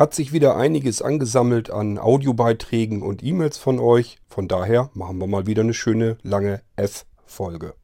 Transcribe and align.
hat 0.00 0.14
sich 0.14 0.32
wieder 0.32 0.56
einiges 0.56 1.02
angesammelt 1.02 1.70
an 1.70 1.98
Audiobeiträgen 1.98 3.02
und 3.02 3.22
E-Mails 3.22 3.58
von 3.58 3.78
euch. 3.78 4.16
Von 4.28 4.48
daher 4.48 4.88
machen 4.94 5.18
wir 5.18 5.26
mal 5.26 5.46
wieder 5.46 5.60
eine 5.60 5.74
schöne 5.74 6.16
lange 6.22 6.62
F-Folge. 6.76 7.74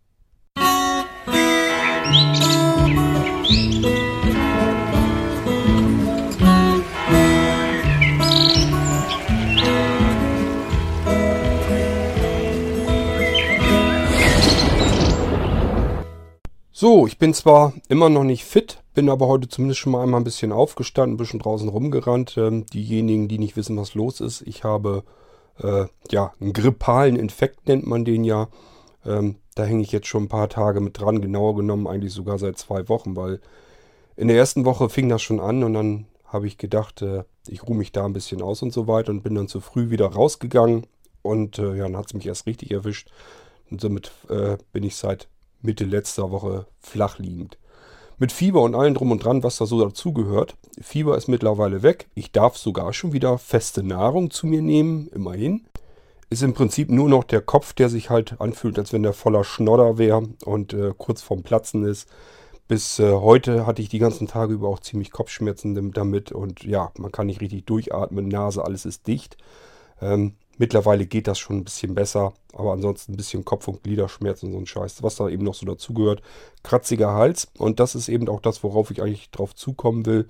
So, 16.73 17.07
ich 17.07 17.19
bin 17.19 17.35
zwar 17.35 17.75
immer 17.89 18.09
noch 18.09 18.25
nicht 18.25 18.45
fit, 18.47 18.83
bin 18.97 19.11
aber 19.11 19.29
heute 19.29 19.47
zumindest 19.47 19.79
schon 19.79 19.93
mal 19.93 20.03
einmal 20.03 20.23
ein 20.23 20.25
bisschen 20.25 20.53
aufgestanden, 20.53 21.15
ein 21.15 21.17
bisschen 21.19 21.39
draußen 21.39 21.69
rumgerannt. 21.69 22.39
Ähm, 22.39 22.65
diejenigen, 22.65 23.29
die 23.29 23.39
nicht 23.39 23.55
wissen, 23.55 23.77
was 23.77 23.95
los 23.95 24.21
ist, 24.21 24.41
ich 24.41 24.65
habe 24.65 25.05
äh, 25.63 25.85
ja 26.11 26.33
einen 26.41 26.55
grippalen 26.55 27.17
Infekt, 27.17 27.69
nennt 27.69 27.87
man 27.87 28.07
den 28.07 28.25
ja. 28.25 28.49
Ähm, 29.05 29.37
da 29.55 29.65
hänge 29.65 29.83
ich 29.83 29.93
jetzt 29.93 30.07
schon 30.07 30.25
ein 30.25 30.29
paar 30.29 30.49
Tage 30.49 30.81
mit 30.81 30.99
dran, 30.99 31.21
genauer 31.21 31.57
genommen 31.57 31.87
eigentlich 31.87 32.15
sogar 32.15 32.39
seit 32.39 32.57
zwei 32.57 32.89
Wochen, 32.89 33.17
weil 33.17 33.41
in 34.17 34.29
der 34.29 34.39
ersten 34.39 34.65
Woche 34.65 34.89
fing 34.89 35.11
das 35.11 35.21
schon 35.21 35.41
an 35.41 35.63
und 35.63 35.75
dann 35.75 36.07
habe 36.25 36.47
ich 36.47 36.57
gedacht, 36.57 37.03
äh, 37.03 37.25
ich 37.49 37.65
ruhe 37.65 37.77
mich 37.77 37.93
da 37.93 38.07
ein 38.07 38.15
bisschen 38.15 38.41
aus 38.41 38.63
und 38.63 38.73
so 38.73 38.89
weiter 38.89 39.11
und 39.11 39.23
bin 39.23 39.35
dann 39.35 39.47
zu 39.47 39.61
früh 39.61 39.91
wieder 39.91 40.07
rausgegangen 40.07 40.87
und 41.21 41.59
äh, 41.59 41.77
ja, 41.77 41.83
dann 41.83 41.99
hat 41.99 42.07
es 42.07 42.15
mich 42.15 42.27
erst 42.27 42.47
richtig 42.47 42.71
erwischt. 42.71 43.11
Und 43.71 43.83
somit 43.83 44.11
äh, 44.31 44.57
bin 44.73 44.85
ich 44.85 44.97
seit 44.97 45.29
Mitte 45.61 45.85
letzter 45.85 46.31
Woche 46.31 46.67
flach 46.79 47.19
liegend. 47.19 47.59
Mit 48.19 48.33
Fieber 48.33 48.63
und 48.63 48.75
allem 48.75 48.95
drum 48.95 49.11
und 49.11 49.23
dran, 49.23 49.43
was 49.43 49.59
da 49.59 49.67
so 49.67 49.83
dazugehört. 49.85 50.57
Fieber 50.81 51.19
ist 51.19 51.29
mittlerweile 51.29 51.83
weg. 51.83 52.09
Ich 52.15 52.33
darf 52.33 52.57
sogar 52.57 52.95
schon 52.95 53.13
wieder 53.13 53.37
feste 53.37 53.83
Nahrung 53.83 54.31
zu 54.31 54.47
mir 54.47 54.63
nehmen, 54.63 55.09
immerhin. 55.09 55.67
Ist 56.31 56.43
im 56.43 56.55
Prinzip 56.55 56.91
nur 56.91 57.11
noch 57.11 57.25
der 57.25 57.43
Kopf, 57.43 57.75
der 57.75 57.91
sich 57.91 58.09
halt 58.09 58.41
anfühlt, 58.41 58.79
als 58.79 58.95
wenn 58.95 59.03
der 59.03 59.13
voller 59.13 59.45
Schnodder 59.45 59.99
wäre 59.99 60.23
und 60.47 60.73
äh, 60.73 60.95
kurz 60.97 61.21
vorm 61.21 61.43
Platzen 61.43 61.85
ist. 61.85 62.09
Bis 62.69 62.99
äh, 62.99 63.13
heute 63.13 63.67
hatte 63.67 63.83
ich 63.83 63.91
die 63.91 63.99
ganzen 63.99 64.27
Tage 64.27 64.55
über 64.55 64.69
auch 64.69 64.81
ziemlich 64.81 65.11
Kopfschmerzen 65.11 65.93
damit 65.93 66.33
und 66.33 66.65
ja, 66.65 66.91
man 66.99 67.13
kann 67.13 67.27
nicht 67.27 67.43
richtig 67.43 67.67
durchatmen, 67.67 68.29
Nase, 68.29 68.65
alles 68.65 68.87
ist 68.87 69.07
dicht. 69.07 69.37
Ähm, 70.01 70.35
Mittlerweile 70.59 71.07
geht 71.07 71.27
das 71.27 71.39
schon 71.39 71.59
ein 71.59 71.65
bisschen 71.65 71.95
besser, 71.95 72.33
aber 72.55 72.73
ansonsten 72.73 73.13
ein 73.13 73.17
bisschen 73.17 73.45
Kopf- 73.45 73.69
und 73.69 73.83
Gliederschmerzen 73.83 74.47
und 74.47 74.53
so 74.53 74.59
ein 74.59 74.67
Scheiß, 74.67 75.03
was 75.03 75.17
da 75.17 75.29
eben 75.29 75.45
noch 75.45 75.55
so 75.55 75.67
dazugehört. 75.67 76.23
Kratziger 76.63 77.13
Hals 77.13 77.49
und 77.59 77.79
das 77.81 77.95
ist 77.95 78.09
eben 78.09 78.29
auch 78.29 78.41
das, 78.41 78.63
worauf 78.63 78.91
ich 78.91 79.03
eigentlich 79.03 79.31
drauf 79.31 79.55
zukommen 79.55 80.07
will. 80.07 80.29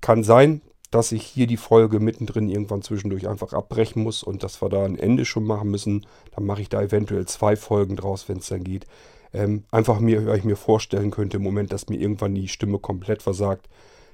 Kann 0.00 0.22
sein, 0.22 0.62
dass 0.94 1.10
ich 1.10 1.24
hier 1.24 1.48
die 1.48 1.56
Folge 1.56 1.98
mittendrin 1.98 2.48
irgendwann 2.48 2.82
zwischendurch 2.82 3.26
einfach 3.26 3.52
abbrechen 3.52 4.04
muss 4.04 4.22
und 4.22 4.44
dass 4.44 4.62
wir 4.62 4.68
da 4.68 4.84
ein 4.84 4.96
Ende 4.96 5.24
schon 5.24 5.42
machen 5.42 5.68
müssen. 5.68 6.06
Dann 6.36 6.46
mache 6.46 6.62
ich 6.62 6.68
da 6.68 6.80
eventuell 6.80 7.26
zwei 7.26 7.56
Folgen 7.56 7.96
draus, 7.96 8.28
wenn 8.28 8.38
es 8.38 8.46
dann 8.46 8.62
geht. 8.62 8.86
Ähm, 9.32 9.64
einfach 9.72 9.98
mir, 9.98 10.24
weil 10.26 10.38
ich 10.38 10.44
mir 10.44 10.54
vorstellen 10.54 11.10
könnte 11.10 11.38
im 11.38 11.42
Moment, 11.42 11.72
dass 11.72 11.88
mir 11.88 11.98
irgendwann 11.98 12.36
die 12.36 12.46
Stimme 12.46 12.78
komplett 12.78 13.22
versagt, 13.22 13.68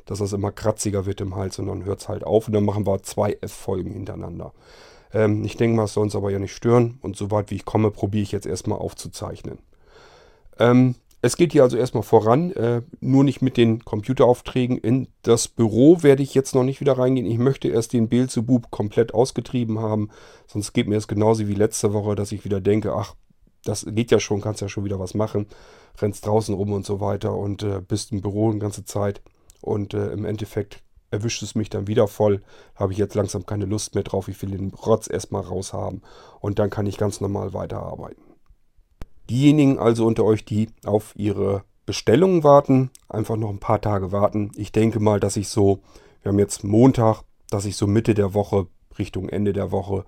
dass 0.06 0.20
das 0.20 0.32
immer 0.32 0.52
kratziger 0.52 1.04
wird 1.04 1.20
im 1.20 1.36
Hals 1.36 1.58
und 1.58 1.66
dann 1.66 1.84
hört 1.84 2.00
es 2.00 2.08
halt 2.08 2.24
auf 2.24 2.46
und 2.46 2.54
dann 2.54 2.64
machen 2.64 2.86
wir 2.86 3.02
zwei 3.02 3.36
F-Folgen 3.42 3.92
hintereinander. 3.92 4.54
Ähm, 5.12 5.44
ich 5.44 5.56
denke 5.56 5.76
mal, 5.76 5.84
es 5.84 5.94
soll 5.94 6.04
uns 6.04 6.16
aber 6.16 6.30
ja 6.30 6.38
nicht 6.38 6.54
stören. 6.54 6.98
Und 7.02 7.16
soweit 7.16 7.50
wie 7.50 7.56
ich 7.56 7.64
komme, 7.64 7.90
probiere 7.90 8.22
ich 8.22 8.32
jetzt 8.32 8.46
erstmal 8.46 8.78
aufzuzeichnen. 8.78 9.58
Ähm, 10.58 10.94
es 11.22 11.36
geht 11.36 11.52
hier 11.52 11.62
also 11.62 11.76
erstmal 11.76 12.02
voran, 12.02 12.50
äh, 12.52 12.80
nur 13.00 13.24
nicht 13.24 13.42
mit 13.42 13.58
den 13.58 13.84
Computeraufträgen. 13.84 14.78
In 14.78 15.08
das 15.22 15.48
Büro 15.48 16.02
werde 16.02 16.22
ich 16.22 16.34
jetzt 16.34 16.54
noch 16.54 16.64
nicht 16.64 16.80
wieder 16.80 16.96
reingehen. 16.96 17.26
Ich 17.26 17.38
möchte 17.38 17.68
erst 17.68 17.92
den 17.92 18.08
Beelzebub 18.08 18.70
komplett 18.70 19.12
ausgetrieben 19.12 19.80
haben. 19.80 20.08
Sonst 20.46 20.72
geht 20.72 20.88
mir 20.88 20.96
es 20.96 21.08
genauso 21.08 21.46
wie 21.46 21.54
letzte 21.54 21.92
Woche, 21.92 22.14
dass 22.14 22.32
ich 22.32 22.44
wieder 22.46 22.62
denke, 22.62 22.94
ach, 22.94 23.14
das 23.64 23.84
geht 23.86 24.10
ja 24.10 24.18
schon, 24.18 24.40
kannst 24.40 24.62
ja 24.62 24.70
schon 24.70 24.84
wieder 24.84 24.98
was 24.98 25.12
machen. 25.12 25.46
Rennst 25.98 26.24
draußen 26.24 26.54
rum 26.54 26.72
und 26.72 26.86
so 26.86 27.00
weiter 27.00 27.36
und 27.36 27.62
äh, 27.62 27.82
bist 27.86 28.12
im 28.12 28.22
Büro 28.22 28.50
eine 28.50 28.58
ganze 28.58 28.86
Zeit. 28.86 29.20
Und 29.60 29.92
äh, 29.92 30.12
im 30.12 30.24
Endeffekt 30.24 30.82
erwischt 31.10 31.42
es 31.42 31.54
mich 31.54 31.70
dann 31.70 31.86
wieder 31.86 32.08
voll. 32.08 32.42
Habe 32.74 32.92
ich 32.92 32.98
jetzt 32.98 33.14
langsam 33.14 33.46
keine 33.46 33.66
Lust 33.66 33.94
mehr 33.94 34.04
drauf. 34.04 34.28
Ich 34.28 34.40
will 34.42 34.50
den 34.50 34.70
Rotz 34.70 35.08
erstmal 35.08 35.42
raus 35.42 35.72
haben. 35.72 36.02
Und 36.40 36.58
dann 36.58 36.70
kann 36.70 36.86
ich 36.86 36.98
ganz 36.98 37.20
normal 37.20 37.52
weiterarbeiten. 37.52 38.22
Diejenigen 39.28 39.78
also 39.78 40.06
unter 40.06 40.24
euch, 40.24 40.44
die 40.44 40.70
auf 40.84 41.12
ihre 41.16 41.64
Bestellungen 41.86 42.44
warten, 42.44 42.90
einfach 43.08 43.36
noch 43.36 43.50
ein 43.50 43.58
paar 43.58 43.80
Tage 43.80 44.12
warten. 44.12 44.52
Ich 44.56 44.72
denke 44.72 45.00
mal, 45.00 45.20
dass 45.20 45.36
ich 45.36 45.48
so, 45.48 45.80
wir 46.22 46.30
haben 46.30 46.38
jetzt 46.38 46.64
Montag, 46.64 47.22
dass 47.48 47.64
ich 47.64 47.76
so 47.76 47.86
Mitte 47.86 48.14
der 48.14 48.34
Woche, 48.34 48.66
Richtung 48.98 49.28
Ende 49.28 49.52
der 49.52 49.72
Woche, 49.72 50.04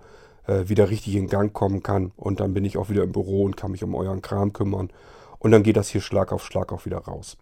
äh, 0.47 0.67
wieder 0.67 0.89
richtig 0.89 1.15
in 1.15 1.27
Gang 1.27 1.53
kommen 1.53 1.83
kann. 1.83 2.11
Und 2.15 2.39
dann 2.39 2.53
bin 2.53 2.65
ich 2.65 2.77
auch 2.77 2.89
wieder 2.89 3.03
im 3.03 3.11
Büro 3.11 3.43
und 3.43 3.57
kann 3.57 3.71
mich 3.71 3.83
um 3.83 3.95
euren 3.95 4.21
Kram 4.21 4.53
kümmern. 4.53 4.89
Und 5.39 5.51
dann 5.51 5.63
geht 5.63 5.77
das 5.77 5.89
hier 5.89 6.01
Schlag 6.01 6.31
auf 6.31 6.45
Schlag 6.45 6.71
auch 6.71 6.85
wieder 6.85 6.99
raus. 6.99 7.37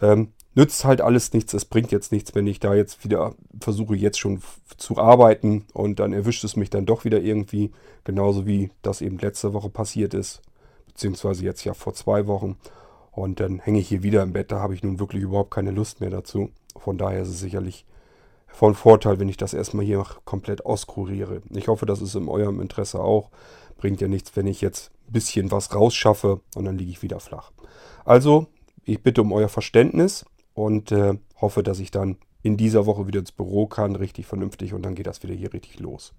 Ähm, 0.00 0.32
nützt 0.54 0.84
halt 0.84 1.00
alles 1.00 1.32
nichts. 1.32 1.54
Es 1.54 1.64
bringt 1.64 1.92
jetzt 1.92 2.12
nichts, 2.12 2.34
wenn 2.34 2.46
ich 2.46 2.60
da 2.60 2.74
jetzt 2.74 3.04
wieder 3.04 3.34
versuche, 3.60 3.96
jetzt 3.96 4.18
schon 4.18 4.42
zu 4.76 4.98
arbeiten 4.98 5.64
und 5.72 5.98
dann 6.00 6.12
erwischt 6.12 6.44
es 6.44 6.56
mich 6.56 6.70
dann 6.70 6.86
doch 6.86 7.04
wieder 7.04 7.20
irgendwie. 7.20 7.72
Genauso 8.04 8.46
wie 8.46 8.70
das 8.82 9.00
eben 9.00 9.18
letzte 9.18 9.52
Woche 9.52 9.70
passiert 9.70 10.14
ist, 10.14 10.42
beziehungsweise 10.86 11.44
jetzt 11.44 11.64
ja 11.64 11.74
vor 11.74 11.94
zwei 11.94 12.26
Wochen. 12.26 12.56
Und 13.10 13.40
dann 13.40 13.58
hänge 13.60 13.78
ich 13.78 13.88
hier 13.88 14.02
wieder 14.02 14.22
im 14.22 14.32
Bett. 14.32 14.50
Da 14.50 14.60
habe 14.60 14.74
ich 14.74 14.82
nun 14.82 14.98
wirklich 14.98 15.22
überhaupt 15.22 15.50
keine 15.50 15.70
Lust 15.70 16.00
mehr 16.00 16.10
dazu. 16.10 16.50
Von 16.76 16.96
daher 16.96 17.22
ist 17.22 17.28
es 17.28 17.40
sicherlich 17.40 17.84
von 18.46 18.74
Vorteil, 18.74 19.18
wenn 19.18 19.28
ich 19.28 19.36
das 19.36 19.54
erstmal 19.54 19.84
hier 19.84 20.04
komplett 20.24 20.64
auskuriere. 20.64 21.42
Ich 21.50 21.68
hoffe, 21.68 21.86
das 21.86 22.02
ist 22.02 22.14
in 22.14 22.28
eurem 22.28 22.60
Interesse 22.60 23.00
auch. 23.00 23.30
Bringt 23.78 24.00
ja 24.00 24.08
nichts, 24.08 24.36
wenn 24.36 24.46
ich 24.46 24.60
jetzt 24.60 24.90
ein 25.08 25.12
bisschen 25.12 25.50
was 25.50 25.74
rausschaffe 25.74 26.40
und 26.54 26.64
dann 26.64 26.78
liege 26.78 26.90
ich 26.90 27.02
wieder 27.02 27.20
flach. 27.20 27.50
Also, 28.04 28.46
ich 28.84 29.02
bitte 29.02 29.22
um 29.22 29.32
euer 29.32 29.48
Verständnis 29.48 30.24
und 30.54 30.92
äh, 30.92 31.18
hoffe, 31.40 31.62
dass 31.62 31.78
ich 31.78 31.90
dann 31.90 32.16
in 32.42 32.56
dieser 32.56 32.86
Woche 32.86 33.06
wieder 33.06 33.20
ins 33.20 33.32
Büro 33.32 33.66
kann, 33.66 33.96
richtig 33.96 34.26
vernünftig 34.26 34.74
und 34.74 34.82
dann 34.82 34.94
geht 34.94 35.06
das 35.06 35.22
wieder 35.22 35.34
hier 35.34 35.52
richtig 35.52 35.78
los. 35.78 36.12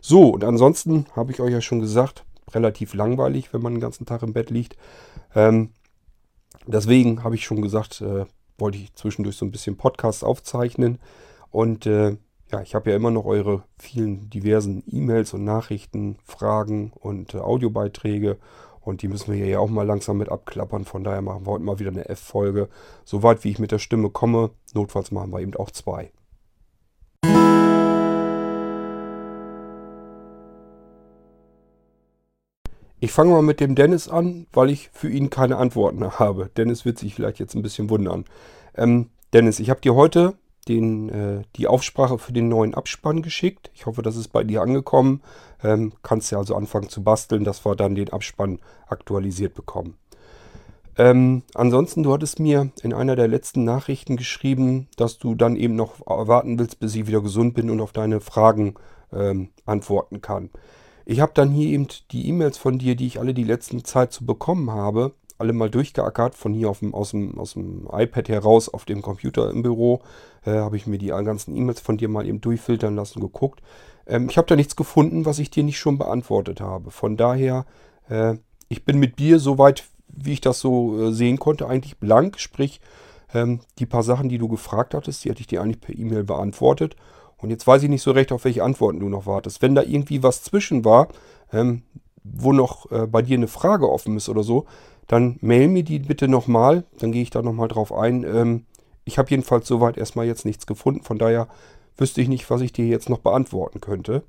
So, 0.00 0.30
und 0.30 0.44
ansonsten 0.44 1.06
habe 1.14 1.32
ich 1.32 1.40
euch 1.40 1.52
ja 1.52 1.60
schon 1.60 1.80
gesagt, 1.80 2.24
relativ 2.50 2.94
langweilig, 2.94 3.52
wenn 3.52 3.62
man 3.62 3.74
den 3.74 3.80
ganzen 3.80 4.06
Tag 4.06 4.22
im 4.22 4.32
Bett 4.32 4.50
liegt. 4.50 4.76
Ähm, 5.34 5.70
deswegen 6.66 7.22
habe 7.24 7.34
ich 7.34 7.44
schon 7.44 7.62
gesagt, 7.62 8.00
äh, 8.00 8.26
wollte 8.58 8.78
ich 8.78 8.94
zwischendurch 8.94 9.36
so 9.36 9.44
ein 9.44 9.50
bisschen 9.50 9.76
Podcasts 9.76 10.24
aufzeichnen. 10.24 10.98
Und 11.50 11.86
äh, 11.86 12.16
ja, 12.50 12.60
ich 12.62 12.74
habe 12.74 12.90
ja 12.90 12.96
immer 12.96 13.10
noch 13.10 13.24
eure 13.24 13.62
vielen 13.78 14.28
diversen 14.28 14.82
E-Mails 14.86 15.32
und 15.34 15.44
Nachrichten, 15.44 16.18
Fragen 16.24 16.92
und 16.94 17.34
äh, 17.34 17.38
Audiobeiträge. 17.38 18.38
Und 18.82 19.02
die 19.02 19.08
müssen 19.08 19.32
wir 19.32 19.46
ja 19.46 19.60
auch 19.60 19.70
mal 19.70 19.86
langsam 19.86 20.18
mit 20.18 20.28
abklappern. 20.28 20.84
Von 20.84 21.04
daher 21.04 21.22
machen 21.22 21.46
wir 21.46 21.52
heute 21.52 21.64
mal 21.64 21.78
wieder 21.78 21.90
eine 21.90 22.08
F-Folge. 22.08 22.68
Soweit 23.04 23.44
wie 23.44 23.50
ich 23.50 23.58
mit 23.58 23.70
der 23.70 23.78
Stimme 23.78 24.10
komme. 24.10 24.50
Notfalls 24.74 25.12
machen 25.12 25.32
wir 25.32 25.40
eben 25.40 25.54
auch 25.54 25.70
zwei. 25.70 26.10
Ich 32.98 33.10
fange 33.10 33.32
mal 33.32 33.42
mit 33.42 33.58
dem 33.58 33.74
Dennis 33.74 34.08
an, 34.08 34.46
weil 34.52 34.70
ich 34.70 34.90
für 34.92 35.08
ihn 35.08 35.28
keine 35.28 35.56
Antworten 35.56 36.08
habe. 36.18 36.50
Dennis 36.56 36.84
wird 36.84 36.98
sich 36.98 37.14
vielleicht 37.14 37.38
jetzt 37.38 37.54
ein 37.54 37.62
bisschen 37.62 37.90
wundern. 37.90 38.24
Ähm, 38.76 39.10
Dennis, 39.32 39.60
ich 39.60 39.70
habe 39.70 39.80
dir 39.80 39.94
heute 39.94 40.34
den, 40.68 41.08
äh, 41.08 41.42
die 41.56 41.66
Aufsprache 41.66 42.18
für 42.18 42.32
den 42.32 42.48
neuen 42.48 42.74
Abspann 42.74 43.22
geschickt. 43.22 43.70
Ich 43.74 43.86
hoffe, 43.86 44.02
das 44.02 44.16
ist 44.16 44.28
bei 44.28 44.44
dir 44.44 44.62
angekommen. 44.62 45.22
Ähm, 45.62 45.92
kannst 46.02 46.30
ja 46.30 46.38
also 46.38 46.54
anfangen 46.54 46.88
zu 46.88 47.02
basteln, 47.02 47.44
dass 47.44 47.64
wir 47.64 47.74
dann 47.74 47.94
den 47.94 48.10
Abspann 48.10 48.58
aktualisiert 48.86 49.54
bekommen. 49.54 49.96
Ähm, 50.98 51.42
ansonsten, 51.54 52.02
du 52.02 52.12
hattest 52.12 52.38
mir 52.38 52.70
in 52.82 52.92
einer 52.92 53.16
der 53.16 53.28
letzten 53.28 53.64
Nachrichten 53.64 54.16
geschrieben, 54.16 54.88
dass 54.96 55.18
du 55.18 55.34
dann 55.34 55.56
eben 55.56 55.74
noch 55.74 56.00
warten 56.04 56.58
willst, 56.58 56.80
bis 56.80 56.94
ich 56.94 57.06
wieder 57.06 57.22
gesund 57.22 57.54
bin 57.54 57.70
und 57.70 57.80
auf 57.80 57.92
deine 57.92 58.20
Fragen 58.20 58.74
ähm, 59.12 59.48
antworten 59.64 60.20
kann. 60.20 60.50
Ich 61.04 61.20
habe 61.20 61.32
dann 61.34 61.50
hier 61.50 61.68
eben 61.68 61.88
die 62.12 62.28
E-Mails 62.28 62.58
von 62.58 62.78
dir, 62.78 62.94
die 62.94 63.06
ich 63.06 63.18
alle 63.18 63.34
die 63.34 63.44
letzten 63.44 63.84
Zeit 63.84 64.12
zu 64.12 64.24
bekommen 64.24 64.70
habe, 64.70 65.12
alle 65.42 65.52
mal 65.52 65.68
durchgeackert, 65.68 66.34
von 66.34 66.54
hier 66.54 66.72
dem, 66.80 66.94
aus, 66.94 67.10
dem, 67.10 67.38
aus 67.38 67.54
dem 67.54 67.88
iPad 67.92 68.28
heraus 68.28 68.68
auf 68.68 68.84
dem 68.84 69.02
Computer 69.02 69.50
im 69.50 69.62
Büro. 69.62 70.00
Äh, 70.46 70.52
habe 70.52 70.76
ich 70.76 70.86
mir 70.86 70.98
die 70.98 71.08
ganzen 71.08 71.56
E-Mails 71.56 71.80
von 71.80 71.96
dir 71.96 72.08
mal 72.08 72.26
eben 72.26 72.40
durchfiltern 72.40 72.94
lassen, 72.94 73.20
geguckt. 73.20 73.60
Ähm, 74.06 74.28
ich 74.30 74.38
habe 74.38 74.46
da 74.46 74.56
nichts 74.56 74.76
gefunden, 74.76 75.26
was 75.26 75.38
ich 75.38 75.50
dir 75.50 75.64
nicht 75.64 75.78
schon 75.78 75.98
beantwortet 75.98 76.60
habe. 76.60 76.90
Von 76.90 77.16
daher, 77.16 77.66
äh, 78.08 78.36
ich 78.68 78.84
bin 78.84 78.98
mit 78.98 79.18
dir 79.18 79.38
soweit, 79.38 79.84
wie 80.08 80.32
ich 80.32 80.40
das 80.40 80.60
so 80.60 81.08
äh, 81.08 81.12
sehen 81.12 81.38
konnte, 81.38 81.68
eigentlich 81.68 81.98
blank. 81.98 82.38
Sprich, 82.38 82.80
ähm, 83.34 83.60
die 83.78 83.86
paar 83.86 84.02
Sachen, 84.02 84.28
die 84.28 84.38
du 84.38 84.48
gefragt 84.48 84.94
hattest, 84.94 85.24
die 85.24 85.30
hatte 85.30 85.40
ich 85.40 85.46
dir 85.48 85.60
eigentlich 85.60 85.80
per 85.80 85.98
E-Mail 85.98 86.24
beantwortet. 86.24 86.96
Und 87.38 87.50
jetzt 87.50 87.66
weiß 87.66 87.82
ich 87.82 87.88
nicht 87.88 88.02
so 88.02 88.12
recht, 88.12 88.30
auf 88.30 88.44
welche 88.44 88.62
Antworten 88.62 89.00
du 89.00 89.08
noch 89.08 89.26
wartest. 89.26 89.62
Wenn 89.62 89.74
da 89.74 89.82
irgendwie 89.82 90.22
was 90.22 90.42
zwischen 90.44 90.84
war, 90.84 91.08
ähm, 91.52 91.82
wo 92.24 92.52
noch 92.52 92.90
äh, 92.92 93.06
bei 93.06 93.22
dir 93.22 93.36
eine 93.36 93.48
Frage 93.48 93.90
offen 93.90 94.16
ist 94.16 94.28
oder 94.28 94.42
so, 94.42 94.66
dann 95.06 95.38
mail 95.40 95.68
mir 95.68 95.82
die 95.82 95.98
bitte 95.98 96.28
nochmal, 96.28 96.84
dann 96.98 97.12
gehe 97.12 97.22
ich 97.22 97.30
da 97.30 97.42
nochmal 97.42 97.68
drauf 97.68 97.92
ein. 97.92 98.24
Ähm, 98.24 98.66
ich 99.04 99.18
habe 99.18 99.30
jedenfalls 99.30 99.66
soweit 99.66 99.96
erstmal 99.96 100.26
jetzt 100.26 100.44
nichts 100.44 100.66
gefunden. 100.66 101.02
Von 101.02 101.18
daher 101.18 101.48
wüsste 101.96 102.20
ich 102.20 102.28
nicht, 102.28 102.48
was 102.50 102.60
ich 102.60 102.72
dir 102.72 102.86
jetzt 102.86 103.08
noch 103.08 103.18
beantworten 103.18 103.80
könnte. 103.80 104.22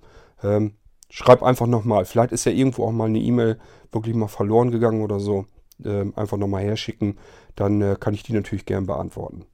Ähm, 0.44 0.74
schreib 1.10 1.44
einfach 1.44 1.68
nochmal. 1.68 2.06
Vielleicht 2.06 2.32
ist 2.32 2.46
ja 2.46 2.52
irgendwo 2.52 2.86
auch 2.86 2.92
mal 2.92 3.06
eine 3.06 3.20
E-Mail 3.20 3.60
wirklich 3.92 4.16
mal 4.16 4.28
verloren 4.28 4.72
gegangen 4.72 5.02
oder 5.02 5.20
so. 5.20 5.46
Ähm, 5.86 6.14
einfach 6.16 6.38
nochmal 6.38 6.64
herschicken. 6.64 7.18
Dann 7.56 7.82
äh, 7.82 7.96
kann 8.00 8.14
ich 8.14 8.24
die 8.24 8.34
natürlich 8.34 8.66
gern 8.66 8.86
beantworten. 8.86 9.46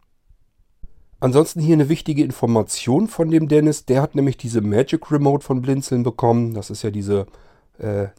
Ansonsten 1.20 1.60
hier 1.60 1.74
eine 1.74 1.90
wichtige 1.90 2.24
Information 2.24 3.08
von 3.10 3.30
dem 3.30 3.50
Dennis. 3.50 3.86
Der 3.86 4.02
hat 4.02 4.16
nämlich 4.16 4.38
diese 4.38 4.62
Magic 4.62 5.12
Remote 5.12 5.44
von 5.44 5.62
Blinzeln 5.62 6.04
bekommen. 6.04 6.54
Das 6.54 6.70
ist 6.70 6.82
ja 6.82 6.92
diese 6.92 7.28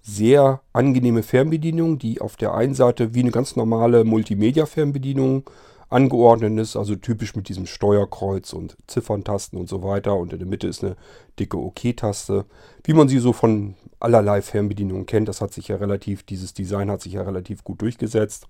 sehr 0.02 0.62
angenehme 0.72 1.22
Fernbedienung, 1.22 1.98
die 1.98 2.20
auf 2.20 2.36
der 2.36 2.54
einen 2.54 2.74
Seite 2.74 3.14
wie 3.14 3.20
eine 3.20 3.30
ganz 3.30 3.56
normale 3.56 4.04
Multimedia-Fernbedienung 4.04 5.50
angeordnet 5.90 6.58
ist, 6.60 6.76
also 6.76 6.94
typisch 6.94 7.34
mit 7.34 7.48
diesem 7.48 7.66
Steuerkreuz 7.66 8.52
und 8.52 8.76
Zifferntasten 8.86 9.58
und 9.58 9.68
so 9.68 9.82
weiter. 9.82 10.16
Und 10.16 10.32
in 10.32 10.38
der 10.38 10.48
Mitte 10.48 10.68
ist 10.68 10.84
eine 10.84 10.96
dicke 11.38 11.58
OK-Taste, 11.58 12.46
wie 12.84 12.94
man 12.94 13.08
sie 13.08 13.18
so 13.18 13.32
von 13.32 13.74
allerlei 13.98 14.40
Fernbedienungen 14.40 15.06
kennt. 15.06 15.28
Das 15.28 15.40
hat 15.40 15.52
sich 15.52 15.68
ja 15.68 15.76
relativ, 15.76 16.22
dieses 16.22 16.54
Design 16.54 16.90
hat 16.90 17.02
sich 17.02 17.14
ja 17.14 17.22
relativ 17.22 17.64
gut 17.64 17.82
durchgesetzt. 17.82 18.46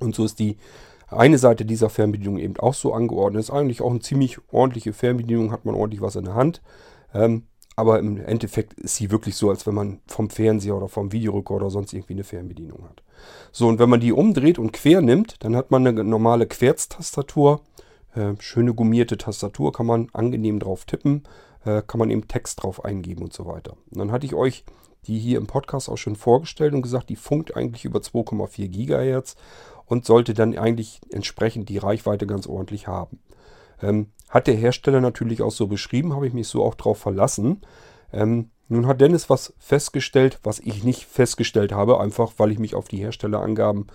Und 0.00 0.14
so 0.14 0.24
ist 0.24 0.38
die 0.38 0.56
eine 1.06 1.38
Seite 1.38 1.66
dieser 1.66 1.90
Fernbedienung 1.90 2.38
eben 2.38 2.56
auch 2.56 2.74
so 2.74 2.94
angeordnet. 2.94 3.40
Ist 3.40 3.50
eigentlich 3.50 3.82
auch 3.82 3.90
eine 3.90 4.00
ziemlich 4.00 4.38
ordentliche 4.50 4.94
Fernbedienung, 4.94 5.52
hat 5.52 5.66
man 5.66 5.74
ordentlich 5.74 6.00
was 6.00 6.16
in 6.16 6.24
der 6.24 6.34
Hand. 6.34 6.62
Ähm, 7.12 7.44
aber 7.76 7.98
im 7.98 8.18
Endeffekt 8.18 8.74
ist 8.74 8.96
sie 8.96 9.10
wirklich 9.10 9.36
so, 9.36 9.50
als 9.50 9.66
wenn 9.66 9.74
man 9.74 10.00
vom 10.06 10.30
Fernseher 10.30 10.76
oder 10.76 10.88
vom 10.88 11.12
Videorekorder 11.12 11.70
sonst 11.70 11.92
irgendwie 11.92 12.14
eine 12.14 12.24
Fernbedienung 12.24 12.84
hat. 12.84 13.02
So, 13.52 13.68
und 13.68 13.78
wenn 13.78 13.90
man 13.90 14.00
die 14.00 14.12
umdreht 14.12 14.58
und 14.58 14.72
quer 14.72 15.00
nimmt, 15.00 15.42
dann 15.42 15.56
hat 15.56 15.70
man 15.70 15.86
eine 15.86 16.04
normale 16.04 16.46
Querztastatur. 16.46 17.60
Äh, 18.14 18.34
schöne 18.38 18.74
gummierte 18.74 19.18
Tastatur, 19.18 19.72
kann 19.72 19.86
man 19.86 20.08
angenehm 20.12 20.60
drauf 20.60 20.84
tippen, 20.84 21.24
äh, 21.64 21.82
kann 21.84 21.98
man 21.98 22.10
eben 22.10 22.28
Text 22.28 22.62
drauf 22.62 22.84
eingeben 22.84 23.22
und 23.22 23.32
so 23.32 23.46
weiter. 23.46 23.72
Und 23.90 23.98
dann 23.98 24.12
hatte 24.12 24.26
ich 24.26 24.34
euch 24.34 24.64
die 25.06 25.18
hier 25.18 25.38
im 25.38 25.46
Podcast 25.46 25.88
auch 25.88 25.98
schon 25.98 26.16
vorgestellt 26.16 26.74
und 26.74 26.82
gesagt, 26.82 27.10
die 27.10 27.16
funkt 27.16 27.56
eigentlich 27.56 27.84
über 27.84 28.00
2,4 28.00 28.68
Gigahertz 28.68 29.36
und 29.86 30.04
sollte 30.04 30.34
dann 30.34 30.56
eigentlich 30.56 31.00
entsprechend 31.10 31.68
die 31.68 31.78
Reichweite 31.78 32.26
ganz 32.26 32.46
ordentlich 32.46 32.86
haben. 32.86 33.18
Ähm, 33.82 34.12
hat 34.34 34.48
der 34.48 34.56
Hersteller 34.56 35.00
natürlich 35.00 35.42
auch 35.42 35.52
so 35.52 35.68
beschrieben, 35.68 36.12
habe 36.12 36.26
ich 36.26 36.34
mich 36.34 36.48
so 36.48 36.64
auch 36.64 36.74
drauf 36.74 36.98
verlassen. 36.98 37.60
Ähm, 38.12 38.50
nun 38.68 38.88
hat 38.88 39.00
Dennis 39.00 39.30
was 39.30 39.54
festgestellt, 39.58 40.40
was 40.42 40.58
ich 40.58 40.82
nicht 40.82 41.04
festgestellt 41.04 41.72
habe, 41.72 42.00
einfach 42.00 42.32
weil 42.38 42.50
ich 42.50 42.58
mich 42.58 42.74
auf 42.74 42.88
die 42.88 42.96
Herstellerangaben 42.96 43.86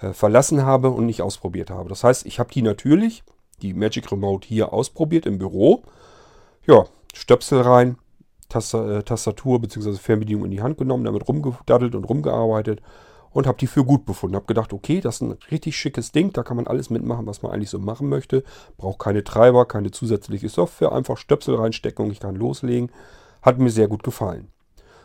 äh, 0.00 0.14
verlassen 0.14 0.64
habe 0.64 0.88
und 0.88 1.04
nicht 1.04 1.20
ausprobiert 1.20 1.68
habe. 1.68 1.90
Das 1.90 2.04
heißt, 2.04 2.24
ich 2.24 2.38
habe 2.38 2.50
die 2.50 2.62
natürlich, 2.62 3.22
die 3.60 3.74
Magic 3.74 4.10
Remote 4.10 4.48
hier 4.48 4.72
ausprobiert 4.72 5.26
im 5.26 5.38
Büro. 5.38 5.82
Ja, 6.66 6.86
Stöpsel 7.12 7.60
rein, 7.60 7.98
äh, 8.48 9.02
Tastatur 9.02 9.60
bzw. 9.60 9.92
Fernbedienung 9.92 10.46
in 10.46 10.52
die 10.52 10.62
Hand 10.62 10.78
genommen, 10.78 11.04
damit 11.04 11.28
rumgedaddelt 11.28 11.94
und 11.94 12.04
rumgearbeitet 12.04 12.80
und 13.32 13.46
habe 13.46 13.58
die 13.58 13.66
für 13.66 13.84
gut 13.84 14.04
befunden. 14.04 14.36
Habe 14.36 14.46
gedacht, 14.46 14.72
okay, 14.72 15.00
das 15.00 15.16
ist 15.16 15.20
ein 15.22 15.38
richtig 15.50 15.76
schickes 15.76 16.12
Ding, 16.12 16.32
da 16.32 16.42
kann 16.42 16.56
man 16.56 16.66
alles 16.66 16.90
mitmachen, 16.90 17.26
was 17.26 17.42
man 17.42 17.52
eigentlich 17.52 17.70
so 17.70 17.78
machen 17.78 18.08
möchte. 18.08 18.44
Braucht 18.76 18.98
keine 18.98 19.24
Treiber, 19.24 19.66
keine 19.66 19.90
zusätzliche 19.90 20.48
Software, 20.48 20.92
einfach 20.92 21.16
Stöpsel 21.16 21.56
reinstecken 21.56 22.04
und 22.04 22.10
ich 22.10 22.20
kann 22.20 22.36
loslegen. 22.36 22.90
Hat 23.42 23.58
mir 23.58 23.70
sehr 23.70 23.88
gut 23.88 24.02
gefallen. 24.02 24.48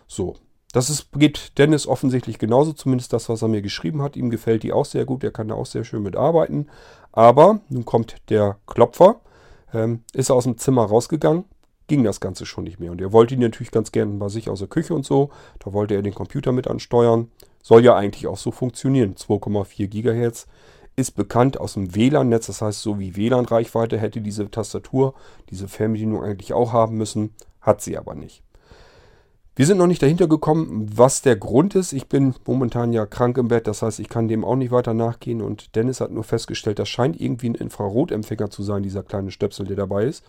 So, 0.07 0.35
das 0.73 0.89
ist, 0.89 1.11
geht 1.13 1.57
Dennis 1.57 1.87
offensichtlich 1.87 2.39
genauso, 2.39 2.73
zumindest 2.73 3.13
das, 3.13 3.29
was 3.29 3.41
er 3.41 3.47
mir 3.47 3.61
geschrieben 3.61 4.01
hat. 4.01 4.15
Ihm 4.15 4.29
gefällt 4.29 4.63
die 4.63 4.73
auch 4.73 4.85
sehr 4.85 5.05
gut, 5.05 5.23
er 5.23 5.31
kann 5.31 5.47
da 5.47 5.55
auch 5.55 5.65
sehr 5.65 5.83
schön 5.83 6.03
mitarbeiten. 6.03 6.69
Aber 7.11 7.61
nun 7.69 7.85
kommt 7.85 8.17
der 8.29 8.57
Klopfer, 8.67 9.21
ähm, 9.73 10.03
ist 10.13 10.29
aus 10.29 10.43
dem 10.43 10.57
Zimmer 10.57 10.85
rausgegangen, 10.85 11.45
ging 11.87 12.03
das 12.03 12.19
Ganze 12.19 12.45
schon 12.45 12.65
nicht 12.65 12.79
mehr. 12.79 12.91
Und 12.91 13.01
er 13.01 13.13
wollte 13.13 13.33
ihn 13.33 13.39
natürlich 13.39 13.71
ganz 13.71 13.91
gerne 13.91 14.13
bei 14.13 14.29
sich 14.29 14.49
aus 14.49 14.59
der 14.59 14.67
Küche 14.67 14.93
und 14.93 15.05
so. 15.05 15.29
Da 15.59 15.73
wollte 15.73 15.95
er 15.95 16.01
den 16.01 16.13
Computer 16.13 16.51
mit 16.51 16.67
ansteuern. 16.67 17.31
Soll 17.67 17.83
ja 17.83 17.97
eigentlich 17.97 18.27
auch 18.27 18.37
so 18.37 18.51
funktionieren. 18.51 19.15
2,4 19.15 19.87
GHz 19.87 20.47
ist 20.95 21.11
bekannt 21.17 21.59
aus 21.59 21.73
dem 21.73 21.93
WLAN-Netz. 21.93 22.47
Das 22.47 22.61
heißt, 22.61 22.81
so 22.81 22.97
wie 22.97 23.17
WLAN-Reichweite 23.17 23.97
hätte 23.97 24.21
diese 24.21 24.49
Tastatur, 24.49 25.15
diese 25.49 25.67
Fernbedienung 25.67 26.23
eigentlich 26.23 26.53
auch 26.53 26.71
haben 26.71 26.95
müssen. 26.95 27.35
Hat 27.59 27.81
sie 27.81 27.97
aber 27.97 28.15
nicht. 28.15 28.41
Wir 29.57 29.65
sind 29.65 29.79
noch 29.79 29.87
nicht 29.87 30.01
dahinter 30.01 30.29
gekommen, 30.29 30.89
was 30.95 31.23
der 31.23 31.35
Grund 31.35 31.75
ist. 31.75 31.91
Ich 31.91 32.07
bin 32.07 32.35
momentan 32.45 32.93
ja 32.93 33.05
krank 33.05 33.37
im 33.37 33.49
Bett, 33.49 33.67
das 33.67 33.81
heißt, 33.81 33.99
ich 33.99 34.07
kann 34.07 34.29
dem 34.29 34.45
auch 34.45 34.55
nicht 34.55 34.71
weiter 34.71 34.93
nachgehen. 34.93 35.41
Und 35.41 35.75
Dennis 35.75 35.99
hat 35.99 36.11
nur 36.11 36.23
festgestellt, 36.23 36.79
das 36.79 36.87
scheint 36.87 37.19
irgendwie 37.19 37.49
ein 37.49 37.55
Infrarotempfänger 37.55 38.49
zu 38.49 38.63
sein, 38.63 38.81
dieser 38.81 39.03
kleine 39.03 39.31
Stöpsel, 39.31 39.65
der 39.65 39.75
dabei 39.75 40.05
ist. 40.05 40.23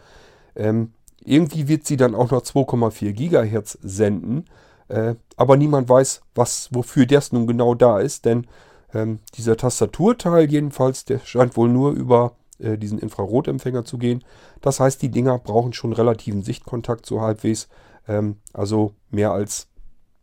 Ähm, 0.57 0.91
irgendwie 1.25 1.69
wird 1.69 1.87
sie 1.87 1.97
dann 1.97 2.17
auch 2.17 2.33
noch 2.33 2.43
2,4 2.43 3.13
Gigahertz 3.13 3.79
senden. 3.81 4.47
Äh, 4.89 5.15
aber 5.37 5.57
niemand 5.57 5.89
weiß, 5.89 6.23
was, 6.35 6.69
wofür 6.73 7.07
das 7.07 7.33
nun 7.33 7.47
genau 7.47 7.75
da 7.75 8.01
ist, 8.01 8.25
denn 8.25 8.47
ähm, 8.95 9.19
dieser 9.35 9.57
Tastaturteil 9.57 10.51
jedenfalls, 10.51 11.05
der 11.05 11.21
scheint 11.21 11.57
wohl 11.57 11.69
nur 11.69 11.93
über 11.93 12.33
äh, 12.59 12.79
diesen 12.79 12.99
Infrarotempfänger 12.99 13.85
zu 13.85 13.99
gehen. 13.99 14.25
Das 14.61 14.81
heißt, 14.81 15.01
die 15.03 15.11
Dinger 15.11 15.39
brauchen 15.39 15.73
schon 15.73 15.93
relativen 15.93 16.43
Sichtkontakt 16.43 17.07
so 17.07 17.21
halbwegs. 17.21 17.69
Ähm, 18.07 18.37
also 18.53 18.95
mehr 19.11 19.33
als 19.33 19.69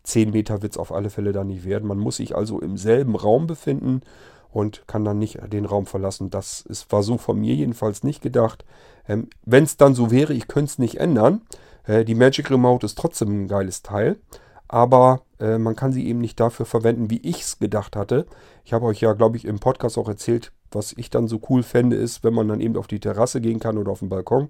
10 0.03 0.31
Meter 0.31 0.61
wird 0.61 0.73
es 0.73 0.77
auf 0.77 0.91
alle 0.91 1.09
Fälle 1.09 1.31
da 1.31 1.43
nicht 1.43 1.65
werden. 1.65 1.87
Man 1.87 1.99
muss 1.99 2.17
sich 2.17 2.35
also 2.35 2.59
im 2.59 2.77
selben 2.77 3.15
Raum 3.15 3.47
befinden 3.47 4.01
und 4.51 4.87
kann 4.87 5.03
dann 5.03 5.19
nicht 5.19 5.39
den 5.51 5.65
Raum 5.65 5.85
verlassen. 5.85 6.29
Das 6.29 6.61
ist, 6.61 6.91
war 6.91 7.03
so 7.03 7.17
von 7.17 7.39
mir 7.39 7.53
jedenfalls 7.55 8.03
nicht 8.03 8.21
gedacht. 8.21 8.65
Ähm, 9.07 9.29
Wenn 9.43 9.63
es 9.63 9.77
dann 9.77 9.93
so 9.93 10.11
wäre, 10.11 10.33
ich 10.33 10.47
könnte 10.47 10.71
es 10.71 10.79
nicht 10.79 10.99
ändern. 10.99 11.41
Äh, 11.85 12.05
die 12.05 12.15
Magic 12.15 12.49
Remote 12.49 12.85
ist 12.85 12.97
trotzdem 12.97 13.43
ein 13.43 13.47
geiles 13.47 13.81
Teil, 13.83 14.17
aber 14.75 15.21
äh, 15.39 15.57
man 15.57 15.77
kann 15.77 15.93
sie 15.93 16.05
eben 16.05 16.19
nicht 16.19 16.37
dafür 16.37 16.65
verwenden, 16.65 17.09
wie 17.09 17.21
ich 17.21 17.43
es 17.43 17.59
gedacht 17.59 17.95
hatte. 17.95 18.25
Ich 18.65 18.73
habe 18.73 18.85
euch 18.87 18.99
ja, 18.99 19.13
glaube 19.13 19.37
ich, 19.37 19.45
im 19.45 19.59
Podcast 19.59 19.97
auch 19.97 20.09
erzählt, 20.09 20.51
was 20.69 20.91
ich 20.97 21.09
dann 21.09 21.29
so 21.29 21.39
cool 21.49 21.63
fände, 21.63 21.95
ist, 21.95 22.25
wenn 22.25 22.33
man 22.33 22.49
dann 22.49 22.59
eben 22.59 22.75
auf 22.75 22.87
die 22.87 22.99
Terrasse 22.99 23.39
gehen 23.39 23.61
kann 23.61 23.77
oder 23.77 23.93
auf 23.93 23.99
den 23.99 24.09
Balkon 24.09 24.49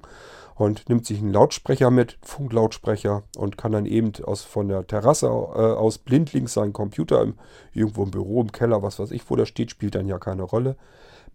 und 0.56 0.90
nimmt 0.90 1.06
sich 1.06 1.20
einen 1.20 1.32
Lautsprecher 1.32 1.92
mit, 1.92 2.18
Funklautsprecher 2.24 3.22
und 3.38 3.56
kann 3.56 3.74
dann 3.74 3.86
eben 3.86 4.14
aus, 4.24 4.42
von 4.42 4.68
der 4.68 4.88
Terrasse 4.88 5.28
äh, 5.28 5.30
aus 5.30 6.00
blindlings 6.00 6.54
seinen 6.54 6.74
Computer 6.74 7.22
im, 7.22 7.36
irgendwo 7.74 8.02
im 8.02 8.10
Büro, 8.10 8.42
im 8.42 8.52
Keller, 8.52 8.82
was 8.82 8.98
weiß 8.98 9.12
ich, 9.12 9.30
wo 9.30 9.36
der 9.36 9.46
steht, 9.46 9.70
spielt 9.70 9.94
dann 9.94 10.08
ja 10.08 10.18
keine 10.18 10.42
Rolle, 10.42 10.76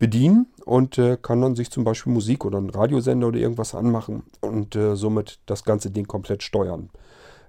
bedienen 0.01 0.49
und 0.65 0.99
äh, 0.99 1.17
kann 1.17 1.41
dann 1.41 1.55
sich 1.55 1.71
zum 1.71 1.85
Beispiel 1.85 2.13
Musik 2.13 2.45
oder 2.45 2.59
einen 2.59 2.71
Radiosender 2.71 3.29
oder 3.29 3.39
irgendwas 3.39 3.73
anmachen 3.73 4.25
und 4.41 4.75
äh, 4.75 4.97
somit 4.97 5.39
das 5.47 5.63
ganze 5.63 5.93
Ding 5.93 6.09
komplett 6.09 6.43
steuern. 6.43 6.91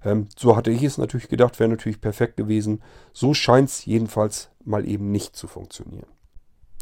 Ähm, 0.03 0.27
so 0.37 0.55
hatte 0.55 0.71
ich 0.71 0.83
es 0.83 0.97
natürlich 0.97 1.29
gedacht, 1.29 1.59
wäre 1.59 1.69
natürlich 1.69 2.01
perfekt 2.01 2.37
gewesen. 2.37 2.81
So 3.13 3.33
scheint 3.33 3.69
es 3.69 3.85
jedenfalls 3.85 4.49
mal 4.63 4.87
eben 4.87 5.11
nicht 5.11 5.35
zu 5.35 5.47
funktionieren. 5.47 6.07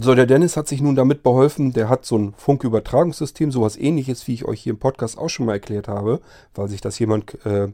So, 0.01 0.15
der 0.15 0.25
Dennis 0.25 0.55
hat 0.55 0.69
sich 0.69 0.81
nun 0.81 0.95
damit 0.95 1.23
beholfen, 1.23 1.73
der 1.73 1.89
hat 1.89 2.05
so 2.05 2.17
ein 2.17 2.33
Funkübertragungssystem, 2.37 3.51
sowas 3.51 3.75
ähnliches, 3.75 4.27
wie 4.27 4.33
ich 4.33 4.45
euch 4.45 4.61
hier 4.61 4.71
im 4.71 4.79
Podcast 4.79 5.17
auch 5.17 5.27
schon 5.27 5.45
mal 5.45 5.53
erklärt 5.53 5.89
habe, 5.89 6.21
weil 6.55 6.69
sich 6.69 6.79
das 6.79 6.97
jemand 6.99 7.45
äh, 7.45 7.67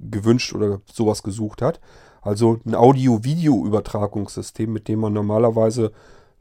gewünscht 0.00 0.54
oder 0.54 0.80
sowas 0.90 1.22
gesucht 1.22 1.60
hat. 1.60 1.80
Also 2.22 2.60
ein 2.64 2.74
Audio-Video-Übertragungssystem, 2.74 4.72
mit 4.72 4.88
dem 4.88 5.00
man 5.00 5.12
normalerweise 5.12 5.92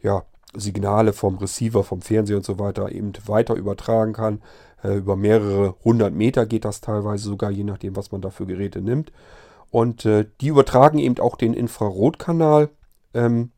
ja, 0.02 0.24
Signale 0.56 1.12
vom 1.12 1.38
Receiver, 1.38 1.84
vom 1.84 2.02
Fernseher 2.02 2.38
und 2.38 2.46
so 2.46 2.58
weiter 2.58 2.92
eben 2.92 3.12
weiter 3.26 3.56
übertragen 3.56 4.14
kann. 4.14 4.42
Äh, 4.86 4.98
über 4.98 5.16
mehrere 5.16 5.76
hundert 5.84 6.14
Meter 6.14 6.46
geht 6.46 6.66
das 6.66 6.82
teilweise 6.82 7.26
sogar, 7.26 7.52
je 7.52 7.64
nachdem, 7.64 7.96
was 7.96 8.12
man 8.12 8.22
da 8.22 8.30
für 8.30 8.46
Geräte 8.46 8.82
nimmt. 8.82 9.12
Und 9.72 10.06
äh, 10.06 10.26
die 10.42 10.48
übertragen 10.48 11.00
eben 11.00 11.20
auch 11.20 11.36
den 11.38 11.54
Infrarotkanal. 11.54 12.70
Ähm, 13.14 13.52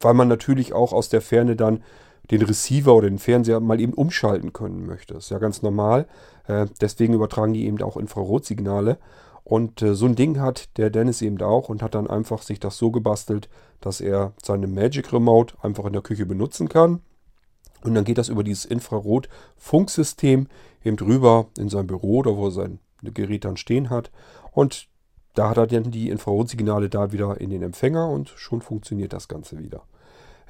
weil 0.00 0.14
man 0.14 0.28
natürlich 0.28 0.72
auch 0.72 0.92
aus 0.92 1.08
der 1.08 1.20
Ferne 1.20 1.56
dann 1.56 1.82
den 2.30 2.42
Receiver 2.42 2.94
oder 2.94 3.08
den 3.08 3.18
Fernseher 3.18 3.60
mal 3.60 3.80
eben 3.80 3.94
umschalten 3.94 4.52
können 4.52 4.86
möchte. 4.86 5.14
Ist 5.14 5.30
ja 5.30 5.38
ganz 5.38 5.62
normal. 5.62 6.06
Äh, 6.46 6.66
deswegen 6.80 7.14
übertragen 7.14 7.54
die 7.54 7.66
eben 7.66 7.82
auch 7.82 7.96
Infrarotsignale. 7.96 8.98
Und 9.44 9.82
äh, 9.82 9.94
so 9.94 10.06
ein 10.06 10.14
Ding 10.14 10.40
hat 10.40 10.76
der 10.78 10.90
Dennis 10.90 11.22
eben 11.22 11.40
auch 11.42 11.68
und 11.68 11.82
hat 11.82 11.94
dann 11.94 12.06
einfach 12.06 12.42
sich 12.42 12.60
das 12.60 12.78
so 12.78 12.90
gebastelt, 12.90 13.48
dass 13.80 14.00
er 14.00 14.32
seine 14.42 14.66
Magic 14.66 15.12
Remote 15.12 15.54
einfach 15.62 15.84
in 15.84 15.92
der 15.92 16.02
Küche 16.02 16.26
benutzen 16.26 16.68
kann. 16.68 17.00
Und 17.84 17.94
dann 17.94 18.04
geht 18.04 18.18
das 18.18 18.30
über 18.30 18.42
dieses 18.42 18.64
Infrarot-Funksystem 18.64 20.48
eben 20.82 20.96
drüber 20.96 21.46
in 21.58 21.68
sein 21.68 21.86
Büro 21.86 22.18
oder 22.18 22.36
wo 22.36 22.46
er 22.46 22.50
sein 22.50 22.78
Gerät 23.02 23.44
dann 23.44 23.56
stehen 23.56 23.90
hat. 23.90 24.10
Und 24.52 24.88
da 25.34 25.50
hat 25.50 25.58
er 25.58 25.66
dann 25.66 25.90
die 25.90 26.08
Infrarotsignale 26.08 26.88
da 26.88 27.12
wieder 27.12 27.40
in 27.40 27.50
den 27.50 27.62
Empfänger 27.62 28.08
und 28.08 28.30
schon 28.36 28.62
funktioniert 28.62 29.12
das 29.12 29.28
Ganze 29.28 29.58
wieder. 29.58 29.82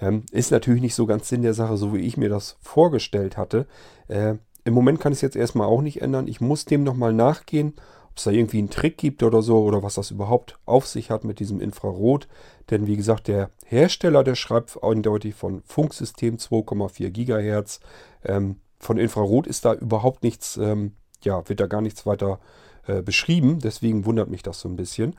Ähm, 0.00 0.22
ist 0.30 0.52
natürlich 0.52 0.82
nicht 0.82 0.94
so 0.94 1.06
ganz 1.06 1.28
Sinn 1.28 1.42
der 1.42 1.54
Sache, 1.54 1.76
so 1.76 1.92
wie 1.92 2.00
ich 2.00 2.16
mir 2.16 2.28
das 2.28 2.56
vorgestellt 2.60 3.36
hatte. 3.36 3.66
Äh, 4.08 4.36
Im 4.64 4.74
Moment 4.74 5.00
kann 5.00 5.12
ich 5.12 5.18
es 5.18 5.22
jetzt 5.22 5.36
erstmal 5.36 5.66
auch 5.66 5.82
nicht 5.82 6.02
ändern. 6.02 6.28
Ich 6.28 6.40
muss 6.40 6.64
dem 6.64 6.84
nochmal 6.84 7.12
nachgehen 7.12 7.74
ob 8.14 8.18
es 8.18 8.24
da 8.24 8.30
irgendwie 8.30 8.58
einen 8.58 8.70
Trick 8.70 8.96
gibt 8.96 9.24
oder 9.24 9.42
so 9.42 9.64
oder 9.64 9.82
was 9.82 9.94
das 9.94 10.12
überhaupt 10.12 10.56
auf 10.66 10.86
sich 10.86 11.10
hat 11.10 11.24
mit 11.24 11.40
diesem 11.40 11.60
Infrarot. 11.60 12.28
Denn 12.70 12.86
wie 12.86 12.96
gesagt, 12.96 13.26
der 13.26 13.50
Hersteller, 13.66 14.22
der 14.22 14.36
schreibt 14.36 14.80
eindeutig 14.84 15.34
von 15.34 15.62
Funksystem 15.64 16.36
2,4 16.36 17.10
Gigahertz. 17.10 17.80
Ähm, 18.24 18.60
von 18.78 18.98
Infrarot 18.98 19.48
ist 19.48 19.64
da 19.64 19.74
überhaupt 19.74 20.22
nichts, 20.22 20.56
ähm, 20.56 20.92
ja, 21.24 21.48
wird 21.48 21.58
da 21.58 21.66
gar 21.66 21.80
nichts 21.80 22.06
weiter 22.06 22.38
äh, 22.86 23.02
beschrieben. 23.02 23.58
Deswegen 23.58 24.06
wundert 24.06 24.30
mich 24.30 24.44
das 24.44 24.60
so 24.60 24.68
ein 24.68 24.76
bisschen. 24.76 25.16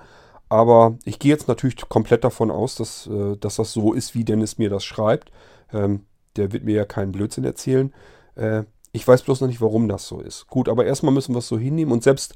Aber 0.48 0.98
ich 1.04 1.20
gehe 1.20 1.32
jetzt 1.32 1.50
natürlich 1.50 1.76
komplett 1.90 2.24
davon 2.24 2.50
aus, 2.50 2.76
dass, 2.76 3.08
äh, 3.08 3.36
dass 3.36 3.58
das 3.58 3.74
so 3.74 3.92
ist, 3.92 4.16
wie 4.16 4.24
Dennis 4.24 4.58
mir 4.58 4.70
das 4.70 4.86
schreibt. 4.86 5.34
Ähm, 5.74 6.06
der 6.38 6.54
wird 6.54 6.64
mir 6.64 6.76
ja 6.76 6.86
keinen 6.86 7.12
Blödsinn 7.12 7.44
erzählen. 7.44 7.94
Äh, 8.36 8.64
ich 8.94 9.06
weiß 9.06 9.24
bloß 9.24 9.42
noch 9.42 9.50
nicht, 9.50 9.60
warum 9.60 9.90
das 9.90 10.08
so 10.08 10.22
ist. 10.22 10.48
Gut, 10.48 10.70
aber 10.70 10.86
erstmal 10.86 11.14
müssen 11.14 11.36
wir 11.36 11.40
es 11.40 11.50
so 11.50 11.60
hinnehmen. 11.60 11.92
Und 11.92 12.02
selbst 12.02 12.36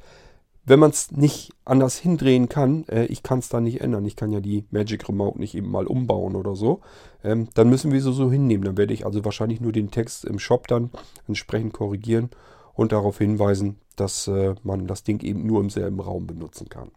wenn 0.66 0.80
man 0.80 0.92
es 0.92 1.12
nicht 1.12 1.52
anders 1.66 1.98
hindrehen 1.98 2.50
kann, 2.50 2.88
äh, 2.88 3.06
ich 3.06 3.24
kann 3.24 3.40
es 3.40 3.50
da 3.50 3.60
nicht 3.60 3.82
ändern. 3.82 4.06
Ich 4.06 4.16
kann 4.16 4.32
ja 4.32 4.40
die 4.40 4.66
Magic 4.72 5.08
Remote 5.10 5.40
nicht 5.40 5.56
eben 5.56 5.70
mal 5.72 5.88
umbauen 5.88 6.36
oder 6.36 6.56
so. 6.56 6.82
Ähm, 7.24 7.48
dann 7.54 7.70
müssen 7.70 7.92
wir 7.92 8.02
sie 8.02 8.14
so 8.14 8.32
hinnehmen. 8.32 8.66
Dann 8.66 8.78
werde 8.78 8.94
ich 8.94 9.06
also 9.06 9.26
wahrscheinlich 9.26 9.62
nur 9.62 9.72
den 9.72 9.92
Text 9.92 10.26
im 10.26 10.40
Shop 10.40 10.68
dann 10.68 10.92
entsprechend 11.28 11.74
korrigieren 11.74 12.30
und 12.74 12.92
darauf 12.92 13.18
hinweisen, 13.18 13.78
dass 13.96 14.28
äh, 14.28 14.56
man 14.64 14.88
das 14.88 15.04
Ding 15.04 15.24
eben 15.24 15.46
nur 15.46 15.62
im 15.62 15.70
selben 15.70 16.00
Raum 16.00 16.28
benutzen 16.28 16.70
kann. 16.70 16.92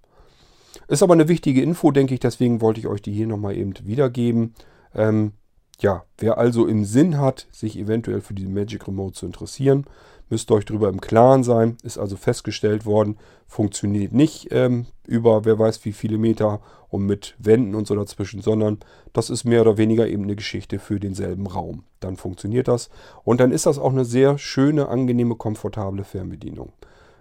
Ist 0.88 1.02
aber 1.02 1.14
eine 1.14 1.28
wichtige 1.28 1.62
Info, 1.62 1.90
denke 1.90 2.14
ich, 2.14 2.20
deswegen 2.20 2.60
wollte 2.60 2.80
ich 2.80 2.86
euch 2.86 3.02
die 3.02 3.12
hier 3.12 3.26
nochmal 3.26 3.56
eben 3.56 3.74
wiedergeben. 3.84 4.54
Ähm, 4.94 5.32
ja, 5.80 6.04
wer 6.18 6.38
also 6.38 6.66
im 6.66 6.84
Sinn 6.84 7.18
hat, 7.18 7.48
sich 7.50 7.78
eventuell 7.78 8.20
für 8.20 8.34
die 8.34 8.46
Magic 8.46 8.86
Remote 8.86 9.14
zu 9.14 9.26
interessieren, 9.26 9.84
müsst 10.32 10.50
ihr 10.50 10.54
euch 10.54 10.64
darüber 10.64 10.88
im 10.88 11.02
Klaren 11.02 11.44
sein. 11.44 11.76
Ist 11.82 11.98
also 11.98 12.16
festgestellt 12.16 12.86
worden, 12.86 13.18
funktioniert 13.46 14.14
nicht 14.14 14.48
ähm, 14.50 14.86
über 15.06 15.44
wer 15.44 15.58
weiß 15.58 15.84
wie 15.84 15.92
viele 15.92 16.16
Meter 16.16 16.62
und 16.88 17.04
mit 17.04 17.34
Wänden 17.38 17.74
und 17.74 17.86
so 17.86 17.94
dazwischen, 17.94 18.40
sondern 18.40 18.78
das 19.12 19.28
ist 19.28 19.44
mehr 19.44 19.60
oder 19.60 19.76
weniger 19.76 20.08
eben 20.08 20.22
eine 20.22 20.34
Geschichte 20.34 20.78
für 20.78 20.98
denselben 20.98 21.46
Raum. 21.46 21.84
Dann 22.00 22.16
funktioniert 22.16 22.66
das 22.66 22.88
und 23.24 23.40
dann 23.40 23.52
ist 23.52 23.66
das 23.66 23.78
auch 23.78 23.92
eine 23.92 24.06
sehr 24.06 24.38
schöne, 24.38 24.88
angenehme, 24.88 25.36
komfortable 25.36 26.02
Fernbedienung. 26.02 26.72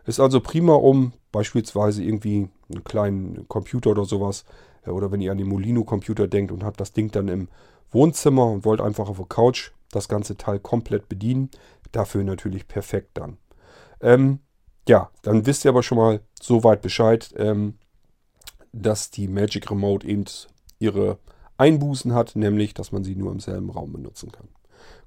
Ist 0.06 0.22
also 0.22 0.40
prima, 0.40 0.76
um 0.76 1.12
beispielsweise 1.34 2.02
irgendwie 2.02 2.48
einen 2.70 2.84
kleinen 2.86 3.46
Computer 3.50 3.90
oder 3.90 4.06
sowas, 4.06 4.46
äh, 4.86 4.90
oder 4.90 5.12
wenn 5.12 5.20
ihr 5.20 5.34
an 5.34 5.38
den 5.38 5.50
Molino-Computer 5.50 6.30
denkt 6.30 6.54
und 6.54 6.64
habt 6.64 6.80
das 6.80 6.94
Ding 6.94 7.12
dann 7.12 7.28
im 7.28 7.50
Wohnzimmer 7.92 8.46
und 8.46 8.64
wollt 8.64 8.80
einfach 8.80 9.10
auf 9.10 9.18
der 9.18 9.26
Couch 9.26 9.72
das 9.92 10.08
ganze 10.08 10.38
Teil 10.38 10.60
komplett 10.60 11.10
bedienen, 11.10 11.50
dafür 11.92 12.24
natürlich 12.24 12.68
perfekt 12.68 13.12
dann. 13.16 13.38
Ähm, 14.02 14.40
ja, 14.88 15.12
dann 15.22 15.46
wisst 15.46 15.66
ihr 15.66 15.70
aber 15.70 15.84
schon 15.84 15.98
mal 15.98 16.22
so 16.42 16.64
weit 16.64 16.82
Bescheid, 16.82 17.34
ähm, 17.38 17.78
dass 18.72 19.12
die 19.12 19.28
Magic 19.28 19.70
Remote 19.70 20.08
eben 20.08 20.26
ihre 20.80 21.20
Einbußen 21.58 22.14
hat, 22.14 22.36
nämlich, 22.36 22.74
dass 22.74 22.92
man 22.92 23.04
sie 23.04 23.16
nur 23.16 23.32
im 23.32 23.40
selben 23.40 23.70
Raum 23.70 23.94
benutzen 23.94 24.32
kann. 24.32 24.48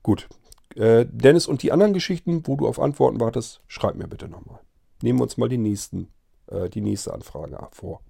Gut, 0.02 0.28
äh, 0.76 1.06
Dennis 1.10 1.46
und 1.46 1.62
die 1.62 1.72
anderen 1.72 1.92
Geschichten, 1.92 2.46
wo 2.46 2.56
du 2.56 2.68
auf 2.68 2.78
Antworten 2.78 3.20
wartest, 3.20 3.62
schreib 3.66 3.96
mir 3.96 4.06
bitte 4.06 4.28
nochmal 4.28 4.60
nehmen 5.04 5.18
wir 5.18 5.24
uns 5.24 5.36
mal 5.36 5.48
die, 5.48 5.58
nächsten, 5.58 6.08
äh, 6.48 6.68
die 6.68 6.80
nächste 6.80 7.12
Anfrage 7.12 7.58
vor. 7.70 8.00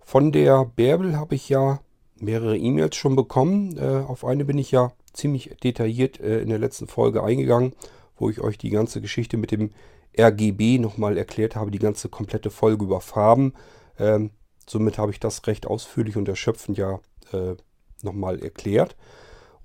Von 0.00 0.30
der 0.30 0.64
Bärbel 0.64 1.16
habe 1.16 1.34
ich 1.34 1.48
ja 1.48 1.80
mehrere 2.22 2.56
E-Mails 2.56 2.96
schon 2.96 3.16
bekommen. 3.16 3.76
Äh, 3.76 4.04
auf 4.06 4.24
eine 4.24 4.44
bin 4.44 4.58
ich 4.58 4.70
ja 4.70 4.92
ziemlich 5.12 5.56
detailliert 5.62 6.20
äh, 6.20 6.40
in 6.40 6.48
der 6.48 6.58
letzten 6.58 6.86
Folge 6.86 7.22
eingegangen, 7.22 7.74
wo 8.16 8.30
ich 8.30 8.40
euch 8.40 8.58
die 8.58 8.70
ganze 8.70 9.00
Geschichte 9.00 9.36
mit 9.36 9.50
dem 9.50 9.70
RGB 10.18 10.78
nochmal 10.78 11.16
erklärt 11.16 11.56
habe, 11.56 11.70
die 11.70 11.78
ganze 11.78 12.08
komplette 12.08 12.50
Folge 12.50 12.84
über 12.84 13.00
Farben. 13.00 13.54
Ähm, 13.98 14.30
somit 14.68 14.98
habe 14.98 15.12
ich 15.12 15.20
das 15.20 15.46
recht 15.46 15.66
ausführlich 15.66 16.16
und 16.16 16.28
erschöpfend 16.28 16.78
ja 16.78 17.00
äh, 17.32 17.56
nochmal 18.02 18.42
erklärt. 18.42 18.96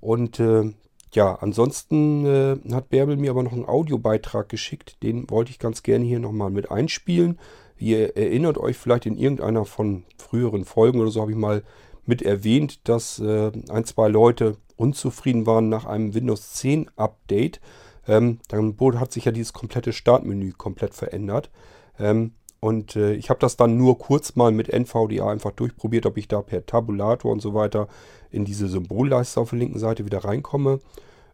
Und 0.00 0.40
äh, 0.40 0.72
ja, 1.12 1.34
ansonsten 1.36 2.26
äh, 2.26 2.56
hat 2.72 2.90
Bärbel 2.90 3.16
mir 3.16 3.30
aber 3.30 3.42
noch 3.42 3.52
einen 3.52 3.66
Audiobeitrag 3.66 4.48
geschickt. 4.48 5.02
Den 5.02 5.28
wollte 5.30 5.50
ich 5.50 5.58
ganz 5.58 5.82
gerne 5.82 6.04
hier 6.04 6.18
nochmal 6.18 6.50
mit 6.50 6.70
einspielen. 6.70 7.38
Ihr 7.78 8.16
erinnert 8.16 8.58
euch 8.58 8.76
vielleicht 8.76 9.06
in 9.06 9.16
irgendeiner 9.16 9.64
von 9.64 10.04
früheren 10.18 10.64
Folgen 10.64 11.00
oder 11.00 11.10
so 11.10 11.20
habe 11.20 11.30
ich 11.30 11.36
mal 11.36 11.62
mit 12.08 12.22
erwähnt, 12.22 12.88
dass 12.88 13.18
äh, 13.18 13.52
ein, 13.68 13.84
zwei 13.84 14.08
Leute 14.08 14.56
unzufrieden 14.76 15.46
waren 15.46 15.68
nach 15.68 15.84
einem 15.84 16.14
Windows 16.14 16.54
10 16.54 16.90
Update. 16.96 17.60
Ähm, 18.06 18.38
dann 18.48 18.76
hat 18.98 19.12
sich 19.12 19.26
ja 19.26 19.32
dieses 19.32 19.52
komplette 19.52 19.92
Startmenü 19.92 20.52
komplett 20.52 20.94
verändert. 20.94 21.50
Ähm, 21.98 22.32
und 22.60 22.96
äh, 22.96 23.12
ich 23.12 23.28
habe 23.28 23.40
das 23.40 23.56
dann 23.56 23.76
nur 23.76 23.98
kurz 23.98 24.36
mal 24.36 24.50
mit 24.50 24.68
NVDA 24.68 25.30
einfach 25.30 25.52
durchprobiert, 25.52 26.06
ob 26.06 26.16
ich 26.16 26.26
da 26.28 26.40
per 26.40 26.64
Tabulator 26.64 27.30
und 27.30 27.40
so 27.40 27.52
weiter 27.54 27.88
in 28.30 28.46
diese 28.46 28.68
Symbolleiste 28.68 29.40
auf 29.40 29.50
der 29.50 29.58
linken 29.58 29.78
Seite 29.78 30.06
wieder 30.06 30.24
reinkomme. 30.24 30.80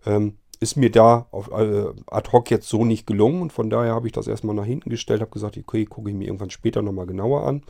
Ähm, 0.05 0.35
ist 0.61 0.77
mir 0.77 0.91
da 0.91 1.27
auf, 1.31 1.51
äh, 1.53 1.87
ad 2.09 2.33
hoc 2.33 2.51
jetzt 2.51 2.69
so 2.69 2.85
nicht 2.85 3.07
gelungen 3.07 3.43
und 3.43 3.53
von 3.53 3.71
daher 3.71 3.95
habe 3.95 4.09
ich 4.09 4.13
das 4.13 4.27
erstmal 4.27 4.57
nach 4.57 4.65
hinten 4.65 4.91
gestellt, 4.91 5.21
habe 5.21 5.31
gesagt, 5.31 5.57
okay, 5.57 5.85
gucke 5.85 6.11
ich 6.11 6.17
mir 6.17 6.27
irgendwann 6.27 6.51
später 6.51 6.83
nochmal 6.83 7.07
genauer 7.07 7.47
an. 7.47 7.63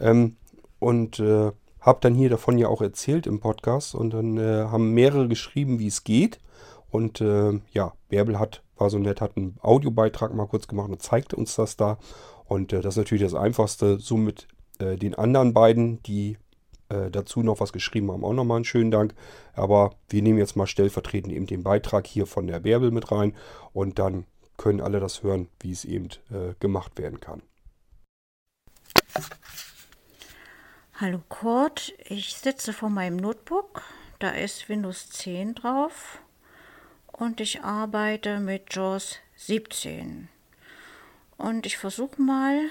Ähm, 0.00 0.36
und 0.78 1.20
äh, 1.20 1.52
habe 1.80 1.98
dann 2.00 2.14
hier 2.14 2.28
davon 2.28 2.58
ja 2.58 2.68
auch 2.68 2.82
erzählt 2.82 3.26
im 3.26 3.40
Podcast 3.40 3.94
und 3.94 4.10
dann 4.10 4.36
äh, 4.36 4.64
haben 4.64 4.92
mehrere 4.92 5.28
geschrieben, 5.28 5.78
wie 5.78 5.86
es 5.86 6.04
geht. 6.04 6.38
Und 6.90 7.20
äh, 7.20 7.60
ja, 7.72 7.92
Bärbel 8.08 8.38
hat, 8.38 8.62
war 8.76 8.90
so 8.90 8.98
nett, 8.98 9.20
hat 9.20 9.36
einen 9.36 9.56
Audiobeitrag 9.60 10.34
mal 10.34 10.46
kurz 10.46 10.66
gemacht 10.66 10.90
und 10.90 11.02
zeigte 11.02 11.36
uns 11.36 11.54
das 11.54 11.76
da. 11.76 11.98
Und 12.46 12.72
äh, 12.72 12.80
das 12.80 12.94
ist 12.94 12.98
natürlich 12.98 13.22
das 13.22 13.34
Einfachste. 13.34 13.98
So 13.98 14.16
mit 14.16 14.48
äh, 14.78 14.96
den 14.96 15.14
anderen 15.14 15.52
beiden, 15.52 16.02
die 16.02 16.38
äh, 16.88 17.10
dazu 17.10 17.42
noch 17.42 17.60
was 17.60 17.72
geschrieben 17.72 18.10
haben, 18.10 18.24
auch 18.24 18.32
nochmal 18.32 18.56
einen 18.56 18.64
schönen 18.64 18.90
Dank. 18.90 19.14
Aber 19.52 19.94
wir 20.08 20.22
nehmen 20.22 20.38
jetzt 20.38 20.56
mal 20.56 20.66
stellvertretend 20.66 21.32
eben 21.32 21.46
den 21.46 21.62
Beitrag 21.62 22.06
hier 22.06 22.26
von 22.26 22.46
der 22.46 22.60
Bärbel 22.60 22.90
mit 22.90 23.12
rein. 23.12 23.34
Und 23.72 23.98
dann 23.98 24.24
können 24.56 24.80
alle 24.80 24.98
das 24.98 25.22
hören, 25.22 25.48
wie 25.60 25.72
es 25.72 25.84
eben 25.84 26.08
äh, 26.30 26.54
gemacht 26.58 26.98
werden 26.98 27.20
kann. 27.20 27.42
Hallo 31.00 31.22
Kurt, 31.28 31.94
ich 32.08 32.34
sitze 32.34 32.72
vor 32.72 32.90
meinem 32.90 33.18
Notebook. 33.18 33.84
Da 34.18 34.30
ist 34.30 34.68
Windows 34.68 35.08
10 35.10 35.54
drauf 35.54 36.18
und 37.06 37.40
ich 37.40 37.62
arbeite 37.62 38.40
mit 38.40 38.74
JAWS 38.74 39.20
17. 39.36 40.28
Und 41.36 41.66
ich 41.66 41.76
versuche 41.76 42.20
mal 42.20 42.62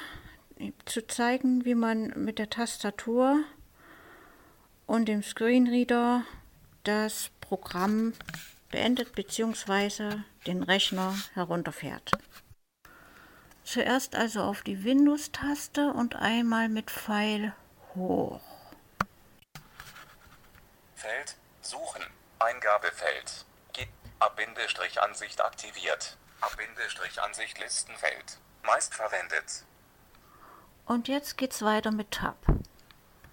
zu 0.84 1.08
zeigen, 1.08 1.64
wie 1.64 1.74
man 1.74 2.08
mit 2.18 2.38
der 2.38 2.50
Tastatur 2.50 3.46
und 4.88 5.08
dem 5.08 5.24
Screenreader 5.24 6.26
das 6.84 7.32
Programm 7.40 8.12
beendet 8.72 9.16
bzw. 9.16 10.18
den 10.46 10.64
Rechner 10.64 11.16
herunterfährt. 11.34 12.12
Zuerst 13.64 14.18
also 14.18 14.42
auf 14.42 14.64
die 14.64 14.84
Windows-Taste 14.84 15.94
und 15.94 16.18
einmal 16.18 16.68
mit 16.68 16.92
Pfeil 16.92 17.54
hoch. 17.98 18.42
Feld 20.96 21.36
Suchen. 21.62 22.06
Eingabefeld. 22.40 23.46
A-Ansicht 24.20 25.42
aktiviert. 25.42 26.18
A-Ansicht 26.42 27.60
Listenfeld. 27.60 28.40
Meist 28.64 28.94
verwendet. 28.96 29.64
Und 30.86 31.08
jetzt 31.08 31.38
geht's 31.38 31.62
weiter 31.62 31.92
mit 31.92 32.12
Tab. 32.12 32.38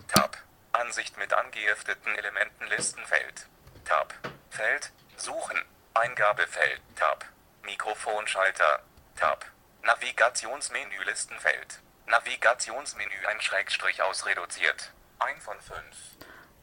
Tab. 0.09 0.37
Ansicht 0.73 1.17
mit 1.17 1.33
angehefteten 1.33 2.15
Elementen 2.17 2.67
Listenfeld. 2.67 3.47
Tab. 3.85 4.15
Feld. 4.51 4.91
Suchen. 5.17 5.61
Eingabefeld. 5.95 6.81
Tab. 6.97 7.25
Mikrofonschalter. 7.63 8.83
Tab. 9.17 9.47
Navigationsmenü 9.83 11.03
Listenfeld. 11.05 11.81
Navigationsmenü 12.07 13.27
ein 13.29 13.41
Schrägstrich 13.41 14.03
ausreduziert. 14.03 14.93
Ein 15.19 15.41
von 15.41 15.59
fünf. 15.61 15.97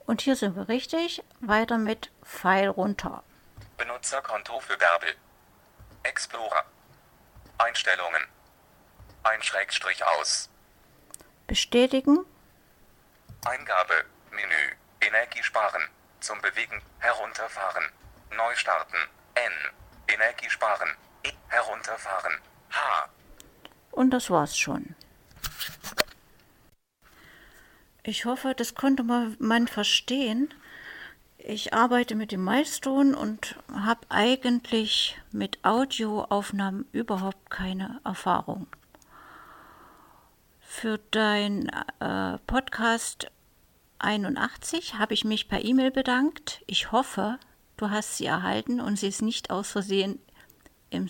Und 0.05 0.21
hier 0.21 0.35
sind 0.35 0.55
wir 0.55 0.67
richtig. 0.67 1.23
Weiter 1.39 1.77
mit 1.77 2.11
Pfeil 2.23 2.69
runter. 2.69 3.23
Benutzerkonto 3.77 4.59
für 4.59 4.77
Bärbel. 4.77 5.15
Explorer. 6.03 6.65
Einstellungen. 7.57 8.27
Ein 9.23 9.41
Schrägstrich 9.41 10.05
aus. 10.05 10.49
Bestätigen. 11.47 12.25
Eingabe. 13.45 14.05
Menü. 14.31 14.75
Energie 15.01 15.43
sparen. 15.43 15.87
Zum 16.19 16.39
Bewegen. 16.41 16.81
Herunterfahren. 16.99 17.85
Neu 18.35 18.55
starten. 18.55 18.97
N. 19.35 19.51
Energie 20.07 20.49
sparen. 20.49 20.95
E. 21.23 21.31
Herunterfahren. 21.49 22.39
H. 22.71 23.09
Und 23.91 24.11
das 24.11 24.29
war's 24.29 24.57
schon. 24.57 24.95
Ich 28.03 28.25
hoffe, 28.25 28.53
das 28.55 28.73
konnte 28.73 29.03
man 29.03 29.67
verstehen. 29.67 30.49
Ich 31.37 31.73
arbeite 31.73 32.15
mit 32.15 32.31
dem 32.31 32.43
Milestone 32.43 33.15
und 33.15 33.55
habe 33.73 34.01
eigentlich 34.09 35.19
mit 35.31 35.59
Audioaufnahmen 35.63 36.85
überhaupt 36.91 37.49
keine 37.49 37.99
Erfahrung. 38.03 38.67
Für 40.61 40.99
dein 41.11 41.69
äh, 41.99 42.37
Podcast 42.47 43.27
81 43.99 44.97
habe 44.97 45.13
ich 45.13 45.25
mich 45.25 45.47
per 45.47 45.63
E-Mail 45.63 45.91
bedankt. 45.91 46.61
Ich 46.65 46.91
hoffe, 46.91 47.37
du 47.77 47.89
hast 47.89 48.17
sie 48.17 48.25
erhalten 48.25 48.79
und 48.81 48.97
sie 48.97 49.07
ist 49.07 49.21
nicht 49.21 49.51
aus 49.51 49.71
Versehen 49.71 50.19
im 50.89 51.07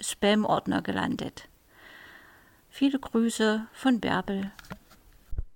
Spam-Ordner 0.00 0.82
gelandet. 0.82 1.48
Viele 2.68 3.00
Grüße 3.00 3.66
von 3.72 4.00
Bärbel. 4.00 4.52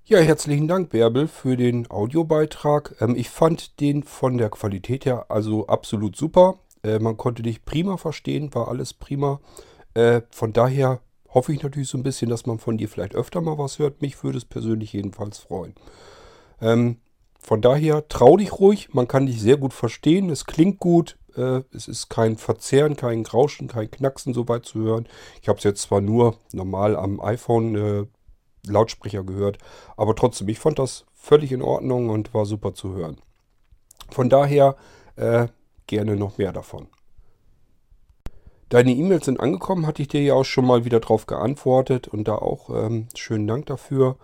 Ja, 0.06 0.18
herzlichen 0.18 0.68
Dank, 0.68 0.90
Bärbel, 0.90 1.26
für 1.28 1.56
den 1.56 1.90
Audiobeitrag. 1.90 2.94
Ähm, 3.00 3.16
ich 3.16 3.30
fand 3.30 3.80
den 3.80 4.02
von 4.02 4.36
der 4.36 4.50
Qualität 4.50 5.06
her 5.06 5.30
also 5.30 5.66
absolut 5.66 6.14
super. 6.14 6.58
Äh, 6.82 6.98
man 6.98 7.16
konnte 7.16 7.42
dich 7.42 7.64
prima 7.64 7.96
verstehen, 7.96 8.54
war 8.54 8.68
alles 8.68 8.92
prima. 8.92 9.40
Äh, 9.94 10.20
von 10.28 10.52
daher 10.52 11.00
hoffe 11.30 11.54
ich 11.54 11.62
natürlich 11.62 11.88
so 11.88 11.96
ein 11.96 12.02
bisschen, 12.02 12.28
dass 12.28 12.44
man 12.44 12.58
von 12.58 12.76
dir 12.76 12.90
vielleicht 12.90 13.14
öfter 13.14 13.40
mal 13.40 13.56
was 13.56 13.78
hört. 13.78 14.02
Mich 14.02 14.22
würde 14.22 14.36
es 14.36 14.44
persönlich 14.44 14.92
jedenfalls 14.92 15.38
freuen. 15.38 15.74
Ähm, 16.60 16.98
von 17.40 17.62
daher 17.62 18.06
trau 18.06 18.36
dich 18.36 18.52
ruhig, 18.52 18.92
man 18.92 19.08
kann 19.08 19.24
dich 19.24 19.40
sehr 19.40 19.56
gut 19.56 19.72
verstehen, 19.72 20.28
es 20.28 20.44
klingt 20.44 20.80
gut, 20.80 21.16
äh, 21.34 21.62
es 21.72 21.88
ist 21.88 22.10
kein 22.10 22.36
Verzerren, 22.36 22.96
kein 22.96 23.22
Grauschen, 23.22 23.68
kein 23.68 23.90
Knacksen 23.90 24.34
so 24.34 24.48
weit 24.48 24.66
zu 24.66 24.80
hören. 24.80 25.08
Ich 25.40 25.48
habe 25.48 25.56
es 25.56 25.64
jetzt 25.64 25.80
zwar 25.80 26.02
nur 26.02 26.36
normal 26.52 26.94
am 26.94 27.22
iPhone 27.22 27.74
äh, 27.74 28.06
Lautsprecher 28.66 29.24
gehört. 29.24 29.58
Aber 29.96 30.14
trotzdem, 30.14 30.48
ich 30.48 30.58
fand 30.58 30.78
das 30.78 31.04
völlig 31.14 31.52
in 31.52 31.62
Ordnung 31.62 32.10
und 32.10 32.34
war 32.34 32.46
super 32.46 32.74
zu 32.74 32.94
hören. 32.94 33.18
Von 34.10 34.28
daher 34.28 34.76
äh, 35.16 35.48
gerne 35.86 36.16
noch 36.16 36.38
mehr 36.38 36.52
davon. 36.52 36.88
Deine 38.68 38.92
E-Mails 38.92 39.26
sind 39.26 39.40
angekommen, 39.40 39.86
hatte 39.86 40.02
ich 40.02 40.08
dir 40.08 40.22
ja 40.22 40.34
auch 40.34 40.44
schon 40.44 40.66
mal 40.66 40.84
wieder 40.84 41.00
drauf 41.00 41.26
geantwortet 41.26 42.08
und 42.08 42.26
da 42.26 42.36
auch 42.36 42.70
ähm, 42.70 43.06
schönen 43.14 43.46
Dank 43.46 43.66
dafür. 43.66 44.16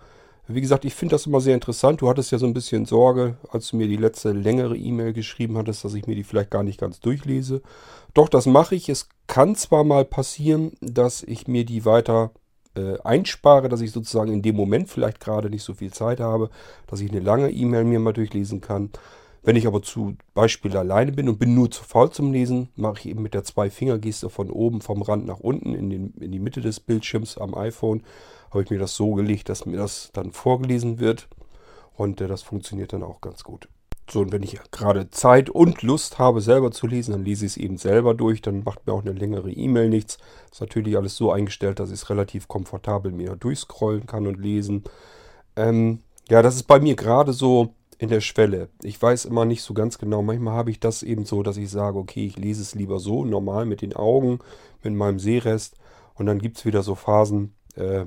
Wie 0.47 0.61
gesagt, 0.61 0.83
ich 0.83 0.93
finde 0.93 1.15
das 1.15 1.25
immer 1.25 1.39
sehr 1.39 1.53
interessant. 1.53 2.01
Du 2.01 2.09
hattest 2.09 2.31
ja 2.31 2.37
so 2.37 2.45
ein 2.45 2.53
bisschen 2.53 2.85
Sorge, 2.85 3.37
als 3.49 3.69
du 3.69 3.77
mir 3.77 3.87
die 3.87 3.95
letzte 3.95 4.31
längere 4.31 4.75
E-Mail 4.75 5.13
geschrieben 5.13 5.57
hattest, 5.57 5.85
dass 5.85 5.93
ich 5.93 6.07
mir 6.07 6.15
die 6.15 6.23
vielleicht 6.23 6.51
gar 6.51 6.63
nicht 6.63 6.79
ganz 6.79 6.99
durchlese. 6.99 7.61
Doch, 8.13 8.27
das 8.27 8.45
mache 8.47 8.75
ich. 8.75 8.89
Es 8.89 9.07
kann 9.27 9.55
zwar 9.55 9.83
mal 9.83 10.03
passieren, 10.03 10.73
dass 10.81 11.23
ich 11.23 11.47
mir 11.47 11.63
die 11.63 11.85
weiter 11.85 12.31
äh, 12.75 12.99
einspare, 13.03 13.69
dass 13.69 13.81
ich 13.81 13.91
sozusagen 13.91 14.31
in 14.31 14.41
dem 14.41 14.55
Moment 14.55 14.89
vielleicht 14.89 15.19
gerade 15.19 15.49
nicht 15.49 15.63
so 15.63 15.73
viel 15.73 15.91
Zeit 15.91 16.19
habe, 16.19 16.49
dass 16.87 17.01
ich 17.01 17.11
eine 17.11 17.19
lange 17.19 17.51
E-Mail 17.51 17.83
mir 17.83 17.99
mal 17.99 18.13
durchlesen 18.13 18.61
kann. 18.61 18.91
Wenn 19.43 19.55
ich 19.55 19.65
aber 19.65 19.81
zu 19.81 20.15
Beispiel 20.35 20.77
alleine 20.77 21.11
bin 21.11 21.27
und 21.27 21.39
bin 21.39 21.55
nur 21.55 21.71
zu 21.71 21.83
faul 21.83 22.11
zum 22.11 22.31
Lesen, 22.31 22.69
mache 22.75 22.99
ich 22.99 23.05
eben 23.07 23.23
mit 23.23 23.33
der 23.33 23.43
Zwei-Finger-Geste 23.43 24.29
von 24.29 24.51
oben 24.51 24.81
vom 24.81 25.01
Rand 25.01 25.25
nach 25.25 25.39
unten 25.39 25.73
in, 25.73 25.89
den, 25.89 26.13
in 26.19 26.31
die 26.31 26.39
Mitte 26.39 26.61
des 26.61 26.79
Bildschirms 26.79 27.39
am 27.39 27.55
iPhone, 27.55 28.03
habe 28.51 28.63
ich 28.63 28.69
mir 28.69 28.77
das 28.77 28.95
so 28.95 29.13
gelegt, 29.13 29.49
dass 29.49 29.65
mir 29.65 29.77
das 29.77 30.11
dann 30.13 30.31
vorgelesen 30.31 30.99
wird. 30.99 31.27
Und 31.95 32.21
äh, 32.21 32.27
das 32.27 32.43
funktioniert 32.43 32.93
dann 32.93 33.03
auch 33.03 33.19
ganz 33.19 33.43
gut. 33.43 33.67
So, 34.09 34.21
und 34.21 34.31
wenn 34.31 34.43
ich 34.43 34.59
gerade 34.71 35.09
Zeit 35.09 35.49
und 35.49 35.83
Lust 35.83 36.19
habe, 36.19 36.41
selber 36.41 36.71
zu 36.71 36.85
lesen, 36.85 37.11
dann 37.11 37.23
lese 37.23 37.45
ich 37.45 37.53
es 37.53 37.57
eben 37.57 37.77
selber 37.77 38.13
durch. 38.13 38.41
Dann 38.41 38.63
macht 38.63 38.85
mir 38.85 38.93
auch 38.93 39.01
eine 39.01 39.13
längere 39.13 39.51
E-Mail 39.51 39.89
nichts. 39.89 40.17
Ist 40.51 40.61
natürlich 40.61 40.97
alles 40.97 41.15
so 41.15 41.31
eingestellt, 41.31 41.79
dass 41.79 41.89
ich 41.89 41.95
es 41.95 42.09
relativ 42.09 42.47
komfortabel 42.47 43.11
mir 43.11 43.35
durchscrollen 43.35 44.05
kann 44.05 44.27
und 44.27 44.39
lesen. 44.39 44.83
Ähm, 45.55 45.99
ja, 46.29 46.41
das 46.41 46.55
ist 46.55 46.63
bei 46.63 46.79
mir 46.79 46.95
gerade 46.95 47.33
so 47.33 47.73
in 47.97 48.09
der 48.09 48.21
Schwelle. 48.21 48.69
Ich 48.81 49.01
weiß 49.01 49.25
immer 49.25 49.45
nicht 49.45 49.61
so 49.61 49.73
ganz 49.73 49.97
genau. 49.97 50.21
Manchmal 50.23 50.55
habe 50.55 50.71
ich 50.71 50.79
das 50.79 51.03
eben 51.03 51.23
so, 51.23 51.43
dass 51.43 51.57
ich 51.57 51.69
sage, 51.69 51.97
okay, 51.97 52.25
ich 52.25 52.35
lese 52.35 52.61
es 52.61 52.73
lieber 52.73 52.99
so, 52.99 53.23
normal 53.23 53.65
mit 53.65 53.81
den 53.81 53.95
Augen, 53.95 54.39
mit 54.83 54.93
meinem 54.93 55.19
Sehrest. 55.19 55.77
Und 56.15 56.25
dann 56.25 56.39
gibt 56.39 56.57
es 56.57 56.65
wieder 56.65 56.83
so 56.83 56.95
Phasen, 56.95 57.53
äh, 57.75 58.05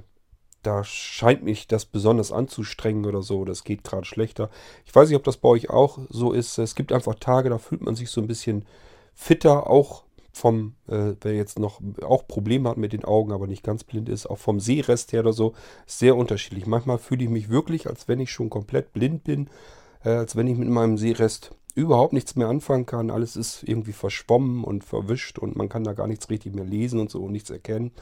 da 0.67 0.85
scheint 0.85 1.43
mich 1.43 1.67
das 1.69 1.85
besonders 1.85 2.33
anzustrengen 2.33 3.07
oder 3.07 3.23
so. 3.23 3.45
Das 3.45 3.65
geht 3.65 3.85
gerade 3.85 4.05
schlechter. 4.05 4.51
Ich 4.85 4.95
weiß 4.95 5.09
nicht, 5.09 5.17
ob 5.17 5.25
das 5.25 5.37
bei 5.37 5.49
euch 5.49 5.71
auch 5.71 5.99
so 6.09 6.33
ist. 6.33 6.59
Es 6.59 6.75
gibt 6.75 6.93
einfach 6.93 7.15
Tage, 7.17 7.51
da 7.51 7.59
fühlt 7.59 7.83
man 7.83 7.95
sich 7.95 8.11
so 8.11 8.21
ein 8.21 8.27
bisschen 8.27 8.65
fitter, 9.15 9.69
auch 9.69 10.05
vom, 10.33 10.75
äh, 10.89 11.13
wer 11.21 11.35
jetzt 11.35 11.59
noch 11.59 11.81
auch 12.03 12.27
Probleme 12.27 12.69
hat 12.69 12.77
mit 12.77 12.93
den 12.93 13.05
Augen, 13.05 13.33
aber 13.33 13.47
nicht 13.47 13.63
ganz 13.63 13.85
blind 13.85 14.09
ist, 14.09 14.27
auch 14.27 14.39
vom 14.39 14.59
Sehrest 14.59 15.13
her 15.13 15.21
oder 15.21 15.33
so, 15.33 15.55
sehr 15.87 16.17
unterschiedlich. 16.17 16.67
Manchmal 16.67 16.99
fühle 16.99 17.25
ich 17.25 17.31
mich 17.31 17.51
wirklich, 17.51 17.87
als 17.87 18.09
wenn 18.09 18.19
ich 18.19 18.33
schon 18.33 18.51
komplett 18.51 18.93
blind 18.93 19.23
bin, 19.23 19.49
äh, 20.05 20.11
als 20.11 20.35
wenn 20.35 20.49
ich 20.49 20.59
mit 20.59 20.69
meinem 20.69 20.99
Sehrest 20.99 21.53
überhaupt 21.75 22.13
nichts 22.13 22.37
mehr 22.37 22.49
anfangen 22.49 22.87
kann. 22.87 23.11
Alles 23.11 23.37
ist 23.37 23.63
irgendwie 23.63 23.93
verschwommen 23.93 24.65
und 24.65 24.85
verwischt 24.85 25.39
und 25.39 25.57
man 25.57 25.69
kann 25.69 25.85
da 25.85 25.93
gar 25.93 26.07
nichts 26.07 26.31
richtig 26.31 26.55
mehr 26.55 26.65
lesen 26.65 27.01
und 27.01 27.11
so 27.11 27.23
und 27.23 27.33
nichts 27.33 27.51
erkennen. 27.51 27.93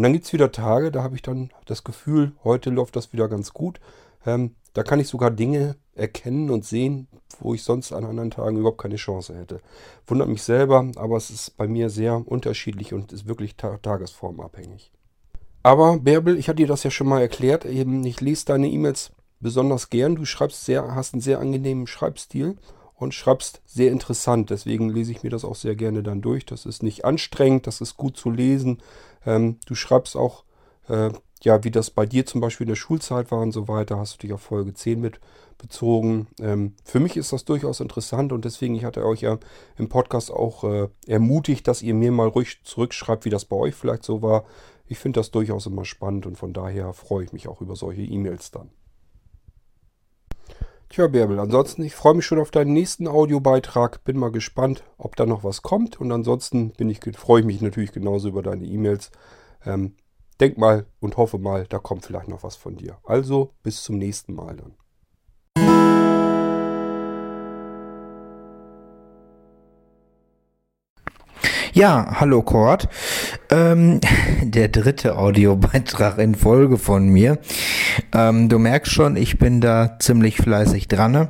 Und 0.00 0.04
dann 0.04 0.14
gibt 0.14 0.24
es 0.24 0.32
wieder 0.32 0.50
Tage, 0.50 0.90
da 0.90 1.02
habe 1.02 1.14
ich 1.14 1.20
dann 1.20 1.50
das 1.66 1.84
Gefühl, 1.84 2.32
heute 2.42 2.70
läuft 2.70 2.96
das 2.96 3.12
wieder 3.12 3.28
ganz 3.28 3.52
gut. 3.52 3.80
Ähm, 4.24 4.54
da 4.72 4.82
kann 4.82 4.98
ich 4.98 5.08
sogar 5.08 5.30
Dinge 5.30 5.76
erkennen 5.94 6.48
und 6.48 6.64
sehen, 6.64 7.06
wo 7.38 7.52
ich 7.52 7.62
sonst 7.62 7.92
an 7.92 8.06
anderen 8.06 8.30
Tagen 8.30 8.56
überhaupt 8.56 8.80
keine 8.80 8.96
Chance 8.96 9.36
hätte. 9.36 9.60
Wundert 10.06 10.28
mich 10.28 10.42
selber, 10.42 10.90
aber 10.96 11.18
es 11.18 11.28
ist 11.28 11.54
bei 11.58 11.68
mir 11.68 11.90
sehr 11.90 12.26
unterschiedlich 12.26 12.94
und 12.94 13.12
ist 13.12 13.28
wirklich 13.28 13.56
ta 13.56 13.76
tagesformabhängig. 13.76 14.90
Aber 15.62 15.98
Bärbel, 15.98 16.38
ich 16.38 16.48
hatte 16.48 16.56
dir 16.56 16.66
das 16.66 16.82
ja 16.82 16.90
schon 16.90 17.06
mal 17.06 17.20
erklärt, 17.20 17.66
eben, 17.66 18.02
ich 18.06 18.22
lese 18.22 18.46
deine 18.46 18.70
E-Mails 18.70 19.12
besonders 19.38 19.90
gern. 19.90 20.16
Du 20.16 20.24
schreibst 20.24 20.64
sehr, 20.64 20.94
hast 20.94 21.12
einen 21.12 21.20
sehr 21.20 21.40
angenehmen 21.40 21.86
Schreibstil 21.86 22.56
und 22.94 23.12
schreibst 23.12 23.60
sehr 23.66 23.92
interessant. 23.92 24.48
Deswegen 24.48 24.88
lese 24.88 25.12
ich 25.12 25.22
mir 25.22 25.30
das 25.30 25.44
auch 25.44 25.56
sehr 25.56 25.74
gerne 25.74 26.02
dann 26.02 26.22
durch. 26.22 26.46
Das 26.46 26.64
ist 26.64 26.82
nicht 26.82 27.04
anstrengend, 27.04 27.66
das 27.66 27.82
ist 27.82 27.98
gut 27.98 28.16
zu 28.16 28.30
lesen. 28.30 28.82
Ähm, 29.26 29.58
du 29.66 29.74
schreibst 29.74 30.16
auch, 30.16 30.44
äh, 30.88 31.10
ja, 31.42 31.64
wie 31.64 31.70
das 31.70 31.90
bei 31.90 32.06
dir 32.06 32.26
zum 32.26 32.40
Beispiel 32.40 32.66
in 32.66 32.70
der 32.70 32.76
Schulzeit 32.76 33.30
war 33.30 33.40
und 33.40 33.52
so 33.52 33.68
weiter, 33.68 33.98
hast 33.98 34.14
du 34.14 34.18
dich 34.18 34.32
auf 34.32 34.42
Folge 34.42 34.74
10 34.74 35.00
mit 35.00 35.20
bezogen. 35.56 36.26
Ähm, 36.40 36.74
für 36.84 37.00
mich 37.00 37.16
ist 37.16 37.32
das 37.32 37.44
durchaus 37.44 37.80
interessant 37.80 38.32
und 38.32 38.44
deswegen, 38.44 38.74
ich 38.74 38.84
hatte 38.84 39.04
euch 39.04 39.22
ja 39.22 39.38
im 39.76 39.88
Podcast 39.88 40.30
auch 40.30 40.64
äh, 40.64 40.88
ermutigt, 41.06 41.66
dass 41.68 41.82
ihr 41.82 41.94
mir 41.94 42.12
mal 42.12 42.28
ruhig 42.28 42.60
zurückschreibt, 42.64 43.24
wie 43.24 43.30
das 43.30 43.44
bei 43.44 43.56
euch 43.56 43.74
vielleicht 43.74 44.04
so 44.04 44.22
war. 44.22 44.44
Ich 44.86 44.98
finde 44.98 45.20
das 45.20 45.30
durchaus 45.30 45.66
immer 45.66 45.84
spannend 45.84 46.26
und 46.26 46.36
von 46.36 46.52
daher 46.52 46.92
freue 46.92 47.24
ich 47.24 47.32
mich 47.32 47.48
auch 47.48 47.60
über 47.60 47.76
solche 47.76 48.02
E-Mails 48.02 48.50
dann. 48.50 48.70
Tja, 50.92 51.06
Bärbel, 51.06 51.38
ansonsten, 51.38 51.84
ich 51.84 51.94
freue 51.94 52.14
mich 52.14 52.26
schon 52.26 52.40
auf 52.40 52.50
deinen 52.50 52.72
nächsten 52.72 53.06
Audiobeitrag. 53.06 54.02
Bin 54.02 54.18
mal 54.18 54.32
gespannt, 54.32 54.82
ob 54.98 55.14
da 55.14 55.24
noch 55.24 55.44
was 55.44 55.62
kommt. 55.62 56.00
Und 56.00 56.10
ansonsten 56.10 56.72
bin 56.72 56.90
ich, 56.90 56.98
freue 57.16 57.42
ich 57.42 57.46
mich 57.46 57.60
natürlich 57.60 57.92
genauso 57.92 58.28
über 58.28 58.42
deine 58.42 58.64
E-Mails. 58.64 59.12
Ähm, 59.64 59.94
denk 60.40 60.58
mal 60.58 60.86
und 60.98 61.16
hoffe 61.16 61.38
mal, 61.38 61.64
da 61.68 61.78
kommt 61.78 62.04
vielleicht 62.04 62.26
noch 62.26 62.42
was 62.42 62.56
von 62.56 62.74
dir. 62.74 62.98
Also, 63.04 63.54
bis 63.62 63.84
zum 63.84 63.98
nächsten 63.98 64.34
Mal 64.34 64.56
dann. 64.56 64.74
Ja, 71.72 72.18
hallo 72.18 72.42
Kurt. 72.42 72.88
Ähm, 73.50 74.00
der 74.42 74.68
dritte 74.68 75.18
Audiobeitrag 75.18 76.18
in 76.18 76.34
Folge 76.34 76.78
von 76.78 77.08
mir. 77.08 77.38
Ähm, 78.12 78.48
du 78.48 78.58
merkst 78.58 78.92
schon, 78.92 79.16
ich 79.16 79.38
bin 79.38 79.60
da 79.60 79.98
ziemlich 79.98 80.36
fleißig 80.36 80.88
dran. 80.88 81.12
Ne? 81.12 81.28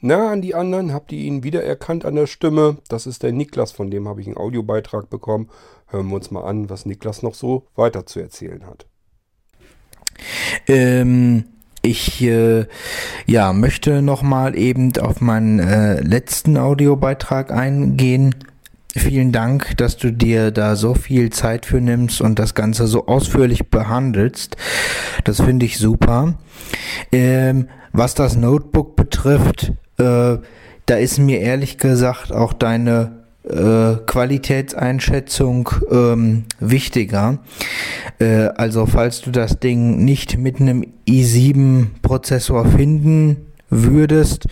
Na, 0.00 0.30
an 0.30 0.42
die 0.42 0.54
anderen, 0.54 0.92
habt 0.92 1.10
ihr 1.12 1.20
ihn 1.20 1.42
wiedererkannt 1.42 2.04
an 2.04 2.16
der 2.16 2.26
Stimme? 2.26 2.78
Das 2.88 3.06
ist 3.06 3.22
der 3.22 3.32
Niklas, 3.32 3.72
von 3.72 3.90
dem 3.90 4.06
habe 4.08 4.20
ich 4.20 4.26
einen 4.26 4.36
Audiobeitrag 4.36 5.08
bekommen. 5.08 5.48
Hören 5.88 6.08
wir 6.08 6.16
uns 6.16 6.30
mal 6.30 6.44
an, 6.44 6.68
was 6.68 6.84
Niklas 6.84 7.22
noch 7.22 7.34
so 7.34 7.66
weiter 7.76 8.06
zu 8.06 8.20
erzählen 8.20 8.66
hat. 8.66 8.86
Ähm, 10.66 11.44
ich 11.82 12.22
äh, 12.22 12.66
ja, 13.26 13.52
möchte 13.52 14.02
nochmal 14.02 14.56
eben 14.58 14.92
auf 14.98 15.20
meinen 15.20 15.60
äh, 15.60 16.00
letzten 16.00 16.56
Audiobeitrag 16.56 17.50
eingehen. 17.50 18.34
Vielen 18.96 19.30
Dank, 19.30 19.76
dass 19.76 19.98
du 19.98 20.10
dir 20.10 20.50
da 20.50 20.74
so 20.74 20.94
viel 20.94 21.28
Zeit 21.28 21.66
für 21.66 21.82
nimmst 21.82 22.22
und 22.22 22.38
das 22.38 22.54
Ganze 22.54 22.86
so 22.86 23.06
ausführlich 23.06 23.68
behandelst. 23.68 24.56
Das 25.24 25.42
finde 25.42 25.66
ich 25.66 25.78
super. 25.78 26.34
Ähm, 27.12 27.68
was 27.92 28.14
das 28.14 28.36
Notebook 28.36 28.96
betrifft, 28.96 29.72
äh, 29.98 30.38
da 30.86 30.94
ist 30.96 31.18
mir 31.18 31.40
ehrlich 31.40 31.76
gesagt 31.76 32.32
auch 32.32 32.54
deine 32.54 33.12
äh, 33.44 33.96
Qualitätseinschätzung 34.06 35.68
ähm, 35.90 36.44
wichtiger. 36.58 37.38
Äh, 38.18 38.48
also 38.56 38.86
falls 38.86 39.20
du 39.20 39.30
das 39.30 39.60
Ding 39.60 40.04
nicht 40.04 40.38
mit 40.38 40.58
einem 40.58 40.86
i7-Prozessor 41.06 42.64
finden 42.64 43.46
würdest, 43.68 44.46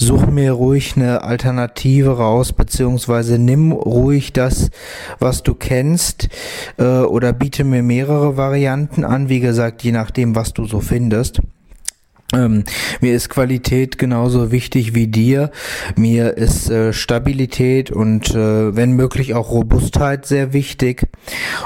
such 0.00 0.26
mir 0.26 0.52
ruhig 0.52 0.96
eine 0.96 1.22
Alternative 1.22 2.16
raus, 2.16 2.52
beziehungsweise 2.52 3.38
nimm 3.38 3.72
ruhig 3.72 4.32
das, 4.32 4.70
was 5.18 5.42
du 5.42 5.54
kennst, 5.54 6.28
äh, 6.78 6.84
oder 6.84 7.32
biete 7.32 7.64
mir 7.64 7.82
mehrere 7.82 8.36
Varianten 8.36 9.04
an, 9.04 9.28
wie 9.28 9.40
gesagt, 9.40 9.82
je 9.82 9.92
nachdem, 9.92 10.34
was 10.34 10.52
du 10.52 10.64
so 10.64 10.80
findest. 10.80 11.40
Ähm, 12.32 12.64
mir 13.00 13.14
ist 13.14 13.28
Qualität 13.28 13.98
genauso 13.98 14.52
wichtig 14.52 14.94
wie 14.94 15.08
dir. 15.08 15.50
Mir 15.96 16.36
ist 16.36 16.70
äh, 16.70 16.92
Stabilität 16.92 17.90
und 17.90 18.30
äh, 18.30 18.76
wenn 18.76 18.92
möglich 18.92 19.34
auch 19.34 19.50
Robustheit 19.50 20.26
sehr 20.26 20.52
wichtig. 20.52 21.08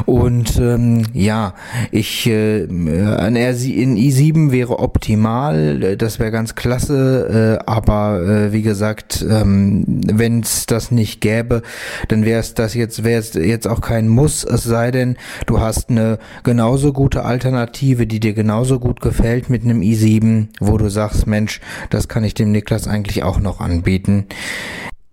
Und 0.06 0.56
ähm, 0.58 1.04
ja, 1.12 1.54
ich 1.90 2.26
äh, 2.26 2.62
in 2.64 3.96
i7 3.96 4.52
wäre 4.52 4.78
optimal, 4.78 5.96
das 5.96 6.18
wäre 6.18 6.30
ganz 6.30 6.54
klasse, 6.54 7.58
äh, 7.60 7.64
aber 7.70 8.22
äh, 8.22 8.52
wie 8.52 8.62
gesagt, 8.62 9.24
ähm, 9.28 9.84
wenn 9.86 10.40
es 10.40 10.64
das 10.66 10.90
nicht 10.90 11.20
gäbe, 11.20 11.62
dann 12.08 12.24
wäre 12.24 12.40
es 12.40 12.54
das 12.54 12.74
jetzt 12.74 13.04
wäre 13.04 13.20
es 13.20 13.34
jetzt 13.34 13.68
auch 13.68 13.82
kein 13.82 14.08
Muss, 14.08 14.44
es 14.44 14.64
sei 14.64 14.90
denn, 14.90 15.16
du 15.46 15.60
hast 15.60 15.90
eine 15.90 16.18
genauso 16.42 16.92
gute 16.92 17.24
Alternative, 17.24 18.06
die 18.06 18.20
dir 18.20 18.32
genauso 18.32 18.78
gut 18.78 19.00
gefällt 19.00 19.50
mit 19.50 19.64
einem 19.64 19.80
i7 19.80 20.53
wo 20.60 20.78
du 20.78 20.88
sagst, 20.88 21.26
Mensch, 21.26 21.60
das 21.90 22.08
kann 22.08 22.24
ich 22.24 22.34
dem 22.34 22.52
Niklas 22.52 22.86
eigentlich 22.86 23.22
auch 23.22 23.38
noch 23.38 23.60
anbieten? 23.60 24.26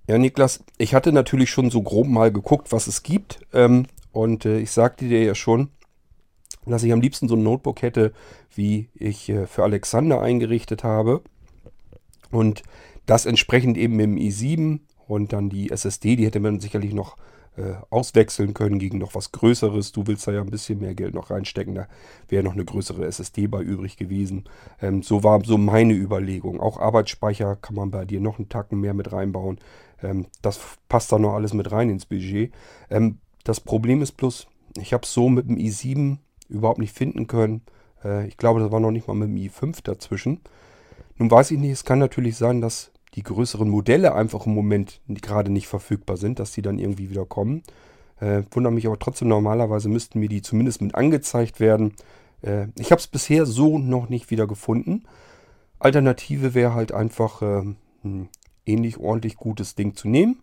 Ja, 0.08 0.18
Niklas, 0.18 0.64
ich 0.78 0.94
hatte 0.94 1.12
natürlich 1.12 1.50
schon 1.50 1.70
so 1.70 1.82
grob 1.82 2.08
mal 2.08 2.32
geguckt, 2.32 2.72
was 2.72 2.88
es 2.88 3.04
gibt. 3.04 3.40
Ähm, 3.54 3.86
und 4.12 4.46
äh, 4.46 4.60
ich 4.60 4.72
sagte 4.72 5.08
dir 5.08 5.24
ja 5.24 5.36
schon, 5.36 5.70
dass 6.66 6.84
ich 6.84 6.92
am 6.92 7.02
liebsten 7.02 7.28
so 7.28 7.36
ein 7.36 7.44
Notebook 7.44 7.82
hätte, 7.82 8.14
wie 8.54 8.90
ich 8.94 9.30
äh, 9.30 9.48
für 9.48 9.64
Alexander 9.64 10.22
eingerichtet 10.22 10.84
habe. 10.84 11.22
Und 12.30 12.64
das 13.06 13.26
entsprechend 13.26 13.78
eben 13.78 14.00
im 14.00 14.16
i7 14.16 14.80
und 15.08 15.34
dann 15.34 15.50
die 15.50 15.72
SSD, 15.72 16.16
die 16.16 16.26
hätte 16.26 16.40
man 16.40 16.60
sicherlich 16.60 16.94
noch 16.94 17.18
äh, 17.58 17.74
auswechseln 17.90 18.54
können 18.54 18.80
gegen 18.80 18.98
noch 18.98 19.16
was 19.16 19.32
Größeres. 19.32 19.92
Du 19.92 20.08
willst 20.08 20.28
da 20.28 20.32
ja 20.32 20.42
ein 20.42 20.50
bisschen 20.50 20.80
mehr 20.80 20.96
Geld 20.96 21.14
noch 21.14 21.30
reinstecken. 21.30 21.76
Da 21.76 21.88
wäre 22.30 22.44
noch 22.44 22.54
eine 22.54 22.66
größere 22.66 23.06
SSD 23.06 23.48
bei 23.48 23.62
übrig 23.62 23.98
gewesen. 23.98 24.46
Ähm, 24.82 25.04
so 25.04 25.24
war 25.24 25.44
so 25.44 25.58
meine 25.58 25.94
Überlegung. 25.94 26.62
Auch 26.62 26.80
Arbeitsspeicher 26.80 27.58
kann 27.58 27.76
man 27.76 27.92
bei 27.92 28.06
dir 28.06 28.22
noch 28.22 28.38
einen 28.38 28.50
Tacken 28.50 28.80
mehr 28.80 28.94
mit 28.94 29.12
reinbauen. 29.12 29.60
Ähm, 30.02 30.28
das 30.42 30.60
passt 30.88 31.12
da 31.12 31.20
noch 31.20 31.34
alles 31.34 31.54
mit 31.54 31.72
rein 31.72 31.90
ins 31.90 32.06
Budget. 32.06 32.54
Ähm, 32.90 33.20
das 33.44 33.60
Problem 33.60 34.02
ist 34.02 34.14
bloß, 34.14 34.48
ich 34.78 34.94
habe 34.94 35.04
es 35.04 35.14
so 35.14 35.28
mit 35.30 35.50
dem 35.50 35.58
i7 35.58 36.18
überhaupt 36.48 36.80
nicht 36.80 36.96
finden 36.96 37.28
können. 37.28 37.62
Äh, 38.04 38.28
ich 38.28 38.38
glaube, 38.38 38.60
das 38.60 38.72
war 38.72 38.80
noch 38.80 38.92
nicht 38.92 39.08
mal 39.08 39.14
mit 39.14 39.30
dem 39.30 39.36
i5 39.36 39.84
dazwischen. 39.84 40.42
Nun 41.18 41.30
weiß 41.30 41.52
ich 41.52 41.60
nicht, 41.60 41.72
es 41.72 41.84
kann 41.84 42.00
natürlich 42.00 42.38
sein, 42.38 42.62
dass 42.62 42.92
die 43.16 43.24
größeren 43.24 43.70
Modelle 43.70 44.14
einfach 44.16 44.46
im 44.46 44.54
Moment 44.54 45.02
gerade 45.08 45.52
nicht 45.52 45.68
verfügbar 45.68 46.18
sind, 46.18 46.40
dass 46.40 46.52
die 46.52 46.62
dann 46.62 46.80
irgendwie 46.80 47.10
wieder 47.10 47.26
kommen. 47.26 47.64
Äh, 48.20 48.44
wundere 48.52 48.74
mich 48.74 48.88
aber 48.88 49.00
trotzdem, 49.00 49.28
normalerweise 49.28 49.90
müssten 49.90 50.20
mir 50.20 50.30
die 50.30 50.42
zumindest 50.42 50.82
mit 50.82 50.96
angezeigt 50.96 51.60
werden. 51.60 51.94
Äh, 52.42 52.68
ich 52.78 52.92
habe 52.92 53.00
es 53.00 53.08
bisher 53.08 53.46
so 53.46 53.80
noch 53.80 54.10
nicht 54.10 54.32
wieder 54.32 54.48
gefunden. 54.48 55.04
Alternative 55.80 56.54
wäre 56.54 56.74
halt 56.74 56.92
einfach 56.92 57.42
äh, 57.42 57.64
ein 58.04 58.30
ähnlich 58.66 58.98
ordentlich 59.00 59.36
gutes 59.36 59.76
Ding 59.76 59.96
zu 59.96 60.08
nehmen. 60.08 60.42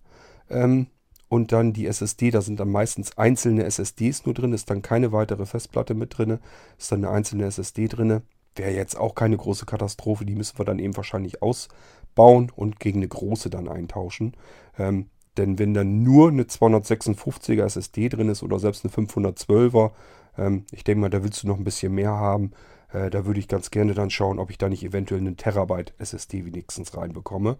Ähm, 0.50 0.88
und 1.28 1.52
dann 1.52 1.72
die 1.72 1.87
SSD, 1.87 2.31
da 2.31 2.40
sind 2.40 2.59
dann 2.59 2.70
meistens 2.70 3.16
einzelne 3.18 3.64
SSDs 3.64 4.24
nur 4.24 4.35
drin, 4.35 4.54
ist 4.54 4.70
dann 4.70 4.83
keine 4.83 5.12
weitere 5.12 5.44
Festplatte 5.44 5.94
mit 5.94 6.16
drin, 6.16 6.38
ist 6.78 6.90
dann 6.90 7.04
eine 7.04 7.14
einzelne 7.14 7.44
SSD 7.44 7.87
drin. 7.88 8.22
Wäre 8.57 8.72
jetzt 8.72 8.96
auch 8.96 9.14
keine 9.14 9.37
große 9.37 9.66
Katastrophe, 9.66 10.24
die 10.24 10.35
müssen 10.35 10.59
wir 10.59 10.64
dann 10.64 10.78
eben 10.78 10.96
wahrscheinlich 10.96 11.42
aus, 11.42 11.68
bauen 12.18 12.52
und 12.54 12.81
gegen 12.81 12.98
eine 12.98 13.09
große 13.09 13.48
dann 13.48 13.68
eintauschen. 13.68 14.35
Ähm, 14.78 15.07
denn 15.38 15.59
wenn 15.59 15.72
dann 15.72 16.02
nur 16.02 16.28
eine 16.28 16.42
256er 16.42 17.64
SSD 17.64 18.09
drin 18.09 18.28
ist 18.28 18.42
oder 18.42 18.59
selbst 18.59 18.85
eine 18.85 18.92
512er, 18.92 19.92
ähm, 20.37 20.64
ich 20.72 20.85
denke 20.85 21.00
mal, 21.00 21.11
da 21.11 21.22
willst 21.22 21.42
du 21.42 21.46
noch 21.46 21.57
ein 21.57 21.64
bisschen 21.64 21.94
mehr 21.94 22.11
haben. 22.11 22.50
Äh, 22.92 23.11
da 23.11 23.24
würde 23.24 23.38
ich 23.38 23.48
ganz 23.48 23.70
gerne 23.70 23.94
dann 23.94 24.11
schauen, 24.11 24.38
ob 24.38 24.50
ich 24.50 24.59
da 24.59 24.68
nicht 24.68 24.85
eventuell 24.85 25.20
einen 25.20 25.37
Terabyte 25.37 25.94
SSD 25.98 26.44
wenigstens 26.44 26.96
reinbekomme. 26.96 27.57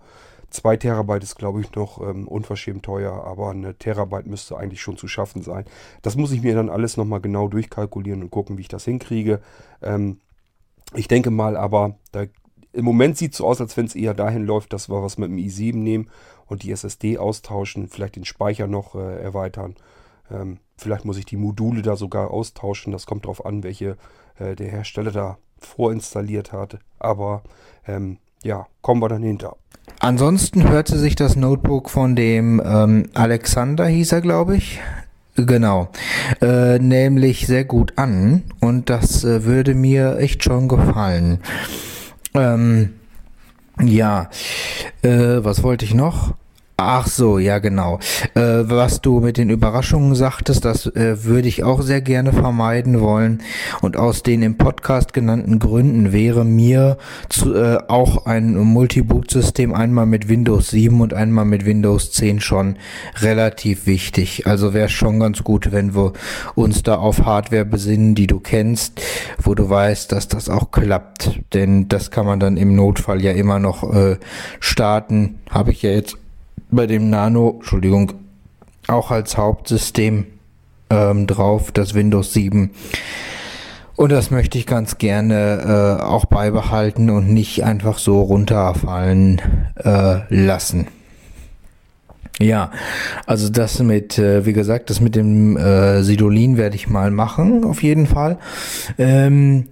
2 0.51 0.79
Terabyte 0.79 1.23
ist, 1.23 1.37
glaube 1.37 1.61
ich, 1.61 1.73
noch 1.75 2.01
ähm, 2.01 2.27
unverschämt 2.27 2.83
teuer, 2.83 3.12
aber 3.25 3.51
eine 3.51 3.77
Terabyte 3.77 4.27
müsste 4.27 4.57
eigentlich 4.57 4.81
schon 4.81 4.97
zu 4.97 5.07
schaffen 5.07 5.42
sein. 5.42 5.64
Das 6.03 6.16
muss 6.16 6.33
ich 6.33 6.42
mir 6.42 6.55
dann 6.55 6.71
alles 6.71 6.97
nochmal 6.97 7.21
genau 7.21 7.49
durchkalkulieren 7.49 8.23
und 8.23 8.31
gucken, 8.31 8.57
wie 8.57 8.62
ich 8.62 8.68
das 8.68 8.85
hinkriege. 8.85 9.40
Ähm, 9.83 10.21
ich 10.94 11.07
denke 11.07 11.31
mal 11.31 11.57
aber, 11.57 11.99
da 12.12 12.25
im 12.79 12.85
Moment 12.85 13.17
sieht 13.17 13.33
es 13.33 13.38
so 13.38 13.47
aus, 13.47 13.61
als 13.61 13.77
wenn 13.77 13.87
es 13.87 13.97
eher 13.97 14.14
dahin 14.14 14.45
läuft, 14.45 14.73
dass 14.73 14.88
wir 14.88 15.03
was 15.03 15.19
mit 15.19 15.31
dem 15.31 15.37
i7 15.37 15.77
nehmen 15.77 16.09
und 16.47 16.62
die 16.62 16.71
SSD 16.71 17.19
austauschen, 17.19 17.88
vielleicht 17.88 18.17
den 18.17 18.25
Speicher 18.25 18.69
noch 18.69 18.95
äh, 18.95 19.21
erweitern. 19.21 19.75
Ähm, 20.31 20.59
vielleicht 20.77 21.05
muss 21.05 21.19
ich 21.19 21.27
die 21.27 21.37
Module 21.37 21.83
da 21.83 21.97
sogar 21.97 22.31
austauschen. 22.31 22.93
Das 22.93 23.07
kommt 23.07 23.25
darauf 23.25 23.45
an, 23.45 23.64
welche 23.64 23.97
äh, 24.38 24.55
der 24.55 24.71
Hersteller 24.71 25.11
da 25.11 25.38
vorinstalliert 25.59 26.53
hat. 26.53 26.79
Aber 27.01 27.43
ähm, 27.87 28.19
ja, 28.45 28.67
kommen 28.81 29.03
wir 29.03 29.09
dann 29.09 29.25
hinter. 29.25 29.57
Ansonsten 29.99 30.69
hörte 30.69 30.97
sich 30.99 31.17
das 31.17 31.35
Notebook 31.35 31.91
von 31.91 32.14
dem 32.14 32.62
ähm, 32.64 33.09
Alexander, 33.14 33.87
hieß 33.87 34.12
er, 34.12 34.21
glaube 34.21 34.57
ich. 34.57 34.81
Genau, 35.35 35.88
äh, 36.41 36.79
nämlich 36.79 37.47
sehr 37.47 37.64
gut 37.64 37.93
an 37.97 38.43
und 38.61 38.91
das 38.91 39.23
äh, 39.23 39.45
würde 39.45 39.75
mir 39.75 40.19
echt 40.19 40.43
schon 40.43 40.67
gefallen. 40.67 41.41
Ähm, 42.38 42.94
ja, 43.81 44.31
äh, 45.03 45.38
was 45.44 45.62
wollte 45.62 45.85
ich 45.85 45.94
noch? 45.94 46.35
Ach 46.81 47.09
so, 47.09 47.41
ja 47.41 47.59
genau. 47.59 47.99
Äh, 48.37 48.41
was 48.41 49.01
du 49.01 49.19
mit 49.19 49.37
den 49.37 49.51
Überraschungen 49.51 50.14
sagtest, 50.14 50.64
das 50.64 50.87
äh, 50.87 51.25
würde 51.25 51.49
ich 51.49 51.64
auch 51.64 51.83
sehr 51.83 52.01
gerne 52.01 52.33
vermeiden 52.33 53.01
wollen. 53.01 53.43
Und 53.81 53.97
aus 53.97 54.23
den 54.23 54.43
im 54.43 54.57
Podcast 54.57 55.12
genannten 55.12 55.59
Gründen 55.59 56.12
wäre 56.12 56.45
mir 56.45 56.97
zu, 57.29 57.53
äh, 57.53 57.79
auch 57.88 58.27
ein 58.27 58.55
Multiboot-System 58.55 59.75
einmal 59.75 60.07
mit 60.07 60.29
Windows 60.29 60.71
7 60.71 61.01
und 61.01 61.14
einmal 61.14 61.47
mit 61.47 61.67
Windows 61.67 62.12
10 62.12 62.38
schon 62.38 62.77
relativ 63.23 63.87
wichtig. 63.87 64.47
Also 64.47 64.73
wäre 64.73 64.88
schon 64.88 65.19
ganz 65.19 65.43
gut, 65.43 65.73
wenn 65.73 65.97
wir 65.97 66.12
uns 66.55 66.85
da 66.85 66.95
auf 66.95 67.25
Hardware 67.25 67.64
besinnen, 67.64 68.14
die 68.14 68.29
du 68.29 68.38
kennst, 68.38 69.03
wo 69.43 69.57
du 69.57 69.69
weißt, 69.69 70.12
dass 70.12 70.29
das 70.29 70.49
auch 70.49 70.71
klappt. 70.71 71.41
Denn 71.55 71.88
das 71.88 72.12
kann 72.12 72.25
man 72.25 72.38
dann 72.38 72.57
im 72.57 72.77
Notfall 72.77 73.21
ja 73.21 73.33
immer 73.33 73.59
noch 73.59 73.83
äh, 73.93 74.17
starten. 74.61 75.41
Habe 75.51 75.73
ich 75.73 75.83
ja 75.83 75.91
jetzt 75.91 76.17
bei 76.70 76.87
dem 76.87 77.11
Nano, 77.11 77.54
Entschuldigung, 77.57 78.12
auch 78.87 79.11
als 79.11 79.37
Hauptsystem 79.37 80.26
ähm, 80.90 81.26
drauf, 81.26 81.72
das 81.72 81.94
Windows 81.94 82.33
7. 82.33 82.70
Und 83.96 84.12
das 84.12 84.31
möchte 84.31 84.59
ich 84.59 84.66
ganz 84.66 84.98
gerne 84.98 85.98
äh, 86.00 86.02
auch 86.02 86.24
beibehalten 86.26 87.11
und 87.11 87.33
nicht 87.33 87.64
einfach 87.64 87.98
so 87.98 88.20
runterfallen 88.22 89.42
äh, 89.76 90.20
lassen. 90.28 90.87
Ja, 92.40 92.70
also 93.27 93.48
das 93.48 93.81
mit, 93.81 94.16
äh, 94.16 94.46
wie 94.46 94.53
gesagt, 94.53 94.90
das 94.90 95.01
mit 95.01 95.16
dem 95.16 95.57
äh, 95.57 96.05
Sidolin 96.05 96.57
werde 96.57 96.77
ich 96.77 96.88
mal 96.88 97.11
machen, 97.11 97.64
auf 97.64 97.83
jeden 97.83 98.07
Fall. 98.07 98.38
Ähm, 98.96 99.64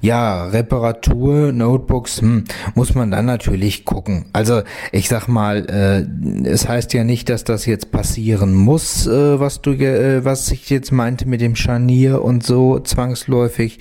ja, 0.00 0.46
Reparatur, 0.46 1.52
Notebooks, 1.52 2.22
hm, 2.22 2.44
muss 2.74 2.94
man 2.94 3.10
dann 3.10 3.26
natürlich 3.26 3.84
gucken. 3.84 4.24
Also 4.32 4.62
ich 4.90 5.10
sag 5.10 5.28
mal, 5.28 5.66
äh, 5.68 6.48
es 6.48 6.66
heißt 6.66 6.94
ja 6.94 7.04
nicht, 7.04 7.28
dass 7.28 7.44
das 7.44 7.66
jetzt 7.66 7.92
passieren 7.92 8.54
muss, 8.54 9.06
äh, 9.06 9.38
was 9.38 9.60
du, 9.60 9.72
äh, 9.72 10.24
was 10.24 10.50
ich 10.50 10.70
jetzt 10.70 10.92
meinte 10.92 11.28
mit 11.28 11.42
dem 11.42 11.56
Scharnier 11.56 12.22
und 12.22 12.42
so 12.42 12.78
zwangsläufig. 12.78 13.80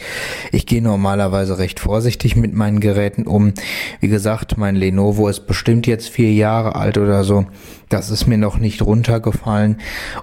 Ich 0.52 0.66
gehe 0.66 0.82
normalerweise 0.82 1.60
recht 1.60 1.80
vorsichtig 1.80 2.36
mit 2.36 2.54
meinen 2.54 2.82
Geräten 2.82 3.26
um. 3.26 3.54
Wie 4.02 4.10
gesagt, 4.10 4.58
mein 4.58 4.76
Lenovo 4.76 5.30
ist 5.30 5.48
bestimmt 5.48 5.88
jetzt 5.88 6.10
vier 6.10 6.34
Jahre 6.34 6.76
alt 6.76 6.98
oder 6.98 7.24
so. 7.24 7.46
Das 7.94 8.10
ist 8.10 8.26
mir 8.26 8.40
noch 8.40 8.58
nicht 8.58 8.82
runtergefallen 8.82 9.78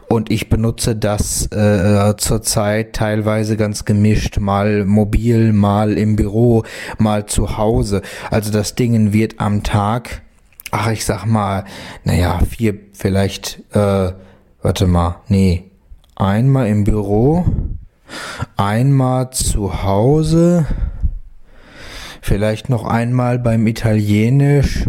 und 0.08 0.28
ich 0.28 0.48
benutze 0.48 0.96
das 0.96 1.46
äh, 1.52 2.16
zurzeit 2.16 2.94
teilweise 2.94 3.56
ganz 3.56 3.84
gemischt, 3.84 4.38
mal 4.38 4.84
mobil, 4.84 5.52
mal 5.52 5.96
im 5.96 6.16
Büro, 6.16 6.64
mal 6.98 7.26
zu 7.26 7.58
Hause. 7.58 8.02
Also 8.28 8.50
das 8.50 8.74
Ding 8.74 9.12
wird 9.12 9.38
am 9.38 9.62
Tag, 9.62 10.22
ach 10.72 10.90
ich 10.90 11.04
sag 11.04 11.26
mal, 11.26 11.64
naja, 12.02 12.40
vier, 12.40 12.74
vielleicht, 12.92 13.62
äh, 13.72 14.14
warte 14.62 14.88
mal, 14.88 15.20
nee, 15.28 15.70
einmal 16.16 16.66
im 16.66 16.82
Büro, 16.82 17.44
einmal 18.56 19.30
zu 19.30 19.84
Hause, 19.84 20.66
vielleicht 22.20 22.68
noch 22.68 22.84
einmal 22.84 23.38
beim 23.38 23.64
Italienisch, 23.68 24.88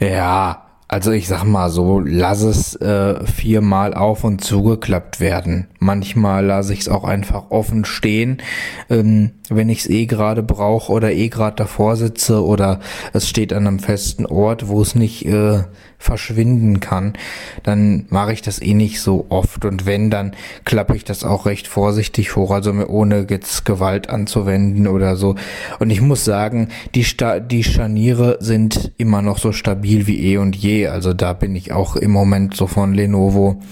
ja, 0.00 0.61
Also 0.92 1.10
ich 1.10 1.26
sag 1.26 1.44
mal 1.44 1.70
so, 1.70 2.00
lass 2.00 2.42
es 2.42 2.76
äh, 2.76 3.24
viermal 3.24 3.94
auf 3.94 4.24
und 4.24 4.44
zugeklappt 4.44 5.20
werden. 5.20 5.68
Manchmal 5.78 6.44
lasse 6.44 6.74
ich 6.74 6.80
es 6.80 6.88
auch 6.90 7.04
einfach 7.04 7.50
offen 7.50 7.86
stehen, 7.86 8.42
ähm, 8.90 9.30
wenn 9.48 9.70
ich 9.70 9.80
es 9.80 9.88
eh 9.88 10.04
gerade 10.04 10.42
brauche 10.42 10.92
oder 10.92 11.10
eh 11.10 11.30
gerade 11.30 11.56
davor 11.56 11.96
sitze 11.96 12.44
oder 12.44 12.80
es 13.14 13.26
steht 13.26 13.54
an 13.54 13.66
einem 13.66 13.78
festen 13.78 14.26
Ort, 14.26 14.68
wo 14.68 14.82
es 14.82 14.94
nicht 14.94 15.24
äh, 15.24 15.62
verschwinden 16.02 16.80
kann, 16.80 17.14
dann 17.62 18.06
mache 18.10 18.32
ich 18.32 18.42
das 18.42 18.60
eh 18.60 18.74
nicht 18.74 19.00
so 19.00 19.26
oft. 19.28 19.64
Und 19.64 19.86
wenn, 19.86 20.10
dann 20.10 20.32
klappe 20.64 20.96
ich 20.96 21.04
das 21.04 21.24
auch 21.24 21.46
recht 21.46 21.68
vorsichtig 21.68 22.36
hoch, 22.36 22.50
also 22.50 22.72
ohne 22.72 23.26
jetzt 23.30 23.64
Gewalt 23.64 24.10
anzuwenden 24.10 24.88
oder 24.88 25.16
so. 25.16 25.36
Und 25.78 25.90
ich 25.90 26.00
muss 26.00 26.24
sagen, 26.24 26.68
die, 26.94 27.04
Sta 27.04 27.40
die 27.40 27.64
Scharniere 27.64 28.38
sind 28.40 28.92
immer 28.98 29.22
noch 29.22 29.38
so 29.38 29.52
stabil 29.52 30.06
wie 30.06 30.32
eh 30.32 30.36
und 30.36 30.56
je. 30.56 30.81
Also 30.88 31.12
da 31.12 31.32
bin 31.32 31.54
ich 31.54 31.72
auch 31.72 31.96
im 31.96 32.10
Moment 32.10 32.56
so 32.56 32.66
von 32.66 32.94
Lenovo 32.94 33.62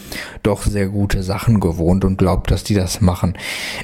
doch 0.42 0.62
sehr 0.62 0.88
gute 0.88 1.22
Sachen 1.22 1.60
gewohnt 1.60 2.04
und 2.04 2.18
glaube, 2.18 2.48
dass 2.48 2.64
die 2.64 2.74
das 2.74 3.00
machen. 3.00 3.34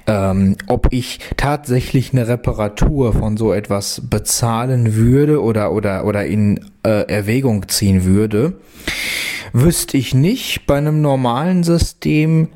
Ähm, 0.06 0.56
ob 0.66 0.88
ich 0.90 1.18
tatsächlich 1.36 2.12
eine 2.12 2.28
Reparatur 2.28 3.12
von 3.12 3.36
so 3.36 3.52
etwas 3.52 4.02
bezahlen 4.08 4.94
würde 4.94 5.42
oder 5.42 5.72
oder 5.72 6.04
oder 6.04 6.26
in 6.26 6.64
äh, 6.82 7.08
Erwägung 7.08 7.68
ziehen 7.68 8.04
würde, 8.04 8.60
wüsste 9.52 9.96
ich 9.96 10.14
nicht. 10.14 10.66
Bei 10.66 10.76
einem 10.76 11.00
normalen 11.00 11.64
System 11.64 12.48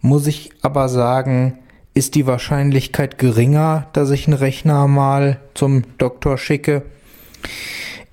muss 0.00 0.26
ich 0.26 0.50
aber 0.62 0.88
sagen, 0.88 1.58
ist 1.94 2.14
die 2.14 2.26
Wahrscheinlichkeit 2.26 3.18
geringer, 3.18 3.88
dass 3.92 4.10
ich 4.10 4.26
einen 4.26 4.36
Rechner 4.36 4.86
mal 4.86 5.40
zum 5.54 5.82
Doktor 5.98 6.38
schicke. 6.38 6.82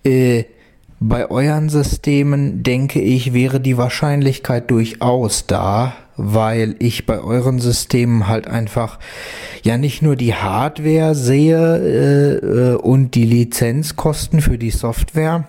Äh, 0.03 0.45
bei 0.99 1.29
euren 1.29 1.69
Systemen 1.69 2.63
denke 2.63 2.99
ich, 2.99 3.33
wäre 3.33 3.59
die 3.59 3.77
Wahrscheinlichkeit 3.77 4.71
durchaus 4.71 5.45
da, 5.45 5.93
weil 6.15 6.75
ich 6.79 7.05
bei 7.05 7.19
euren 7.19 7.59
Systemen 7.59 8.27
halt 8.27 8.47
einfach 8.47 8.97
ja 9.63 9.77
nicht 9.77 10.01
nur 10.01 10.15
die 10.15 10.33
Hardware 10.33 11.13
sehe 11.13 11.77
äh, 11.77 12.35
äh, 12.35 12.75
und 12.75 13.13
die 13.13 13.25
Lizenzkosten 13.25 14.41
für 14.41 14.57
die 14.57 14.71
Software, 14.71 15.47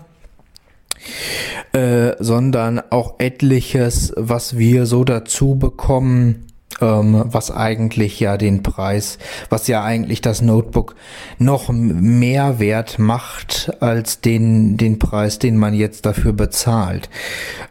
äh, 1.72 2.12
sondern 2.18 2.82
auch 2.90 3.14
etliches, 3.18 4.12
was 4.16 4.58
wir 4.58 4.84
so 4.84 5.04
dazu 5.04 5.54
bekommen, 5.54 6.47
ähm, 6.81 7.24
was 7.26 7.50
eigentlich 7.50 8.20
ja 8.20 8.37
den 8.37 8.62
Preis, 8.62 9.18
was 9.48 9.66
ja 9.66 9.83
eigentlich 9.83 10.20
das 10.20 10.42
Notebook 10.42 10.94
noch 11.38 11.70
mehr 11.70 12.59
wert 12.59 12.98
macht 12.98 13.72
als 13.81 14.20
den, 14.20 14.76
den 14.76 14.98
Preis, 14.98 15.38
den 15.38 15.57
man 15.57 15.74
jetzt 15.74 16.07
dafür 16.07 16.33
bezahlt. 16.33 17.09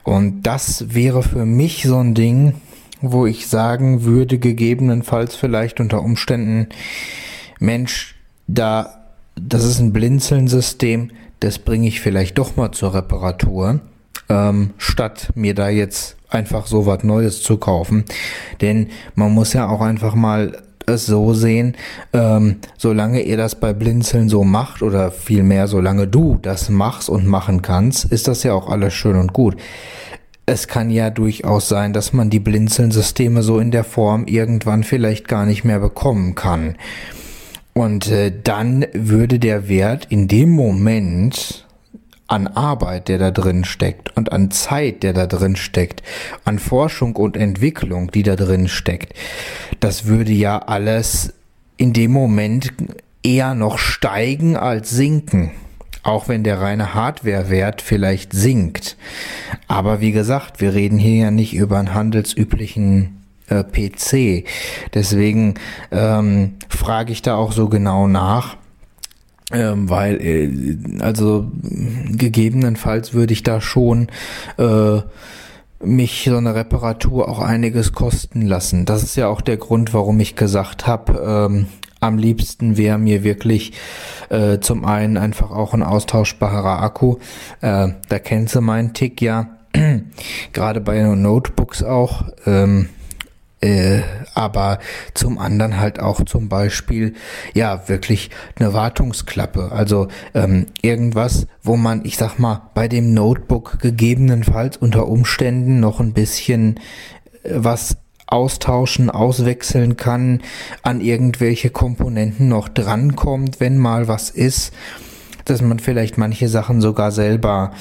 Und 0.03 0.43
das 0.43 0.93
wäre 0.93 1.23
für 1.23 1.45
mich 1.45 1.83
so 1.83 1.97
ein 1.97 2.13
Ding, 2.13 2.55
wo 3.01 3.25
ich 3.25 3.47
sagen 3.47 4.03
würde, 4.03 4.39
gegebenenfalls 4.39 5.35
vielleicht 5.35 5.79
unter 5.79 6.01
Umständen, 6.01 6.67
Mensch, 7.59 8.15
da, 8.47 9.05
das 9.35 9.63
ist 9.63 9.79
ein 9.79 9.93
Blinzeln-System, 9.93 11.11
das 11.39 11.59
bringe 11.59 11.87
ich 11.87 12.01
vielleicht 12.01 12.37
doch 12.37 12.55
mal 12.55 12.71
zur 12.71 12.93
Reparatur, 12.93 13.79
ähm, 14.29 14.71
statt 14.77 15.29
mir 15.35 15.53
da 15.53 15.69
jetzt 15.69 16.16
einfach 16.29 16.67
so 16.67 16.85
was 16.85 17.03
Neues 17.03 17.41
zu 17.41 17.57
kaufen. 17.57 18.05
Denn 18.61 18.87
man 19.15 19.31
muss 19.31 19.53
ja 19.53 19.67
auch 19.67 19.81
einfach 19.81 20.15
mal 20.15 20.63
es 20.87 21.05
so 21.05 21.33
sehen, 21.33 21.75
ähm, 22.13 22.57
solange 22.77 23.21
ihr 23.21 23.37
das 23.37 23.59
bei 23.59 23.73
Blinzeln 23.73 24.29
so 24.29 24.43
macht 24.43 24.81
oder 24.81 25.11
vielmehr 25.11 25.67
solange 25.67 26.07
du 26.07 26.39
das 26.41 26.69
machst 26.69 27.09
und 27.09 27.27
machen 27.27 27.61
kannst, 27.61 28.05
ist 28.05 28.27
das 28.27 28.43
ja 28.43 28.53
auch 28.53 28.69
alles 28.69 28.93
schön 28.93 29.17
und 29.17 29.33
gut. 29.33 29.57
Es 30.45 30.69
kann 30.69 30.89
ja 30.89 31.09
durchaus 31.09 31.67
sein, 31.67 31.91
dass 31.91 32.13
man 32.13 32.29
die 32.29 32.39
Blinzeln-Systeme 32.39 33.43
so 33.43 33.59
in 33.59 33.71
der 33.71 33.83
Form 33.83 34.27
irgendwann 34.27 34.85
vielleicht 34.85 35.27
gar 35.27 35.45
nicht 35.45 35.65
mehr 35.65 35.79
bekommen 35.79 36.35
kann. 36.35 36.77
Und 37.73 38.09
äh, 38.09 38.31
dann 38.43 38.85
würde 38.93 39.39
der 39.39 39.67
Wert 39.67 40.07
in 40.09 40.29
dem 40.29 40.49
Moment 40.51 41.66
an 42.27 42.47
Arbeit, 42.47 43.07
der 43.07 43.17
da 43.17 43.31
drin 43.31 43.63
steckt 43.63 44.15
und 44.17 44.31
an 44.31 44.51
Zeit, 44.51 45.03
der 45.03 45.13
da 45.13 45.27
drin 45.27 45.55
steckt, 45.55 46.03
an 46.43 46.59
Forschung 46.59 47.15
und 47.15 47.37
Entwicklung, 47.37 48.11
die 48.11 48.23
da 48.23 48.35
drin 48.35 48.67
steckt, 48.67 49.13
das 49.79 50.05
würde 50.05 50.33
ja 50.33 50.59
alles 50.59 51.33
in 51.77 51.93
dem 51.93 52.11
Moment 52.11 52.73
eher 53.23 53.55
noch 53.55 53.77
steigen 53.77 54.57
als 54.57 54.89
sinken. 54.89 55.51
Auch 56.03 56.29
wenn 56.29 56.43
der 56.43 56.61
reine 56.61 56.93
Hardwarewert 56.93 57.81
vielleicht 57.81 58.31
sinkt. 58.31 58.95
Aber 59.67 59.99
wie 59.99 60.13
gesagt, 60.13 60.61
wir 60.61 60.73
reden 60.73 60.97
hier 60.97 61.23
ja 61.23 61.31
nicht 61.31 61.53
über 61.53 61.79
einen 61.79 61.93
handelsüblichen 61.93 63.25
äh, 63.47 63.63
PC. 63.63 64.47
Deswegen 64.93 65.55
ähm, 65.91 66.53
frage 66.69 67.11
ich 67.11 67.21
da 67.21 67.35
auch 67.35 67.51
so 67.51 67.67
genau 67.67 68.07
nach 68.07 68.55
ähm, 69.51 69.89
weil, 69.89 70.21
äh, 70.21 70.77
also 70.99 71.51
gegebenenfalls 72.11 73.13
würde 73.13 73.33
ich 73.33 73.43
da 73.43 73.61
schon 73.61 74.07
äh, 74.57 74.99
mich 75.83 76.27
so 76.29 76.37
eine 76.37 76.55
Reparatur 76.55 77.29
auch 77.29 77.39
einiges 77.39 77.93
kosten 77.93 78.41
lassen. 78.41 78.85
Das 78.85 79.03
ist 79.03 79.15
ja 79.15 79.27
auch 79.27 79.41
der 79.41 79.57
Grund, 79.57 79.93
warum 79.93 80.19
ich 80.19 80.35
gesagt 80.35 80.87
habe, 80.87 81.47
ähm, 81.49 81.67
am 81.99 82.17
liebsten 82.17 82.77
wäre 82.77 82.97
mir 82.97 83.23
wirklich 83.23 83.73
äh, 84.29 84.59
zum 84.59 84.85
einen 84.85 85.17
einfach 85.17 85.51
auch 85.51 85.73
ein 85.73 85.83
austauschbarer 85.83 86.81
Akku. 86.81 87.17
Äh, 87.61 87.89
da 88.09 88.19
kennst 88.19 88.55
du 88.55 88.61
meinen 88.61 88.93
Tick 88.93 89.21
ja. 89.21 89.49
Gerade 90.53 90.81
bei 90.81 91.01
Notebooks 91.01 91.83
auch. 91.83 92.25
Ähm, 92.45 92.89
äh, 93.61 94.01
aber 94.35 94.79
zum 95.13 95.39
anderen 95.39 95.79
halt 95.79 95.99
auch 95.99 96.23
zum 96.25 96.47
Beispiel 96.47 97.13
ja 97.53 97.87
wirklich 97.87 98.29
eine 98.59 98.73
Wartungsklappe, 98.73 99.71
also 99.71 100.07
ähm, 100.33 100.67
irgendwas, 100.81 101.47
wo 101.63 101.75
man, 101.75 102.05
ich 102.05 102.17
sag 102.17 102.37
mal, 102.37 102.69
bei 102.75 102.87
dem 102.87 103.13
Notebook 103.13 103.79
gegebenenfalls 103.79 104.77
unter 104.77 105.07
Umständen 105.07 105.79
noch 105.79 105.99
ein 105.99 106.13
bisschen 106.13 106.79
äh, 107.43 107.49
was 107.55 107.97
austauschen, 108.27 109.09
auswechseln 109.09 109.97
kann, 109.97 110.41
an 110.83 111.01
irgendwelche 111.01 111.69
Komponenten 111.69 112.49
noch 112.49 112.67
drankommt, 112.67 113.59
wenn 113.59 113.77
mal 113.77 114.07
was 114.07 114.29
ist, 114.29 114.73
dass 115.45 115.61
man 115.61 115.79
vielleicht 115.79 116.17
manche 116.17 116.49
Sachen 116.49 116.81
sogar 116.81 117.11
selber 117.11 117.71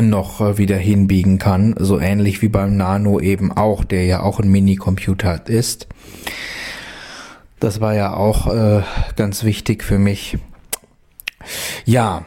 noch 0.00 0.40
äh, 0.40 0.58
wieder 0.58 0.76
hinbiegen 0.76 1.38
kann, 1.38 1.74
so 1.78 1.98
ähnlich 1.98 2.42
wie 2.42 2.48
beim 2.48 2.76
Nano 2.76 3.20
eben 3.20 3.52
auch, 3.52 3.84
der 3.84 4.04
ja 4.04 4.22
auch 4.22 4.40
ein 4.40 4.48
Minicomputer 4.48 5.46
ist. 5.48 5.88
Das 7.60 7.80
war 7.80 7.94
ja 7.94 8.14
auch 8.14 8.52
äh, 8.52 8.82
ganz 9.16 9.44
wichtig 9.44 9.82
für 9.82 9.98
mich. 9.98 10.38
Ja, 11.84 12.24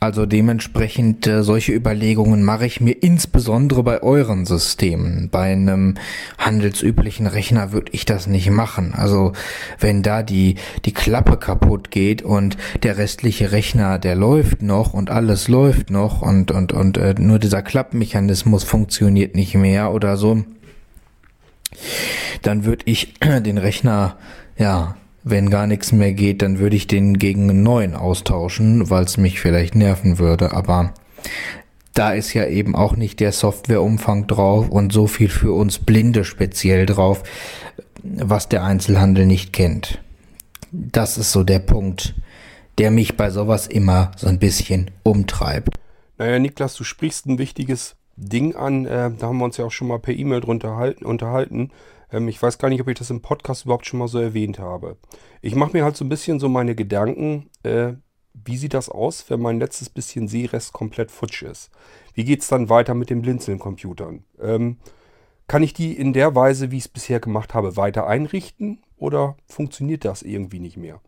also 0.00 0.26
dementsprechend 0.26 1.26
äh, 1.26 1.42
solche 1.42 1.72
Überlegungen 1.72 2.44
mache 2.44 2.66
ich 2.66 2.80
mir 2.80 2.92
insbesondere 2.92 3.82
bei 3.82 4.00
euren 4.02 4.46
Systemen. 4.46 5.28
Bei 5.30 5.52
einem 5.52 5.94
handelsüblichen 6.38 7.26
Rechner 7.26 7.72
würde 7.72 7.92
ich 7.92 8.04
das 8.04 8.28
nicht 8.28 8.48
machen. 8.50 8.94
Also 8.94 9.32
wenn 9.80 10.02
da 10.02 10.22
die 10.22 10.54
die 10.84 10.94
Klappe 10.94 11.36
kaputt 11.36 11.90
geht 11.90 12.22
und 12.22 12.56
der 12.84 12.96
restliche 12.96 13.50
Rechner, 13.50 13.98
der 13.98 14.14
läuft 14.14 14.62
noch 14.62 14.94
und 14.94 15.10
alles 15.10 15.48
läuft 15.48 15.90
noch 15.90 16.22
und 16.22 16.52
und 16.52 16.72
und 16.72 16.96
äh, 16.96 17.14
nur 17.18 17.40
dieser 17.40 17.62
Klappmechanismus 17.62 18.62
funktioniert 18.62 19.34
nicht 19.34 19.54
mehr 19.56 19.92
oder 19.92 20.16
so, 20.16 20.44
dann 22.42 22.64
würde 22.64 22.84
ich 22.86 23.14
den 23.20 23.58
Rechner 23.58 24.16
ja 24.56 24.96
wenn 25.30 25.50
gar 25.50 25.66
nichts 25.66 25.92
mehr 25.92 26.12
geht, 26.12 26.42
dann 26.42 26.58
würde 26.58 26.76
ich 26.76 26.86
den 26.86 27.18
gegen 27.18 27.50
einen 27.50 27.62
neuen 27.62 27.94
austauschen, 27.94 28.90
weil 28.90 29.04
es 29.04 29.16
mich 29.16 29.40
vielleicht 29.40 29.74
nerven 29.74 30.18
würde. 30.18 30.52
Aber 30.52 30.94
da 31.94 32.12
ist 32.12 32.32
ja 32.32 32.46
eben 32.46 32.74
auch 32.76 32.96
nicht 32.96 33.20
der 33.20 33.32
Softwareumfang 33.32 34.26
drauf 34.26 34.68
und 34.68 34.92
so 34.92 35.06
viel 35.06 35.28
für 35.28 35.52
uns 35.52 35.78
Blinde 35.78 36.24
speziell 36.24 36.86
drauf, 36.86 37.22
was 38.02 38.48
der 38.48 38.64
Einzelhandel 38.64 39.26
nicht 39.26 39.52
kennt. 39.52 40.00
Das 40.70 41.18
ist 41.18 41.32
so 41.32 41.42
der 41.42 41.58
Punkt, 41.58 42.14
der 42.78 42.90
mich 42.90 43.16
bei 43.16 43.30
sowas 43.30 43.66
immer 43.66 44.12
so 44.16 44.28
ein 44.28 44.38
bisschen 44.38 44.90
umtreibt. 45.02 45.74
Naja, 46.18 46.38
Niklas, 46.38 46.74
du 46.74 46.84
sprichst 46.84 47.26
ein 47.26 47.38
wichtiges 47.38 47.96
Ding 48.16 48.54
an. 48.56 48.86
Äh, 48.86 49.10
da 49.18 49.28
haben 49.28 49.38
wir 49.38 49.44
uns 49.44 49.56
ja 49.56 49.64
auch 49.64 49.72
schon 49.72 49.88
mal 49.88 49.98
per 49.98 50.14
E-Mail 50.14 50.40
drunter 50.40 50.94
unterhalten. 51.02 51.70
Ähm, 52.12 52.28
ich 52.28 52.42
weiß 52.42 52.58
gar 52.58 52.68
nicht, 52.68 52.80
ob 52.80 52.88
ich 52.88 52.98
das 52.98 53.10
im 53.10 53.22
Podcast 53.22 53.64
überhaupt 53.64 53.86
schon 53.86 53.98
mal 53.98 54.08
so 54.08 54.18
erwähnt 54.18 54.58
habe. 54.58 54.96
Ich 55.42 55.54
mache 55.54 55.72
mir 55.72 55.84
halt 55.84 55.96
so 55.96 56.04
ein 56.04 56.08
bisschen 56.08 56.40
so 56.40 56.48
meine 56.48 56.74
Gedanken, 56.74 57.50
äh, 57.62 57.94
wie 58.44 58.56
sieht 58.56 58.74
das 58.74 58.88
aus, 58.88 59.28
wenn 59.30 59.40
mein 59.40 59.58
letztes 59.58 59.88
bisschen 59.88 60.28
Seerest 60.28 60.72
komplett 60.72 61.10
futsch 61.10 61.42
ist? 61.42 61.70
Wie 62.14 62.24
geht 62.24 62.42
es 62.42 62.48
dann 62.48 62.68
weiter 62.68 62.94
mit 62.94 63.10
den 63.10 63.22
Blinzeln-Computern? 63.22 64.24
Ähm, 64.40 64.78
kann 65.46 65.62
ich 65.62 65.72
die 65.72 65.96
in 65.96 66.12
der 66.12 66.34
Weise, 66.34 66.70
wie 66.70 66.76
ich 66.76 66.84
es 66.84 66.88
bisher 66.88 67.20
gemacht 67.20 67.54
habe, 67.54 67.76
weiter 67.76 68.06
einrichten 68.06 68.82
oder 68.96 69.36
funktioniert 69.46 70.04
das 70.04 70.22
irgendwie 70.22 70.60
nicht 70.60 70.76
mehr? 70.76 71.00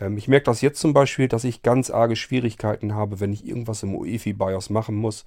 Ähm, 0.00 0.16
ich 0.16 0.28
merke 0.28 0.44
das 0.44 0.60
jetzt 0.60 0.80
zum 0.80 0.92
Beispiel, 0.92 1.28
dass 1.28 1.44
ich 1.44 1.62
ganz 1.62 1.90
arge 1.90 2.16
Schwierigkeiten 2.16 2.94
habe, 2.94 3.20
wenn 3.20 3.32
ich 3.32 3.46
irgendwas 3.46 3.82
im 3.82 3.94
UEFI 3.94 4.34
BIOS 4.34 4.70
machen 4.70 4.94
muss. 4.94 5.24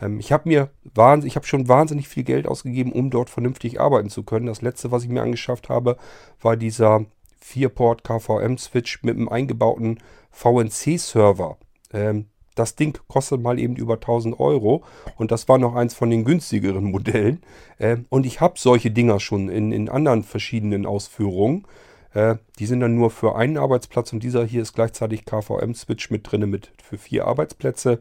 Ähm, 0.00 0.18
ich 0.20 0.32
habe 0.32 0.48
mir 0.48 0.70
wahnsinn, 0.94 1.28
ich 1.28 1.36
habe 1.36 1.46
schon 1.46 1.68
wahnsinnig 1.68 2.08
viel 2.08 2.24
Geld 2.24 2.46
ausgegeben, 2.46 2.92
um 2.92 3.10
dort 3.10 3.30
vernünftig 3.30 3.80
arbeiten 3.80 4.10
zu 4.10 4.22
können. 4.22 4.46
Das 4.46 4.62
letzte, 4.62 4.90
was 4.90 5.04
ich 5.04 5.08
mir 5.08 5.22
angeschafft 5.22 5.68
habe, 5.68 5.96
war 6.40 6.56
dieser 6.56 7.06
4-Port 7.44 8.04
KVM-Switch 8.04 9.02
mit 9.02 9.16
einem 9.16 9.28
eingebauten 9.28 9.98
VNC-Server. 10.30 11.58
Ähm, 11.92 12.26
das 12.54 12.76
Ding 12.76 12.98
kostet 13.08 13.42
mal 13.42 13.58
eben 13.58 13.74
über 13.76 13.94
1000 13.94 14.38
Euro 14.38 14.84
und 15.16 15.32
das 15.32 15.48
war 15.48 15.58
noch 15.58 15.74
eins 15.74 15.94
von 15.94 16.10
den 16.10 16.24
günstigeren 16.24 16.84
Modellen. 16.90 17.42
Ähm, 17.78 18.06
und 18.08 18.26
ich 18.26 18.40
habe 18.40 18.54
solche 18.58 18.90
Dinger 18.90 19.20
schon 19.20 19.48
in, 19.48 19.72
in 19.72 19.88
anderen 19.88 20.22
verschiedenen 20.22 20.86
Ausführungen. 20.86 21.66
Äh, 22.12 22.36
die 22.58 22.66
sind 22.66 22.80
dann 22.80 22.94
nur 22.94 23.10
für 23.10 23.36
einen 23.36 23.58
Arbeitsplatz 23.58 24.12
und 24.12 24.22
dieser 24.22 24.44
hier 24.44 24.62
ist 24.62 24.72
gleichzeitig 24.72 25.24
KVM-Switch 25.24 26.10
mit 26.10 26.30
drin 26.30 26.48
mit 26.48 26.70
für 26.82 26.96
vier 26.98 27.26
Arbeitsplätze. 27.26 28.00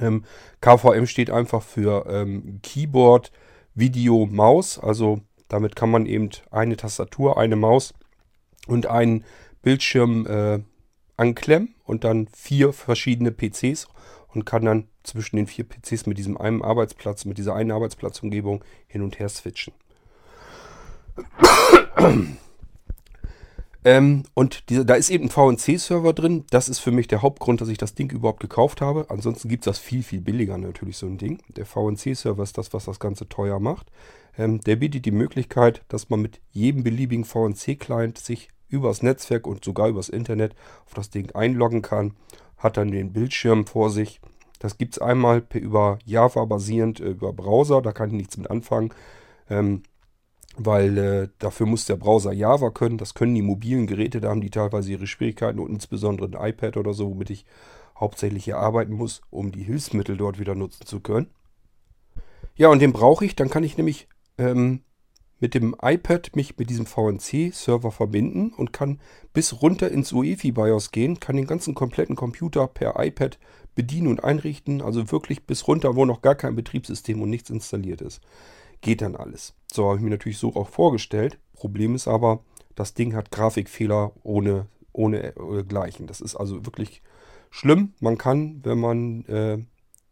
Ähm, 0.00 0.24
KVM 0.60 1.06
steht 1.06 1.30
einfach 1.30 1.62
für 1.62 2.06
ähm, 2.08 2.60
Keyboard, 2.62 3.30
Video, 3.74 4.26
Maus. 4.26 4.78
Also 4.78 5.20
damit 5.48 5.76
kann 5.76 5.90
man 5.90 6.06
eben 6.06 6.30
eine 6.50 6.76
Tastatur, 6.76 7.38
eine 7.38 7.56
Maus 7.56 7.94
und 8.66 8.86
einen 8.86 9.24
Bildschirm 9.62 10.26
äh, 10.26 10.60
anklemmen 11.16 11.74
und 11.84 12.04
dann 12.04 12.28
vier 12.28 12.72
verschiedene 12.72 13.30
PCs 13.30 13.88
und 14.34 14.44
kann 14.44 14.64
dann 14.64 14.88
zwischen 15.02 15.36
den 15.36 15.46
vier 15.46 15.64
PCs 15.64 16.06
mit 16.06 16.18
diesem 16.18 16.36
einen 16.36 16.62
Arbeitsplatz, 16.62 17.24
mit 17.24 17.38
dieser 17.38 17.54
einen 17.54 17.70
Arbeitsplatzumgebung 17.70 18.64
hin 18.86 19.02
und 19.02 19.18
her 19.18 19.28
switchen. 19.28 19.74
Ähm, 23.84 24.22
und 24.32 24.70
diese, 24.70 24.86
da 24.86 24.94
ist 24.94 25.10
eben 25.10 25.24
ein 25.24 25.30
VNC-Server 25.30 26.14
drin. 26.14 26.44
Das 26.50 26.68
ist 26.70 26.78
für 26.78 26.90
mich 26.90 27.06
der 27.06 27.20
Hauptgrund, 27.20 27.60
dass 27.60 27.68
ich 27.68 27.76
das 27.76 27.94
Ding 27.94 28.10
überhaupt 28.10 28.40
gekauft 28.40 28.80
habe. 28.80 29.06
Ansonsten 29.10 29.48
gibt 29.48 29.66
es 29.66 29.72
das 29.72 29.78
viel, 29.78 30.02
viel 30.02 30.22
billiger 30.22 30.56
natürlich, 30.56 30.96
so 30.96 31.06
ein 31.06 31.18
Ding. 31.18 31.42
Der 31.48 31.66
VNC-Server 31.66 32.42
ist 32.42 32.56
das, 32.56 32.72
was 32.72 32.86
das 32.86 32.98
Ganze 32.98 33.28
teuer 33.28 33.60
macht. 33.60 33.90
Ähm, 34.38 34.60
der 34.62 34.76
bietet 34.76 35.04
die 35.04 35.10
Möglichkeit, 35.10 35.82
dass 35.88 36.08
man 36.08 36.22
mit 36.22 36.40
jedem 36.50 36.82
beliebigen 36.82 37.24
VNC-Client 37.24 38.18
sich 38.18 38.48
übers 38.68 39.02
Netzwerk 39.02 39.46
und 39.46 39.64
sogar 39.64 39.88
übers 39.88 40.08
Internet 40.08 40.54
auf 40.86 40.94
das 40.94 41.10
Ding 41.10 41.32
einloggen 41.32 41.82
kann. 41.82 42.14
Hat 42.56 42.78
dann 42.78 42.90
den 42.90 43.12
Bildschirm 43.12 43.66
vor 43.66 43.90
sich. 43.90 44.20
Das 44.58 44.78
gibt 44.78 44.94
es 44.94 45.02
einmal 45.02 45.42
über 45.52 45.98
Java 46.06 46.46
basierend 46.46 47.00
äh, 47.00 47.10
über 47.10 47.34
Browser. 47.34 47.82
Da 47.82 47.92
kann 47.92 48.08
ich 48.08 48.16
nichts 48.16 48.38
mit 48.38 48.50
anfangen. 48.50 48.94
Ähm, 49.50 49.82
weil 50.56 50.98
äh, 50.98 51.28
dafür 51.38 51.66
muss 51.66 51.84
der 51.84 51.96
Browser 51.96 52.32
Java 52.32 52.70
können. 52.70 52.98
Das 52.98 53.14
können 53.14 53.34
die 53.34 53.42
mobilen 53.42 53.86
Geräte, 53.86 54.20
da 54.20 54.30
haben 54.30 54.40
die 54.40 54.50
teilweise 54.50 54.92
ihre 54.92 55.06
Schwierigkeiten 55.06 55.58
und 55.58 55.70
insbesondere 55.70 56.28
ein 56.28 56.50
iPad 56.50 56.76
oder 56.76 56.94
so, 56.94 57.10
womit 57.10 57.30
ich 57.30 57.44
hauptsächlich 57.98 58.44
hier 58.44 58.58
arbeiten 58.58 58.92
muss, 58.92 59.20
um 59.30 59.52
die 59.52 59.62
Hilfsmittel 59.62 60.16
dort 60.16 60.38
wieder 60.38 60.54
nutzen 60.54 60.86
zu 60.86 61.00
können. 61.00 61.28
Ja, 62.56 62.68
und 62.68 62.80
den 62.80 62.92
brauche 62.92 63.24
ich, 63.24 63.34
dann 63.34 63.50
kann 63.50 63.64
ich 63.64 63.76
nämlich 63.76 64.08
ähm, 64.38 64.82
mit 65.40 65.54
dem 65.54 65.74
iPad 65.82 66.36
mich 66.36 66.56
mit 66.56 66.70
diesem 66.70 66.86
VNC-Server 66.86 67.90
verbinden 67.90 68.52
und 68.52 68.72
kann 68.72 69.00
bis 69.32 69.60
runter 69.60 69.90
ins 69.90 70.12
UEFI 70.12 70.52
BIOS 70.52 70.90
gehen, 70.90 71.20
kann 71.20 71.36
den 71.36 71.46
ganzen 71.46 71.74
kompletten 71.74 72.16
Computer 72.16 72.66
per 72.66 72.94
iPad 73.04 73.38
bedienen 73.74 74.06
und 74.06 74.22
einrichten, 74.22 74.80
also 74.80 75.10
wirklich 75.10 75.44
bis 75.44 75.66
runter, 75.66 75.96
wo 75.96 76.04
noch 76.04 76.22
gar 76.22 76.36
kein 76.36 76.54
Betriebssystem 76.54 77.20
und 77.20 77.30
nichts 77.30 77.50
installiert 77.50 78.00
ist. 78.00 78.20
Geht 78.84 79.00
dann 79.00 79.16
alles. 79.16 79.54
So 79.72 79.86
habe 79.86 79.96
ich 79.96 80.02
mir 80.02 80.10
natürlich 80.10 80.36
so 80.36 80.54
auch 80.54 80.68
vorgestellt. 80.68 81.38
Problem 81.54 81.94
ist 81.94 82.06
aber, 82.06 82.40
das 82.74 82.92
Ding 82.92 83.14
hat 83.14 83.30
Grafikfehler 83.30 84.12
ohne, 84.22 84.66
ohne 84.92 85.32
Gleichen. 85.66 86.06
Das 86.06 86.20
ist 86.20 86.36
also 86.36 86.66
wirklich 86.66 87.00
schlimm. 87.48 87.94
Man 87.98 88.18
kann, 88.18 88.60
wenn 88.62 88.78
man, 88.78 89.24
äh, 89.24 89.56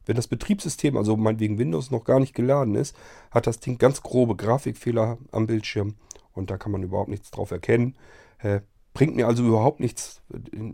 wenn 0.06 0.16
das 0.16 0.26
Betriebssystem, 0.26 0.96
also 0.96 1.18
meinetwegen 1.18 1.58
Windows, 1.58 1.90
noch 1.90 2.04
gar 2.04 2.18
nicht 2.18 2.34
geladen 2.34 2.74
ist, 2.74 2.96
hat 3.30 3.46
das 3.46 3.60
Ding 3.60 3.76
ganz 3.76 4.02
grobe 4.02 4.36
Grafikfehler 4.36 5.18
am 5.32 5.46
Bildschirm 5.46 5.96
und 6.32 6.50
da 6.50 6.56
kann 6.56 6.72
man 6.72 6.82
überhaupt 6.82 7.10
nichts 7.10 7.30
drauf 7.30 7.50
erkennen. 7.50 7.94
Äh, 8.38 8.60
Bringt 8.94 9.16
mir 9.16 9.26
also 9.26 9.42
überhaupt 9.42 9.80
nichts, 9.80 10.20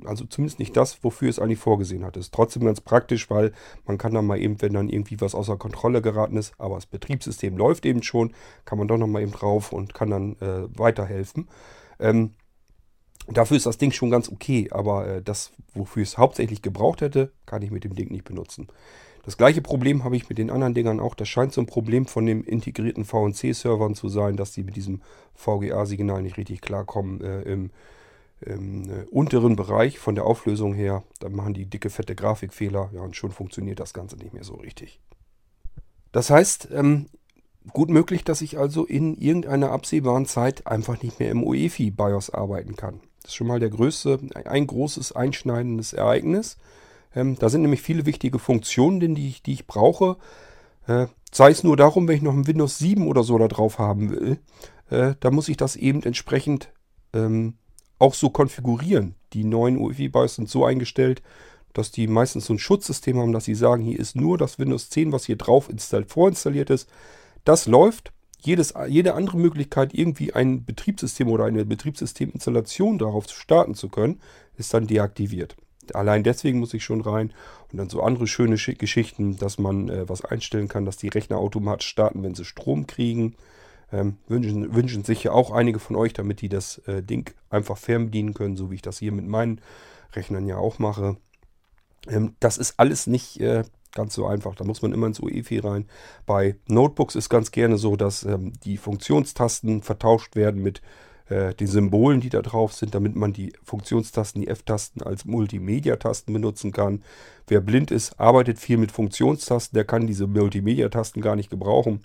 also 0.04 0.24
zumindest 0.24 0.58
nicht 0.58 0.76
das, 0.76 1.04
wofür 1.04 1.28
es 1.28 1.38
eigentlich 1.38 1.60
vorgesehen 1.60 2.04
hat. 2.04 2.16
Ist 2.16 2.34
trotzdem 2.34 2.64
ganz 2.64 2.80
praktisch, 2.80 3.30
weil 3.30 3.52
man 3.86 3.96
kann 3.96 4.12
dann 4.12 4.26
mal 4.26 4.40
eben, 4.40 4.60
wenn 4.60 4.72
dann 4.72 4.88
irgendwie 4.88 5.20
was 5.20 5.36
außer 5.36 5.56
Kontrolle 5.56 6.02
geraten 6.02 6.36
ist, 6.36 6.54
aber 6.58 6.74
das 6.74 6.86
Betriebssystem 6.86 7.56
läuft 7.56 7.86
eben 7.86 8.02
schon, 8.02 8.32
kann 8.64 8.78
man 8.78 8.88
doch 8.88 8.98
noch 8.98 9.06
mal 9.06 9.22
eben 9.22 9.30
drauf 9.30 9.72
und 9.72 9.94
kann 9.94 10.10
dann 10.10 10.32
äh, 10.40 10.66
weiterhelfen. 10.76 11.48
Ähm, 12.00 12.34
dafür 13.28 13.56
ist 13.56 13.66
das 13.66 13.78
Ding 13.78 13.92
schon 13.92 14.10
ganz 14.10 14.28
okay, 14.28 14.68
aber 14.72 15.06
äh, 15.06 15.22
das, 15.22 15.52
wofür 15.74 16.02
es 16.02 16.18
hauptsächlich 16.18 16.60
gebraucht 16.60 17.02
hätte, 17.02 17.32
kann 17.46 17.62
ich 17.62 17.70
mit 17.70 17.84
dem 17.84 17.94
Ding 17.94 18.10
nicht 18.10 18.24
benutzen. 18.24 18.66
Das 19.24 19.36
gleiche 19.36 19.60
Problem 19.60 20.04
habe 20.04 20.16
ich 20.16 20.28
mit 20.28 20.38
den 20.38 20.50
anderen 20.50 20.74
Dingern 20.74 21.00
auch. 21.00 21.14
Das 21.14 21.28
scheint 21.28 21.52
so 21.52 21.60
ein 21.60 21.66
Problem 21.66 22.06
von 22.06 22.24
den 22.24 22.42
integrierten 22.44 23.04
VNC-Servern 23.04 23.94
zu 23.94 24.08
sein, 24.08 24.36
dass 24.36 24.52
die 24.52 24.64
mit 24.64 24.74
diesem 24.74 25.02
VGA-Signal 25.34 26.22
nicht 26.22 26.38
richtig 26.38 26.62
klarkommen 26.62 27.20
äh, 27.20 27.42
im 27.42 27.70
im 28.40 28.88
äh, 28.88 29.04
unteren 29.10 29.56
Bereich 29.56 29.98
von 29.98 30.14
der 30.14 30.24
Auflösung 30.24 30.74
her, 30.74 31.02
dann 31.20 31.34
machen 31.34 31.54
die 31.54 31.66
dicke, 31.66 31.90
fette 31.90 32.14
Grafikfehler, 32.14 32.90
ja, 32.94 33.00
und 33.00 33.16
schon 33.16 33.32
funktioniert 33.32 33.80
das 33.80 33.94
Ganze 33.94 34.16
nicht 34.16 34.32
mehr 34.32 34.44
so 34.44 34.54
richtig. 34.54 35.00
Das 36.12 36.30
heißt, 36.30 36.68
ähm, 36.72 37.06
gut 37.72 37.90
möglich, 37.90 38.24
dass 38.24 38.40
ich 38.40 38.58
also 38.58 38.84
in 38.84 39.14
irgendeiner 39.14 39.70
absehbaren 39.70 40.26
Zeit 40.26 40.66
einfach 40.66 41.02
nicht 41.02 41.18
mehr 41.18 41.30
im 41.30 41.44
UEFI 41.44 41.90
BIOS 41.90 42.30
arbeiten 42.30 42.76
kann. 42.76 43.00
Das 43.22 43.32
ist 43.32 43.36
schon 43.36 43.46
mal 43.46 43.60
der 43.60 43.70
größte, 43.70 44.20
ein 44.44 44.66
großes 44.66 45.12
einschneidendes 45.12 45.92
Ereignis. 45.92 46.56
Ähm, 47.14 47.36
da 47.38 47.48
sind 47.48 47.62
nämlich 47.62 47.82
viele 47.82 48.06
wichtige 48.06 48.38
Funktionen, 48.38 49.14
die 49.14 49.28
ich, 49.28 49.42
die 49.42 49.52
ich 49.52 49.66
brauche. 49.66 50.16
Äh, 50.86 51.06
sei 51.32 51.50
es 51.50 51.64
nur 51.64 51.76
darum, 51.76 52.08
wenn 52.08 52.16
ich 52.16 52.22
noch 52.22 52.32
ein 52.32 52.46
Windows 52.46 52.78
7 52.78 53.06
oder 53.06 53.22
so 53.22 53.36
da 53.36 53.48
drauf 53.48 53.78
haben 53.78 54.10
will, 54.10 54.38
äh, 54.90 55.14
da 55.20 55.30
muss 55.30 55.48
ich 55.48 55.56
das 55.56 55.76
eben 55.76 56.02
entsprechend 56.02 56.72
ähm, 57.12 57.54
auch 57.98 58.14
so 58.14 58.30
konfigurieren. 58.30 59.14
Die 59.32 59.44
neuen 59.44 59.76
UEFI-BIOS 59.78 60.36
sind 60.36 60.48
so 60.48 60.64
eingestellt, 60.64 61.22
dass 61.72 61.90
die 61.90 62.06
meistens 62.06 62.46
so 62.46 62.54
ein 62.54 62.58
Schutzsystem 62.58 63.18
haben, 63.18 63.32
dass 63.32 63.44
sie 63.44 63.54
sagen, 63.54 63.82
hier 63.82 63.98
ist 63.98 64.16
nur 64.16 64.38
das 64.38 64.58
Windows 64.58 64.90
10, 64.90 65.12
was 65.12 65.26
hier 65.26 65.36
drauf 65.36 65.68
installiert, 65.68 66.10
vorinstalliert 66.10 66.70
ist. 66.70 66.88
Das 67.44 67.66
läuft. 67.66 68.12
Jedes, 68.40 68.74
jede 68.86 69.14
andere 69.14 69.36
Möglichkeit, 69.36 69.92
irgendwie 69.92 70.32
ein 70.32 70.64
Betriebssystem 70.64 71.28
oder 71.28 71.44
eine 71.44 71.64
Betriebssysteminstallation 71.64 72.98
darauf 72.98 73.28
starten 73.28 73.74
zu 73.74 73.88
können, 73.88 74.20
ist 74.56 74.72
dann 74.72 74.86
deaktiviert. 74.86 75.56
Allein 75.92 76.22
deswegen 76.22 76.60
muss 76.60 76.74
ich 76.74 76.84
schon 76.84 77.00
rein. 77.00 77.32
Und 77.72 77.78
dann 77.78 77.90
so 77.90 78.02
andere 78.02 78.26
schöne 78.26 78.56
Geschichten, 78.56 79.36
dass 79.38 79.58
man 79.58 79.88
äh, 79.88 80.08
was 80.08 80.24
einstellen 80.24 80.68
kann, 80.68 80.84
dass 80.84 80.96
die 80.96 81.08
Rechner 81.08 81.38
automatisch 81.38 81.88
starten, 81.88 82.22
wenn 82.22 82.34
sie 82.34 82.44
Strom 82.44 82.86
kriegen. 82.86 83.34
Ähm, 83.90 84.18
wünschen, 84.26 84.74
wünschen 84.74 85.04
sich 85.04 85.24
ja 85.24 85.32
auch 85.32 85.50
einige 85.50 85.78
von 85.78 85.96
euch, 85.96 86.12
damit 86.12 86.42
die 86.42 86.50
das 86.50 86.78
äh, 86.86 87.02
Ding 87.02 87.32
einfach 87.48 87.78
fernbedienen 87.78 88.34
können, 88.34 88.56
so 88.56 88.70
wie 88.70 88.76
ich 88.76 88.82
das 88.82 88.98
hier 88.98 89.12
mit 89.12 89.26
meinen 89.26 89.60
Rechnern 90.14 90.46
ja 90.46 90.58
auch 90.58 90.78
mache. 90.78 91.16
Ähm, 92.06 92.36
das 92.40 92.58
ist 92.58 92.74
alles 92.78 93.06
nicht 93.06 93.40
äh, 93.40 93.64
ganz 93.92 94.14
so 94.14 94.26
einfach. 94.26 94.54
Da 94.54 94.64
muss 94.64 94.82
man 94.82 94.92
immer 94.92 95.06
ins 95.06 95.20
UEFI 95.20 95.58
rein. 95.60 95.86
Bei 96.26 96.56
Notebooks 96.68 97.14
ist 97.14 97.28
ganz 97.28 97.50
gerne 97.50 97.78
so, 97.78 97.96
dass 97.96 98.24
ähm, 98.24 98.52
die 98.64 98.76
Funktionstasten 98.76 99.82
vertauscht 99.82 100.36
werden 100.36 100.62
mit 100.62 100.82
äh, 101.28 101.54
den 101.54 101.66
Symbolen, 101.66 102.20
die 102.20 102.30
da 102.30 102.42
drauf 102.42 102.72
sind, 102.74 102.94
damit 102.94 103.16
man 103.16 103.32
die 103.32 103.52
Funktionstasten, 103.62 104.42
die 104.42 104.48
F-Tasten 104.48 105.02
als 105.02 105.24
Multimedia-Tasten 105.24 106.32
benutzen 106.32 106.72
kann. 106.72 107.02
Wer 107.46 107.60
blind 107.60 107.90
ist, 107.90 108.18
arbeitet 108.18 108.58
viel 108.58 108.76
mit 108.76 108.92
Funktionstasten, 108.92 109.76
der 109.76 109.84
kann 109.84 110.06
diese 110.06 110.26
Multimedia-Tasten 110.26 111.20
gar 111.20 111.36
nicht 111.36 111.50
gebrauchen. 111.50 112.00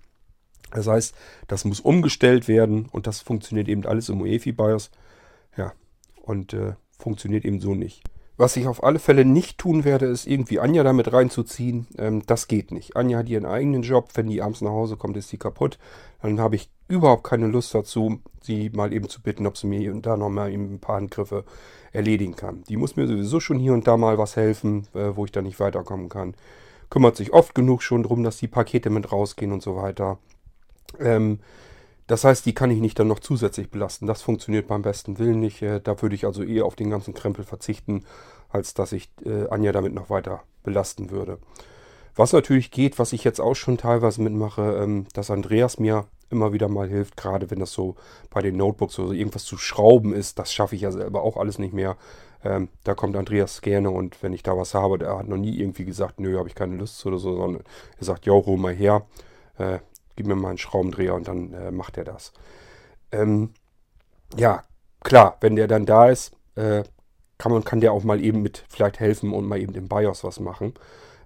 Das 0.73 0.87
heißt, 0.87 1.15
das 1.47 1.65
muss 1.65 1.79
umgestellt 1.79 2.47
werden 2.47 2.87
und 2.91 3.07
das 3.07 3.21
funktioniert 3.21 3.67
eben 3.67 3.85
alles 3.85 4.09
im 4.09 4.21
UEFI-BIOS. 4.21 4.91
Ja, 5.55 5.73
und 6.23 6.53
äh, 6.53 6.73
funktioniert 6.97 7.45
eben 7.45 7.59
so 7.59 7.75
nicht. 7.75 8.03
Was 8.35 8.57
ich 8.57 8.67
auf 8.67 8.83
alle 8.83 8.97
Fälle 8.97 9.25
nicht 9.25 9.59
tun 9.59 9.83
werde, 9.83 10.07
ist 10.07 10.25
irgendwie 10.25 10.59
Anja 10.59 10.83
damit 10.83 11.13
reinzuziehen. 11.13 11.85
Ähm, 11.99 12.23
das 12.25 12.47
geht 12.47 12.71
nicht. 12.71 12.95
Anja 12.95 13.19
hat 13.19 13.29
ihren 13.29 13.45
eigenen 13.45 13.83
Job. 13.83 14.09
Wenn 14.15 14.27
die 14.27 14.41
abends 14.41 14.61
nach 14.61 14.71
Hause 14.71 14.97
kommt, 14.97 15.15
ist 15.17 15.29
sie 15.29 15.37
kaputt. 15.37 15.77
Dann 16.21 16.39
habe 16.39 16.55
ich 16.55 16.71
überhaupt 16.87 17.23
keine 17.23 17.47
Lust 17.47 17.75
dazu, 17.75 18.19
sie 18.41 18.71
mal 18.71 18.91
eben 18.91 19.07
zu 19.07 19.21
bitten, 19.21 19.45
ob 19.45 19.57
sie 19.57 19.67
mir 19.67 19.91
und 19.93 20.05
da 20.05 20.17
nochmal 20.17 20.51
ein 20.51 20.79
paar 20.79 20.95
Handgriffe 20.95 21.43
erledigen 21.91 22.35
kann. 22.35 22.63
Die 22.63 22.77
muss 22.77 22.95
mir 22.95 23.07
sowieso 23.07 23.39
schon 23.39 23.59
hier 23.59 23.73
und 23.73 23.87
da 23.87 23.97
mal 23.97 24.17
was 24.17 24.35
helfen, 24.35 24.87
äh, 24.95 25.15
wo 25.15 25.25
ich 25.25 25.31
da 25.31 25.43
nicht 25.43 25.59
weiterkommen 25.59 26.09
kann. 26.09 26.33
Kümmert 26.89 27.15
sich 27.15 27.33
oft 27.33 27.53
genug 27.53 27.83
schon 27.83 28.03
darum, 28.03 28.23
dass 28.23 28.37
die 28.37 28.47
Pakete 28.47 28.89
mit 28.89 29.11
rausgehen 29.11 29.51
und 29.51 29.61
so 29.61 29.75
weiter. 29.75 30.17
Ähm, 30.99 31.39
das 32.07 32.23
heißt, 32.23 32.45
die 32.45 32.53
kann 32.53 32.71
ich 32.71 32.79
nicht 32.79 32.99
dann 32.99 33.07
noch 33.07 33.19
zusätzlich 33.19 33.69
belasten. 33.69 34.07
Das 34.07 34.21
funktioniert 34.21 34.67
beim 34.67 34.81
besten 34.81 35.19
Willen 35.19 35.39
nicht. 35.39 35.61
Äh, 35.61 35.79
da 35.81 36.01
würde 36.01 36.15
ich 36.15 36.25
also 36.25 36.43
eher 36.43 36.65
auf 36.65 36.75
den 36.75 36.89
ganzen 36.89 37.13
Krempel 37.13 37.45
verzichten, 37.45 38.05
als 38.49 38.73
dass 38.73 38.91
ich 38.91 39.09
äh, 39.25 39.47
Anja 39.49 39.71
damit 39.71 39.93
noch 39.93 40.09
weiter 40.09 40.43
belasten 40.63 41.11
würde. 41.11 41.37
Was 42.15 42.33
natürlich 42.33 42.71
geht, 42.71 42.99
was 42.99 43.13
ich 43.13 43.23
jetzt 43.23 43.41
auch 43.41 43.55
schon 43.55 43.77
teilweise 43.77 44.21
mitmache, 44.21 44.79
ähm, 44.83 45.07
dass 45.13 45.31
Andreas 45.31 45.79
mir 45.79 46.05
immer 46.29 46.51
wieder 46.51 46.67
mal 46.67 46.87
hilft, 46.87 47.15
gerade 47.15 47.49
wenn 47.49 47.59
das 47.59 47.71
so 47.71 47.95
bei 48.29 48.41
den 48.41 48.57
Notebooks 48.57 48.99
oder 48.99 49.09
so 49.09 49.13
irgendwas 49.13 49.45
zu 49.45 49.57
schrauben 49.57 50.13
ist. 50.13 50.39
Das 50.39 50.51
schaffe 50.51 50.75
ich 50.75 50.81
ja 50.81 50.91
selber 50.91 51.23
auch 51.23 51.37
alles 51.37 51.59
nicht 51.59 51.73
mehr. 51.73 51.95
Ähm, 52.43 52.67
da 52.83 52.95
kommt 52.95 53.15
Andreas 53.15 53.61
gerne 53.61 53.89
und 53.89 54.21
wenn 54.21 54.33
ich 54.33 54.43
da 54.43 54.57
was 54.57 54.73
habe, 54.73 54.97
der 54.97 55.17
hat 55.17 55.27
noch 55.27 55.37
nie 55.37 55.57
irgendwie 55.57 55.85
gesagt, 55.85 56.19
nö, 56.19 56.37
habe 56.37 56.49
ich 56.49 56.55
keine 56.55 56.75
Lust 56.75 57.05
oder 57.05 57.17
so, 57.17 57.35
sondern 57.35 57.63
er 57.97 58.05
sagt, 58.05 58.25
ja, 58.25 58.33
hol 58.33 58.57
mal 58.57 58.73
her, 58.73 59.05
äh, 59.57 59.79
gib 60.15 60.27
mir 60.27 60.35
mal 60.35 60.49
einen 60.49 60.57
Schraubendreher 60.57 61.15
und 61.15 61.27
dann 61.27 61.53
äh, 61.53 61.71
macht 61.71 61.97
er 61.97 62.03
das. 62.03 62.33
Ähm, 63.11 63.51
ja, 64.35 64.63
klar, 65.03 65.37
wenn 65.41 65.55
der 65.55 65.67
dann 65.67 65.85
da 65.85 66.09
ist, 66.09 66.35
äh, 66.55 66.83
kann 67.37 67.51
man 67.51 67.63
kann 67.63 67.81
der 67.81 67.91
auch 67.91 68.03
mal 68.03 68.23
eben 68.23 68.41
mit 68.41 68.63
vielleicht 68.69 68.99
helfen 68.99 69.33
und 69.33 69.45
mal 69.45 69.59
eben 69.59 69.73
im 69.75 69.87
BIOS 69.87 70.23
was 70.23 70.39
machen. 70.39 70.73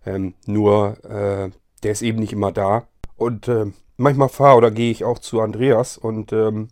Ähm, 0.06 0.34
nur 0.46 1.04
äh, 1.06 1.52
der 1.84 1.92
ist 1.92 2.02
eben 2.02 2.20
nicht 2.20 2.34
immer 2.34 2.52
da. 2.52 2.88
Und 3.16 3.48
äh, 3.48 3.68
manchmal 3.98 4.30
fahre 4.30 4.58
oder 4.58 4.72
gehe 4.72 4.92
ich 4.92 5.04
auch 5.04 5.20
zu 5.20 5.42
Andreas 5.42 5.98
und 5.98 6.32
ähm, 6.34 6.70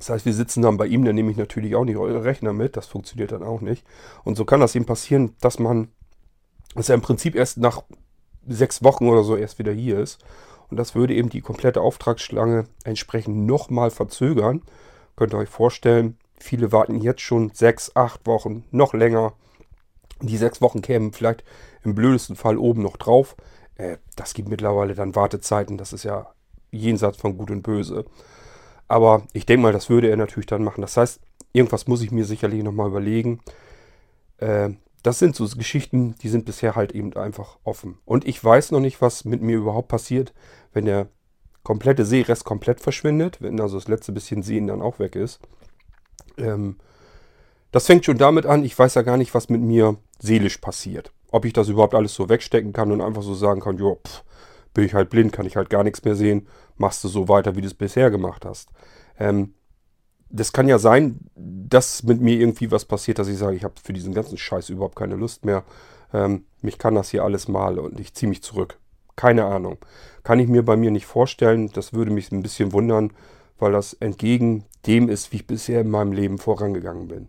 das 0.00 0.08
heißt, 0.08 0.24
wir 0.24 0.32
sitzen 0.32 0.62
dann 0.62 0.78
bei 0.78 0.86
ihm, 0.86 1.04
dann 1.04 1.14
nehme 1.14 1.30
ich 1.30 1.36
natürlich 1.36 1.76
auch 1.76 1.84
nicht 1.84 1.98
eure 1.98 2.24
Rechner 2.24 2.54
mit, 2.54 2.74
das 2.78 2.86
funktioniert 2.86 3.32
dann 3.32 3.42
auch 3.42 3.60
nicht. 3.60 3.84
Und 4.24 4.34
so 4.34 4.46
kann 4.46 4.60
das 4.60 4.74
eben 4.74 4.86
passieren, 4.86 5.36
dass 5.42 5.58
man, 5.58 5.88
dass 6.74 6.88
er 6.88 6.94
im 6.94 7.02
Prinzip 7.02 7.34
erst 7.34 7.58
nach 7.58 7.82
sechs 8.48 8.82
Wochen 8.82 9.08
oder 9.08 9.24
so 9.24 9.36
erst 9.36 9.58
wieder 9.58 9.72
hier 9.72 9.98
ist. 9.98 10.24
Und 10.70 10.76
das 10.76 10.94
würde 10.94 11.14
eben 11.14 11.28
die 11.28 11.40
komplette 11.40 11.80
Auftragsschlange 11.80 12.66
entsprechend 12.84 13.46
nochmal 13.46 13.90
verzögern. 13.90 14.62
Könnt 15.16 15.34
ihr 15.34 15.38
euch 15.38 15.48
vorstellen, 15.48 16.16
viele 16.38 16.72
warten 16.72 17.00
jetzt 17.00 17.22
schon 17.22 17.50
sechs, 17.50 17.94
acht 17.94 18.26
Wochen, 18.26 18.64
noch 18.70 18.94
länger. 18.94 19.34
Die 20.22 20.36
sechs 20.36 20.60
Wochen 20.60 20.82
kämen 20.82 21.12
vielleicht 21.12 21.44
im 21.82 21.94
blödesten 21.94 22.36
Fall 22.36 22.56
oben 22.56 22.82
noch 22.82 22.96
drauf. 22.96 23.36
Äh, 23.76 23.96
das 24.16 24.34
gibt 24.34 24.48
mittlerweile 24.48 24.94
dann 24.94 25.16
Wartezeiten, 25.16 25.78
das 25.78 25.92
ist 25.92 26.04
ja 26.04 26.28
jenseits 26.70 27.16
von 27.16 27.36
Gut 27.36 27.50
und 27.50 27.62
Böse. 27.62 28.04
Aber 28.86 29.22
ich 29.32 29.46
denke 29.46 29.62
mal, 29.62 29.72
das 29.72 29.88
würde 29.88 30.08
er 30.08 30.16
natürlich 30.16 30.46
dann 30.46 30.64
machen. 30.64 30.82
Das 30.82 30.96
heißt, 30.96 31.20
irgendwas 31.52 31.86
muss 31.86 32.02
ich 32.02 32.10
mir 32.10 32.24
sicherlich 32.24 32.62
nochmal 32.62 32.88
überlegen. 32.88 33.40
Das 35.02 35.18
sind 35.18 35.34
so 35.34 35.46
Geschichten, 35.48 36.14
die 36.22 36.28
sind 36.28 36.44
bisher 36.44 36.76
halt 36.76 36.92
eben 36.92 37.14
einfach 37.14 37.58
offen. 37.64 37.98
Und 38.04 38.26
ich 38.26 38.42
weiß 38.42 38.72
noch 38.72 38.80
nicht, 38.80 39.00
was 39.00 39.24
mit 39.24 39.40
mir 39.40 39.56
überhaupt 39.56 39.88
passiert, 39.88 40.34
wenn 40.72 40.84
der 40.84 41.08
komplette 41.62 42.04
Seerest 42.04 42.44
komplett 42.44 42.80
verschwindet, 42.80 43.40
wenn 43.40 43.60
also 43.60 43.76
das 43.76 43.88
letzte 43.88 44.12
bisschen 44.12 44.42
Sehen 44.42 44.66
dann 44.66 44.82
auch 44.82 44.98
weg 44.98 45.16
ist. 45.16 45.40
Ähm, 46.36 46.76
das 47.72 47.86
fängt 47.86 48.04
schon 48.04 48.18
damit 48.18 48.46
an, 48.46 48.64
ich 48.64 48.78
weiß 48.78 48.94
ja 48.94 49.02
gar 49.02 49.16
nicht, 49.16 49.34
was 49.34 49.48
mit 49.48 49.60
mir 49.60 49.96
seelisch 50.18 50.58
passiert. 50.58 51.12
Ob 51.30 51.44
ich 51.44 51.52
das 51.52 51.68
überhaupt 51.68 51.94
alles 51.94 52.14
so 52.14 52.28
wegstecken 52.28 52.72
kann 52.72 52.90
und 52.90 53.00
einfach 53.00 53.22
so 53.22 53.34
sagen 53.34 53.60
kann, 53.60 53.78
jo, 53.78 54.00
pff, 54.06 54.24
bin 54.74 54.84
ich 54.84 54.94
halt 54.94 55.10
blind, 55.10 55.32
kann 55.32 55.46
ich 55.46 55.56
halt 55.56 55.70
gar 55.70 55.84
nichts 55.84 56.04
mehr 56.04 56.16
sehen, 56.16 56.48
machst 56.76 57.04
du 57.04 57.08
so 57.08 57.28
weiter, 57.28 57.56
wie 57.56 57.60
du 57.60 57.66
es 57.66 57.74
bisher 57.74 58.10
gemacht 58.10 58.44
hast. 58.44 58.70
Ähm, 59.18 59.54
das 60.30 60.52
kann 60.52 60.68
ja 60.68 60.78
sein, 60.78 61.18
dass 61.34 62.02
mit 62.02 62.20
mir 62.20 62.38
irgendwie 62.38 62.70
was 62.70 62.84
passiert, 62.84 63.18
dass 63.18 63.28
ich 63.28 63.38
sage, 63.38 63.56
ich 63.56 63.64
habe 63.64 63.74
für 63.82 63.92
diesen 63.92 64.14
ganzen 64.14 64.38
Scheiß 64.38 64.70
überhaupt 64.70 64.96
keine 64.96 65.16
Lust 65.16 65.44
mehr. 65.44 65.64
Ähm, 66.12 66.44
mich 66.62 66.78
kann 66.78 66.94
das 66.94 67.10
hier 67.10 67.24
alles 67.24 67.48
mal 67.48 67.78
und 67.78 67.98
ich 68.00 68.14
ziehe 68.14 68.28
mich 68.28 68.42
zurück. 68.42 68.78
Keine 69.16 69.44
Ahnung. 69.44 69.78
Kann 70.22 70.38
ich 70.38 70.48
mir 70.48 70.64
bei 70.64 70.76
mir 70.76 70.90
nicht 70.90 71.06
vorstellen. 71.06 71.70
Das 71.72 71.92
würde 71.92 72.10
mich 72.10 72.30
ein 72.32 72.42
bisschen 72.42 72.72
wundern, 72.72 73.12
weil 73.58 73.72
das 73.72 73.92
entgegen 73.94 74.64
dem 74.86 75.08
ist, 75.08 75.32
wie 75.32 75.36
ich 75.36 75.46
bisher 75.46 75.80
in 75.80 75.90
meinem 75.90 76.12
Leben 76.12 76.38
vorangegangen 76.38 77.08
bin. 77.08 77.28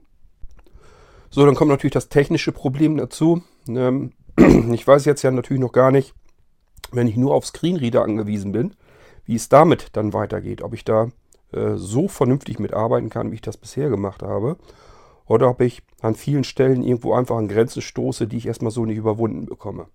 So, 1.30 1.46
dann 1.46 1.56
kommt 1.56 1.72
natürlich 1.72 1.94
das 1.94 2.10
technische 2.10 2.52
Problem 2.52 2.98
dazu. 2.98 3.42
Ähm, 3.68 4.14
ich 4.74 4.86
weiß 4.86 5.06
jetzt 5.06 5.24
ja 5.24 5.32
natürlich 5.32 5.62
noch 5.62 5.72
gar 5.72 5.92
nicht, 5.92 6.14
wenn 6.92 7.08
ich 7.08 7.18
nur 7.18 7.34
auf 7.34 7.46
Screenreader 7.46 8.04
angewiesen 8.04 8.52
bin, 8.52 8.76
wie 9.26 9.36
es 9.36 9.50
damit 9.50 9.88
dann 9.94 10.14
weitergeht. 10.14 10.62
Ob 10.62 10.74
ich 10.74 10.84
da 10.84 11.10
äh, 11.54 11.76
so 11.76 12.08
vernünftig 12.08 12.60
mitarbeiten 12.60 13.10
kann, 13.10 13.32
wie 13.32 13.36
ich 13.36 13.42
das 13.42 13.58
bisher 13.58 13.90
gemacht 13.90 14.24
habe. 14.24 14.58
Oder 15.26 15.50
ob 15.50 15.62
ich 15.62 15.82
an 16.02 16.16
vielen 16.16 16.44
Stellen 16.44 16.84
irgendwo 16.84 17.14
einfach 17.14 17.38
an 17.38 17.48
Grenzen 17.48 17.82
stoße, 17.82 18.28
die 18.28 18.38
ich 18.38 18.48
erstmal 18.48 18.72
so 18.72 18.86
nicht 18.86 18.98
überwunden 18.98 19.46
bekomme. 19.46 19.88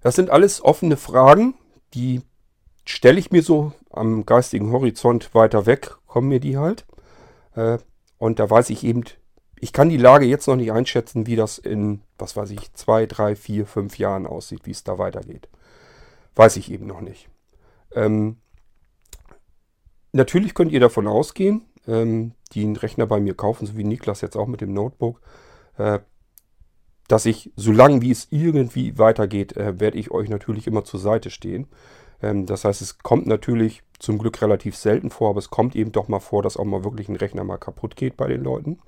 Das 0.00 0.14
sind 0.16 0.30
alles 0.30 0.62
offene 0.62 0.96
Fragen, 0.96 1.54
die 1.94 2.22
stelle 2.84 3.18
ich 3.18 3.30
mir 3.30 3.42
so 3.42 3.72
am 3.90 4.24
geistigen 4.26 4.72
Horizont 4.72 5.34
weiter 5.34 5.66
weg, 5.66 5.96
kommen 6.06 6.28
mir 6.28 6.40
die 6.40 6.56
halt. 6.56 6.86
Äh, 7.54 7.78
und 8.18 8.38
da 8.38 8.48
weiß 8.48 8.70
ich 8.70 8.84
eben, 8.84 9.04
ich 9.60 9.72
kann 9.72 9.88
die 9.88 9.96
Lage 9.96 10.26
jetzt 10.26 10.46
noch 10.46 10.56
nicht 10.56 10.72
einschätzen, 10.72 11.26
wie 11.26 11.36
das 11.36 11.58
in, 11.58 12.02
was 12.16 12.36
weiß 12.36 12.50
ich, 12.50 12.72
zwei, 12.74 13.06
drei, 13.06 13.34
vier, 13.34 13.66
fünf 13.66 13.98
Jahren 13.98 14.26
aussieht, 14.26 14.60
wie 14.64 14.70
es 14.70 14.84
da 14.84 14.98
weitergeht. 14.98 15.48
Weiß 16.36 16.56
ich 16.56 16.70
eben 16.70 16.86
noch 16.86 17.00
nicht. 17.00 17.28
Ähm, 17.94 18.36
natürlich 20.12 20.54
könnt 20.54 20.72
ihr 20.72 20.80
davon 20.80 21.06
ausgehen, 21.06 21.62
ähm, 21.86 22.32
die 22.52 22.64
einen 22.64 22.76
Rechner 22.76 23.06
bei 23.06 23.20
mir 23.20 23.34
kaufen, 23.34 23.66
so 23.66 23.76
wie 23.76 23.84
Niklas 23.84 24.20
jetzt 24.20 24.36
auch 24.36 24.46
mit 24.46 24.60
dem 24.60 24.72
Notebook, 24.72 25.20
äh, 25.76 26.00
dass 27.08 27.26
ich, 27.26 27.52
solange 27.56 28.02
wie 28.02 28.10
es 28.10 28.28
irgendwie 28.30 28.98
weitergeht, 28.98 29.56
äh, 29.56 29.80
werde 29.80 29.98
ich 29.98 30.10
euch 30.10 30.28
natürlich 30.28 30.66
immer 30.66 30.84
zur 30.84 31.00
Seite 31.00 31.30
stehen. 31.30 31.66
Ähm, 32.22 32.46
das 32.46 32.64
heißt, 32.64 32.82
es 32.82 32.98
kommt 32.98 33.26
natürlich 33.26 33.82
zum 33.98 34.18
Glück 34.18 34.40
relativ 34.42 34.76
selten 34.76 35.10
vor, 35.10 35.30
aber 35.30 35.38
es 35.38 35.50
kommt 35.50 35.74
eben 35.74 35.92
doch 35.92 36.08
mal 36.08 36.20
vor, 36.20 36.42
dass 36.42 36.56
auch 36.56 36.64
mal 36.64 36.84
wirklich 36.84 37.08
ein 37.08 37.16
Rechner 37.16 37.44
mal 37.44 37.58
kaputt 37.58 37.96
geht 37.96 38.16
bei 38.16 38.28
den 38.28 38.42
Leuten. 38.42 38.78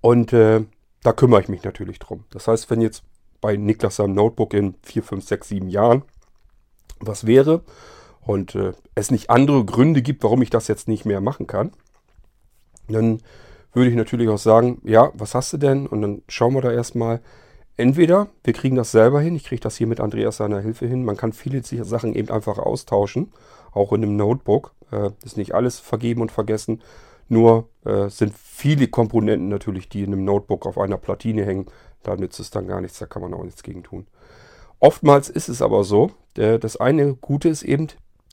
Und 0.00 0.32
äh, 0.32 0.64
da 1.02 1.12
kümmere 1.12 1.40
ich 1.40 1.48
mich 1.48 1.62
natürlich 1.62 1.98
drum. 1.98 2.24
Das 2.30 2.48
heißt, 2.48 2.70
wenn 2.70 2.80
jetzt 2.80 3.04
bei 3.40 3.56
Niklas 3.56 3.96
seinem 3.96 4.14
Notebook 4.14 4.54
in 4.54 4.74
4, 4.82 5.02
5, 5.02 5.24
6, 5.24 5.48
7 5.48 5.68
Jahren 5.68 6.02
was 7.00 7.26
wäre 7.26 7.62
und 8.24 8.54
äh, 8.54 8.72
es 8.94 9.10
nicht 9.10 9.30
andere 9.30 9.64
Gründe 9.64 10.02
gibt, 10.02 10.22
warum 10.22 10.42
ich 10.42 10.50
das 10.50 10.68
jetzt 10.68 10.88
nicht 10.88 11.04
mehr 11.04 11.20
machen 11.20 11.46
kann, 11.46 11.72
dann 12.88 13.20
würde 13.72 13.90
ich 13.90 13.96
natürlich 13.96 14.28
auch 14.28 14.38
sagen, 14.38 14.80
ja, 14.84 15.10
was 15.14 15.34
hast 15.34 15.52
du 15.52 15.56
denn? 15.56 15.86
Und 15.86 16.02
dann 16.02 16.22
schauen 16.28 16.54
wir 16.54 16.62
da 16.62 16.72
erstmal. 16.72 17.20
Entweder 17.76 18.28
wir 18.44 18.52
kriegen 18.52 18.76
das 18.76 18.90
selber 18.90 19.20
hin, 19.20 19.36
ich 19.36 19.44
kriege 19.44 19.60
das 19.60 19.76
hier 19.76 19.86
mit 19.86 20.00
Andreas 20.00 20.36
seiner 20.36 20.60
Hilfe 20.60 20.86
hin. 20.86 21.04
Man 21.04 21.16
kann 21.16 21.32
viele 21.32 21.62
Sachen 21.62 22.14
eben 22.14 22.28
einfach 22.28 22.58
austauschen, 22.58 23.32
auch 23.72 23.92
in 23.92 24.02
einem 24.02 24.16
Notebook. 24.16 24.74
Äh, 24.92 25.10
ist 25.24 25.36
nicht 25.36 25.54
alles 25.54 25.78
vergeben 25.78 26.20
und 26.20 26.32
vergessen. 26.32 26.82
Nur 27.28 27.68
äh, 27.84 28.08
sind 28.08 28.34
viele 28.36 28.88
Komponenten 28.88 29.48
natürlich, 29.48 29.88
die 29.88 30.02
in 30.02 30.12
einem 30.12 30.24
Notebook 30.24 30.66
auf 30.66 30.78
einer 30.78 30.98
Platine 30.98 31.46
hängen. 31.46 31.66
Da 32.02 32.16
nützt 32.16 32.40
es 32.40 32.50
dann 32.50 32.66
gar 32.66 32.80
nichts, 32.80 32.98
da 32.98 33.06
kann 33.06 33.22
man 33.22 33.32
auch 33.32 33.44
nichts 33.44 33.62
gegen 33.62 33.82
tun. 33.82 34.06
Oftmals 34.80 35.28
ist 35.28 35.48
es 35.48 35.62
aber 35.62 35.84
so, 35.84 36.10
äh, 36.36 36.58
das 36.58 36.76
eine 36.76 37.14
Gute 37.14 37.48
ist 37.48 37.62
eben, 37.62 37.86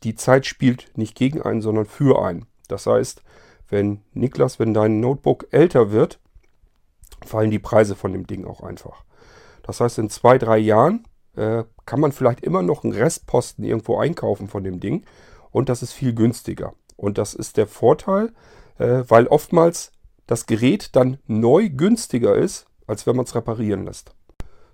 die 0.04 0.16
Zeit 0.16 0.46
spielt 0.46 0.92
nicht 0.96 1.16
gegen 1.16 1.42
einen, 1.42 1.62
sondern 1.62 1.86
für 1.86 2.24
einen. 2.24 2.46
Das 2.68 2.86
heißt, 2.86 3.24
wenn 3.70 4.02
Niklas, 4.14 4.60
wenn 4.60 4.74
dein 4.74 5.00
Notebook 5.00 5.48
älter 5.52 5.92
wird, 5.92 6.20
fallen 7.26 7.52
die 7.52 7.60
Preise 7.60 7.96
von 7.96 8.14
dem 8.14 8.28
Ding 8.28 8.46
auch 8.46 8.62
einfach. 8.62 9.04
Das 9.64 9.82
heißt, 9.82 9.98
in 9.98 10.10
zwei, 10.10 10.38
drei 10.38 10.58
Jahren 10.58 11.06
äh, 11.36 11.64
kann 11.86 12.00
man 12.00 12.12
vielleicht 12.12 12.42
immer 12.42 12.62
noch 12.62 12.84
einen 12.84 12.94
Restposten 12.94 13.64
irgendwo 13.64 13.98
einkaufen 13.98 14.48
von 14.48 14.64
dem 14.64 14.80
Ding 14.80 15.06
und 15.52 15.70
das 15.70 15.84
ist 15.84 15.94
viel 15.94 16.14
günstiger. 16.14 16.74
Und 16.96 17.18
das 17.18 17.34
ist 17.34 17.58
der 17.58 17.68
Vorteil, 17.68 18.34
äh, 18.78 19.04
weil 19.08 19.28
oftmals 19.28 19.92
das 20.26 20.46
Gerät 20.46 20.96
dann 20.96 21.18
neu 21.28 21.70
günstiger 21.70 22.36
ist, 22.36 22.66
als 22.86 23.08
wenn 23.08 23.16
man 23.16 23.26
es 23.26 23.36
reparieren 23.36 23.86
lässt. 23.86 24.12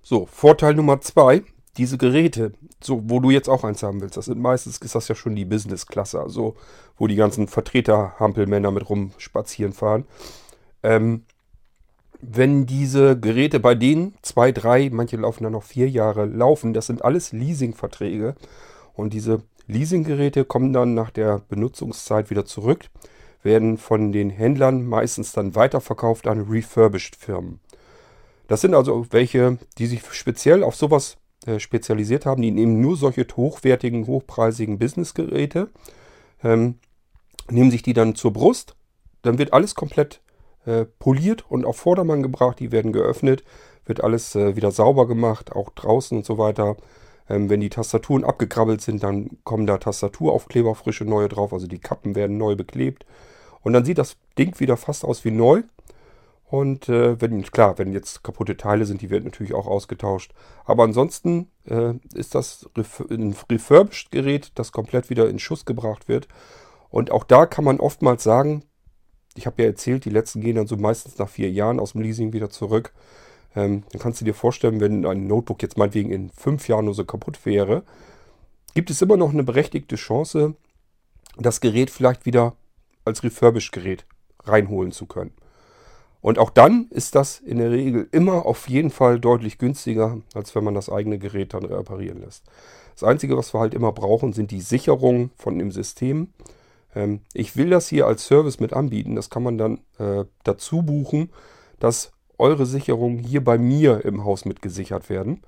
So, 0.01 0.25
Vorteil 0.25 0.75
Nummer 0.75 1.01
zwei, 1.01 1.43
diese 1.77 1.97
Geräte, 1.97 2.53
so, 2.81 3.01
wo 3.05 3.19
du 3.19 3.31
jetzt 3.31 3.49
auch 3.49 3.63
eins 3.63 3.81
haben 3.83 4.01
willst, 4.01 4.17
das 4.17 4.25
sind 4.25 4.39
meistens, 4.39 4.77
ist 4.77 4.95
das 4.95 5.07
ja 5.07 5.15
schon 5.15 5.35
die 5.35 5.45
Business-Klasse, 5.45 6.19
also 6.19 6.55
wo 6.97 7.07
die 7.07 7.15
ganzen 7.15 7.47
Vertreter-Hampelmänner 7.47 8.71
mit 8.71 8.87
rumspazieren 8.89 9.73
fahren. 9.73 10.05
Ähm, 10.83 11.23
wenn 12.21 12.65
diese 12.65 13.19
Geräte 13.19 13.59
bei 13.59 13.75
denen 13.75 14.15
zwei, 14.21 14.51
drei, 14.51 14.89
manche 14.91 15.17
laufen 15.17 15.43
dann 15.43 15.53
noch 15.53 15.63
vier 15.63 15.89
Jahre 15.89 16.25
laufen, 16.25 16.73
das 16.73 16.87
sind 16.87 17.03
alles 17.03 17.31
Leasingverträge. 17.33 18.35
Und 18.93 19.13
diese 19.13 19.41
Leasinggeräte 19.67 20.45
kommen 20.45 20.71
dann 20.71 20.93
nach 20.93 21.09
der 21.09 21.41
Benutzungszeit 21.49 22.29
wieder 22.29 22.45
zurück 22.45 22.89
werden 23.43 23.77
von 23.77 24.11
den 24.11 24.29
Händlern 24.29 24.85
meistens 24.85 25.33
dann 25.33 25.55
weiterverkauft 25.55 26.27
an 26.27 26.47
refurbished 26.49 27.15
Firmen. 27.15 27.59
Das 28.47 28.61
sind 28.61 28.73
also 28.73 29.05
welche, 29.11 29.57
die 29.77 29.87
sich 29.87 30.01
speziell 30.11 30.63
auf 30.63 30.75
sowas 30.75 31.17
äh, 31.45 31.59
spezialisiert 31.59 32.25
haben. 32.25 32.41
Die 32.41 32.51
nehmen 32.51 32.81
nur 32.81 32.97
solche 32.97 33.25
hochwertigen, 33.35 34.07
hochpreisigen 34.07 34.79
Businessgeräte, 34.79 35.69
ähm, 36.43 36.75
nehmen 37.49 37.71
sich 37.71 37.81
die 37.81 37.93
dann 37.93 38.15
zur 38.15 38.33
Brust. 38.33 38.75
Dann 39.21 39.37
wird 39.37 39.53
alles 39.53 39.75
komplett 39.75 40.21
äh, 40.65 40.85
poliert 40.99 41.45
und 41.49 41.65
auf 41.65 41.77
Vordermann 41.77 42.23
gebracht. 42.23 42.59
Die 42.59 42.71
werden 42.71 42.93
geöffnet, 42.93 43.43
wird 43.85 44.03
alles 44.03 44.35
äh, 44.35 44.55
wieder 44.55 44.71
sauber 44.71 45.07
gemacht, 45.07 45.51
auch 45.53 45.69
draußen 45.69 46.17
und 46.17 46.25
so 46.25 46.37
weiter. 46.37 46.77
Ähm, 47.29 47.49
wenn 47.49 47.61
die 47.61 47.69
Tastaturen 47.69 48.23
abgekrabbelt 48.23 48.81
sind, 48.81 49.03
dann 49.03 49.37
kommen 49.43 49.65
da 49.65 49.77
Tastaturaufkleber 49.77 50.75
frische 50.75 51.05
neue 51.05 51.29
drauf. 51.29 51.53
Also 51.53 51.67
die 51.67 51.79
Kappen 51.79 52.15
werden 52.15 52.37
neu 52.37 52.55
beklebt. 52.55 53.05
Und 53.61 53.73
dann 53.73 53.85
sieht 53.85 53.97
das 53.97 54.17
Ding 54.37 54.59
wieder 54.59 54.77
fast 54.77 55.05
aus 55.05 55.23
wie 55.25 55.31
neu. 55.31 55.63
Und 56.53 56.87
äh, 56.87 57.19
wenn, 57.19 57.41
klar, 57.41 57.79
wenn 57.79 57.93
jetzt 57.93 58.23
kaputte 58.23 58.55
Teile 58.55 58.85
sind, 58.85 59.01
die 59.01 59.09
werden 59.09 59.23
natürlich 59.23 59.55
auch 59.55 59.65
ausgetauscht. 59.65 60.35
Aber 60.65 60.83
ansonsten 60.83 61.49
äh, 61.65 61.95
ist 62.13 62.35
das 62.35 62.69
ein 63.09 63.35
refurbished 63.49 64.11
Gerät, 64.11 64.51
das 64.53 64.71
komplett 64.71 65.09
wieder 65.09 65.27
in 65.27 65.39
Schuss 65.39 65.65
gebracht 65.65 66.07
wird. 66.07 66.27
Und 66.91 67.09
auch 67.09 67.23
da 67.23 67.47
kann 67.47 67.65
man 67.65 67.79
oftmals 67.79 68.21
sagen, 68.21 68.61
ich 69.33 69.47
habe 69.47 69.63
ja 69.63 69.67
erzählt, 69.67 70.05
die 70.05 70.11
letzten 70.11 70.41
gehen 70.41 70.55
dann 70.55 70.67
so 70.67 70.77
meistens 70.77 71.17
nach 71.17 71.27
vier 71.27 71.49
Jahren 71.49 71.79
aus 71.79 71.93
dem 71.93 72.01
Leasing 72.01 72.33
wieder 72.33 72.51
zurück. 72.51 72.93
Ähm, 73.55 73.81
dann 73.91 73.99
kannst 73.99 74.21
du 74.21 74.25
dir 74.25 74.35
vorstellen, 74.35 74.79
wenn 74.79 75.07
ein 75.07 75.25
Notebook 75.25 75.63
jetzt 75.63 75.79
meinetwegen 75.79 76.11
in 76.11 76.29
fünf 76.29 76.67
Jahren 76.67 76.85
nur 76.85 76.93
so 76.93 77.03
kaputt 77.03 77.47
wäre, 77.47 77.81
gibt 78.75 78.91
es 78.91 79.01
immer 79.01 79.17
noch 79.17 79.31
eine 79.31 79.43
berechtigte 79.43 79.95
Chance, 79.95 80.53
das 81.35 81.61
Gerät 81.61 81.89
vielleicht 81.89 82.27
wieder 82.27 82.55
als 83.05 83.23
Refurbished-Gerät 83.23 84.05
reinholen 84.43 84.91
zu 84.91 85.07
können. 85.07 85.33
Und 86.23 86.39
auch 86.39 86.49
dann 86.49 86.87
ist 86.89 87.15
das 87.15 87.41
in 87.41 87.57
der 87.57 87.69
Regel 87.69 88.07
immer 88.13 88.45
auf 88.45 88.69
jeden 88.69 88.91
Fall 88.91 89.19
deutlich 89.19 89.57
günstiger, 89.57 90.19
als 90.33 90.55
wenn 90.55 90.63
man 90.63 90.73
das 90.73 90.89
eigene 90.89 91.19
Gerät 91.19 91.53
dann 91.53 91.65
reparieren 91.65 92.21
lässt. 92.21 92.45
Das 92.93 93.03
Einzige, 93.03 93.35
was 93.35 93.53
wir 93.53 93.59
halt 93.59 93.73
immer 93.73 93.91
brauchen, 93.91 94.31
sind 94.31 94.49
die 94.49 94.61
Sicherungen 94.61 95.31
von 95.35 95.59
dem 95.59 95.69
System. 95.69 96.29
Ähm, 96.95 97.19
ich 97.33 97.57
will 97.57 97.69
das 97.69 97.89
hier 97.89 98.07
als 98.07 98.25
Service 98.25 98.61
mit 98.61 98.71
anbieten. 98.71 99.15
Das 99.15 99.29
kann 99.29 99.43
man 99.43 99.57
dann 99.57 99.81
äh, 99.99 100.23
dazu 100.45 100.81
buchen, 100.83 101.29
dass 101.81 102.13
eure 102.37 102.65
Sicherungen 102.65 103.19
hier 103.19 103.43
bei 103.43 103.57
mir 103.57 104.05
im 104.05 104.23
Haus 104.23 104.45
mit 104.45 104.61
gesichert 104.61 105.09
werden. 105.09 105.41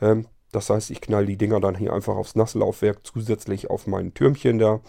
Ähm, 0.00 0.26
das 0.52 0.70
heißt, 0.70 0.90
ich 0.90 1.02
knall 1.02 1.26
die 1.26 1.36
Dinger 1.36 1.60
dann 1.60 1.74
hier 1.74 1.92
einfach 1.92 2.16
aufs 2.16 2.34
Nasslaufwerk 2.34 3.00
zusätzlich 3.02 3.68
auf 3.68 3.86
mein 3.86 4.14
Türmchen 4.14 4.58
da, 4.58 4.80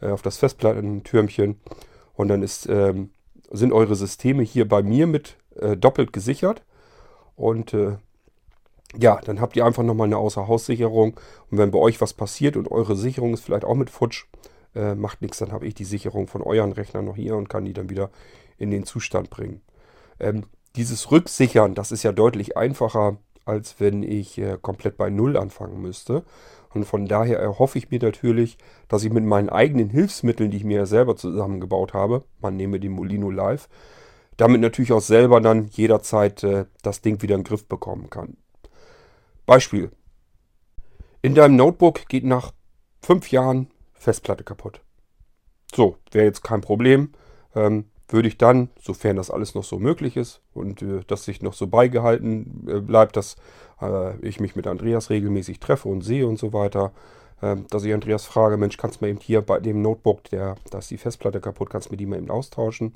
äh, 0.00 0.10
auf 0.10 0.22
das 0.22 0.36
Festplattentürmchen. 0.36 1.58
Und 2.14 2.28
dann 2.28 2.44
ist 2.44 2.68
ähm, 2.70 3.10
sind 3.50 3.72
eure 3.72 3.96
Systeme 3.96 4.42
hier 4.42 4.68
bei 4.68 4.82
mir 4.82 5.06
mit 5.06 5.36
äh, 5.56 5.76
doppelt 5.76 6.12
gesichert. 6.12 6.62
Und 7.36 7.74
äh, 7.74 7.96
ja, 8.98 9.20
dann 9.24 9.40
habt 9.40 9.56
ihr 9.56 9.64
einfach 9.64 9.82
nochmal 9.82 10.06
eine 10.06 10.18
Außerhaussicherung. 10.18 11.18
Und 11.50 11.58
wenn 11.58 11.70
bei 11.70 11.78
euch 11.78 12.00
was 12.00 12.12
passiert 12.12 12.56
und 12.56 12.70
eure 12.70 12.96
Sicherung 12.96 13.34
ist 13.34 13.44
vielleicht 13.44 13.64
auch 13.64 13.74
mit 13.74 13.90
futsch, 13.90 14.26
äh, 14.74 14.94
macht 14.94 15.22
nichts, 15.22 15.38
dann 15.38 15.52
habe 15.52 15.66
ich 15.66 15.74
die 15.74 15.84
Sicherung 15.84 16.28
von 16.28 16.42
euren 16.42 16.72
Rechnern 16.72 17.04
noch 17.04 17.16
hier 17.16 17.36
und 17.36 17.48
kann 17.48 17.64
die 17.64 17.72
dann 17.72 17.90
wieder 17.90 18.10
in 18.58 18.70
den 18.70 18.84
Zustand 18.84 19.30
bringen. 19.30 19.60
Ähm, 20.18 20.44
dieses 20.76 21.10
Rücksichern, 21.10 21.74
das 21.74 21.92
ist 21.92 22.02
ja 22.02 22.12
deutlich 22.12 22.56
einfacher, 22.56 23.16
als 23.44 23.76
wenn 23.78 24.02
ich 24.02 24.38
äh, 24.38 24.58
komplett 24.60 24.96
bei 24.96 25.08
Null 25.08 25.36
anfangen 25.36 25.80
müsste. 25.80 26.24
Und 26.76 26.84
von 26.84 27.06
daher 27.06 27.38
erhoffe 27.38 27.78
ich 27.78 27.90
mir 27.90 27.98
natürlich, 28.00 28.58
dass 28.88 29.02
ich 29.02 29.10
mit 29.10 29.24
meinen 29.24 29.48
eigenen 29.48 29.88
Hilfsmitteln, 29.88 30.50
die 30.50 30.58
ich 30.58 30.64
mir 30.64 30.84
selber 30.84 31.16
zusammengebaut 31.16 31.94
habe, 31.94 32.22
man 32.40 32.56
nehme 32.56 32.78
die 32.78 32.90
Molino 32.90 33.30
Live, 33.30 33.68
damit 34.36 34.60
natürlich 34.60 34.92
auch 34.92 35.00
selber 35.00 35.40
dann 35.40 35.68
jederzeit 35.68 36.42
äh, 36.44 36.66
das 36.82 37.00
Ding 37.00 37.22
wieder 37.22 37.34
in 37.34 37.40
den 37.40 37.46
Griff 37.46 37.66
bekommen 37.66 38.10
kann. 38.10 38.36
Beispiel. 39.46 39.90
In 41.22 41.34
deinem 41.34 41.56
Notebook 41.56 42.08
geht 42.08 42.24
nach 42.24 42.52
fünf 43.00 43.30
Jahren 43.30 43.68
Festplatte 43.94 44.44
kaputt. 44.44 44.82
So, 45.74 45.96
wäre 46.12 46.26
jetzt 46.26 46.44
kein 46.44 46.60
Problem. 46.60 47.12
Ähm, 47.54 47.86
würde 48.08 48.28
ich 48.28 48.38
dann, 48.38 48.68
sofern 48.80 49.16
das 49.16 49.30
alles 49.30 49.54
noch 49.54 49.64
so 49.64 49.78
möglich 49.78 50.16
ist 50.16 50.40
und 50.54 50.82
äh, 50.82 51.00
dass 51.06 51.24
sich 51.24 51.42
noch 51.42 51.54
so 51.54 51.66
beigehalten 51.66 52.66
äh, 52.68 52.80
bleibt, 52.80 53.16
dass 53.16 53.36
äh, 53.80 54.16
ich 54.20 54.40
mich 54.40 54.56
mit 54.56 54.66
Andreas 54.66 55.10
regelmäßig 55.10 55.60
treffe 55.60 55.88
und 55.88 56.02
sehe 56.02 56.26
und 56.26 56.38
so 56.38 56.52
weiter, 56.52 56.92
ähm, 57.42 57.66
dass 57.70 57.84
ich 57.84 57.92
Andreas 57.92 58.24
frage, 58.24 58.56
Mensch, 58.56 58.76
kannst 58.76 59.00
du 59.00 59.04
mir 59.04 59.10
eben 59.10 59.20
hier 59.20 59.42
bei 59.42 59.60
dem 59.60 59.82
Notebook, 59.82 60.24
der, 60.24 60.56
da 60.70 60.78
ist 60.78 60.90
die 60.90 60.98
Festplatte 60.98 61.40
kaputt, 61.40 61.70
kannst 61.70 61.88
du 61.88 61.92
mir 61.92 61.96
die 61.96 62.06
mal 62.06 62.18
eben 62.18 62.30
austauschen? 62.30 62.94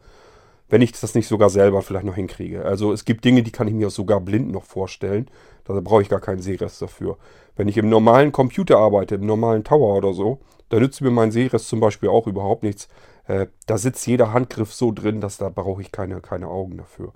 Wenn 0.68 0.82
ich 0.82 0.92
das 0.92 1.16
nicht 1.16 1.26
sogar 1.26 1.50
selber 1.50 1.82
vielleicht 1.82 2.06
noch 2.06 2.14
hinkriege. 2.14 2.64
Also 2.64 2.92
es 2.92 3.04
gibt 3.04 3.24
Dinge, 3.24 3.42
die 3.42 3.50
kann 3.50 3.66
ich 3.66 3.74
mir 3.74 3.90
sogar 3.90 4.20
blind 4.20 4.52
noch 4.52 4.62
vorstellen. 4.62 5.26
Da 5.64 5.72
brauche 5.80 6.02
ich 6.02 6.08
gar 6.08 6.20
keinen 6.20 6.40
Sehrest 6.40 6.80
dafür. 6.80 7.16
Wenn 7.56 7.66
ich 7.66 7.76
im 7.76 7.88
normalen 7.88 8.30
Computer 8.30 8.78
arbeite, 8.78 9.16
im 9.16 9.26
normalen 9.26 9.64
Tower 9.64 9.96
oder 9.96 10.14
so, 10.14 10.38
da 10.68 10.78
nützt 10.78 11.00
mir 11.00 11.10
mein 11.10 11.32
Sehrest 11.32 11.68
zum 11.68 11.80
Beispiel 11.80 12.08
auch 12.08 12.28
überhaupt 12.28 12.62
nichts. 12.62 12.88
Äh, 13.26 13.46
da 13.66 13.78
sitzt 13.78 14.06
jeder 14.06 14.32
Handgriff 14.32 14.72
so 14.72 14.92
drin, 14.92 15.20
dass 15.20 15.38
da 15.38 15.48
brauche 15.48 15.82
ich 15.82 15.92
keine, 15.92 16.20
keine 16.20 16.48
Augen 16.48 16.76
dafür. 16.78 17.12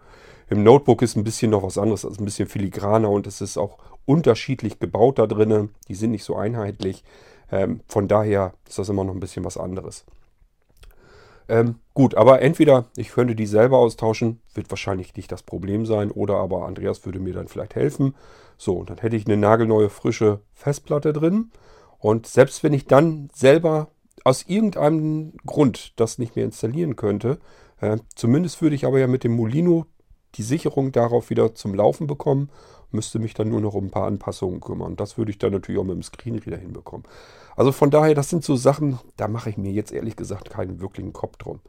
Im 0.48 0.62
Notebook 0.62 1.02
ist 1.02 1.16
ein 1.16 1.24
bisschen 1.24 1.50
noch 1.50 1.62
was 1.62 1.78
anderes, 1.78 2.05
ist 2.05 2.20
ein 2.20 2.24
bisschen 2.24 2.48
filigraner 2.48 3.11
und 3.11 3.26
es 3.26 3.40
ist 3.40 3.57
auch 3.57 3.78
unterschiedlich 4.05 4.78
gebaut 4.78 5.18
da 5.18 5.26
drinnen. 5.26 5.74
Die 5.88 5.94
sind 5.94 6.11
nicht 6.11 6.24
so 6.24 6.36
einheitlich. 6.36 7.02
Ähm, 7.50 7.80
von 7.88 8.09
daher 8.09 8.52
ist 8.68 8.78
das 8.78 8.88
immer 8.88 9.05
noch 9.05 9.14
ein 9.14 9.20
bisschen 9.20 9.44
was 9.44 9.57
anderes. 9.57 10.05
Ähm, 11.48 11.76
gut, 11.92 12.14
aber 12.14 12.40
entweder 12.40 12.86
ich 12.96 13.11
könnte 13.11 13.34
die 13.34 13.46
selber 13.46 13.78
austauschen, 13.78 14.40
wird 14.55 14.70
wahrscheinlich 14.70 15.14
nicht 15.14 15.30
das 15.30 15.42
Problem 15.42 15.84
sein, 15.84 16.11
oder 16.11 16.36
aber 16.36 16.66
Andreas 16.66 17.05
würde 17.05 17.20
mir 17.20 17.34
dann 17.34 17.48
vielleicht 17.48 17.74
helfen. 17.74 18.14
So, 18.57 18.74
und 18.74 18.88
dann 18.88 18.98
hätte 18.98 19.16
ich 19.16 19.26
eine 19.26 19.36
nagelneue, 19.36 19.90
frische 19.90 20.40
Festplatte 20.55 21.12
drin. 21.12 21.50
Und 21.98 22.26
selbst 22.26 22.62
wenn 22.62 22.72
ich 22.72 22.86
dann 22.86 23.28
selber 23.34 23.88
aus 24.25 24.45
irgendeinem 24.49 25.35
Grund 25.47 25.93
das 25.97 26.18
nicht 26.18 26.35
mehr 26.35 26.45
installieren 26.45 26.97
könnte, 26.97 27.39
äh, 27.81 27.99
zumindest 28.14 28.62
würde 28.62 28.75
ich 28.75 28.87
aber 28.87 28.99
ja 28.99 29.07
mit 29.07 29.22
dem 29.25 29.37
Molino 29.37 29.87
die 30.35 30.43
Sicherung 30.43 30.91
darauf 30.91 31.31
wieder 31.31 31.55
zum 31.55 31.75
Laufen 31.75 32.07
bekommen, 32.07 32.51
müsste 32.91 33.18
mich 33.18 33.35
dann 33.35 33.51
nur 33.51 33.61
noch 33.61 33.75
um 33.75 33.87
ein 33.87 33.91
paar 33.91 34.07
Anpassungen 34.07 34.61
kümmern. 34.61 34.97
Das 34.97 35.18
würde 35.18 35.31
ich 35.31 35.39
dann 35.39 35.53
natürlich 35.53 35.81
auch 35.81 35.85
mit 35.85 35.95
dem 35.95 36.03
Screenreader 36.03 36.57
hinbekommen. 36.57 37.07
Also 37.57 37.72
von 37.72 37.91
daher, 37.91 38.14
das 38.14 38.31
sind 38.31 38.45
so 38.45 38.57
Sachen, 38.57 38.99
da 39.16 39.29
mache 39.29 39.51
ich 39.51 39.57
mir 39.57 39.72
jetzt 39.72 39.93
ehrlich 39.93 40.16
gesagt 40.16 40.51
keinen 40.51 40.81
wirklichen 40.81 41.12
Kopf 41.12 41.37
drum. 41.37 41.61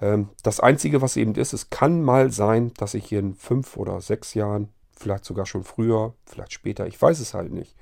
Ähm, 0.00 0.30
das 0.42 0.60
Einzige, 0.60 1.00
was 1.00 1.16
eben 1.16 1.34
ist, 1.34 1.52
es 1.52 1.70
kann 1.70 2.02
mal 2.02 2.30
sein, 2.32 2.72
dass 2.76 2.94
ich 2.94 3.06
hier 3.06 3.20
in 3.20 3.34
fünf 3.34 3.76
oder 3.76 4.00
sechs 4.00 4.34
Jahren, 4.34 4.68
vielleicht 4.96 5.24
sogar 5.24 5.46
schon 5.46 5.64
früher, 5.64 6.14
vielleicht 6.24 6.52
später, 6.52 6.86
ich 6.86 7.00
weiß 7.00 7.20
es 7.20 7.34
halt 7.34 7.52
nicht, 7.52 7.76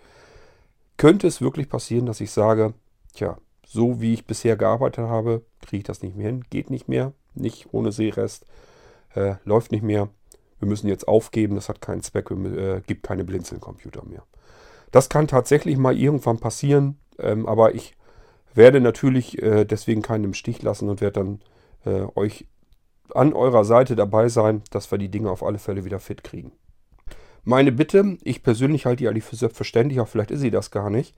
könnte 0.97 1.27
es 1.27 1.41
wirklich 1.41 1.69
passieren, 1.69 2.07
dass 2.07 2.21
ich 2.21 2.31
sage, 2.31 2.75
tja, 3.15 3.37
so 3.67 4.01
wie 4.01 4.15
ich 4.15 4.27
bisher 4.27 4.57
gearbeitet 4.57 5.07
habe, 5.07 5.43
kriege 5.61 5.79
ich 5.79 5.85
das 5.85 6.03
nicht 6.03 6.17
mehr 6.17 6.27
hin, 6.27 6.45
geht 6.51 6.71
nicht 6.71 6.89
mehr, 6.89 7.13
nicht 7.35 7.69
ohne 7.73 7.93
Seerest 7.93 8.47
äh, 9.15 9.35
läuft 9.45 9.73
nicht 9.73 9.83
mehr. 9.83 10.09
Wir 10.59 10.69
müssen 10.69 10.89
jetzt 10.89 11.09
aufgeben, 11.09 11.55
das 11.55 11.69
hat 11.69 11.81
keinen 11.81 12.03
Zweck, 12.03 12.31
äh, 12.31 12.81
gibt 12.87 13.03
keine 13.03 13.25
Blinzeln-Computer 13.25 14.05
mehr. 14.05 14.25
Das 14.91 15.09
kann 15.09 15.27
tatsächlich 15.27 15.77
mal 15.77 15.97
irgendwann 15.97 16.39
passieren, 16.39 16.99
ähm, 17.19 17.47
aber 17.47 17.75
ich 17.75 17.97
werde 18.55 18.81
natürlich 18.81 19.43
äh, 19.43 19.65
deswegen 19.65 20.03
keinen 20.03 20.25
im 20.25 20.35
Stich 20.35 20.63
lassen 20.63 20.89
und 20.89 21.01
werde 21.01 21.21
dann 21.21 21.41
äh, 21.85 22.07
euch 22.15 22.47
an 23.13 23.33
eurer 23.33 23.65
Seite 23.65 23.97
dabei 23.97 24.29
sein, 24.29 24.63
dass 24.71 24.91
wir 24.91 24.99
die 24.99 25.11
Dinge 25.11 25.31
auf 25.31 25.43
alle 25.43 25.59
Fälle 25.59 25.85
wieder 25.85 25.99
fit 25.99 26.25
kriegen. 26.25 26.53
Meine 27.43 27.73
Bitte, 27.73 28.17
ich 28.23 28.43
persönlich 28.43 28.87
halte 28.87 29.03
die 29.03 29.09
eigentlich 29.09 29.25
für 29.25 29.37
selbstverständlich, 29.37 30.01
auch 30.01 30.09
vielleicht 30.09 30.31
ist 30.31 30.41
sie 30.41 30.51
das 30.51 30.71
gar 30.71 30.89
nicht. 30.89 31.15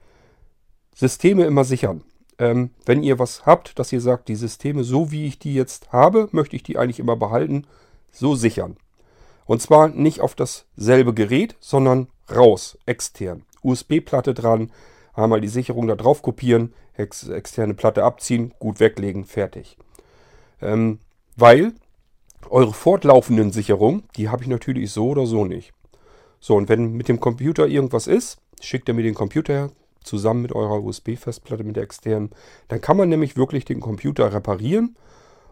Systeme 0.95 1.45
immer 1.45 1.65
sichern. 1.65 2.03
Ähm, 2.39 2.71
wenn 2.85 3.03
ihr 3.03 3.19
was 3.19 3.47
habt, 3.47 3.79
dass 3.79 3.93
ihr 3.93 4.01
sagt, 4.01 4.29
die 4.29 4.37
Systeme, 4.37 4.85
so 4.85 5.11
wie 5.11 5.27
ich 5.27 5.39
die 5.39 5.55
jetzt 5.55 5.93
habe, 5.93 6.29
möchte 6.33 6.57
ich 6.57 6.63
die 6.63 6.77
eigentlich 6.77 6.99
immer 6.99 7.17
behalten, 7.17 7.67
so 8.11 8.35
sichern. 8.35 8.77
Und 9.47 9.63
zwar 9.63 9.89
nicht 9.89 10.21
auf 10.21 10.35
dasselbe 10.35 11.15
Gerät, 11.15 11.57
sondern 11.61 12.09
raus, 12.35 12.77
extern. 12.85 13.45
USB-Platte 13.63 14.35
dran, 14.35 14.71
einmal 15.15 15.41
die 15.41 15.49
Sicherung 15.49 15.87
da 15.87 15.95
drauf 15.95 16.23
kopieren, 16.23 16.75
ex 16.95 17.29
externe 17.29 17.75
Platte 17.75 18.05
abziehen, 18.05 18.55
gut 18.59 18.81
weglegen, 18.81 19.25
fertig. 19.25 19.77
Ähm, 20.61 20.99
weil 21.37 21.75
eure 22.51 22.73
fortlaufenden 22.73 23.53
Sicherungen, 23.53 24.05
die 24.17 24.29
habe 24.29 24.43
ich 24.43 24.49
natürlich 24.49 24.91
so 24.91 25.09
oder 25.09 25.27
so 25.27 25.45
nicht. 25.45 25.73
So, 26.41 26.55
und 26.57 26.69
wenn 26.69 26.93
mit 26.93 27.09
dem 27.09 27.21
Computer 27.21 27.67
irgendwas 27.67 28.07
ist, 28.07 28.39
schickt 28.61 28.89
ihr 28.89 28.95
mir 28.95 29.03
den 29.03 29.15
Computer 29.15 29.71
zusammen 30.07 30.43
mit 30.43 30.53
eurer 30.53 30.83
USB-Festplatte, 30.83 31.65
mit 31.65 31.77
der 31.77 31.83
externen. 31.83 32.31
Dann 32.69 32.81
kann 32.81 32.97
man 32.97 33.09
nämlich 33.09 33.37
wirklich 33.37 33.65
den 33.65 33.81
Computer 33.81 34.33
reparieren 34.33 34.97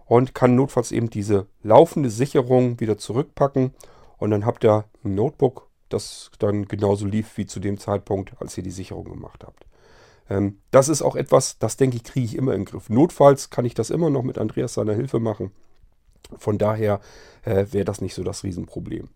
und 0.07 0.35
kann 0.35 0.55
notfalls 0.55 0.93
eben 0.93 1.11
diese 1.11 1.47
laufende 1.63 2.11
Sicherung 2.11 2.81
wieder 2.81 2.99
zurückpacken 2.99 3.75
und 4.19 4.31
dann 4.31 4.47
habt 4.47 4.65
ihr 4.65 4.85
ein 5.05 5.15
Notebook, 5.15 5.69
das 5.89 6.31
dann 6.39 6.67
genauso 6.67 7.07
lief 7.07 7.37
wie 7.37 7.47
zu 7.47 7.61
dem 7.61 7.79
Zeitpunkt, 7.79 8.33
als 8.41 8.57
ihr 8.57 8.65
die 8.65 8.71
Sicherung 8.71 9.05
gemacht 9.05 9.45
habt. 9.45 9.67
Ähm, 10.31 10.59
das 10.71 10.89
ist 10.89 11.03
auch 11.03 11.17
etwas, 11.17 11.59
das 11.59 11.77
denke 11.77 11.97
ich, 11.97 12.05
kriege 12.05 12.25
ich 12.25 12.37
immer 12.37 12.55
im 12.55 12.65
Griff. 12.65 12.89
Notfalls 12.89 13.51
kann 13.51 13.65
ich 13.65 13.75
das 13.75 13.91
immer 13.91 14.11
noch 14.11 14.23
mit 14.23 14.39
Andreas 14.39 14.75
seiner 14.75 14.95
Hilfe 14.95 15.21
machen. 15.21 15.51
Von 16.39 16.59
daher 16.59 17.01
äh, 17.43 17.67
wäre 17.71 17.85
das 17.85 18.01
nicht 18.01 18.15
so 18.15 18.23
das 18.25 18.45
Riesenproblem. 18.45 19.09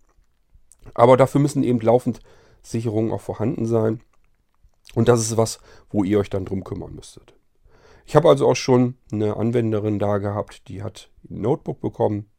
Aber 0.95 1.17
dafür 1.17 1.41
müssen 1.41 1.63
eben 1.63 1.81
laufend 1.81 2.21
Sicherungen 2.63 3.13
auch 3.13 3.21
vorhanden 3.21 3.67
sein. 3.67 4.01
Und 4.95 5.09
das 5.09 5.21
ist 5.21 5.37
was, 5.37 5.59
wo 5.91 6.05
ihr 6.05 6.19
euch 6.19 6.31
dann 6.31 6.45
drum 6.45 6.65
kümmern 6.65 6.95
müsstet. 6.95 7.35
Ich 8.07 8.17
habe 8.17 8.29
also 8.29 8.49
auch 8.49 8.57
schon 8.57 8.95
eine 9.13 9.37
Anwenderin 9.37 9.99
da 9.99 10.19
gehabt, 10.19 10.69
die 10.69 10.83
hat 10.83 11.11
ein 11.29 11.43
Notebook 11.43 11.81
bekommen. 11.81 12.31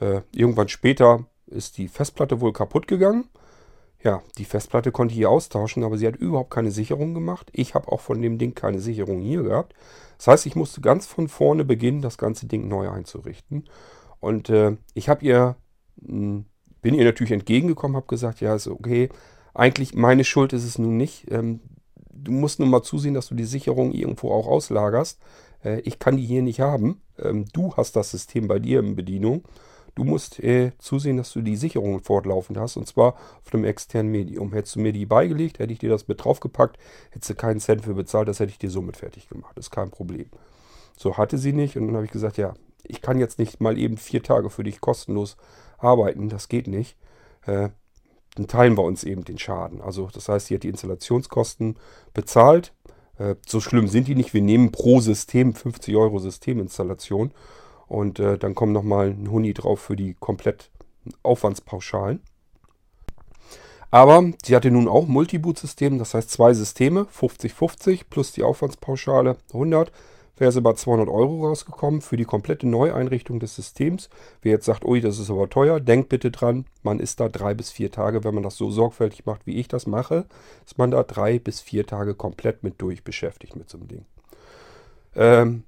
Äh, 0.00 0.20
irgendwann 0.32 0.68
später 0.68 1.26
ist 1.46 1.78
die 1.78 1.88
Festplatte 1.88 2.40
wohl 2.40 2.52
kaputt 2.52 2.86
gegangen. 2.86 3.28
Ja, 4.04 4.22
die 4.38 4.44
Festplatte 4.44 4.92
konnte 4.92 5.12
ich 5.12 5.18
hier 5.18 5.30
austauschen, 5.30 5.82
aber 5.82 5.96
sie 5.96 6.06
hat 6.06 6.16
überhaupt 6.16 6.50
keine 6.50 6.70
Sicherung 6.70 7.14
gemacht. 7.14 7.50
Ich 7.52 7.74
habe 7.74 7.90
auch 7.90 8.00
von 8.00 8.20
dem 8.20 8.38
Ding 8.38 8.54
keine 8.54 8.78
Sicherung 8.78 9.20
hier 9.20 9.42
gehabt. 9.42 9.74
Das 10.18 10.28
heißt, 10.28 10.46
ich 10.46 10.56
musste 10.56 10.80
ganz 10.80 11.06
von 11.06 11.26
vorne 11.26 11.64
beginnen, 11.64 12.02
das 12.02 12.18
ganze 12.18 12.46
Ding 12.46 12.68
neu 12.68 12.90
einzurichten. 12.90 13.64
Und 14.20 14.50
äh, 14.50 14.76
ich 14.92 15.08
habe 15.08 15.24
ihr, 15.24 15.56
hm, 16.06 16.44
bin 16.82 16.94
ihr 16.94 17.04
natürlich 17.04 17.32
entgegengekommen, 17.32 17.96
habe 17.96 18.06
gesagt, 18.06 18.40
ja, 18.40 18.54
ist 18.54 18.68
okay, 18.68 19.08
eigentlich 19.54 19.94
meine 19.94 20.24
Schuld 20.24 20.52
ist 20.52 20.64
es 20.64 20.78
nun 20.78 20.96
nicht. 20.96 21.30
Ähm, 21.30 21.60
du 22.12 22.32
musst 22.32 22.58
nur 22.58 22.68
mal 22.68 22.82
zusehen, 22.82 23.14
dass 23.14 23.28
du 23.28 23.34
die 23.34 23.44
Sicherung 23.44 23.92
irgendwo 23.92 24.30
auch 24.30 24.46
auslagerst. 24.46 25.18
Äh, 25.64 25.80
ich 25.80 25.98
kann 25.98 26.16
die 26.16 26.26
hier 26.26 26.42
nicht 26.42 26.60
haben. 26.60 27.00
Ähm, 27.18 27.46
du 27.52 27.74
hast 27.76 27.96
das 27.96 28.10
System 28.10 28.48
bei 28.48 28.58
dir 28.58 28.80
in 28.80 28.96
Bedienung. 28.96 29.44
Du 29.94 30.02
musst 30.02 30.40
äh, 30.40 30.72
zusehen, 30.78 31.16
dass 31.16 31.32
du 31.32 31.40
die 31.40 31.54
Sicherung 31.54 32.02
fortlaufend 32.02 32.58
hast 32.58 32.76
und 32.76 32.88
zwar 32.88 33.14
auf 33.44 33.52
einem 33.54 33.64
externen 33.64 34.10
Medium. 34.10 34.52
Hättest 34.52 34.74
du 34.74 34.80
mir 34.80 34.92
die 34.92 35.06
beigelegt, 35.06 35.60
hätte 35.60 35.72
ich 35.72 35.78
dir 35.78 35.90
das 35.90 36.08
mit 36.08 36.24
draufgepackt, 36.24 36.78
hättest 37.10 37.30
du 37.30 37.34
keinen 37.36 37.60
Cent 37.60 37.82
für 37.84 37.94
bezahlt, 37.94 38.26
das 38.26 38.40
hätte 38.40 38.50
ich 38.50 38.58
dir 38.58 38.70
somit 38.70 38.96
fertig 38.96 39.28
gemacht. 39.28 39.56
Das 39.56 39.66
ist 39.66 39.70
kein 39.70 39.90
Problem. 39.90 40.26
So 40.96 41.16
hatte 41.16 41.38
sie 41.38 41.52
nicht 41.52 41.76
und 41.76 41.86
dann 41.86 41.94
habe 41.94 42.06
ich 42.06 42.10
gesagt, 42.10 42.38
ja, 42.38 42.54
ich 42.82 43.02
kann 43.02 43.20
jetzt 43.20 43.38
nicht 43.38 43.60
mal 43.60 43.78
eben 43.78 43.96
vier 43.96 44.22
Tage 44.22 44.50
für 44.50 44.64
dich 44.64 44.80
kostenlos 44.80 45.36
arbeiten, 45.78 46.28
das 46.28 46.48
geht 46.48 46.66
nicht. 46.66 46.96
Äh, 47.46 47.68
dann 48.34 48.48
teilen 48.48 48.76
wir 48.76 48.82
uns 48.82 49.04
eben 49.04 49.24
den 49.24 49.38
Schaden. 49.38 49.80
Also 49.80 50.08
das 50.12 50.28
heißt, 50.28 50.46
sie 50.46 50.54
hat 50.54 50.62
die 50.62 50.68
Installationskosten 50.68 51.76
bezahlt. 52.12 52.72
Äh, 53.18 53.36
so 53.46 53.60
schlimm 53.60 53.88
sind 53.88 54.08
die 54.08 54.14
nicht. 54.14 54.34
Wir 54.34 54.42
nehmen 54.42 54.72
pro 54.72 55.00
System 55.00 55.54
50 55.54 55.96
Euro 55.96 56.18
Systeminstallation 56.18 57.32
und 57.86 58.18
äh, 58.18 58.38
dann 58.38 58.54
kommt 58.54 58.72
nochmal 58.72 59.10
ein 59.10 59.30
Huni 59.30 59.54
drauf 59.54 59.80
für 59.80 59.96
die 59.96 60.14
komplett 60.14 60.70
Aufwandspauschalen. 61.22 62.20
Aber 63.90 64.24
sie 64.44 64.56
hatte 64.56 64.72
nun 64.72 64.88
auch 64.88 65.06
Multiboot-System, 65.06 66.00
das 66.00 66.14
heißt 66.14 66.28
zwei 66.28 66.52
Systeme, 66.52 67.06
50-50 67.16 68.02
plus 68.10 68.32
die 68.32 68.42
Aufwandspauschale 68.42 69.36
100 69.52 69.92
wäre 70.36 70.52
sie 70.52 70.60
bei 70.60 70.72
200 70.72 71.08
Euro 71.08 71.46
rausgekommen 71.46 72.00
für 72.00 72.16
die 72.16 72.24
komplette 72.24 72.66
Neueinrichtung 72.66 73.40
des 73.40 73.54
Systems. 73.54 74.08
Wer 74.42 74.52
jetzt 74.52 74.66
sagt, 74.66 74.84
ui, 74.84 75.00
das 75.00 75.18
ist 75.18 75.30
aber 75.30 75.48
teuer, 75.48 75.80
denkt 75.80 76.08
bitte 76.08 76.30
dran, 76.30 76.66
man 76.82 77.00
ist 77.00 77.20
da 77.20 77.28
drei 77.28 77.54
bis 77.54 77.70
vier 77.70 77.90
Tage, 77.90 78.24
wenn 78.24 78.34
man 78.34 78.42
das 78.42 78.56
so 78.56 78.70
sorgfältig 78.70 79.26
macht, 79.26 79.46
wie 79.46 79.56
ich 79.56 79.68
das 79.68 79.86
mache, 79.86 80.26
ist 80.64 80.78
man 80.78 80.90
da 80.90 81.02
drei 81.02 81.38
bis 81.38 81.60
vier 81.60 81.86
Tage 81.86 82.14
komplett 82.14 82.62
mit 82.62 82.80
durch 82.80 83.04
beschäftigt 83.04 83.56
mit 83.56 83.70
so 83.70 83.78
einem 83.78 83.88
Ding. 83.88 84.06
Ähm, 85.14 85.64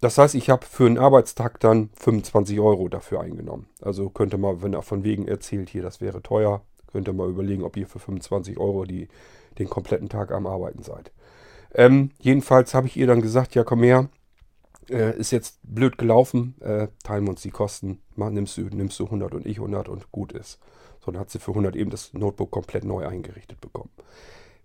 das 0.00 0.18
heißt, 0.18 0.34
ich 0.34 0.50
habe 0.50 0.66
für 0.66 0.86
einen 0.86 0.98
Arbeitstag 0.98 1.60
dann 1.60 1.88
25 1.94 2.60
Euro 2.60 2.88
dafür 2.88 3.20
eingenommen. 3.20 3.68
Also 3.80 4.10
könnte 4.10 4.36
man, 4.36 4.62
wenn 4.62 4.74
er 4.74 4.82
von 4.82 5.02
wegen 5.02 5.26
erzählt, 5.26 5.70
hier, 5.70 5.82
das 5.82 6.00
wäre 6.00 6.22
teuer, 6.22 6.62
könnt 6.92 7.08
ihr 7.08 7.14
mal 7.14 7.30
überlegen, 7.30 7.62
ob 7.62 7.76
ihr 7.76 7.86
für 7.86 7.98
25 7.98 8.58
Euro 8.58 8.84
die, 8.84 9.08
den 9.58 9.70
kompletten 9.70 10.08
Tag 10.08 10.30
am 10.30 10.46
Arbeiten 10.46 10.82
seid. 10.82 11.10
Ähm, 11.74 12.10
jedenfalls 12.20 12.74
habe 12.74 12.86
ich 12.86 12.96
ihr 12.96 13.06
dann 13.06 13.20
gesagt, 13.20 13.54
ja 13.54 13.64
komm 13.64 13.82
her, 13.82 14.08
äh, 14.90 15.16
ist 15.18 15.32
jetzt 15.32 15.58
blöd 15.62 15.98
gelaufen, 15.98 16.54
äh, 16.60 16.88
teilen 17.02 17.24
wir 17.24 17.30
uns 17.30 17.42
die 17.42 17.50
Kosten, 17.50 18.00
Mal, 18.16 18.30
nimmst, 18.30 18.56
du, 18.56 18.62
nimmst 18.62 18.98
du 19.00 19.06
100 19.06 19.34
und 19.34 19.46
ich 19.46 19.56
100 19.56 19.88
und 19.88 20.12
gut 20.12 20.32
ist. 20.32 20.60
So, 21.04 21.10
dann 21.10 21.20
hat 21.20 21.30
sie 21.30 21.38
für 21.38 21.50
100 21.50 21.74
eben 21.74 21.90
das 21.90 22.12
Notebook 22.12 22.50
komplett 22.50 22.84
neu 22.84 23.06
eingerichtet 23.06 23.60
bekommen. 23.60 23.90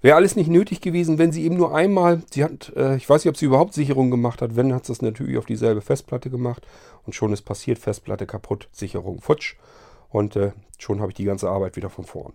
Wäre 0.01 0.15
alles 0.15 0.35
nicht 0.35 0.49
nötig 0.49 0.79
gewesen, 0.79 1.17
wenn 1.17 1.33
sie 1.33 1.43
eben 1.43 1.57
nur 1.57 1.75
einmal, 1.75 2.21
sie 2.31 2.43
hat, 2.43 2.71
äh, 2.75 2.95
ich 2.95 3.09
weiß 3.09 3.25
nicht, 3.25 3.29
ob 3.29 3.37
sie 3.37 3.45
überhaupt 3.45 3.73
Sicherung 3.73 4.11
gemacht 4.11 4.41
hat, 4.41 4.55
wenn, 4.55 4.73
hat 4.73 4.85
sie 4.85 4.93
es 4.93 5.01
natürlich 5.01 5.37
auf 5.37 5.45
dieselbe 5.45 5.81
Festplatte 5.81 6.29
gemacht 6.29 6.65
und 7.05 7.15
schon 7.15 7.33
ist 7.33 7.41
passiert, 7.41 7.79
Festplatte 7.79 8.25
kaputt, 8.25 8.69
Sicherung 8.71 9.19
futsch 9.19 9.55
und 10.09 10.37
äh, 10.37 10.51
schon 10.77 11.01
habe 11.01 11.11
ich 11.11 11.17
die 11.17 11.25
ganze 11.25 11.49
Arbeit 11.49 11.75
wieder 11.75 11.89
von 11.89 12.05
vorn. 12.05 12.33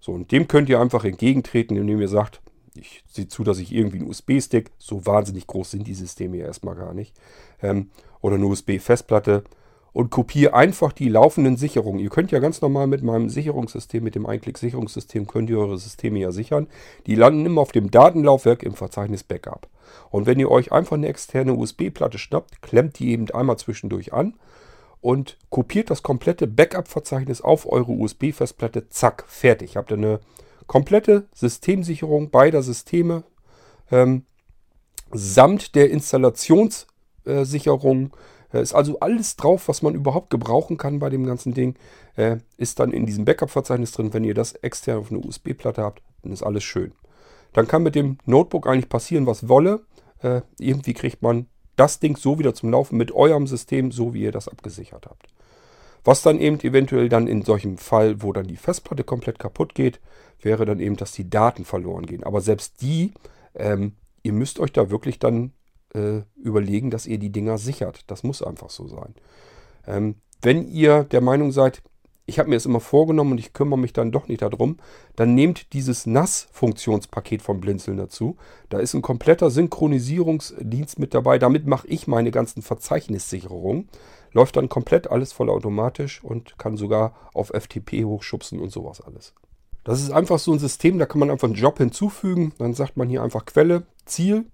So, 0.00 0.12
und 0.12 0.32
dem 0.32 0.48
könnt 0.48 0.70
ihr 0.70 0.80
einfach 0.80 1.04
entgegentreten, 1.04 1.76
indem 1.76 2.00
ihr 2.00 2.08
sagt, 2.08 2.40
ich 2.74 3.04
sehe 3.08 3.28
zu, 3.28 3.44
dass 3.44 3.58
ich 3.58 3.72
irgendwie 3.72 3.98
einen 3.98 4.08
USB-Stick, 4.08 4.70
so 4.78 5.06
wahnsinnig 5.06 5.46
groß 5.46 5.72
sind 5.72 5.86
die 5.86 5.94
Systeme 5.94 6.38
ja 6.38 6.46
erstmal 6.46 6.74
gar 6.74 6.94
nicht, 6.94 7.14
ähm, 7.62 7.90
oder 8.20 8.36
eine 8.36 8.46
USB-Festplatte 8.46 9.44
und 9.92 10.10
kopiere 10.10 10.54
einfach 10.54 10.92
die 10.92 11.08
laufenden 11.08 11.56
Sicherungen. 11.56 12.00
Ihr 12.00 12.08
könnt 12.08 12.32
ja 12.32 12.38
ganz 12.38 12.60
normal 12.60 12.86
mit 12.86 13.02
meinem 13.02 13.28
Sicherungssystem, 13.28 14.02
mit 14.02 14.14
dem 14.14 14.26
Einklick-Sicherungssystem, 14.26 15.26
könnt 15.26 15.50
ihr 15.50 15.58
eure 15.58 15.78
Systeme 15.78 16.18
ja 16.18 16.32
sichern. 16.32 16.66
Die 17.06 17.14
landen 17.14 17.44
immer 17.44 17.60
auf 17.60 17.72
dem 17.72 17.90
Datenlaufwerk 17.90 18.62
im 18.62 18.74
Verzeichnis 18.74 19.22
Backup. 19.22 19.68
Und 20.10 20.26
wenn 20.26 20.40
ihr 20.40 20.50
euch 20.50 20.72
einfach 20.72 20.96
eine 20.96 21.08
externe 21.08 21.54
USB-Platte 21.54 22.18
schnappt, 22.18 22.62
klemmt 22.62 22.98
die 22.98 23.10
eben 23.10 23.30
einmal 23.30 23.58
zwischendurch 23.58 24.14
an 24.14 24.34
und 25.02 25.36
kopiert 25.50 25.90
das 25.90 26.02
komplette 26.02 26.46
Backup-Verzeichnis 26.46 27.42
auf 27.42 27.70
eure 27.70 27.92
USB-Festplatte. 27.92 28.88
Zack, 28.88 29.24
fertig. 29.26 29.76
Habt 29.76 29.90
ihr 29.90 29.98
eine 29.98 30.20
komplette 30.72 31.28
Systemsicherung 31.34 32.30
beider 32.30 32.62
Systeme 32.62 33.24
ähm, 33.90 34.24
samt 35.10 35.74
der 35.74 35.90
Installationssicherung. 35.90 38.16
Äh, 38.54 38.62
ist 38.62 38.72
also 38.72 38.98
alles 39.00 39.36
drauf, 39.36 39.68
was 39.68 39.82
man 39.82 39.94
überhaupt 39.94 40.30
gebrauchen 40.30 40.78
kann 40.78 40.98
bei 40.98 41.10
dem 41.10 41.26
ganzen 41.26 41.52
Ding. 41.52 41.74
Äh, 42.16 42.38
ist 42.56 42.80
dann 42.80 42.90
in 42.90 43.04
diesem 43.04 43.26
Backup-Verzeichnis 43.26 43.92
drin. 43.92 44.14
Wenn 44.14 44.24
ihr 44.24 44.32
das 44.32 44.54
extern 44.54 45.00
auf 45.00 45.10
einer 45.10 45.22
USB-Platte 45.22 45.82
habt, 45.82 46.00
dann 46.22 46.32
ist 46.32 46.42
alles 46.42 46.64
schön. 46.64 46.92
Dann 47.52 47.68
kann 47.68 47.82
mit 47.82 47.94
dem 47.94 48.16
Notebook 48.24 48.66
eigentlich 48.66 48.88
passieren, 48.88 49.26
was 49.26 49.50
wolle. 49.50 49.82
Äh, 50.22 50.40
irgendwie 50.58 50.94
kriegt 50.94 51.20
man 51.20 51.48
das 51.76 52.00
Ding 52.00 52.16
so 52.16 52.38
wieder 52.38 52.54
zum 52.54 52.70
Laufen 52.70 52.96
mit 52.96 53.12
eurem 53.12 53.46
System, 53.46 53.92
so 53.92 54.14
wie 54.14 54.22
ihr 54.22 54.32
das 54.32 54.48
abgesichert 54.48 55.04
habt. 55.04 55.26
Was 56.04 56.22
dann 56.22 56.40
eben 56.40 56.58
eventuell 56.60 57.08
dann 57.08 57.26
in 57.26 57.42
solchem 57.42 57.78
Fall, 57.78 58.22
wo 58.22 58.32
dann 58.32 58.46
die 58.46 58.56
Festplatte 58.56 59.04
komplett 59.04 59.38
kaputt 59.38 59.74
geht, 59.74 60.00
wäre 60.40 60.64
dann 60.64 60.80
eben, 60.80 60.96
dass 60.96 61.12
die 61.12 61.30
Daten 61.30 61.64
verloren 61.64 62.06
gehen. 62.06 62.24
Aber 62.24 62.40
selbst 62.40 62.82
die, 62.82 63.12
ähm, 63.54 63.92
ihr 64.22 64.32
müsst 64.32 64.58
euch 64.58 64.72
da 64.72 64.90
wirklich 64.90 65.18
dann 65.18 65.52
äh, 65.94 66.22
überlegen, 66.36 66.90
dass 66.90 67.06
ihr 67.06 67.18
die 67.18 67.30
Dinger 67.30 67.58
sichert. 67.58 68.10
Das 68.10 68.22
muss 68.22 68.42
einfach 68.42 68.70
so 68.70 68.88
sein. 68.88 69.14
Ähm, 69.86 70.16
wenn 70.40 70.66
ihr 70.68 71.04
der 71.04 71.20
Meinung 71.20 71.52
seid, 71.52 71.82
ich 72.24 72.38
habe 72.38 72.48
mir 72.48 72.56
das 72.56 72.66
immer 72.66 72.80
vorgenommen 72.80 73.32
und 73.32 73.38
ich 73.38 73.52
kümmere 73.52 73.78
mich 73.78 73.92
dann 73.92 74.12
doch 74.12 74.28
nicht 74.28 74.42
darum, 74.42 74.78
dann 75.16 75.34
nehmt 75.34 75.72
dieses 75.72 76.06
NAS-Funktionspaket 76.06 77.42
vom 77.42 77.60
Blinzeln 77.60 77.96
dazu. 77.96 78.36
Da 78.68 78.78
ist 78.78 78.94
ein 78.94 79.02
kompletter 79.02 79.50
Synchronisierungsdienst 79.50 80.98
mit 80.98 81.14
dabei. 81.14 81.38
Damit 81.38 81.66
mache 81.66 81.88
ich 81.88 82.06
meine 82.06 82.30
ganzen 82.30 82.62
Verzeichnissicherungen. 82.62 83.88
Läuft 84.32 84.56
dann 84.56 84.68
komplett 84.68 85.10
alles 85.10 85.32
vollautomatisch 85.32 86.24
und 86.24 86.58
kann 86.58 86.76
sogar 86.76 87.14
auf 87.34 87.48
FTP 87.48 88.04
hochschubsen 88.04 88.60
und 88.60 88.70
sowas 88.70 89.00
alles. 89.00 89.34
Das 89.84 90.00
ist 90.00 90.12
einfach 90.12 90.38
so 90.38 90.52
ein 90.52 90.58
System, 90.58 90.98
da 90.98 91.06
kann 91.06 91.18
man 91.18 91.30
einfach 91.30 91.48
einen 91.48 91.56
Job 91.56 91.78
hinzufügen. 91.78 92.52
Dann 92.58 92.74
sagt 92.74 92.96
man 92.96 93.08
hier 93.08 93.22
einfach 93.22 93.44
Quelle, 93.44 93.84
Ziel. 94.04 94.46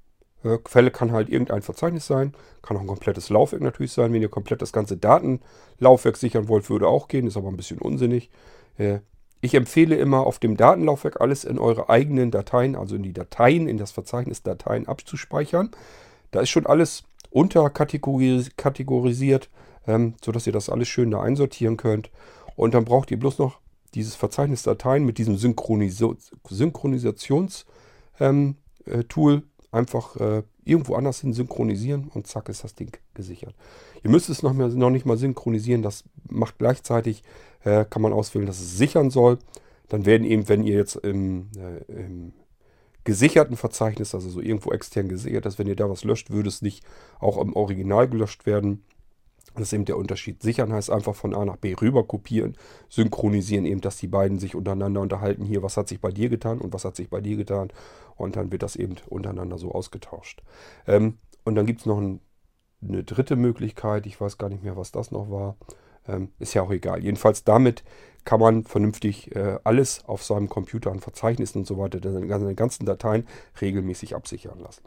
Äh, 0.43 0.59
Quelle 0.59 0.91
kann 0.91 1.13
halt 1.13 1.29
irgendein 1.29 1.63
Verzeichnis 1.63 2.07
sein. 2.07 2.35
Kann 2.63 2.77
auch 2.77 2.81
ein 2.81 2.87
komplettes 2.87 3.29
Laufwerk 3.29 3.63
natürlich 3.63 3.93
sein. 3.93 4.13
Wenn 4.13 4.23
ihr 4.23 4.31
komplett 4.31 4.63
das 4.63 4.73
ganze 4.73 4.97
Datenlaufwerk 4.97 6.17
sichern 6.17 6.49
wollt, 6.49 6.71
würde 6.71 6.89
auch 6.89 7.09
gehen. 7.09 7.27
Ist 7.27 7.37
aber 7.37 7.49
ein 7.49 7.57
bisschen 7.57 7.79
unsinnig. 7.79 8.31
Äh, 8.79 9.01
ich 9.41 9.55
empfehle 9.55 9.95
immer, 9.97 10.27
auf 10.27 10.41
dem 10.41 10.57
Datenlaufwerk 10.57 11.21
alles 11.21 11.45
in 11.45 11.59
eure 11.59 11.89
eigenen 11.89 12.33
Dateien, 12.33 12.75
also 12.75 12.97
in 12.97 13.05
die 13.05 13.13
Dateien, 13.13 13.69
in 13.69 13.79
das 13.79 13.93
Verzeichnis 13.93 14.43
Dateien 14.43 14.89
abzuspeichern. 14.89 15.71
Da 16.33 16.41
ist 16.41 16.51
schon 16.51 16.67
alles 16.67 17.05
unterkategorisiert, 17.31 19.49
ähm, 19.89 20.15
sodass 20.25 20.47
ihr 20.47 20.53
das 20.53 20.69
alles 20.69 20.87
schön 20.87 21.11
da 21.11 21.21
einsortieren 21.21 21.77
könnt. 21.77 22.11
Und 22.55 22.75
dann 22.75 22.85
braucht 22.85 23.11
ihr 23.11 23.19
bloß 23.19 23.39
noch 23.39 23.59
dieses 23.95 24.15
Verzeichnis 24.15 24.63
Dateien 24.63 25.05
mit 25.05 25.19
diesem 25.19 25.37
Synchronis 25.37 26.01
Synchronisationstool 26.49 27.55
ähm, 28.21 28.57
äh, 28.87 29.05
einfach 29.71 30.17
äh, 30.17 30.43
irgendwo 30.65 30.95
anders 30.95 31.21
hin 31.21 31.33
synchronisieren 31.33 32.11
und 32.13 32.27
zack 32.27 32.49
ist 32.49 32.65
das 32.65 32.75
Ding 32.75 32.97
gesichert. 33.15 33.55
Ihr 34.05 34.11
müsst 34.11 34.29
es 34.29 34.43
noch, 34.43 34.53
mehr, 34.53 34.69
noch 34.69 34.91
nicht 34.91 35.07
mal 35.07 35.17
synchronisieren, 35.17 35.83
das 35.83 36.05
macht 36.29 36.59
gleichzeitig, 36.59 37.23
äh, 37.65 37.85
kann 37.89 38.03
man 38.03 38.13
auswählen, 38.13 38.47
dass 38.47 38.61
es 38.61 38.77
sichern 38.77 39.11
soll. 39.11 39.39
Dann 39.89 40.05
werden 40.05 40.27
eben, 40.27 40.49
wenn 40.49 40.63
ihr 40.63 40.77
jetzt 40.77 40.97
im, 40.97 41.49
äh, 41.57 41.91
im 41.91 42.33
gesicherten 43.05 43.57
Verzeichnis, 43.57 44.15
also 44.15 44.29
so 44.29 44.41
irgendwo 44.41 44.71
extern 44.71 45.09
gesichert 45.09 45.47
ist, 45.47 45.59
wenn 45.59 45.67
ihr 45.67 45.77
da 45.77 45.89
was 45.89 46.05
löscht, 46.05 46.31
würde 46.31 46.51
es 46.51 46.61
nicht 46.61 46.85
auch 47.21 47.39
im 47.39 47.57
Original 47.57 48.07
gelöscht 48.07 48.45
werden. 48.45 48.85
Das 49.59 49.69
ist 49.69 49.73
eben 49.73 49.85
der 49.85 49.97
Unterschied. 49.97 50.43
Sichern 50.43 50.73
heißt 50.73 50.91
einfach 50.91 51.15
von 51.15 51.35
A 51.35 51.45
nach 51.45 51.57
B 51.57 51.75
rüber 51.75 52.05
kopieren, 52.05 52.57
synchronisieren 52.89 53.65
eben, 53.65 53.81
dass 53.81 53.97
die 53.97 54.07
beiden 54.07 54.39
sich 54.39 54.55
untereinander 54.55 55.01
unterhalten. 55.01 55.45
Hier, 55.45 55.63
was 55.63 55.77
hat 55.77 55.89
sich 55.89 56.01
bei 56.01 56.11
dir 56.11 56.29
getan 56.29 56.59
und 56.59 56.73
was 56.73 56.85
hat 56.85 56.97
sich 56.97 57.11
bei 57.11 57.21
dir 57.21 57.37
getan. 57.37 57.71
Und 58.17 58.37
dann 58.37 58.53
wird 58.53 58.63
das 58.63 58.77
eben 58.77 58.97
untereinander 59.09 59.59
so 59.59 59.73
ausgetauscht. 59.73 60.43
Ähm, 60.87 61.19
und 61.45 61.55
dann 61.55 61.67
gibt 61.67 61.81
es 61.81 61.87
noch 61.87 61.99
ein, 61.99 62.21
eine 62.83 63.03
dritte 63.05 63.37
Möglichkeit. 63.37 64.07
Ich 64.07 64.21
weiß 64.21 64.39
gar 64.39 64.49
nicht 64.49 64.63
mehr, 64.63 64.77
was 64.77 64.93
das 64.93 65.11
noch 65.11 65.31
war. 65.31 65.57
Ähm, 66.07 66.31
ist 66.39 66.55
ja 66.55 66.63
auch 66.63 66.71
egal. 66.71 67.03
Jedenfalls 67.03 67.45
damit 67.45 67.85
kann 68.25 68.41
man 68.41 68.65
vernünftig 68.65 69.35
äh, 69.35 69.59
alles 69.65 70.05
auf 70.05 70.23
seinem 70.23 70.49
Computer 70.49 70.91
an 70.93 71.01
Verzeichnissen 71.01 71.61
und 71.61 71.67
so 71.67 71.79
weiter, 71.79 72.01
seine 72.03 72.55
ganzen 72.55 72.87
Dateien 72.87 73.27
regelmäßig 73.61 74.15
absichern 74.15 74.59
lassen. 74.59 74.83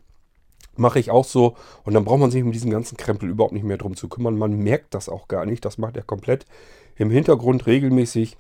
Mache 0.76 1.00
ich 1.00 1.12
auch 1.12 1.26
so. 1.26 1.56
Und 1.84 1.94
dann 1.94 2.06
braucht 2.06 2.20
man 2.20 2.32
sich 2.32 2.44
um 2.44 2.52
diesen 2.52 2.72
ganzen 2.72 2.98
Krempel 2.98 3.30
überhaupt 3.30 3.54
nicht 3.54 3.66
mehr 3.66 3.78
drum 3.78 3.96
zu 3.96 4.08
kümmern. 4.08 4.38
Man 4.38 4.58
merkt 4.58 4.94
das 4.94 5.10
auch 5.10 5.28
gar 5.28 5.46
nicht. 5.46 5.66
Das 5.66 5.78
macht 5.78 5.98
er 5.98 6.04
komplett 6.04 6.46
im 6.96 7.10
Hintergrund 7.10 7.68
regelmäßig. 7.68 8.38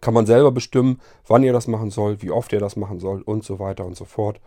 Kann 0.00 0.14
man 0.14 0.26
selber 0.26 0.52
bestimmen, 0.52 1.00
wann 1.26 1.42
ihr 1.42 1.52
das 1.52 1.66
machen 1.66 1.90
soll, 1.90 2.20
wie 2.20 2.30
oft 2.30 2.52
ihr 2.52 2.60
das 2.60 2.76
machen 2.76 3.00
soll 3.00 3.22
und 3.22 3.44
so 3.44 3.58
weiter 3.58 3.86
und 3.86 3.96
so 3.96 4.04
fort. 4.04 4.40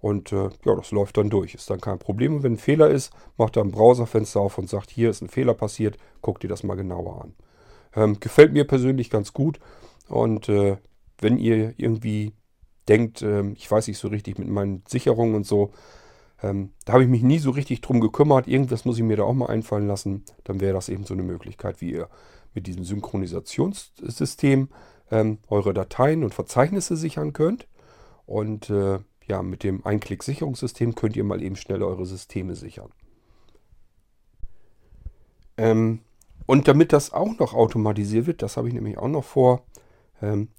Und 0.00 0.32
äh, 0.32 0.50
ja, 0.66 0.74
das 0.74 0.90
läuft 0.90 1.16
dann 1.16 1.30
durch. 1.30 1.54
Ist 1.54 1.70
dann 1.70 1.80
kein 1.80 1.98
Problem. 1.98 2.36
Und 2.36 2.42
wenn 2.42 2.54
ein 2.54 2.58
Fehler 2.58 2.90
ist, 2.90 3.10
macht 3.38 3.56
er 3.56 3.64
ein 3.64 3.70
Browserfenster 3.70 4.38
auf 4.38 4.58
und 4.58 4.68
sagt, 4.68 4.90
hier 4.90 5.08
ist 5.08 5.22
ein 5.22 5.30
Fehler 5.30 5.54
passiert, 5.54 5.96
guckt 6.20 6.44
ihr 6.44 6.50
das 6.50 6.62
mal 6.62 6.74
genauer 6.74 7.22
an. 7.22 7.34
Ähm, 7.96 8.20
gefällt 8.20 8.52
mir 8.52 8.66
persönlich 8.66 9.08
ganz 9.08 9.32
gut. 9.32 9.58
Und 10.08 10.50
äh, 10.50 10.76
wenn 11.18 11.38
ihr 11.38 11.72
irgendwie 11.78 12.34
denkt, 12.86 13.22
ähm, 13.22 13.54
ich 13.56 13.70
weiß 13.70 13.88
nicht 13.88 13.98
so 13.98 14.08
richtig 14.08 14.38
mit 14.38 14.48
meinen 14.48 14.82
Sicherungen 14.86 15.34
und 15.34 15.46
so, 15.46 15.70
ähm, 16.44 16.72
da 16.84 16.92
habe 16.92 17.04
ich 17.04 17.08
mich 17.08 17.22
nie 17.22 17.38
so 17.38 17.50
richtig 17.50 17.80
drum 17.80 18.00
gekümmert. 18.00 18.46
Irgendwas 18.46 18.84
muss 18.84 18.98
ich 18.98 19.02
mir 19.02 19.16
da 19.16 19.22
auch 19.22 19.32
mal 19.32 19.48
einfallen 19.48 19.86
lassen. 19.86 20.24
Dann 20.44 20.60
wäre 20.60 20.74
das 20.74 20.90
eben 20.90 21.04
so 21.04 21.14
eine 21.14 21.22
Möglichkeit, 21.22 21.80
wie 21.80 21.92
ihr 21.92 22.08
mit 22.52 22.66
diesem 22.66 22.84
Synchronisationssystem 22.84 24.68
ähm, 25.10 25.38
eure 25.48 25.72
Dateien 25.72 26.22
und 26.22 26.34
Verzeichnisse 26.34 26.98
sichern 26.98 27.32
könnt. 27.32 27.66
Und 28.26 28.68
äh, 28.68 28.98
ja, 29.26 29.42
mit 29.42 29.64
dem 29.64 29.86
Einklick-Sicherungssystem 29.86 30.94
könnt 30.94 31.16
ihr 31.16 31.24
mal 31.24 31.42
eben 31.42 31.56
schnell 31.56 31.82
eure 31.82 32.04
Systeme 32.04 32.54
sichern. 32.54 32.90
Ähm, 35.56 36.00
und 36.44 36.68
damit 36.68 36.92
das 36.92 37.14
auch 37.14 37.38
noch 37.38 37.54
automatisiert 37.54 38.26
wird, 38.26 38.42
das 38.42 38.58
habe 38.58 38.68
ich 38.68 38.74
nämlich 38.74 38.98
auch 38.98 39.08
noch 39.08 39.24
vor, 39.24 39.62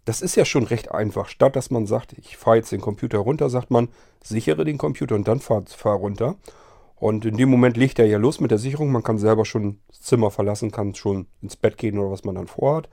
das 0.05 0.21
ist 0.21 0.35
ja 0.35 0.45
schon 0.45 0.63
recht 0.63 0.91
einfach. 0.91 1.27
Statt 1.27 1.55
dass 1.55 1.71
man 1.71 1.85
sagt, 1.85 2.13
ich 2.13 2.37
fahre 2.37 2.57
jetzt 2.57 2.71
den 2.71 2.81
Computer 2.81 3.19
runter, 3.19 3.49
sagt 3.49 3.71
man, 3.71 3.89
sichere 4.23 4.65
den 4.65 4.77
Computer 4.77 5.15
und 5.15 5.27
dann 5.27 5.39
fahr, 5.39 5.63
fahr 5.65 5.95
runter. 5.95 6.35
Und 6.95 7.25
in 7.25 7.37
dem 7.37 7.49
Moment 7.49 7.77
legt 7.77 7.99
er 7.99 8.05
ja 8.05 8.17
los 8.17 8.39
mit 8.39 8.51
der 8.51 8.57
Sicherung. 8.57 8.91
Man 8.91 9.03
kann 9.03 9.17
selber 9.17 9.45
schon 9.45 9.79
das 9.89 10.01
Zimmer 10.01 10.31
verlassen, 10.31 10.71
kann 10.71 10.95
schon 10.95 11.27
ins 11.41 11.55
Bett 11.55 11.77
gehen 11.77 11.99
oder 11.99 12.11
was 12.11 12.23
man 12.23 12.35
dann 12.35 12.47
vorhat. 12.47 12.89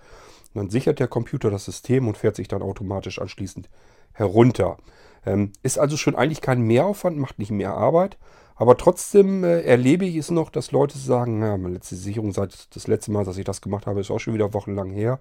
Und 0.54 0.58
dann 0.58 0.70
sichert 0.70 0.98
der 0.98 1.08
Computer 1.08 1.50
das 1.50 1.64
System 1.64 2.08
und 2.08 2.16
fährt 2.16 2.36
sich 2.36 2.48
dann 2.48 2.62
automatisch 2.62 3.20
anschließend 3.20 3.68
herunter. 4.12 4.76
Ähm, 5.24 5.52
ist 5.62 5.78
also 5.78 5.96
schon 5.96 6.16
eigentlich 6.16 6.40
kein 6.40 6.62
Mehraufwand, 6.62 7.16
macht 7.16 7.38
nicht 7.38 7.52
mehr 7.52 7.74
Arbeit. 7.74 8.18
Aber 8.54 8.76
trotzdem 8.76 9.44
äh, 9.44 9.62
erlebe 9.62 10.04
ich 10.04 10.16
es 10.16 10.30
noch, 10.30 10.50
dass 10.50 10.72
Leute 10.72 10.98
sagen, 10.98 11.40
ja, 11.40 11.56
meine 11.56 11.74
letzte 11.74 11.96
Sicherung 11.96 12.32
seit 12.32 12.74
das 12.74 12.86
letzte 12.86 13.12
Mal, 13.12 13.24
dass 13.24 13.38
ich 13.38 13.44
das 13.44 13.60
gemacht 13.60 13.86
habe, 13.86 14.00
ist 14.00 14.10
auch 14.10 14.18
schon 14.18 14.34
wieder 14.34 14.52
wochenlang 14.52 14.90
her. 14.90 15.20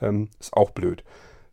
Ähm, 0.00 0.28
ist 0.38 0.54
auch 0.54 0.70
blöd. 0.70 1.04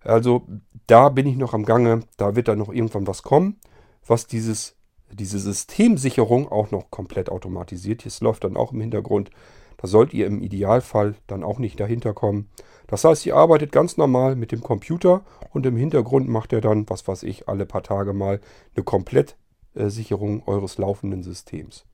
Also 0.01 0.43
da 0.87 1.09
bin 1.09 1.27
ich 1.27 1.37
noch 1.37 1.53
am 1.53 1.65
Gange. 1.65 2.01
Da 2.17 2.35
wird 2.35 2.47
dann 2.47 2.59
noch 2.59 2.73
irgendwann 2.73 3.07
was 3.07 3.23
kommen, 3.23 3.59
was 4.05 4.27
dieses, 4.27 4.75
diese 5.11 5.39
Systemsicherung 5.39 6.51
auch 6.51 6.71
noch 6.71 6.91
komplett 6.91 7.29
automatisiert. 7.29 8.05
Das 8.05 8.21
läuft 8.21 8.43
dann 8.43 8.57
auch 8.57 8.71
im 8.73 8.81
Hintergrund. 8.81 9.29
Da 9.77 9.87
sollt 9.87 10.13
ihr 10.13 10.27
im 10.27 10.41
Idealfall 10.41 11.15
dann 11.27 11.43
auch 11.43 11.59
nicht 11.59 11.79
dahinter 11.79 12.13
kommen. 12.13 12.49
Das 12.87 13.03
heißt, 13.03 13.25
ihr 13.25 13.35
arbeitet 13.35 13.71
ganz 13.71 13.97
normal 13.97 14.35
mit 14.35 14.51
dem 14.51 14.61
Computer 14.61 15.23
und 15.51 15.65
im 15.65 15.77
Hintergrund 15.77 16.27
macht 16.29 16.53
er 16.53 16.61
dann, 16.61 16.89
was 16.89 17.07
weiß 17.07 17.23
ich, 17.23 17.47
alle 17.47 17.65
paar 17.65 17.83
Tage 17.83 18.13
mal 18.13 18.39
eine 18.75 18.83
Komplettsicherung 18.83 20.43
eures 20.45 20.77
laufenden 20.77 21.23
Systems. 21.23 21.85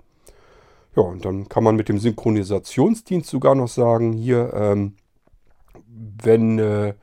Ja, 0.95 1.03
und 1.03 1.23
dann 1.23 1.47
kann 1.47 1.63
man 1.63 1.75
mit 1.75 1.89
dem 1.89 1.99
Synchronisationsdienst 1.99 3.29
sogar 3.29 3.55
noch 3.55 3.67
sagen, 3.67 4.13
hier, 4.13 4.51
ähm, 4.53 4.95
wenn 5.85 6.59
äh, 6.59 6.93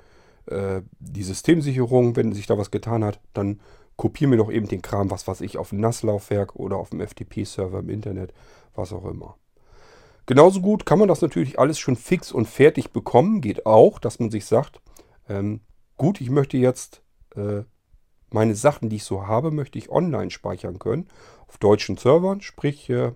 äh, 0.47 0.83
die 0.99 1.23
Systemsicherung, 1.23 2.17
wenn 2.17 2.33
sich 2.33 2.47
da 2.47 2.59
was 2.59 2.71
getan 2.71 3.05
hat, 3.05 3.21
dann 3.33 3.61
kopiere 3.97 4.31
mir 4.31 4.37
doch 4.37 4.51
eben 4.51 4.69
den 4.69 4.83
Kram, 4.83 5.11
was 5.11 5.27
weiß 5.27 5.41
ich, 5.41 5.59
auf 5.59 5.71
dem 5.71 5.81
NAS-Laufwerk 5.81 6.57
oder 6.57 6.77
auf 6.77 6.91
dem 6.91 7.01
FTP-Server 7.01 7.81
im 7.81 7.89
Internet, 7.89 8.33
was 8.75 8.93
auch 8.93 9.07
immer. 9.07 9.37
Genauso 10.27 10.61
gut 10.61 10.87
kann 10.87 10.99
man 10.99 11.09
das 11.09 11.23
natürlich 11.23 11.59
alles 11.59 11.79
schon 11.79 11.97
fix 11.97 12.33
und 12.33 12.47
fertig 12.47 12.91
bekommen. 12.91 13.41
Geht 13.41 13.65
auch, 13.65 13.99
dass 13.99 14.19
man 14.19 14.31
sich 14.31 14.45
sagt, 14.45 14.81
ähm, 15.29 15.61
gut, 15.97 16.21
ich 16.21 16.31
möchte 16.31 16.57
jetzt 16.59 17.03
äh, 17.37 17.63
meine 18.31 18.57
Sachen, 18.57 18.89
die 18.89 18.97
ich 18.97 19.05
so 19.05 19.27
habe, 19.27 19.51
möchte 19.51 19.79
ich 19.79 19.89
online 19.89 20.31
speichern 20.31 20.79
können. 20.79 21.09
Auf 21.47 21.59
deutschen 21.59 21.97
Servern. 21.97 22.41
Sprich, 22.41 22.91
äh, 22.91 23.13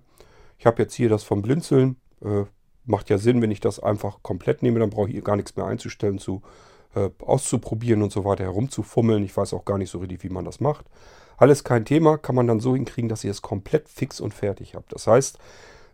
ich 0.57 0.65
habe 0.65 0.81
jetzt 0.81 0.93
hier 0.93 1.09
das 1.09 1.23
vom 1.23 1.41
Blinzeln. 1.41 1.97
Äh, 2.21 2.45
macht 2.85 3.09
ja 3.09 3.17
Sinn, 3.17 3.41
wenn 3.41 3.51
ich 3.51 3.59
das 3.59 3.79
einfach 3.79 4.23
komplett 4.23 4.63
nehme, 4.63 4.79
dann 4.79 4.89
brauche 4.89 5.09
ich 5.09 5.23
gar 5.23 5.35
nichts 5.35 5.55
mehr 5.55 5.65
einzustellen, 5.65 6.19
zu 6.19 6.41
äh, 6.95 7.09
auszuprobieren 7.19 8.01
und 8.01 8.11
so 8.11 8.25
weiter 8.25 8.43
herumzufummeln. 8.43 9.23
Ich 9.23 9.35
weiß 9.35 9.53
auch 9.53 9.65
gar 9.65 9.77
nicht 9.77 9.89
so 9.89 9.99
richtig, 9.99 10.23
wie 10.23 10.29
man 10.29 10.45
das 10.45 10.59
macht. 10.59 10.85
Alles 11.37 11.63
kein 11.63 11.85
Thema, 11.85 12.17
kann 12.17 12.35
man 12.35 12.47
dann 12.47 12.59
so 12.59 12.75
hinkriegen, 12.75 13.09
dass 13.09 13.23
ihr 13.23 13.31
es 13.31 13.41
komplett 13.41 13.89
fix 13.89 14.19
und 14.19 14.33
fertig 14.33 14.75
habt. 14.75 14.93
Das 14.93 15.07
heißt, 15.07 15.37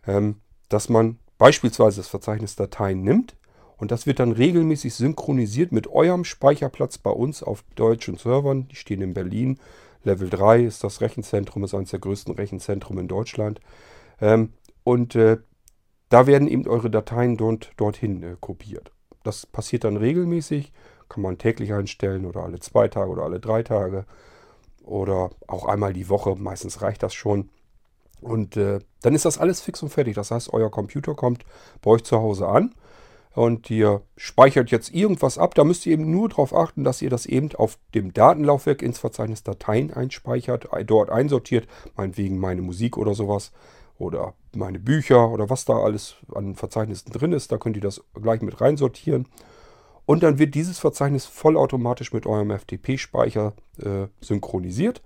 ähm, 0.06 0.36
dass 0.68 0.88
man 0.88 1.18
beispielsweise 1.38 1.98
das 1.98 2.08
Verzeichnis 2.08 2.56
Dateien 2.56 3.02
nimmt 3.02 3.36
und 3.78 3.92
das 3.92 4.06
wird 4.06 4.18
dann 4.18 4.32
regelmäßig 4.32 4.94
synchronisiert 4.94 5.72
mit 5.72 5.86
eurem 5.86 6.24
Speicherplatz 6.24 6.98
bei 6.98 7.10
uns 7.10 7.42
auf 7.42 7.64
deutschen 7.76 8.16
Servern. 8.16 8.68
Die 8.68 8.76
stehen 8.76 9.00
in 9.00 9.14
Berlin. 9.14 9.58
Level 10.02 10.28
3 10.28 10.64
ist 10.64 10.84
das 10.84 11.00
Rechenzentrum, 11.00 11.64
ist 11.64 11.74
eines 11.74 11.90
der 11.90 12.00
größten 12.00 12.34
Rechenzentren 12.34 12.98
in 12.98 13.08
Deutschland. 13.08 13.60
Ähm, 14.20 14.52
und 14.84 15.14
äh, 15.14 15.38
da 16.08 16.26
werden 16.26 16.48
eben 16.48 16.66
eure 16.66 16.90
Dateien 16.90 17.36
dort, 17.36 17.72
dorthin 17.76 18.22
äh, 18.22 18.36
kopiert. 18.40 18.92
Das 19.22 19.46
passiert 19.46 19.84
dann 19.84 19.96
regelmäßig, 19.96 20.72
kann 21.08 21.22
man 21.22 21.38
täglich 21.38 21.72
einstellen 21.72 22.24
oder 22.24 22.42
alle 22.42 22.60
zwei 22.60 22.88
Tage 22.88 23.10
oder 23.10 23.24
alle 23.24 23.40
drei 23.40 23.62
Tage 23.62 24.04
oder 24.82 25.30
auch 25.46 25.66
einmal 25.66 25.92
die 25.92 26.08
Woche. 26.08 26.34
Meistens 26.36 26.82
reicht 26.82 27.02
das 27.02 27.14
schon. 27.14 27.50
Und 28.20 28.56
äh, 28.56 28.80
dann 29.02 29.14
ist 29.14 29.24
das 29.24 29.38
alles 29.38 29.60
fix 29.60 29.82
und 29.82 29.90
fertig. 29.90 30.14
Das 30.14 30.30
heißt, 30.30 30.52
euer 30.52 30.70
Computer 30.70 31.14
kommt 31.14 31.44
bei 31.82 31.90
euch 31.90 32.04
zu 32.04 32.18
Hause 32.18 32.48
an 32.48 32.74
und 33.34 33.70
ihr 33.70 34.02
speichert 34.16 34.70
jetzt 34.70 34.92
irgendwas 34.92 35.38
ab. 35.38 35.54
Da 35.54 35.62
müsst 35.62 35.86
ihr 35.86 35.92
eben 35.92 36.10
nur 36.10 36.28
darauf 36.28 36.54
achten, 36.54 36.84
dass 36.84 37.02
ihr 37.02 37.10
das 37.10 37.26
eben 37.26 37.54
auf 37.54 37.78
dem 37.94 38.12
Datenlaufwerk 38.12 38.82
ins 38.82 38.98
Verzeichnis 38.98 39.44
Dateien 39.44 39.92
einspeichert, 39.92 40.68
dort 40.86 41.10
einsortiert, 41.10 41.68
meinetwegen 41.96 42.38
meine 42.38 42.62
Musik 42.62 42.96
oder 42.96 43.14
sowas 43.14 43.52
oder 43.98 44.34
meine 44.54 44.78
Bücher 44.78 45.30
oder 45.30 45.50
was 45.50 45.64
da 45.64 45.74
alles 45.74 46.16
an 46.34 46.54
Verzeichnissen 46.54 47.12
drin 47.12 47.32
ist. 47.32 47.52
Da 47.52 47.58
könnt 47.58 47.76
ihr 47.76 47.82
das 47.82 48.02
gleich 48.14 48.40
mit 48.40 48.60
reinsortieren. 48.60 49.26
Und 50.06 50.22
dann 50.22 50.38
wird 50.38 50.54
dieses 50.54 50.78
Verzeichnis 50.78 51.26
vollautomatisch 51.26 52.12
mit 52.12 52.24
eurem 52.24 52.50
FTP-Speicher 52.50 53.52
äh, 53.78 54.06
synchronisiert 54.20 55.02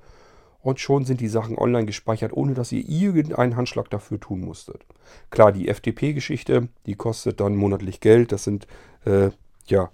und 0.63 0.79
schon 0.79 1.05
sind 1.05 1.21
die 1.21 1.29
Sachen 1.29 1.59
online 1.59 1.87
gespeichert, 1.87 2.33
ohne 2.33 2.55
dass 2.55 2.71
ihr 2.71 2.89
irgendeinen 2.89 3.57
Handschlag 3.57 3.91
dafür 3.91 4.21
tun 4.21 4.41
musstet. 4.41 4.85
Klar, 5.31 5.51
die 5.51 5.67
FTP-Geschichte, 5.67 6.69
die 6.87 6.95
kostet 6.95 7.41
dann 7.41 7.57
monatlich 7.57 8.01
Geld. 8.01 8.31
Das 8.31 8.45
sind 8.45 8.69
äh, 9.05 9.31
ja 9.67 9.91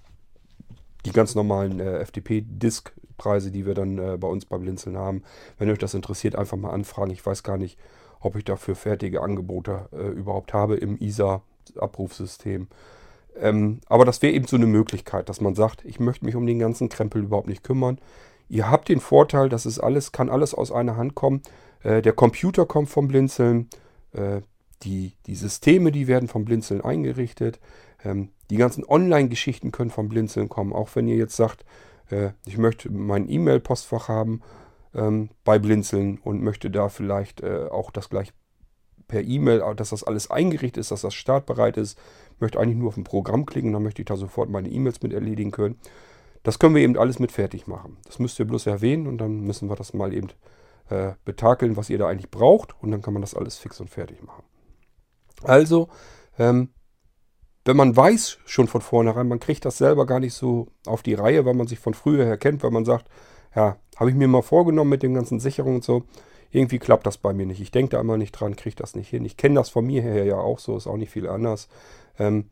die 1.06 1.12
ganz 1.12 1.34
normalen 1.34 1.80
äh, 1.80 2.04
FTP-Disk-Preise, 2.04 3.50
die 3.50 3.64
wir 3.64 3.72
dann 3.72 3.98
äh, 3.98 4.18
bei 4.18 4.28
uns 4.28 4.44
beim 4.44 4.60
Blinzeln 4.60 4.98
haben. 4.98 5.22
Wenn 5.56 5.70
euch 5.70 5.78
das 5.78 5.94
interessiert, 5.94 6.36
einfach 6.36 6.58
mal 6.58 6.70
anfragen. 6.70 7.12
Ich 7.12 7.24
weiß 7.24 7.42
gar 7.42 7.56
nicht, 7.56 7.78
ob 8.20 8.36
ich 8.36 8.44
dafür 8.44 8.74
fertige 8.74 9.22
Angebote 9.22 9.88
äh, 9.92 10.08
überhaupt 10.08 10.52
habe 10.52 10.76
im 10.76 10.98
ISA-Abrufsystem. 10.98 12.68
Ähm, 13.40 13.80
aber 13.86 14.04
das 14.04 14.22
wäre 14.22 14.32
eben 14.32 14.46
so 14.46 14.56
eine 14.56 14.66
Möglichkeit, 14.66 15.28
dass 15.28 15.40
man 15.40 15.54
sagt, 15.54 15.84
ich 15.84 16.00
möchte 16.00 16.24
mich 16.24 16.34
um 16.34 16.46
den 16.46 16.58
ganzen 16.58 16.88
Krempel 16.88 17.22
überhaupt 17.22 17.48
nicht 17.48 17.62
kümmern. 17.62 17.98
Ihr 18.48 18.70
habt 18.70 18.88
den 18.88 19.00
Vorteil, 19.00 19.48
dass 19.48 19.66
es 19.66 19.78
alles, 19.78 20.12
kann 20.12 20.30
alles 20.30 20.54
aus 20.54 20.72
einer 20.72 20.96
Hand 20.96 21.14
kommen. 21.14 21.42
Äh, 21.82 22.02
der 22.02 22.12
Computer 22.12 22.66
kommt 22.66 22.88
vom 22.88 23.08
Blinzeln. 23.08 23.68
Äh, 24.12 24.40
die, 24.82 25.12
die 25.26 25.34
Systeme, 25.34 25.92
die 25.92 26.06
werden 26.06 26.28
vom 26.28 26.44
Blinzeln 26.44 26.80
eingerichtet. 26.80 27.60
Ähm, 28.04 28.30
die 28.50 28.56
ganzen 28.56 28.84
Online-Geschichten 28.84 29.72
können 29.72 29.90
vom 29.90 30.08
Blinzeln 30.08 30.48
kommen. 30.48 30.72
Auch 30.72 30.88
wenn 30.94 31.08
ihr 31.08 31.16
jetzt 31.16 31.36
sagt, 31.36 31.64
äh, 32.10 32.30
ich 32.46 32.58
möchte 32.58 32.90
mein 32.90 33.28
E-Mail-Postfach 33.28 34.08
haben 34.08 34.40
ähm, 34.94 35.30
bei 35.44 35.58
Blinzeln 35.58 36.18
und 36.18 36.42
möchte 36.42 36.70
da 36.70 36.88
vielleicht 36.88 37.42
äh, 37.42 37.66
auch 37.70 37.90
das 37.90 38.08
gleich 38.08 38.32
per 39.06 39.22
E-Mail, 39.22 39.62
dass 39.74 39.90
das 39.90 40.04
alles 40.04 40.30
eingerichtet 40.30 40.82
ist, 40.82 40.90
dass 40.90 41.00
das 41.00 41.14
startbereit 41.14 41.76
ist. 41.76 41.98
Möchte 42.40 42.60
eigentlich 42.60 42.76
nur 42.76 42.88
auf 42.88 42.96
ein 42.96 43.04
Programm 43.04 43.46
klicken, 43.46 43.72
dann 43.72 43.82
möchte 43.82 44.02
ich 44.02 44.06
da 44.06 44.16
sofort 44.16 44.50
meine 44.50 44.68
E-Mails 44.68 45.02
mit 45.02 45.12
erledigen 45.12 45.50
können. 45.50 45.78
Das 46.42 46.58
können 46.58 46.74
wir 46.74 46.82
eben 46.82 46.96
alles 46.96 47.18
mit 47.18 47.32
fertig 47.32 47.66
machen. 47.66 47.96
Das 48.04 48.18
müsst 48.18 48.38
ihr 48.38 48.46
bloß 48.46 48.66
erwähnen 48.66 49.06
und 49.06 49.18
dann 49.18 49.40
müssen 49.40 49.68
wir 49.68 49.76
das 49.76 49.92
mal 49.94 50.12
eben 50.12 50.28
äh, 50.88 51.12
betakeln, 51.24 51.76
was 51.76 51.90
ihr 51.90 51.98
da 51.98 52.06
eigentlich 52.06 52.30
braucht 52.30 52.74
und 52.80 52.90
dann 52.90 53.02
kann 53.02 53.12
man 53.12 53.22
das 53.22 53.34
alles 53.34 53.56
fix 53.56 53.80
und 53.80 53.90
fertig 53.90 54.22
machen. 54.22 54.44
Also, 55.42 55.88
ähm, 56.38 56.70
wenn 57.64 57.76
man 57.76 57.94
weiß 57.94 58.38
schon 58.46 58.66
von 58.66 58.80
vornherein, 58.80 59.28
man 59.28 59.40
kriegt 59.40 59.64
das 59.64 59.78
selber 59.78 60.06
gar 60.06 60.20
nicht 60.20 60.34
so 60.34 60.68
auf 60.86 61.02
die 61.02 61.14
Reihe, 61.14 61.44
weil 61.44 61.54
man 61.54 61.66
sich 61.66 61.78
von 61.78 61.92
früher 61.92 62.24
her 62.24 62.38
kennt, 62.38 62.62
weil 62.62 62.70
man 62.70 62.84
sagt, 62.84 63.08
ja, 63.54 63.76
habe 63.96 64.10
ich 64.10 64.16
mir 64.16 64.28
mal 64.28 64.42
vorgenommen 64.42 64.90
mit 64.90 65.02
den 65.02 65.14
ganzen 65.14 65.40
Sicherungen 65.40 65.76
und 65.76 65.84
so. 65.84 66.04
Irgendwie 66.50 66.78
klappt 66.78 67.06
das 67.06 67.18
bei 67.18 67.32
mir 67.32 67.46
nicht. 67.46 67.60
Ich 67.60 67.70
denke 67.70 67.90
da 67.90 68.00
immer 68.00 68.16
nicht 68.16 68.32
dran, 68.32 68.56
kriege 68.56 68.76
das 68.76 68.94
nicht 68.94 69.08
hin. 69.08 69.24
Ich 69.24 69.36
kenne 69.36 69.56
das 69.56 69.68
von 69.68 69.86
mir 69.86 70.02
her 70.02 70.24
ja 70.24 70.36
auch 70.36 70.58
so, 70.58 70.76
ist 70.76 70.86
auch 70.86 70.96
nicht 70.96 71.10
viel 71.10 71.28
anders. 71.28 71.68
Ähm, 72.18 72.46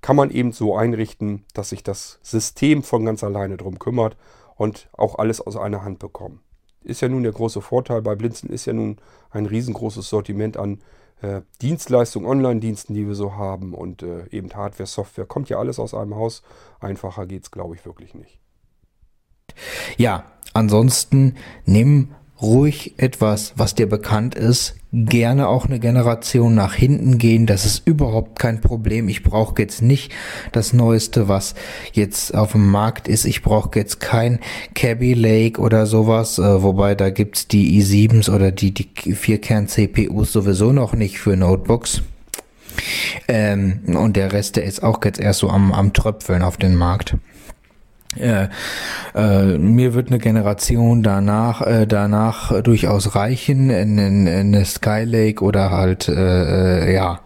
kann 0.00 0.16
man 0.16 0.30
eben 0.30 0.52
so 0.52 0.76
einrichten, 0.76 1.44
dass 1.54 1.70
sich 1.70 1.82
das 1.82 2.18
System 2.22 2.82
von 2.82 3.04
ganz 3.04 3.22
alleine 3.22 3.56
drum 3.56 3.78
kümmert 3.78 4.16
und 4.56 4.88
auch 4.92 5.18
alles 5.18 5.40
aus 5.40 5.56
einer 5.56 5.84
Hand 5.84 5.98
bekommen. 5.98 6.40
Ist 6.82 7.02
ja 7.02 7.08
nun 7.08 7.22
der 7.22 7.32
große 7.32 7.60
Vorteil 7.60 8.02
bei 8.02 8.14
Blinzeln, 8.14 8.52
ist 8.52 8.66
ja 8.66 8.72
nun 8.72 8.98
ein 9.30 9.46
riesengroßes 9.46 10.08
Sortiment 10.08 10.56
an 10.56 10.80
äh, 11.20 11.42
Dienstleistungen, 11.62 12.28
Online-Diensten, 12.28 12.94
die 12.94 13.06
wir 13.06 13.14
so 13.14 13.34
haben 13.34 13.74
und 13.74 14.02
äh, 14.02 14.26
eben 14.30 14.52
Hardware, 14.54 14.86
Software, 14.86 15.26
kommt 15.26 15.48
ja 15.48 15.58
alles 15.58 15.78
aus 15.78 15.94
einem 15.94 16.14
Haus. 16.14 16.42
Einfacher 16.78 17.26
geht 17.26 17.44
es, 17.44 17.50
glaube 17.50 17.74
ich, 17.74 17.84
wirklich 17.84 18.14
nicht. 18.14 18.38
Ja, 19.96 20.24
ansonsten 20.56 21.34
nimm 21.64 22.08
ruhig 22.40 22.94
etwas, 22.98 23.54
was 23.56 23.74
dir 23.74 23.88
bekannt 23.88 24.34
ist, 24.34 24.74
gerne 24.92 25.48
auch 25.48 25.66
eine 25.66 25.80
Generation 25.80 26.54
nach 26.54 26.74
hinten 26.74 27.18
gehen. 27.18 27.46
Das 27.46 27.64
ist 27.64 27.86
überhaupt 27.86 28.38
kein 28.38 28.60
Problem. 28.60 29.08
Ich 29.08 29.22
brauche 29.22 29.54
jetzt 29.58 29.82
nicht 29.82 30.12
das 30.52 30.72
Neueste, 30.72 31.28
was 31.28 31.54
jetzt 31.92 32.34
auf 32.34 32.52
dem 32.52 32.70
Markt 32.70 33.08
ist. 33.08 33.24
Ich 33.24 33.42
brauche 33.42 33.70
jetzt 33.78 34.00
kein 34.00 34.38
Cabby 34.74 35.14
Lake 35.14 35.60
oder 35.60 35.86
sowas, 35.86 36.38
äh, 36.38 36.62
wobei 36.62 36.94
da 36.94 37.10
gibt's 37.10 37.48
die 37.48 37.80
i7s 37.80 38.30
oder 38.30 38.52
die, 38.52 38.72
die 38.72 39.14
Vierkern-CPUs 39.14 40.32
sowieso 40.32 40.72
noch 40.72 40.94
nicht 40.94 41.18
für 41.18 41.36
Notebooks. 41.36 42.02
Ähm, 43.28 43.80
und 43.96 44.16
der 44.16 44.32
Rest, 44.32 44.56
der 44.56 44.64
ist 44.64 44.82
auch 44.82 45.02
jetzt 45.04 45.20
erst 45.20 45.40
so 45.40 45.48
am, 45.48 45.72
am 45.72 45.92
Tröpfeln 45.92 46.42
auf 46.42 46.56
den 46.56 46.74
Markt. 46.74 47.16
Äh, 48.18 48.48
äh, 49.14 49.58
mir 49.58 49.94
wird 49.94 50.08
eine 50.08 50.18
Generation 50.18 51.02
danach 51.02 51.62
äh, 51.62 51.86
danach 51.86 52.62
durchaus 52.62 53.14
reichen, 53.14 53.70
in, 53.70 53.98
in, 53.98 54.26
in 54.26 54.54
eine 54.54 54.64
Skylake 54.64 55.42
oder 55.42 55.70
halt 55.70 56.08
äh, 56.08 56.88
äh, 56.88 56.94
ja 56.94 57.20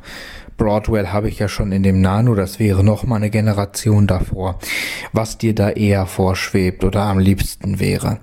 Broadwell 0.61 1.07
habe 1.09 1.31
ich 1.31 1.39
ja 1.39 1.49
schon 1.49 1.73
in 1.73 1.83
dem 1.83 2.03
Nano, 2.03 2.35
das 2.35 2.59
wäre 2.59 2.85
noch 2.85 3.05
mal 3.05 3.17
eine 3.17 3.31
Generation 3.31 4.07
davor. 4.07 4.59
Was 5.11 5.39
dir 5.39 5.55
da 5.55 5.71
eher 5.71 6.05
vorschwebt 6.05 6.85
oder 6.85 7.05
am 7.05 7.19
liebsten 7.19 7.81
wäre, 7.81 8.19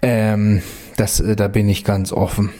ähm, 0.00 0.62
das 0.96 1.20
äh, 1.20 1.36
da 1.36 1.48
bin 1.48 1.68
ich 1.68 1.84
ganz 1.84 2.12
offen. 2.12 2.50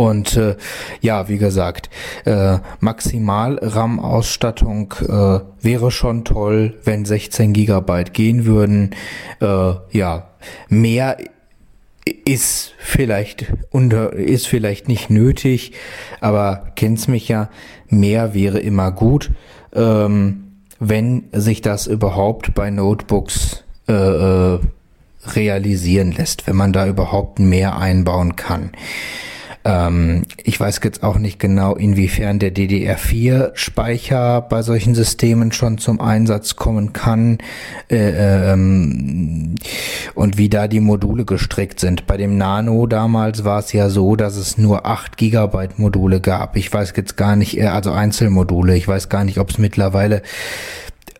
Und 0.00 0.34
äh, 0.38 0.56
ja, 1.02 1.28
wie 1.28 1.36
gesagt, 1.36 1.90
äh, 2.24 2.56
maximal 2.80 3.58
RAM-Ausstattung 3.60 4.94
äh, 5.02 5.40
wäre 5.60 5.90
schon 5.90 6.24
toll, 6.24 6.78
wenn 6.84 7.04
16 7.04 7.52
Gigabyte 7.52 8.14
gehen 8.14 8.46
würden. 8.46 8.94
Äh, 9.42 9.74
ja, 9.90 10.30
mehr 10.70 11.18
ist 12.24 12.72
vielleicht 12.78 13.52
unter, 13.68 14.14
ist 14.14 14.48
vielleicht 14.48 14.88
nicht 14.88 15.10
nötig, 15.10 15.72
aber 16.22 16.72
kennst 16.76 17.08
mich 17.08 17.28
ja, 17.28 17.50
mehr 17.90 18.32
wäre 18.32 18.58
immer 18.58 18.92
gut, 18.92 19.30
ähm, 19.74 20.44
wenn 20.78 21.24
sich 21.32 21.60
das 21.60 21.86
überhaupt 21.86 22.54
bei 22.54 22.70
Notebooks 22.70 23.64
äh, 23.86 23.92
äh 24.54 24.60
realisieren 25.26 26.12
lässt, 26.12 26.46
wenn 26.46 26.56
man 26.56 26.72
da 26.72 26.86
überhaupt 26.86 27.38
mehr 27.38 27.76
einbauen 27.76 28.36
kann. 28.36 28.70
Ähm, 29.64 30.22
ich 30.42 30.58
weiß 30.58 30.80
jetzt 30.84 31.02
auch 31.02 31.18
nicht 31.18 31.38
genau, 31.38 31.74
inwiefern 31.74 32.38
der 32.38 32.54
DDR4-Speicher 32.54 34.40
bei 34.42 34.62
solchen 34.62 34.94
Systemen 34.94 35.52
schon 35.52 35.76
zum 35.76 36.00
Einsatz 36.00 36.56
kommen 36.56 36.94
kann 36.94 37.38
äh, 37.90 38.52
ähm, 38.52 39.56
und 40.14 40.38
wie 40.38 40.48
da 40.48 40.66
die 40.66 40.80
Module 40.80 41.26
gestrickt 41.26 41.78
sind. 41.78 42.06
Bei 42.06 42.16
dem 42.16 42.38
Nano 42.38 42.86
damals 42.86 43.44
war 43.44 43.58
es 43.58 43.72
ja 43.72 43.90
so, 43.90 44.16
dass 44.16 44.36
es 44.36 44.56
nur 44.56 44.86
8 44.86 45.18
Gigabyte 45.18 45.78
Module 45.78 46.20
gab. 46.20 46.56
Ich 46.56 46.72
weiß 46.72 46.94
jetzt 46.96 47.18
gar 47.18 47.36
nicht, 47.36 47.58
äh, 47.58 47.66
also 47.66 47.92
Einzelmodule. 47.92 48.76
Ich 48.76 48.88
weiß 48.88 49.10
gar 49.10 49.24
nicht, 49.24 49.38
ob 49.38 49.50
es 49.50 49.58
mittlerweile 49.58 50.22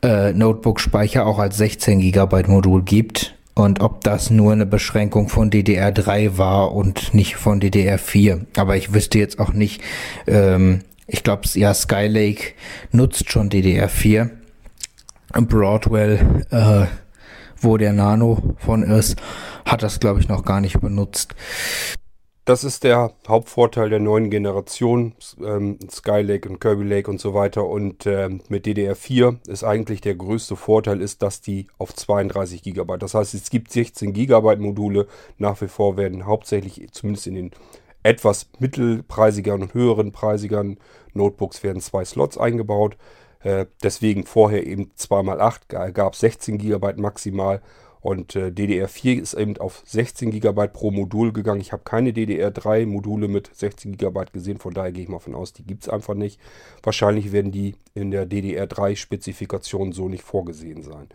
äh, 0.02 0.32
Notebook-Speicher 0.32 1.26
auch 1.26 1.38
als 1.38 1.58
16 1.58 2.00
Gigabyte 2.00 2.48
Modul 2.48 2.82
gibt 2.82 3.34
und 3.54 3.80
ob 3.80 4.02
das 4.02 4.30
nur 4.30 4.52
eine 4.52 4.66
Beschränkung 4.66 5.28
von 5.28 5.50
DDR3 5.50 6.38
war 6.38 6.72
und 6.72 7.14
nicht 7.14 7.36
von 7.36 7.60
DDR4. 7.60 8.46
Aber 8.56 8.76
ich 8.76 8.94
wüsste 8.94 9.18
jetzt 9.18 9.38
auch 9.38 9.52
nicht, 9.52 9.82
ähm, 10.26 10.80
ich 11.06 11.24
glaube, 11.24 11.42
ja, 11.54 11.74
Skylake 11.74 12.52
nutzt 12.92 13.30
schon 13.30 13.50
DDR4. 13.50 14.30
Broadwell, 15.32 16.46
äh, 16.50 16.86
wo 17.60 17.76
der 17.76 17.92
Nano 17.92 18.56
von 18.58 18.82
ist, 18.82 19.16
hat 19.64 19.82
das, 19.82 20.00
glaube 20.00 20.20
ich, 20.20 20.28
noch 20.28 20.44
gar 20.44 20.60
nicht 20.60 20.80
benutzt. 20.80 21.34
Das 22.50 22.64
ist 22.64 22.82
der 22.82 23.12
Hauptvorteil 23.28 23.90
der 23.90 24.00
neuen 24.00 24.28
Generation, 24.28 25.12
ähm, 25.40 25.78
Skylake 25.88 26.48
und 26.48 26.60
Kirby 26.60 26.82
Lake 26.82 27.08
und 27.08 27.20
so 27.20 27.32
weiter. 27.32 27.64
Und 27.64 28.06
ähm, 28.06 28.40
mit 28.48 28.66
DDR4 28.66 29.48
ist 29.48 29.62
eigentlich 29.62 30.00
der 30.00 30.16
größte 30.16 30.56
Vorteil, 30.56 31.00
ist, 31.00 31.22
dass 31.22 31.40
die 31.40 31.68
auf 31.78 31.94
32 31.94 32.64
GB. 32.64 32.96
Das 32.98 33.14
heißt, 33.14 33.34
es 33.34 33.50
gibt 33.50 33.70
16 33.70 34.12
GB 34.12 34.56
Module. 34.56 35.06
Nach 35.38 35.60
wie 35.60 35.68
vor 35.68 35.96
werden 35.96 36.26
hauptsächlich, 36.26 36.90
zumindest 36.90 37.28
in 37.28 37.36
den 37.36 37.50
etwas 38.02 38.50
mittelpreisigeren 38.58 39.62
und 39.62 39.74
höheren 39.74 40.10
preisigeren 40.10 40.78
Notebooks, 41.14 41.62
werden 41.62 41.80
zwei 41.80 42.04
Slots 42.04 42.36
eingebaut. 42.36 42.96
Äh, 43.44 43.66
deswegen 43.80 44.26
vorher 44.26 44.66
eben 44.66 44.90
2x8 44.98 45.92
gab 45.92 46.14
es 46.14 46.18
16 46.18 46.58
GB 46.58 46.94
maximal 46.96 47.62
und 48.00 48.34
äh, 48.34 48.48
DDR4 48.48 49.20
ist 49.20 49.34
eben 49.34 49.56
auf 49.58 49.82
16 49.84 50.30
GB 50.30 50.68
pro 50.68 50.90
Modul 50.90 51.32
gegangen. 51.32 51.60
Ich 51.60 51.72
habe 51.72 51.82
keine 51.84 52.12
DDR3 52.12 52.86
Module 52.86 53.28
mit 53.28 53.50
16 53.54 53.96
GB 53.96 54.26
gesehen, 54.32 54.58
von 54.58 54.72
daher 54.72 54.92
gehe 54.92 55.02
ich 55.02 55.08
mal 55.08 55.18
von 55.18 55.34
aus, 55.34 55.52
die 55.52 55.64
gibt 55.64 55.82
es 55.82 55.88
einfach 55.88 56.14
nicht. 56.14 56.40
Wahrscheinlich 56.82 57.32
werden 57.32 57.52
die 57.52 57.74
in 57.94 58.10
der 58.10 58.26
DDR3-Spezifikation 58.26 59.92
so 59.92 60.08
nicht 60.08 60.22
vorgesehen 60.22 60.82
sein. 60.82 61.08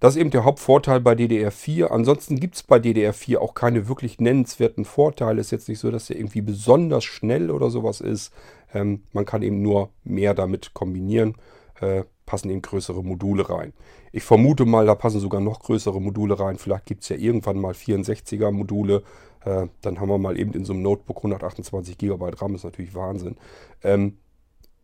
Das 0.00 0.16
ist 0.16 0.20
eben 0.20 0.30
der 0.30 0.44
Hauptvorteil 0.44 1.00
bei 1.00 1.12
DDR4. 1.12 1.86
Ansonsten 1.86 2.38
gibt 2.40 2.56
es 2.56 2.62
bei 2.62 2.76
DDR4 2.78 3.38
auch 3.38 3.54
keine 3.54 3.88
wirklich 3.88 4.18
nennenswerten 4.18 4.84
Vorteile. 4.84 5.40
Ist 5.40 5.50
jetzt 5.50 5.68
nicht 5.68 5.78
so, 5.78 5.90
dass 5.90 6.08
der 6.08 6.16
irgendwie 6.16 6.42
besonders 6.42 7.04
schnell 7.04 7.50
oder 7.50 7.70
sowas 7.70 8.00
ist. 8.00 8.32
Ähm, 8.74 9.04
man 9.12 9.24
kann 9.24 9.42
eben 9.42 9.62
nur 9.62 9.90
mehr 10.02 10.34
damit 10.34 10.74
kombinieren. 10.74 11.36
Äh, 11.80 12.04
passen 12.26 12.50
eben 12.50 12.62
größere 12.62 13.02
Module 13.02 13.48
rein. 13.48 13.72
Ich 14.12 14.22
vermute 14.22 14.64
mal, 14.64 14.86
da 14.86 14.94
passen 14.94 15.20
sogar 15.20 15.40
noch 15.40 15.60
größere 15.60 16.00
Module 16.00 16.38
rein. 16.38 16.56
Vielleicht 16.56 16.86
gibt 16.86 17.02
es 17.02 17.08
ja 17.08 17.16
irgendwann 17.16 17.58
mal 17.58 17.72
64er 17.72 18.50
Module. 18.50 19.02
Äh, 19.44 19.68
dann 19.82 20.00
haben 20.00 20.08
wir 20.08 20.18
mal 20.18 20.38
eben 20.38 20.52
in 20.52 20.64
so 20.64 20.72
einem 20.72 20.82
Notebook 20.82 21.18
128 21.18 21.98
GB 21.98 22.30
RAM, 22.36 22.54
ist 22.54 22.64
natürlich 22.64 22.94
Wahnsinn. 22.94 23.36
Ähm, 23.82 24.18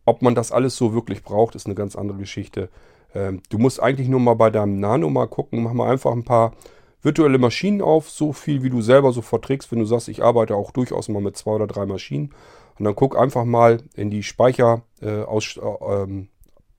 ob 0.05 0.21
man 0.21 0.35
das 0.35 0.51
alles 0.51 0.75
so 0.75 0.93
wirklich 0.93 1.23
braucht, 1.23 1.55
ist 1.55 1.65
eine 1.65 1.75
ganz 1.75 1.95
andere 1.95 2.17
Geschichte. 2.17 2.69
Ähm, 3.13 3.41
du 3.49 3.57
musst 3.57 3.81
eigentlich 3.81 4.07
nur 4.07 4.19
mal 4.19 4.35
bei 4.35 4.49
deinem 4.49 4.79
Nano 4.79 5.09
mal 5.09 5.27
gucken, 5.27 5.63
mach 5.63 5.73
mal 5.73 5.91
einfach 5.91 6.11
ein 6.11 6.23
paar 6.23 6.53
virtuelle 7.01 7.37
Maschinen 7.37 7.81
auf, 7.81 8.09
so 8.09 8.31
viel 8.31 8.63
wie 8.63 8.69
du 8.69 8.81
selber 8.81 9.11
so 9.11 9.21
verträgst, 9.21 9.71
wenn 9.71 9.79
du 9.79 9.85
sagst, 9.85 10.07
ich 10.07 10.23
arbeite 10.23 10.55
auch 10.55 10.71
durchaus 10.71 11.09
mal 11.09 11.21
mit 11.21 11.35
zwei 11.35 11.51
oder 11.51 11.67
drei 11.67 11.85
Maschinen. 11.85 12.33
Und 12.77 12.85
dann 12.85 12.95
guck 12.95 13.17
einfach 13.17 13.45
mal 13.45 13.83
in 13.95 14.09
die 14.09 14.23
Speicher, 14.23 14.83
äh, 15.01 15.21
aus, 15.21 15.57
äh, 15.57 15.93
ähm, 15.93 16.29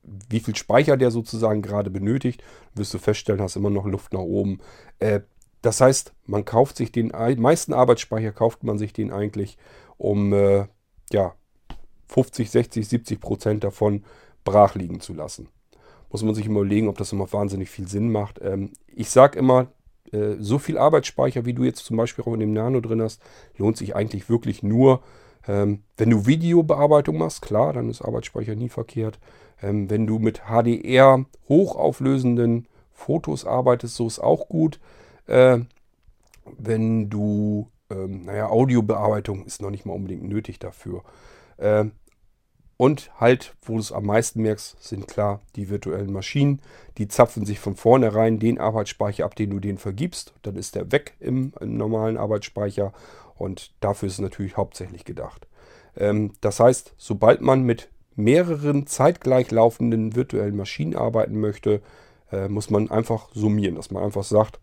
wie 0.02 0.40
viel 0.40 0.56
Speicher 0.56 0.96
der 0.96 1.10
sozusagen 1.10 1.62
gerade 1.62 1.90
benötigt, 1.90 2.42
wirst 2.74 2.92
du 2.94 2.98
feststellen, 2.98 3.40
hast 3.40 3.56
immer 3.56 3.70
noch 3.70 3.86
Luft 3.86 4.12
nach 4.12 4.20
oben. 4.20 4.60
Äh, 4.98 5.20
das 5.62 5.80
heißt, 5.80 6.12
man 6.26 6.44
kauft 6.44 6.76
sich 6.76 6.90
den 6.90 7.12
meisten 7.38 7.72
Arbeitsspeicher 7.72 8.32
kauft 8.32 8.64
man 8.64 8.78
sich 8.78 8.92
den 8.92 9.12
eigentlich, 9.12 9.58
um 9.96 10.32
äh, 10.32 10.66
ja 11.12 11.34
50, 12.08 12.50
60, 12.50 12.88
70 12.88 13.20
Prozent 13.20 13.64
davon 13.64 14.04
brach 14.44 14.74
liegen 14.74 15.00
zu 15.00 15.14
lassen. 15.14 15.48
Muss 16.10 16.22
man 16.22 16.34
sich 16.34 16.46
überlegen, 16.46 16.88
ob 16.88 16.98
das 16.98 17.12
immer 17.12 17.32
wahnsinnig 17.32 17.70
viel 17.70 17.88
Sinn 17.88 18.10
macht. 18.10 18.40
Ähm, 18.42 18.72
ich 18.88 19.08
sage 19.08 19.38
immer, 19.38 19.68
äh, 20.12 20.34
so 20.38 20.58
viel 20.58 20.78
Arbeitsspeicher, 20.78 21.46
wie 21.46 21.54
du 21.54 21.64
jetzt 21.64 21.84
zum 21.84 21.96
Beispiel 21.96 22.24
auch 22.24 22.34
in 22.34 22.40
dem 22.40 22.52
Nano 22.52 22.80
drin 22.80 23.00
hast, 23.00 23.22
lohnt 23.56 23.76
sich 23.76 23.94
eigentlich 23.94 24.28
wirklich 24.28 24.62
nur, 24.62 25.00
ähm, 25.48 25.82
wenn 25.96 26.10
du 26.10 26.26
Videobearbeitung 26.26 27.18
machst. 27.18 27.42
Klar, 27.42 27.72
dann 27.72 27.90
ist 27.90 28.02
Arbeitsspeicher 28.02 28.54
nie 28.54 28.68
verkehrt. 28.68 29.18
Ähm, 29.62 29.90
wenn 29.90 30.06
du 30.06 30.18
mit 30.18 30.42
HDR 30.48 31.24
hochauflösenden 31.48 32.66
Fotos 32.92 33.44
arbeitest, 33.44 33.96
so 33.96 34.06
ist 34.06 34.18
auch 34.18 34.48
gut. 34.48 34.80
Äh, 35.26 35.60
wenn 36.58 37.10
du, 37.10 37.68
ähm, 37.90 38.24
naja, 38.24 38.48
Audiobearbeitung 38.48 39.44
ist 39.44 39.62
noch 39.62 39.70
nicht 39.70 39.86
mal 39.86 39.94
unbedingt 39.94 40.24
nötig 40.24 40.58
dafür. 40.58 41.02
Äh, 41.56 41.86
und 42.76 43.12
halt, 43.20 43.54
wo 43.62 43.74
du 43.74 43.78
es 43.78 43.92
am 43.92 44.06
meisten 44.06 44.42
merkst, 44.42 44.82
sind 44.82 45.06
klar 45.06 45.40
die 45.54 45.68
virtuellen 45.68 46.12
Maschinen. 46.12 46.60
Die 46.98 47.06
zapfen 47.06 47.46
sich 47.46 47.60
von 47.60 47.76
vornherein 47.76 48.40
den 48.40 48.58
Arbeitsspeicher 48.58 49.24
ab, 49.24 49.36
den 49.36 49.50
du 49.50 49.60
denen 49.60 49.78
vergibst. 49.78 50.34
Dann 50.42 50.56
ist 50.56 50.74
der 50.74 50.90
weg 50.90 51.14
im, 51.20 51.52
im 51.60 51.76
normalen 51.76 52.16
Arbeitsspeicher. 52.16 52.92
Und 53.42 53.72
dafür 53.80 54.06
ist 54.06 54.14
es 54.14 54.20
natürlich 54.20 54.56
hauptsächlich 54.56 55.04
gedacht. 55.04 55.48
Ähm, 55.96 56.32
das 56.40 56.60
heißt, 56.60 56.94
sobald 56.96 57.40
man 57.40 57.62
mit 57.62 57.90
mehreren 58.14 58.86
zeitgleich 58.86 59.50
laufenden 59.50 60.14
virtuellen 60.14 60.56
Maschinen 60.56 60.94
arbeiten 60.94 61.40
möchte, 61.40 61.82
äh, 62.30 62.48
muss 62.48 62.70
man 62.70 62.88
einfach 62.88 63.30
summieren, 63.34 63.74
dass 63.74 63.90
man 63.90 64.04
einfach 64.04 64.22
sagt, 64.22 64.60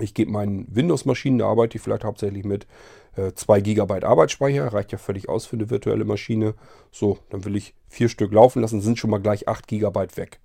ich 0.00 0.14
gebe 0.14 0.32
meinen 0.32 0.66
Windows-Maschinen, 0.74 1.38
da 1.38 1.46
arbeite 1.46 1.76
ich 1.76 1.82
vielleicht 1.82 2.02
hauptsächlich 2.02 2.44
mit 2.44 2.66
äh, 3.14 3.34
2 3.34 3.60
GB 3.60 4.04
Arbeitsspeicher, 4.04 4.72
reicht 4.72 4.90
ja 4.90 4.98
völlig 4.98 5.28
aus 5.28 5.46
für 5.46 5.54
eine 5.56 5.70
virtuelle 5.70 6.04
Maschine. 6.04 6.54
So, 6.90 7.18
dann 7.30 7.44
will 7.44 7.54
ich 7.54 7.74
vier 7.88 8.08
Stück 8.08 8.32
laufen 8.32 8.62
lassen, 8.62 8.80
sind 8.80 8.98
schon 8.98 9.10
mal 9.10 9.20
gleich 9.20 9.46
8 9.46 9.68
GB 9.68 10.16
weg. 10.16 10.40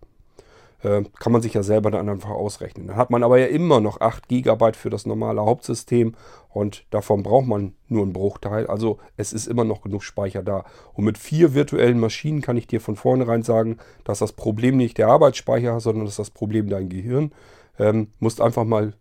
Äh, 0.83 1.03
kann 1.19 1.33
man 1.33 1.41
sich 1.41 1.55
ja 1.55 1.63
selber 1.63 1.89
dann 1.89 2.07
einfach 2.07 2.29
ausrechnen. 2.29 2.87
Dann 2.87 2.97
hat 2.97 3.09
man 3.09 3.23
aber 3.23 3.39
ja 3.39 3.47
immer 3.47 3.79
noch 3.79 3.99
8 3.99 4.27
GB 4.27 4.73
für 4.73 4.91
das 4.91 5.07
normale 5.07 5.41
Hauptsystem 5.41 6.13
und 6.49 6.85
davon 6.91 7.23
braucht 7.23 7.47
man 7.47 7.73
nur 7.87 8.03
einen 8.03 8.13
Bruchteil. 8.13 8.67
Also 8.67 8.99
es 9.15 9.33
ist 9.33 9.47
immer 9.47 9.63
noch 9.63 9.81
genug 9.81 10.03
Speicher 10.03 10.43
da. 10.43 10.65
Und 10.93 11.05
mit 11.05 11.17
vier 11.17 11.55
virtuellen 11.55 11.99
Maschinen 11.99 12.41
kann 12.41 12.57
ich 12.57 12.67
dir 12.67 12.79
von 12.79 12.95
vornherein 12.95 13.41
sagen, 13.41 13.77
dass 14.03 14.19
das 14.19 14.33
Problem 14.33 14.77
nicht 14.77 14.99
der 14.99 15.07
Arbeitsspeicher, 15.07 15.79
sondern 15.79 16.05
dass 16.05 16.17
das 16.17 16.29
Problem 16.29 16.69
dein 16.69 16.89
Gehirn. 16.89 17.31
Ähm, 17.79 18.09
musst 18.19 18.39
einfach 18.39 18.63
mal 18.63 18.93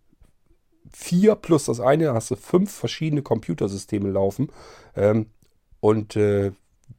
vier 0.93 1.35
plus 1.35 1.65
das 1.65 1.81
eine, 1.81 2.15
hast 2.15 2.31
du 2.31 2.37
fünf 2.37 2.73
verschiedene 2.73 3.23
Computersysteme 3.23 4.11
laufen. 4.11 4.49
Ähm, 4.95 5.27
und 5.81 6.17
äh, 6.17 6.53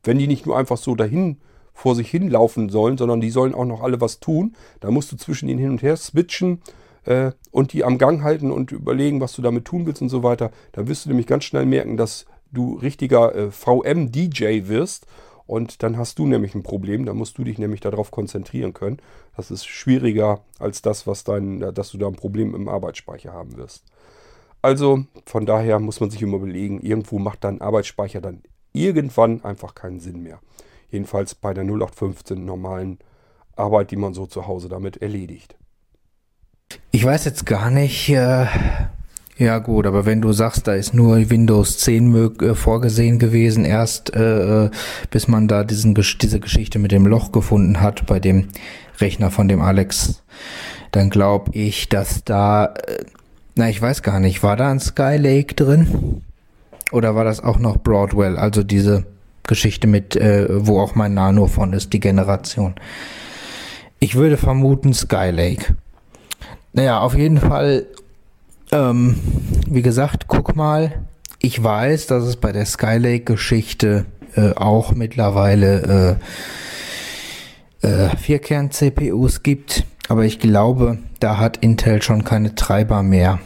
wenn 0.03 0.19
die 0.19 0.27
nicht 0.27 0.45
nur 0.45 0.57
einfach 0.57 0.77
so 0.77 0.95
dahin 0.95 1.41
vor 1.77 1.93
sich 1.93 2.09
hin 2.09 2.27
laufen 2.27 2.69
sollen, 2.69 2.97
sondern 2.97 3.21
die 3.21 3.29
sollen 3.29 3.53
auch 3.53 3.63
noch 3.63 3.83
alle 3.83 4.01
was 4.01 4.19
tun, 4.19 4.55
dann 4.79 4.95
musst 4.95 5.11
du 5.11 5.15
zwischen 5.15 5.47
ihnen 5.47 5.59
hin 5.59 5.69
und 5.69 5.83
her 5.83 5.95
switchen 5.95 6.63
äh, 7.05 7.33
und 7.51 7.71
die 7.71 7.83
am 7.83 7.99
Gang 7.99 8.23
halten 8.23 8.49
und 8.49 8.71
überlegen, 8.71 9.21
was 9.21 9.33
du 9.33 9.43
damit 9.43 9.65
tun 9.65 9.85
willst 9.85 10.01
und 10.01 10.09
so 10.09 10.23
weiter. 10.23 10.49
Dann 10.71 10.87
wirst 10.87 11.05
du 11.05 11.09
nämlich 11.09 11.27
ganz 11.27 11.43
schnell 11.43 11.67
merken, 11.67 11.95
dass 11.95 12.25
du 12.51 12.73
richtiger 12.77 13.35
äh, 13.35 13.51
VM-DJ 13.51 14.67
wirst 14.67 15.05
und 15.45 15.83
dann 15.83 15.99
hast 15.99 16.17
du 16.17 16.25
nämlich 16.25 16.55
ein 16.55 16.63
Problem, 16.63 17.05
dann 17.05 17.15
musst 17.15 17.37
du 17.37 17.43
dich 17.43 17.59
nämlich 17.59 17.79
darauf 17.79 18.09
konzentrieren 18.09 18.73
können. 18.73 18.97
Das 19.35 19.51
ist 19.51 19.67
schwieriger 19.67 20.41
als 20.57 20.81
das, 20.81 21.05
was 21.05 21.25
dein, 21.25 21.59
dass 21.59 21.91
du 21.91 21.99
da 21.99 22.07
ein 22.07 22.15
Problem 22.15 22.55
im 22.55 22.69
Arbeitsspeicher 22.69 23.33
haben 23.33 23.55
wirst. 23.55 23.83
Also 24.63 25.03
von 25.27 25.45
daher 25.45 25.77
muss 25.77 25.99
man 25.99 26.09
sich 26.09 26.23
immer 26.23 26.37
überlegen, 26.37 26.79
irgendwo 26.81 27.19
macht 27.19 27.43
dein 27.43 27.61
Arbeitsspeicher 27.61 28.19
dann 28.19 28.41
irgendwann 28.73 29.43
einfach 29.43 29.75
keinen 29.75 29.99
Sinn 29.99 30.23
mehr. 30.23 30.39
Jedenfalls 30.89 31.35
bei 31.35 31.53
der 31.53 31.63
0815 31.63 32.43
normalen 32.43 32.99
Arbeit, 33.55 33.91
die 33.91 33.97
man 33.97 34.13
so 34.13 34.25
zu 34.25 34.47
Hause 34.47 34.69
damit 34.69 34.97
erledigt. 34.97 35.55
Ich 36.91 37.03
weiß 37.03 37.25
jetzt 37.25 37.45
gar 37.45 37.69
nicht, 37.69 38.09
äh, 38.09 38.45
ja 39.37 39.59
gut, 39.59 39.85
aber 39.85 40.05
wenn 40.05 40.21
du 40.21 40.33
sagst, 40.33 40.67
da 40.67 40.73
ist 40.73 40.93
nur 40.93 41.29
Windows 41.29 41.77
10 41.79 42.39
äh, 42.41 42.55
vorgesehen 42.55 43.19
gewesen, 43.19 43.65
erst 43.65 44.15
äh, 44.15 44.65
äh, 44.65 44.71
bis 45.11 45.27
man 45.27 45.47
da 45.47 45.63
diesen, 45.63 45.93
diese 45.93 46.39
Geschichte 46.39 46.79
mit 46.79 46.91
dem 46.91 47.05
Loch 47.05 47.31
gefunden 47.31 47.79
hat 47.81 48.05
bei 48.05 48.19
dem 48.19 48.49
Rechner 48.99 49.29
von 49.29 49.47
dem 49.47 49.61
Alex, 49.61 50.23
dann 50.91 51.09
glaube 51.09 51.51
ich, 51.53 51.87
dass 51.87 52.23
da, 52.23 52.65
äh, 52.65 53.05
na 53.55 53.69
ich 53.69 53.81
weiß 53.81 54.01
gar 54.01 54.19
nicht, 54.19 54.43
war 54.43 54.55
da 54.55 54.71
ein 54.71 54.79
Skylake 54.79 55.53
drin? 55.53 56.23
Oder 56.91 57.15
war 57.15 57.23
das 57.23 57.43
auch 57.43 57.59
noch 57.59 57.77
Broadwell, 57.77 58.37
also 58.37 58.63
diese 58.63 59.05
Geschichte 59.47 59.87
mit, 59.87 60.15
äh, 60.15 60.47
wo 60.49 60.79
auch 60.79 60.95
mein 60.95 61.13
Nano 61.13 61.47
von 61.47 61.73
ist, 61.73 61.93
die 61.93 61.99
Generation? 61.99 62.75
Ich 63.99 64.15
würde 64.15 64.37
vermuten 64.37 64.93
Skylake. 64.93 65.75
Naja, 66.73 66.99
auf 66.99 67.15
jeden 67.17 67.39
Fall 67.39 67.87
ähm, 68.71 69.15
wie 69.69 69.81
gesagt, 69.81 70.27
guck 70.27 70.55
mal, 70.55 70.93
ich 71.39 71.61
weiß, 71.63 72.07
dass 72.07 72.23
es 72.23 72.35
bei 72.35 72.51
der 72.51 72.65
Skylake-Geschichte 72.65 74.05
äh, 74.35 74.53
auch 74.53 74.93
mittlerweile 74.93 76.19
äh, 77.81 77.87
äh, 77.87 78.09
Vierkern-CPUs 78.17 79.43
gibt, 79.43 79.85
aber 80.09 80.25
ich 80.25 80.39
glaube, 80.39 80.97
da 81.19 81.37
hat 81.37 81.57
Intel 81.57 82.01
schon 82.01 82.23
keine 82.23 82.55
Treiber 82.55 83.03
mehr 83.03 83.39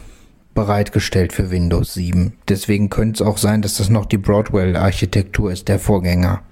bereitgestellt 0.54 1.32
für 1.32 1.50
Windows 1.50 1.94
7. 1.94 2.34
Deswegen 2.48 2.90
könnte 2.90 3.22
es 3.22 3.28
auch 3.28 3.38
sein, 3.38 3.62
dass 3.62 3.76
das 3.76 3.88
noch 3.88 4.06
die 4.06 4.18
Broadwell-Architektur 4.18 5.52
ist, 5.52 5.68
der 5.68 5.78
Vorgänger. 5.78 6.42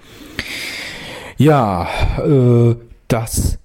Ja, 1.36 1.88
äh, 2.18 2.76
das 3.08 3.58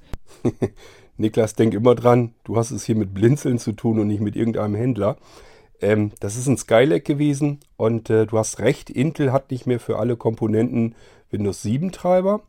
Niklas, 1.17 1.55
denk 1.55 1.73
immer 1.73 1.95
dran, 1.95 2.33
du 2.43 2.57
hast 2.57 2.71
es 2.71 2.85
hier 2.85 2.95
mit 2.95 3.13
Blinzeln 3.13 3.57
zu 3.57 3.71
tun 3.71 3.99
und 3.99 4.07
nicht 4.07 4.21
mit 4.21 4.35
irgendeinem 4.35 4.75
Händler. 4.75 5.17
Ähm, 5.81 6.11
das 6.19 6.35
ist 6.35 6.47
ein 6.47 6.57
Skylake 6.57 7.01
gewesen 7.01 7.59
und 7.77 8.09
äh, 8.09 8.25
du 8.25 8.37
hast 8.37 8.59
recht, 8.59 8.89
Intel 8.89 9.31
hat 9.31 9.51
nicht 9.51 9.65
mehr 9.65 9.79
für 9.79 9.97
alle 9.99 10.17
Komponenten 10.17 10.95
Windows 11.31 11.61
7 11.61 11.91
Treiber. 11.91 12.41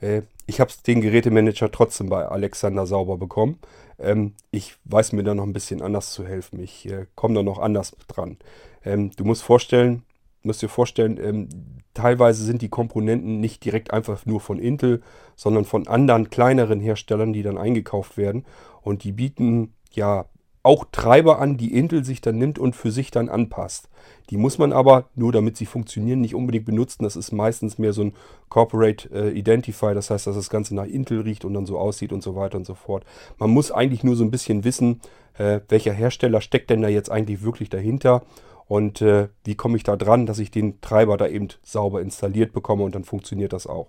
Äh, 0.00 0.22
ich 0.46 0.60
habe 0.60 0.72
den 0.86 1.00
Gerätemanager 1.00 1.70
trotzdem 1.70 2.08
bei 2.08 2.26
Alexander 2.26 2.86
sauber 2.86 3.16
bekommen. 3.16 3.58
Ähm, 4.04 4.34
ich 4.50 4.76
weiß 4.84 5.12
mir 5.12 5.22
da 5.24 5.34
noch 5.34 5.44
ein 5.44 5.52
bisschen 5.52 5.82
anders 5.82 6.12
zu 6.12 6.26
helfen. 6.26 6.60
Ich 6.60 6.88
äh, 6.88 7.06
komme 7.14 7.34
da 7.34 7.42
noch 7.42 7.58
anders 7.58 7.96
dran. 8.08 8.38
Ähm, 8.84 9.10
du 9.16 9.24
musst 9.24 9.42
vorstellen, 9.42 10.02
müsst 10.42 10.62
ihr 10.62 10.68
vorstellen, 10.68 11.18
ähm, 11.22 11.48
teilweise 11.94 12.44
sind 12.44 12.62
die 12.62 12.68
Komponenten 12.68 13.40
nicht 13.40 13.64
direkt 13.64 13.92
einfach 13.92 14.26
nur 14.26 14.40
von 14.40 14.58
Intel, 14.58 15.02
sondern 15.36 15.64
von 15.64 15.88
anderen 15.88 16.30
kleineren 16.30 16.80
Herstellern, 16.80 17.32
die 17.32 17.42
dann 17.42 17.58
eingekauft 17.58 18.16
werden. 18.16 18.44
Und 18.82 19.04
die 19.04 19.12
bieten 19.12 19.74
ja 19.92 20.26
auch 20.64 20.86
Treiber 20.90 21.38
an, 21.38 21.58
die 21.58 21.76
Intel 21.76 22.04
sich 22.04 22.20
dann 22.22 22.38
nimmt 22.38 22.58
und 22.58 22.74
für 22.74 22.90
sich 22.90 23.10
dann 23.10 23.28
anpasst. 23.28 23.88
Die 24.30 24.38
muss 24.38 24.56
man 24.56 24.72
aber, 24.72 25.04
nur 25.14 25.30
damit 25.30 25.58
sie 25.58 25.66
funktionieren, 25.66 26.22
nicht 26.22 26.34
unbedingt 26.34 26.64
benutzen. 26.64 27.04
Das 27.04 27.16
ist 27.16 27.32
meistens 27.32 27.78
mehr 27.78 27.92
so 27.92 28.02
ein 28.02 28.14
Corporate 28.48 29.10
äh, 29.12 29.30
Identifier, 29.30 29.94
das 29.94 30.10
heißt, 30.10 30.26
dass 30.26 30.36
das 30.36 30.48
Ganze 30.48 30.74
nach 30.74 30.86
Intel 30.86 31.20
riecht 31.20 31.44
und 31.44 31.52
dann 31.52 31.66
so 31.66 31.78
aussieht 31.78 32.12
und 32.12 32.22
so 32.22 32.34
weiter 32.34 32.56
und 32.56 32.64
so 32.64 32.74
fort. 32.74 33.04
Man 33.38 33.50
muss 33.50 33.70
eigentlich 33.70 34.02
nur 34.02 34.16
so 34.16 34.24
ein 34.24 34.30
bisschen 34.30 34.64
wissen, 34.64 35.00
äh, 35.36 35.60
welcher 35.68 35.92
Hersteller 35.92 36.40
steckt 36.40 36.70
denn 36.70 36.80
da 36.80 36.88
jetzt 36.88 37.10
eigentlich 37.10 37.42
wirklich 37.42 37.68
dahinter 37.68 38.22
und 38.66 39.02
äh, 39.02 39.28
wie 39.44 39.56
komme 39.56 39.76
ich 39.76 39.82
da 39.82 39.96
dran, 39.96 40.24
dass 40.24 40.38
ich 40.38 40.50
den 40.50 40.80
Treiber 40.80 41.18
da 41.18 41.26
eben 41.26 41.48
sauber 41.62 42.00
installiert 42.00 42.52
bekomme 42.52 42.84
und 42.84 42.94
dann 42.94 43.04
funktioniert 43.04 43.52
das 43.52 43.66
auch. 43.66 43.88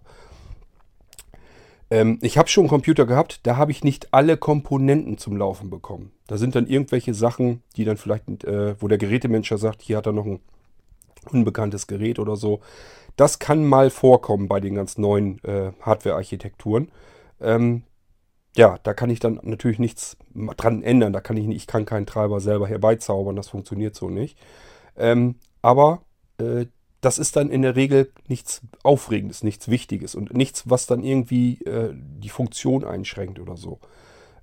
Ähm, 1.89 2.19
ich 2.21 2.37
habe 2.37 2.49
schon 2.49 2.63
einen 2.63 2.69
Computer 2.69 3.05
gehabt, 3.05 3.41
da 3.43 3.57
habe 3.57 3.71
ich 3.71 3.83
nicht 3.83 4.13
alle 4.13 4.37
Komponenten 4.37 5.17
zum 5.17 5.37
Laufen 5.37 5.69
bekommen. 5.69 6.11
Da 6.27 6.37
sind 6.37 6.55
dann 6.55 6.67
irgendwelche 6.67 7.13
Sachen, 7.13 7.61
die 7.75 7.85
dann 7.85 7.97
vielleicht, 7.97 8.43
äh, 8.43 8.75
wo 8.81 8.87
der 8.87 8.97
Gerätemanager 8.97 9.57
sagt, 9.57 9.81
hier 9.81 9.97
hat 9.97 10.07
er 10.07 10.13
noch 10.13 10.25
ein 10.25 10.39
unbekanntes 11.31 11.87
Gerät 11.87 12.19
oder 12.19 12.35
so. 12.35 12.61
Das 13.15 13.39
kann 13.39 13.65
mal 13.65 13.89
vorkommen 13.89 14.47
bei 14.47 14.59
den 14.59 14.75
ganz 14.75 14.97
neuen 14.97 15.43
äh, 15.43 15.71
Hardware-Architekturen. 15.81 16.91
Ähm, 17.39 17.83
ja, 18.57 18.77
da 18.83 18.93
kann 18.93 19.09
ich 19.09 19.19
dann 19.19 19.39
natürlich 19.43 19.79
nichts 19.79 20.17
dran 20.57 20.81
ändern. 20.81 21.13
Da 21.13 21.21
kann 21.21 21.37
ich 21.37 21.45
nicht, 21.45 21.57
ich 21.57 21.67
kann 21.67 21.85
keinen 21.85 22.05
Treiber 22.05 22.39
selber 22.39 22.67
herbeizaubern, 22.67 23.35
das 23.35 23.49
funktioniert 23.49 23.95
so 23.95 24.09
nicht. 24.09 24.37
Ähm, 24.97 25.35
aber 25.61 26.01
äh, 26.37 26.65
das 27.05 27.19
ist 27.19 27.35
dann 27.35 27.51
in 27.51 27.61
der 27.61 27.75
Regel 27.75 28.11
nichts 28.27 28.61
Aufregendes, 28.81 29.43
nichts 29.43 29.67
Wichtiges 29.67 30.15
und 30.15 30.33
nichts, 30.33 30.67
was 30.67 30.87
dann 30.87 31.03
irgendwie 31.03 31.61
äh, 31.63 31.93
die 31.93 32.29
Funktion 32.29 32.83
einschränkt 32.83 33.39
oder 33.39 33.57
so. 33.57 33.79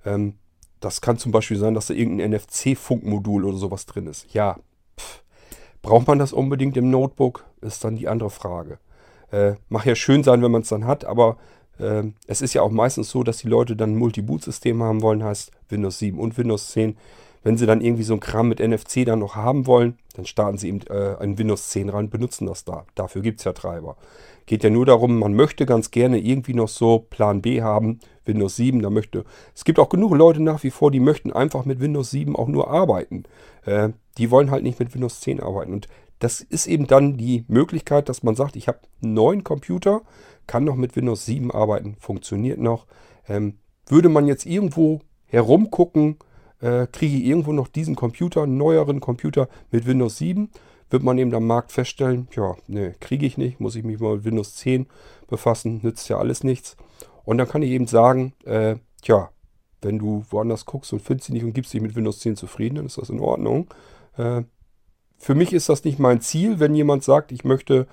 Ähm, 0.05 0.35
das 0.79 1.01
kann 1.01 1.17
zum 1.17 1.33
Beispiel 1.33 1.57
sein, 1.57 1.73
dass 1.73 1.87
da 1.87 1.93
irgendein 1.93 2.31
NFC-Funkmodul 2.31 3.43
oder 3.43 3.57
sowas 3.57 3.85
drin 3.85 4.07
ist. 4.07 4.33
Ja, 4.33 4.59
pff, 4.97 5.23
braucht 5.81 6.07
man 6.07 6.19
das 6.19 6.31
unbedingt 6.31 6.77
im 6.77 6.89
Notebook, 6.89 7.45
ist 7.59 7.83
dann 7.83 7.97
die 7.97 8.07
andere 8.07 8.29
Frage. 8.29 8.79
Äh, 9.29 9.55
mag 9.67 9.85
ja 9.85 9.95
schön 9.95 10.23
sein, 10.23 10.41
wenn 10.41 10.51
man 10.51 10.61
es 10.61 10.69
dann 10.69 10.87
hat, 10.87 11.03
aber 11.03 11.35
äh, 11.79 12.03
es 12.27 12.41
ist 12.41 12.53
ja 12.53 12.61
auch 12.61 12.71
meistens 12.71 13.09
so, 13.09 13.23
dass 13.23 13.39
die 13.39 13.49
Leute 13.49 13.75
dann 13.75 13.91
ein 13.91 13.97
Multi-Boot-System 13.97 14.81
haben 14.81 15.01
wollen, 15.01 15.21
heißt 15.21 15.51
Windows 15.67 15.99
7 15.99 16.17
und 16.17 16.37
Windows 16.37 16.71
10. 16.71 16.95
Wenn 17.43 17.57
sie 17.57 17.65
dann 17.65 17.81
irgendwie 17.81 18.03
so 18.03 18.13
ein 18.13 18.21
Kram 18.21 18.47
mit 18.47 18.61
NFC 18.61 19.03
dann 19.05 19.19
noch 19.19 19.35
haben 19.35 19.67
wollen, 19.67 19.97
dann 20.13 20.25
starten 20.25 20.57
sie 20.57 20.69
eben 20.69 20.81
äh, 20.89 21.15
ein 21.19 21.37
Windows 21.37 21.69
10 21.69 21.89
rein, 21.89 22.09
benutzen 22.09 22.45
das 22.45 22.63
da. 22.63 22.85
Dafür 22.95 23.21
gibt 23.21 23.39
es 23.39 23.45
ja 23.45 23.53
Treiber. 23.53 23.97
Geht 24.45 24.63
ja 24.63 24.69
nur 24.69 24.85
darum, 24.85 25.19
man 25.19 25.33
möchte 25.33 25.65
ganz 25.65 25.91
gerne 25.91 26.19
irgendwie 26.19 26.53
noch 26.53 26.67
so 26.67 26.99
Plan 26.99 27.41
B 27.41 27.61
haben, 27.61 27.99
Windows 28.25 28.55
7, 28.57 28.81
da 28.81 28.89
möchte. 28.89 29.25
Es 29.55 29.63
gibt 29.63 29.79
auch 29.79 29.89
genug 29.89 30.13
Leute 30.15 30.41
nach 30.41 30.63
wie 30.63 30.71
vor, 30.71 30.91
die 30.91 30.99
möchten 30.99 31.31
einfach 31.31 31.65
mit 31.65 31.79
Windows 31.79 32.11
7 32.11 32.35
auch 32.35 32.47
nur 32.47 32.69
arbeiten. 32.69 33.23
Äh, 33.65 33.89
die 34.17 34.31
wollen 34.31 34.51
halt 34.51 34.63
nicht 34.63 34.79
mit 34.79 34.93
Windows 34.93 35.21
10 35.21 35.39
arbeiten. 35.41 35.73
Und 35.73 35.87
das 36.19 36.41
ist 36.41 36.67
eben 36.67 36.87
dann 36.87 37.17
die 37.17 37.43
Möglichkeit, 37.47 38.07
dass 38.07 38.23
man 38.23 38.35
sagt, 38.35 38.55
ich 38.55 38.67
habe 38.67 38.79
einen 39.01 39.13
neuen 39.13 39.43
Computer, 39.43 40.01
kann 40.45 40.63
noch 40.63 40.75
mit 40.75 40.95
Windows 40.95 41.25
7 41.25 41.51
arbeiten, 41.51 41.95
funktioniert 41.99 42.59
noch. 42.59 42.85
Ähm, 43.27 43.57
würde 43.87 44.09
man 44.09 44.27
jetzt 44.27 44.45
irgendwo 44.45 45.01
herumgucken, 45.25 46.17
äh, 46.63 46.87
kriege 46.91 47.17
ich 47.17 47.25
irgendwo 47.25 47.51
noch 47.51 47.67
diesen 47.67 47.95
Computer, 47.95 48.43
einen 48.43 48.57
neueren 48.57 49.01
Computer 49.01 49.49
mit 49.71 49.85
Windows 49.85 50.17
7, 50.17 50.49
wird 50.89 51.03
man 51.03 51.17
eben 51.17 51.33
am 51.35 51.45
Markt 51.45 51.71
feststellen, 51.71 52.27
ja, 52.35 52.55
ne, 52.67 52.95
kriege 52.99 53.25
ich 53.25 53.37
nicht, 53.37 53.59
muss 53.59 53.75
ich 53.75 53.83
mich 53.83 53.99
mal 53.99 54.15
mit 54.15 54.25
Windows 54.25 54.55
10 54.55 54.87
befassen, 55.27 55.81
nützt 55.83 56.07
ja 56.07 56.17
alles 56.17 56.43
nichts. 56.43 56.77
Und 57.25 57.37
dann 57.37 57.49
kann 57.49 57.63
ich 57.63 57.71
eben 57.71 57.87
sagen, 57.87 58.33
äh, 58.45 58.77
tja, 59.01 59.29
wenn 59.81 59.99
du 59.99 60.23
woanders 60.29 60.65
guckst 60.65 60.93
und 60.93 61.01
findest 61.01 61.27
sie 61.27 61.33
nicht 61.33 61.43
und 61.43 61.53
gibst 61.53 61.73
dich 61.73 61.81
mit 61.81 61.95
Windows 61.95 62.19
10 62.19 62.37
zufrieden, 62.37 62.75
dann 62.75 62.85
ist 62.85 62.97
das 62.97 63.09
in 63.09 63.19
Ordnung. 63.19 63.67
Äh, 64.17 64.43
für 65.17 65.35
mich 65.35 65.51
ist 65.51 65.67
das 65.67 65.83
nicht 65.83 65.99
mein 65.99 66.21
Ziel, 66.21 66.59
wenn 66.59 66.75
jemand 66.75 67.03
sagt, 67.03 67.31
ich 67.31 67.43
möchte 67.43 67.87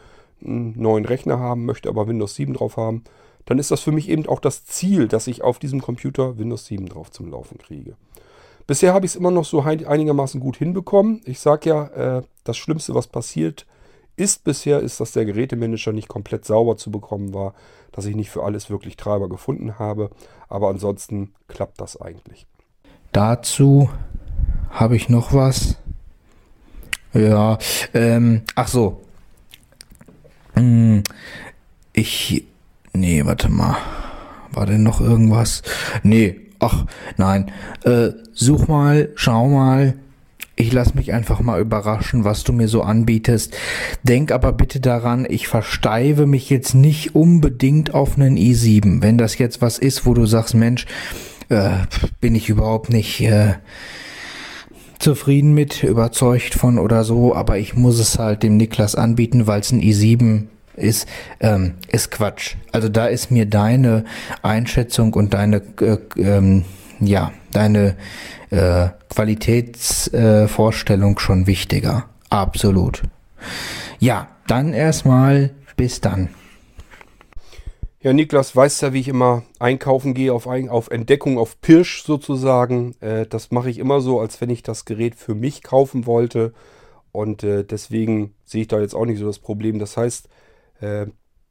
einen 0.45 0.81
neuen 0.81 1.05
Rechner 1.05 1.39
haben, 1.39 1.67
möchte 1.67 1.89
aber 1.89 2.07
Windows 2.07 2.37
7 2.37 2.55
drauf 2.55 2.77
haben, 2.77 3.03
dann 3.47 3.59
ist 3.59 3.71
das 3.71 3.81
für 3.81 3.93
mich 3.93 4.09
eben 4.09 4.27
auch 4.27 4.41
das 4.41 4.65
Ziel, 4.65 5.09
dass 5.09 5.27
ich 5.27 5.43
auf 5.43 5.59
diesem 5.59 5.81
Computer 5.81 6.39
Windows 6.39 6.67
7 6.67 6.87
drauf 6.87 7.11
zum 7.11 7.31
Laufen 7.31 7.59
kriege. 7.59 7.97
Bisher 8.71 8.95
habe 8.95 9.05
ich 9.05 9.11
es 9.11 9.17
immer 9.17 9.33
noch 9.33 9.45
so 9.45 9.63
einigermaßen 9.63 10.41
gut 10.41 10.57
hinbekommen. 10.57 11.23
Ich 11.25 11.41
sage 11.41 11.71
ja, 11.71 11.87
äh, 12.19 12.23
das 12.45 12.57
Schlimmste, 12.57 12.95
was 12.95 13.09
passiert 13.09 13.67
ist 14.15 14.45
bisher, 14.45 14.79
ist, 14.79 15.01
dass 15.01 15.11
der 15.11 15.25
Gerätemanager 15.25 15.93
nicht 15.93 16.07
komplett 16.07 16.45
sauber 16.45 16.77
zu 16.77 16.93
bekommen 16.93 17.35
war, 17.35 17.55
dass 17.91 18.05
ich 18.05 18.15
nicht 18.15 18.31
für 18.31 18.45
alles 18.45 18.71
wirklich 18.71 18.97
Treiber 18.97 19.29
gefunden 19.29 19.81
habe. 19.81 20.11
Aber 20.49 20.69
ansonsten 20.69 21.35
klappt 21.49 21.81
das 21.81 22.01
eigentlich. 22.01 22.47
Dazu 23.11 23.91
habe 24.71 24.95
ich 24.95 25.09
noch 25.09 25.35
was. 25.35 25.77
Ja, 27.13 27.59
ähm, 27.93 28.43
ach 28.55 28.69
so. 28.69 29.01
Hm, 30.55 31.03
ich, 31.93 32.45
nee, 32.93 33.27
warte 33.27 33.49
mal. 33.49 33.79
War 34.53 34.67
denn 34.67 34.85
noch 34.85 35.01
irgendwas? 35.01 35.63
Nee, 36.05 36.50
ach, 36.61 36.87
nein. 37.17 37.51
Äh, 37.85 38.11
such 38.33 38.69
mal, 38.69 39.11
schau 39.17 39.49
mal 39.49 39.95
ich 40.61 40.73
lasse 40.73 40.95
mich 40.95 41.13
einfach 41.13 41.41
mal 41.41 41.61
überraschen, 41.61 42.25
was 42.25 42.45
du 42.45 42.53
mir 42.53 42.69
so 42.69 42.83
anbietest. 42.83 43.57
Denk 44.03 44.31
aber 44.31 44.53
bitte 44.53 44.79
daran, 44.79 45.27
ich 45.29 45.49
versteife 45.49 46.27
mich 46.27 46.51
jetzt 46.51 46.75
nicht 46.75 47.15
unbedingt 47.15 47.95
auf 47.95 48.17
einen 48.17 48.37
i7. 48.37 49.03
Wenn 49.03 49.17
das 49.17 49.39
jetzt 49.39 49.63
was 49.63 49.79
ist, 49.79 50.05
wo 50.05 50.15
du 50.15 50.27
sagst, 50.27 50.55
Mensch, 50.55 50.87
äh, 51.49 51.71
bin 52.21 52.35
ich 52.35 52.49
überhaupt 52.49 52.91
nicht 52.91 53.21
äh, 53.23 53.55
zufrieden 54.99 55.55
mit, 55.55 55.83
überzeugt 55.83 56.55
von 56.55 56.79
oder 56.79 57.05
so, 57.05 57.35
aber 57.35 57.59
ich 57.59 57.75
muss 57.75 57.99
es 57.99 58.19
halt 58.19 58.43
dem 58.43 58.59
Niklas 58.59 58.95
anbieten, 58.95 59.47
weil 59.47 59.61
es 59.61 59.73
ein 59.73 59.81
i7 59.81 60.45
ist, 60.81 61.07
ähm, 61.41 61.75
ist 61.91 62.11
Quatsch. 62.11 62.57
Also 62.73 62.89
da 62.89 63.07
ist 63.07 63.31
mir 63.31 63.47
deine 63.47 64.05
Einschätzung 64.43 65.15
und 65.15 65.35
deine, 65.35 65.63
äh, 65.81 65.99
ähm, 66.17 66.65
ja, 67.01 67.33
deine 67.53 67.97
äh, 68.51 68.89
Qualitätsvorstellung 69.09 71.17
äh, 71.17 71.21
schon 71.21 71.47
wichtiger. 71.47 72.07
Absolut. 72.29 73.03
Ja, 73.99 74.29
dann 74.47 74.73
erstmal 74.73 75.51
bis 75.77 76.01
dann. 76.01 76.29
Ja, 78.03 78.15
Niklas 78.15 78.57
weiß 78.57 78.81
ja, 78.81 78.95
wie 78.95 79.01
ich 79.01 79.09
immer 79.09 79.43
einkaufen 79.59 80.15
gehe, 80.15 80.33
auf, 80.33 80.47
auf 80.47 80.91
Entdeckung, 80.91 81.39
auf 81.39 81.61
Pirsch 81.61 82.03
sozusagen. 82.03 82.95
Äh, 83.01 83.27
das 83.27 83.51
mache 83.51 83.69
ich 83.69 83.79
immer 83.79 84.01
so, 84.01 84.21
als 84.21 84.41
wenn 84.41 84.49
ich 84.49 84.63
das 84.63 84.87
Gerät 84.87 85.17
für 85.17 85.35
mich 85.35 85.63
kaufen 85.63 86.07
wollte. 86.07 86.55
Und 87.13 87.45
äh, 87.45 87.63
deswegen 87.63 88.33
sehe 88.45 88.63
ich 88.63 88.69
da 88.69 88.81
jetzt 88.81 88.95
auch 88.95 89.05
nicht 89.05 89.19
so 89.19 89.27
das 89.27 89.39
Problem. 89.39 89.79
Das 89.79 89.99
heißt, 89.99 90.31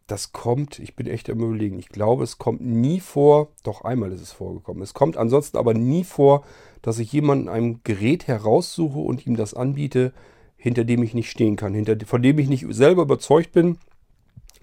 das 0.07 0.31
kommt, 0.31 0.79
ich 0.79 0.95
bin 0.95 1.07
echt 1.07 1.29
am 1.29 1.39
überlegen, 1.39 1.77
ich 1.77 1.89
glaube, 1.89 2.23
es 2.23 2.37
kommt 2.37 2.61
nie 2.61 2.99
vor, 2.99 3.49
doch 3.63 3.83
einmal 3.83 4.11
ist 4.11 4.21
es 4.21 4.31
vorgekommen. 4.31 4.81
Es 4.81 4.93
kommt 4.93 5.17
ansonsten 5.17 5.57
aber 5.57 5.73
nie 5.73 6.03
vor, 6.03 6.43
dass 6.81 6.99
ich 6.99 7.11
jemanden 7.11 7.47
ein 7.47 7.81
Gerät 7.83 8.27
heraussuche 8.27 8.99
und 8.99 9.27
ihm 9.27 9.35
das 9.35 9.53
anbiete, 9.53 10.13
hinter 10.57 10.83
dem 10.83 11.03
ich 11.03 11.13
nicht 11.13 11.29
stehen 11.29 11.55
kann, 11.55 11.73
hinter, 11.73 11.95
von 12.05 12.21
dem 12.21 12.39
ich 12.39 12.49
nicht 12.49 12.65
selber 12.69 13.03
überzeugt 13.03 13.51
bin, 13.51 13.77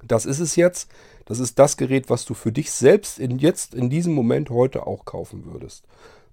das 0.02 0.26
ist 0.26 0.40
es 0.40 0.56
jetzt. 0.56 0.90
Das 1.24 1.40
ist 1.40 1.58
das 1.58 1.76
Gerät, 1.76 2.08
was 2.08 2.24
du 2.24 2.34
für 2.34 2.52
dich 2.52 2.70
selbst 2.70 3.18
in, 3.18 3.38
jetzt 3.38 3.74
in 3.74 3.90
diesem 3.90 4.14
Moment 4.14 4.50
heute 4.50 4.86
auch 4.86 5.04
kaufen 5.04 5.44
würdest. 5.44 5.84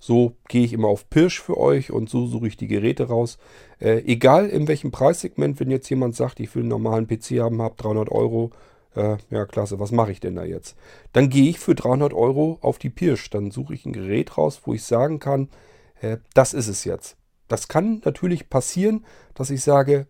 So 0.05 0.35
gehe 0.49 0.65
ich 0.65 0.73
immer 0.73 0.89
auf 0.89 1.09
Pirsch 1.09 1.41
für 1.41 1.57
euch 1.57 1.89
und 1.89 2.09
so 2.09 2.27
suche 2.27 2.47
ich 2.47 2.57
die 2.57 2.67
Geräte 2.67 3.07
raus. 3.07 3.37
Äh, 3.79 3.99
egal 3.99 4.49
in 4.49 4.67
welchem 4.67 4.91
Preissegment, 4.91 5.61
wenn 5.61 5.71
jetzt 5.71 5.89
jemand 5.89 6.13
sagt, 6.13 6.41
ich 6.41 6.53
will 6.53 6.63
einen 6.63 6.71
normalen 6.71 7.07
PC 7.07 7.39
haben, 7.39 7.61
habe 7.61 7.75
300 7.77 8.11
Euro, 8.11 8.51
äh, 8.97 9.15
ja 9.29 9.45
klasse, 9.45 9.79
was 9.79 9.93
mache 9.93 10.11
ich 10.11 10.19
denn 10.19 10.35
da 10.35 10.43
jetzt? 10.43 10.75
Dann 11.13 11.29
gehe 11.29 11.49
ich 11.49 11.57
für 11.57 11.73
300 11.73 12.13
Euro 12.13 12.57
auf 12.59 12.79
die 12.79 12.89
Pirsch. 12.89 13.29
Dann 13.29 13.49
suche 13.49 13.75
ich 13.75 13.85
ein 13.85 13.93
Gerät 13.93 14.37
raus, 14.37 14.63
wo 14.65 14.73
ich 14.73 14.83
sagen 14.83 15.19
kann, 15.19 15.47
äh, 16.01 16.17
das 16.33 16.53
ist 16.53 16.67
es 16.67 16.83
jetzt. 16.83 17.15
Das 17.47 17.69
kann 17.69 18.01
natürlich 18.03 18.49
passieren, 18.49 19.05
dass 19.35 19.51
ich 19.51 19.61
sage, 19.61 20.07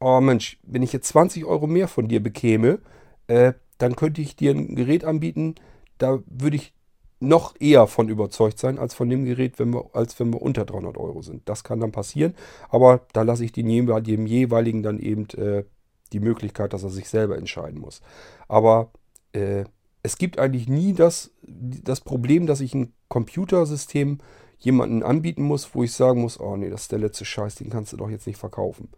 oh 0.00 0.22
Mensch, 0.22 0.58
wenn 0.62 0.82
ich 0.82 0.94
jetzt 0.94 1.08
20 1.08 1.44
Euro 1.44 1.66
mehr 1.66 1.88
von 1.88 2.08
dir 2.08 2.22
bekäme, 2.22 2.78
äh, 3.26 3.52
dann 3.76 3.94
könnte 3.94 4.22
ich 4.22 4.36
dir 4.36 4.52
ein 4.52 4.74
Gerät 4.74 5.04
anbieten, 5.04 5.56
da 5.98 6.20
würde 6.24 6.56
ich 6.56 6.72
noch 7.20 7.54
eher 7.58 7.86
von 7.86 8.08
überzeugt 8.08 8.58
sein 8.58 8.78
als 8.78 8.94
von 8.94 9.08
dem 9.08 9.24
Gerät, 9.24 9.58
wenn 9.58 9.72
wir, 9.72 9.90
als 9.92 10.18
wenn 10.20 10.32
wir 10.32 10.42
unter 10.42 10.64
300 10.64 10.96
Euro 10.98 11.22
sind. 11.22 11.48
Das 11.48 11.64
kann 11.64 11.80
dann 11.80 11.92
passieren, 11.92 12.34
aber 12.68 13.06
da 13.12 13.22
lasse 13.22 13.44
ich 13.44 13.52
dem 13.52 13.68
jeweiligen 13.68 14.82
dann 14.82 14.98
eben 14.98 15.28
äh, 15.30 15.64
die 16.12 16.20
Möglichkeit, 16.20 16.72
dass 16.72 16.82
er 16.82 16.90
sich 16.90 17.08
selber 17.08 17.36
entscheiden 17.38 17.80
muss. 17.80 18.00
Aber 18.48 18.90
äh, 19.32 19.64
es 20.02 20.18
gibt 20.18 20.38
eigentlich 20.38 20.68
nie 20.68 20.92
das, 20.92 21.32
das 21.42 22.00
Problem, 22.00 22.46
dass 22.46 22.60
ich 22.60 22.74
ein 22.74 22.92
Computersystem 23.08 24.18
jemanden 24.58 25.02
anbieten 25.02 25.42
muss, 25.42 25.74
wo 25.74 25.82
ich 25.82 25.92
sagen 25.92 26.20
muss, 26.20 26.38
oh 26.38 26.56
nee, 26.56 26.70
das 26.70 26.82
ist 26.82 26.92
der 26.92 26.98
letzte 26.98 27.24
Scheiß, 27.24 27.56
den 27.56 27.70
kannst 27.70 27.92
du 27.92 27.96
doch 27.96 28.10
jetzt 28.10 28.26
nicht 28.26 28.38
verkaufen. 28.38 28.88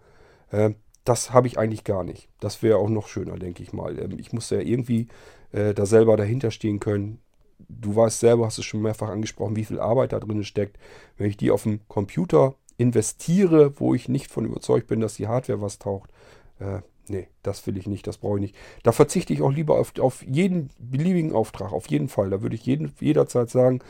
Äh, 0.51 0.71
das 1.05 1.33
habe 1.33 1.47
ich 1.47 1.59
eigentlich 1.59 1.85
gar 1.85 2.05
nicht. 2.05 2.29
Das 2.41 2.63
wäre 2.63 2.79
auch 2.79 2.89
noch 2.89 3.07
schöner, 3.07 3.39
denke 3.39 3.63
ich 3.63 3.73
mal. 3.73 3.99
Ähm, 3.99 4.19
ich 4.19 4.33
muss 4.33 4.51
ja 4.51 4.59
irgendwie 4.59 5.09
äh, 5.53 5.73
da 5.73 5.87
selber 5.87 6.17
dahinter 6.17 6.51
stehen 6.51 6.81
können. 6.81 7.21
Du 7.59 7.97
weißt 7.97 8.21
selber, 8.21 8.47
hast 8.47 8.59
es 8.59 8.65
schon 8.65 8.83
mehrfach 8.83 9.09
angesprochen, 9.09 9.57
wie 9.57 9.65
viel 9.65 9.81
Arbeit 9.81 10.13
da 10.13 10.21
drin 10.21 10.45
steckt. 10.45 10.79
Wenn 11.17 11.29
ich 11.29 11.37
die 11.37 11.51
auf 11.51 11.65
dem 11.65 11.81
Computer 11.89 12.55
investiere, 12.79 13.79
wo 13.81 13.95
ich 13.95 14.09
nicht 14.09 14.31
von 14.31 14.45
überzeugt 14.45 14.87
bin, 14.87 15.01
dass 15.01 15.15
die 15.15 15.29
Hardware 15.29 15.61
was 15.61 15.79
taucht, 15.79 16.11
äh, 16.59 16.81
nee, 17.09 17.29
das 17.43 17.67
will 17.67 17.77
ich 17.77 17.87
nicht, 17.87 18.07
das 18.07 18.19
brauche 18.19 18.37
ich 18.37 18.43
nicht. 18.43 18.57
Da 18.83 18.93
verzichte 18.93 19.33
ich 19.33 19.43
auch 19.43 19.53
lieber 19.53 19.79
auf, 19.79 19.99
auf 19.99 20.23
jeden 20.23 20.71
beliebigen 20.79 21.33
Auftrag, 21.33 21.73
auf 21.73 21.89
jeden 21.89 22.09
Fall. 22.09 22.31
Da 22.31 22.43
würde 22.43 22.57
ich 22.57 22.67
jeden, 22.67 22.93
jederzeit 23.01 23.51
sagen, 23.51 23.81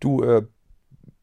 du, 0.00 0.22
äh, 0.22 0.42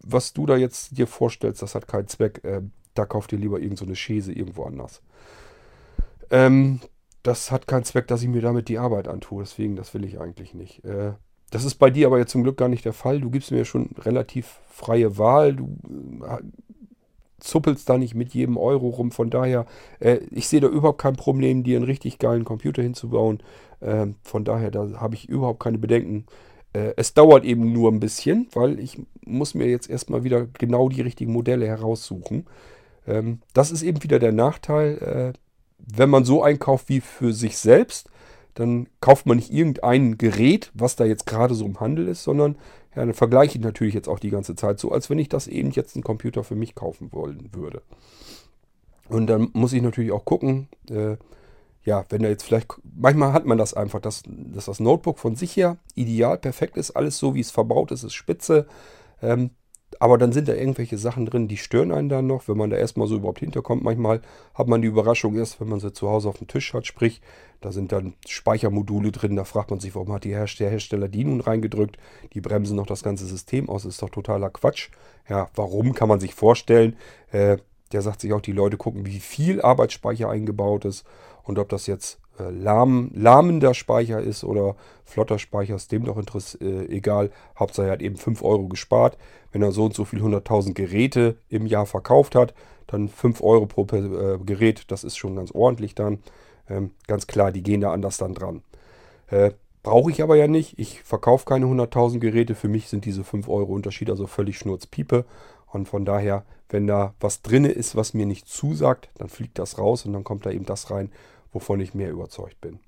was 0.03 0.33
du 0.33 0.45
da 0.45 0.57
jetzt 0.57 0.97
dir 0.97 1.07
vorstellst, 1.07 1.61
das 1.61 1.75
hat 1.75 1.87
keinen 1.87 2.07
Zweck. 2.07 2.43
Äh, 2.43 2.61
da 2.93 3.05
kauft 3.05 3.31
ihr 3.31 3.39
lieber 3.39 3.59
irgendeine 3.59 3.91
so 3.91 3.95
Schäse 3.95 4.33
irgendwo 4.33 4.63
anders. 4.63 5.01
Ähm, 6.29 6.79
das 7.23 7.51
hat 7.51 7.67
keinen 7.67 7.83
Zweck, 7.83 8.07
dass 8.07 8.23
ich 8.23 8.27
mir 8.27 8.41
damit 8.41 8.67
die 8.67 8.79
Arbeit 8.79 9.07
antue. 9.07 9.43
Deswegen, 9.43 9.75
das 9.75 9.93
will 9.93 10.03
ich 10.03 10.19
eigentlich 10.19 10.53
nicht. 10.53 10.83
Äh, 10.83 11.13
das 11.51 11.65
ist 11.65 11.75
bei 11.75 11.89
dir 11.89 12.07
aber 12.07 12.17
jetzt 12.17 12.31
zum 12.31 12.43
Glück 12.43 12.57
gar 12.57 12.69
nicht 12.69 12.85
der 12.85 12.93
Fall. 12.93 13.19
Du 13.19 13.29
gibst 13.29 13.51
mir 13.51 13.65
schon 13.65 13.89
relativ 13.99 14.59
freie 14.69 15.17
Wahl. 15.17 15.55
Du 15.55 15.77
äh, 16.25 16.39
zuppelst 17.39 17.89
da 17.89 17.97
nicht 17.97 18.15
mit 18.15 18.33
jedem 18.33 18.57
Euro 18.57 18.89
rum. 18.89 19.11
Von 19.11 19.29
daher, 19.29 19.65
äh, 19.99 20.19
ich 20.31 20.47
sehe 20.47 20.61
da 20.61 20.67
überhaupt 20.67 21.01
kein 21.01 21.15
Problem, 21.15 21.63
dir 21.63 21.75
einen 21.75 21.85
richtig 21.85 22.19
geilen 22.19 22.45
Computer 22.45 22.81
hinzubauen. 22.81 23.43
Äh, 23.81 24.07
von 24.23 24.45
daher, 24.45 24.71
da 24.71 24.87
habe 25.01 25.15
ich 25.15 25.27
überhaupt 25.27 25.59
keine 25.59 25.77
Bedenken. 25.77 26.25
Äh, 26.73 26.93
es 26.95 27.13
dauert 27.13 27.43
eben 27.43 27.73
nur 27.73 27.91
ein 27.91 27.99
bisschen, 27.99 28.47
weil 28.53 28.79
ich 28.79 29.01
muss 29.25 29.53
mir 29.53 29.67
jetzt 29.67 29.89
erstmal 29.89 30.23
wieder 30.23 30.47
genau 30.57 30.87
die 30.87 31.01
richtigen 31.01 31.33
Modelle 31.33 31.67
heraussuchen. 31.67 32.45
Ähm, 33.05 33.39
das 33.53 33.71
ist 33.71 33.83
eben 33.83 34.01
wieder 34.03 34.19
der 34.19 34.31
Nachteil. 34.31 35.33
Äh, 35.35 35.39
wenn 35.77 36.09
man 36.09 36.23
so 36.23 36.43
einkauft 36.43 36.89
wie 36.89 37.01
für 37.01 37.33
sich 37.33 37.57
selbst, 37.57 38.11
dann 38.53 38.87
kauft 38.99 39.25
man 39.25 39.37
nicht 39.37 39.51
irgendein 39.51 40.17
Gerät, 40.17 40.71
was 40.73 40.95
da 40.95 41.05
jetzt 41.05 41.25
gerade 41.25 41.55
so 41.55 41.65
im 41.65 41.79
Handel 41.79 42.07
ist, 42.07 42.23
sondern 42.23 42.55
ja, 42.95 43.05
dann 43.05 43.13
vergleiche 43.13 43.57
ich 43.57 43.63
natürlich 43.63 43.93
jetzt 43.93 44.09
auch 44.09 44.19
die 44.19 44.29
ganze 44.29 44.55
Zeit 44.55 44.79
so, 44.79 44.91
als 44.91 45.09
wenn 45.09 45.19
ich 45.19 45.29
das 45.29 45.47
eben 45.47 45.71
jetzt 45.71 45.95
einen 45.95 46.03
Computer 46.03 46.43
für 46.43 46.55
mich 46.55 46.75
kaufen 46.75 47.11
wollen 47.13 47.49
würde. 47.53 47.81
Und 49.07 49.27
dann 49.27 49.49
muss 49.53 49.73
ich 49.73 49.81
natürlich 49.81 50.11
auch 50.11 50.25
gucken, 50.25 50.67
äh, 50.89 51.17
ja, 51.83 52.05
wenn 52.09 52.21
da 52.21 52.29
jetzt 52.29 52.43
vielleicht, 52.43 52.67
manchmal 52.83 53.33
hat 53.33 53.45
man 53.45 53.57
das 53.57 53.73
einfach, 53.73 53.99
dass, 53.99 54.23
dass 54.27 54.65
das 54.65 54.79
Notebook 54.79 55.17
von 55.17 55.35
sich 55.35 55.55
her 55.55 55.77
ideal, 55.95 56.37
perfekt 56.37 56.77
ist, 56.77 56.91
alles 56.91 57.17
so, 57.17 57.33
wie 57.33 57.39
es 57.39 57.51
verbaut 57.51 57.91
ist, 57.91 58.03
ist 58.03 58.13
spitze. 58.13 58.67
Ähm, 59.21 59.51
aber 60.01 60.17
dann 60.17 60.31
sind 60.31 60.47
da 60.47 60.55
irgendwelche 60.55 60.97
Sachen 60.97 61.27
drin, 61.27 61.47
die 61.47 61.57
stören 61.57 61.91
einen 61.91 62.09
dann 62.09 62.25
noch, 62.25 62.47
wenn 62.47 62.57
man 62.57 62.71
da 62.71 62.75
erstmal 62.75 63.05
so 63.05 63.17
überhaupt 63.17 63.37
hinterkommt. 63.37 63.83
Manchmal 63.83 64.21
hat 64.55 64.67
man 64.67 64.81
die 64.81 64.87
Überraschung 64.87 65.35
erst, 65.35 65.61
wenn 65.61 65.69
man 65.69 65.79
sie 65.79 65.93
zu 65.93 66.09
Hause 66.09 66.27
auf 66.27 66.39
dem 66.39 66.47
Tisch 66.47 66.73
hat. 66.73 66.87
Sprich, 66.87 67.21
da 67.61 67.71
sind 67.71 67.91
dann 67.91 68.15
Speichermodule 68.27 69.11
drin. 69.11 69.35
Da 69.35 69.43
fragt 69.43 69.69
man 69.69 69.79
sich, 69.79 69.93
warum 69.93 70.11
hat 70.11 70.23
die 70.23 70.33
Hersteller, 70.33 71.07
die 71.07 71.23
nun 71.23 71.39
reingedrückt? 71.39 71.99
Die 72.33 72.41
bremsen 72.41 72.77
noch 72.77 72.87
das 72.87 73.03
ganze 73.03 73.27
System 73.27 73.69
aus. 73.69 73.85
Ist 73.85 74.01
doch 74.01 74.09
totaler 74.09 74.49
Quatsch. 74.49 74.89
Ja, 75.29 75.49
warum 75.53 75.93
kann 75.93 76.09
man 76.09 76.19
sich 76.19 76.33
vorstellen? 76.33 76.95
Äh, 77.31 77.57
der 77.91 78.01
sagt 78.01 78.21
sich 78.21 78.33
auch, 78.33 78.41
die 78.41 78.53
Leute 78.53 78.77
gucken, 78.77 79.05
wie 79.05 79.19
viel 79.19 79.61
Arbeitsspeicher 79.61 80.31
eingebaut 80.31 80.83
ist 80.83 81.05
und 81.43 81.59
ob 81.59 81.69
das 81.69 81.85
jetzt 81.85 82.19
lahm, 82.38 83.11
lahmender 83.13 83.73
Speicher 83.73 84.19
ist 84.21 84.43
oder 84.43 84.75
flotter 85.05 85.39
Speicher, 85.39 85.75
ist 85.75 85.91
dem 85.91 86.05
doch 86.05 86.17
äh, 86.61 86.86
egal. 86.86 87.32
Hauptsache 87.57 87.88
er 87.88 87.93
hat 87.93 88.01
eben 88.01 88.17
5 88.17 88.43
Euro 88.43 88.67
gespart. 88.67 89.17
Wenn 89.51 89.61
er 89.61 89.71
so 89.71 89.86
und 89.86 89.93
so 89.93 90.05
viel 90.05 90.21
100.000 90.21 90.73
Geräte 90.73 91.38
im 91.49 91.65
Jahr 91.65 91.86
verkauft 91.86 92.36
hat, 92.36 92.53
dann 92.88 93.09
5 93.09 93.41
Euro 93.41 93.65
pro 93.65 93.84
äh, 93.95 94.38
Gerät, 94.45 94.86
das 94.88 95.03
ist 95.03 95.17
schon 95.17 95.36
ganz 95.36 95.51
ordentlich 95.51 95.95
dann. 95.95 96.19
Ähm, 96.69 96.91
ganz 97.07 97.27
klar, 97.27 97.51
die 97.51 97.63
gehen 97.63 97.82
da 97.82 97.91
anders 97.91 98.17
dann 98.17 98.34
dran. 98.34 98.61
Äh, 99.27 99.51
Brauche 99.84 100.11
ich 100.11 100.21
aber 100.21 100.36
ja 100.36 100.47
nicht. 100.47 100.77
Ich 100.77 101.01
verkaufe 101.01 101.45
keine 101.45 101.65
100.000 101.65 102.19
Geräte. 102.19 102.53
Für 102.53 102.67
mich 102.67 102.88
sind 102.88 103.05
diese 103.05 103.23
5 103.23 103.47
Euro 103.49 103.73
Unterschied 103.73 104.09
also 104.09 104.27
völlig 104.27 104.57
schnurzpiepe. 104.59 105.25
Und 105.67 105.88
von 105.88 106.05
daher, 106.05 106.43
wenn 106.69 106.86
da 106.86 107.15
was 107.19 107.41
drin 107.41 107.65
ist, 107.65 107.95
was 107.95 108.13
mir 108.13 108.25
nicht 108.25 108.47
zusagt, 108.47 109.09
dann 109.15 109.29
fliegt 109.29 109.57
das 109.57 109.79
raus 109.79 110.05
und 110.05 110.13
dann 110.13 110.23
kommt 110.23 110.45
da 110.45 110.51
eben 110.51 110.65
das 110.65 110.91
rein, 110.91 111.09
wovon 111.51 111.79
ich 111.79 111.93
mehr 111.93 112.11
überzeugt 112.11 112.59
bin. 112.61 112.79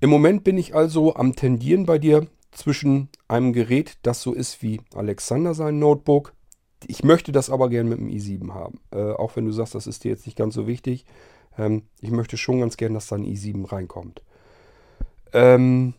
Im 0.00 0.10
Moment 0.10 0.44
bin 0.44 0.58
ich 0.58 0.74
also 0.74 1.14
am 1.14 1.34
Tendieren 1.34 1.86
bei 1.86 1.98
dir 1.98 2.26
zwischen 2.52 3.08
einem 3.28 3.52
Gerät, 3.52 3.98
das 4.02 4.22
so 4.22 4.32
ist 4.32 4.62
wie 4.62 4.80
Alexander 4.94 5.54
sein 5.54 5.78
Notebook. 5.78 6.34
Ich 6.86 7.02
möchte 7.02 7.32
das 7.32 7.50
aber 7.50 7.68
gerne 7.68 7.90
mit 7.90 7.98
dem 7.98 8.08
i7 8.08 8.52
haben. 8.52 8.80
Äh, 8.90 9.12
auch 9.12 9.36
wenn 9.36 9.46
du 9.46 9.52
sagst, 9.52 9.74
das 9.74 9.86
ist 9.86 10.04
dir 10.04 10.10
jetzt 10.10 10.26
nicht 10.26 10.36
ganz 10.36 10.54
so 10.54 10.66
wichtig. 10.66 11.06
Ähm, 11.56 11.82
ich 12.00 12.10
möchte 12.10 12.36
schon 12.36 12.60
ganz 12.60 12.76
gerne, 12.76 12.94
dass 12.94 13.08
da 13.08 13.16
ein 13.16 13.24
i7 13.24 13.70
reinkommt. 13.70 14.22
Ähm, 15.32 15.94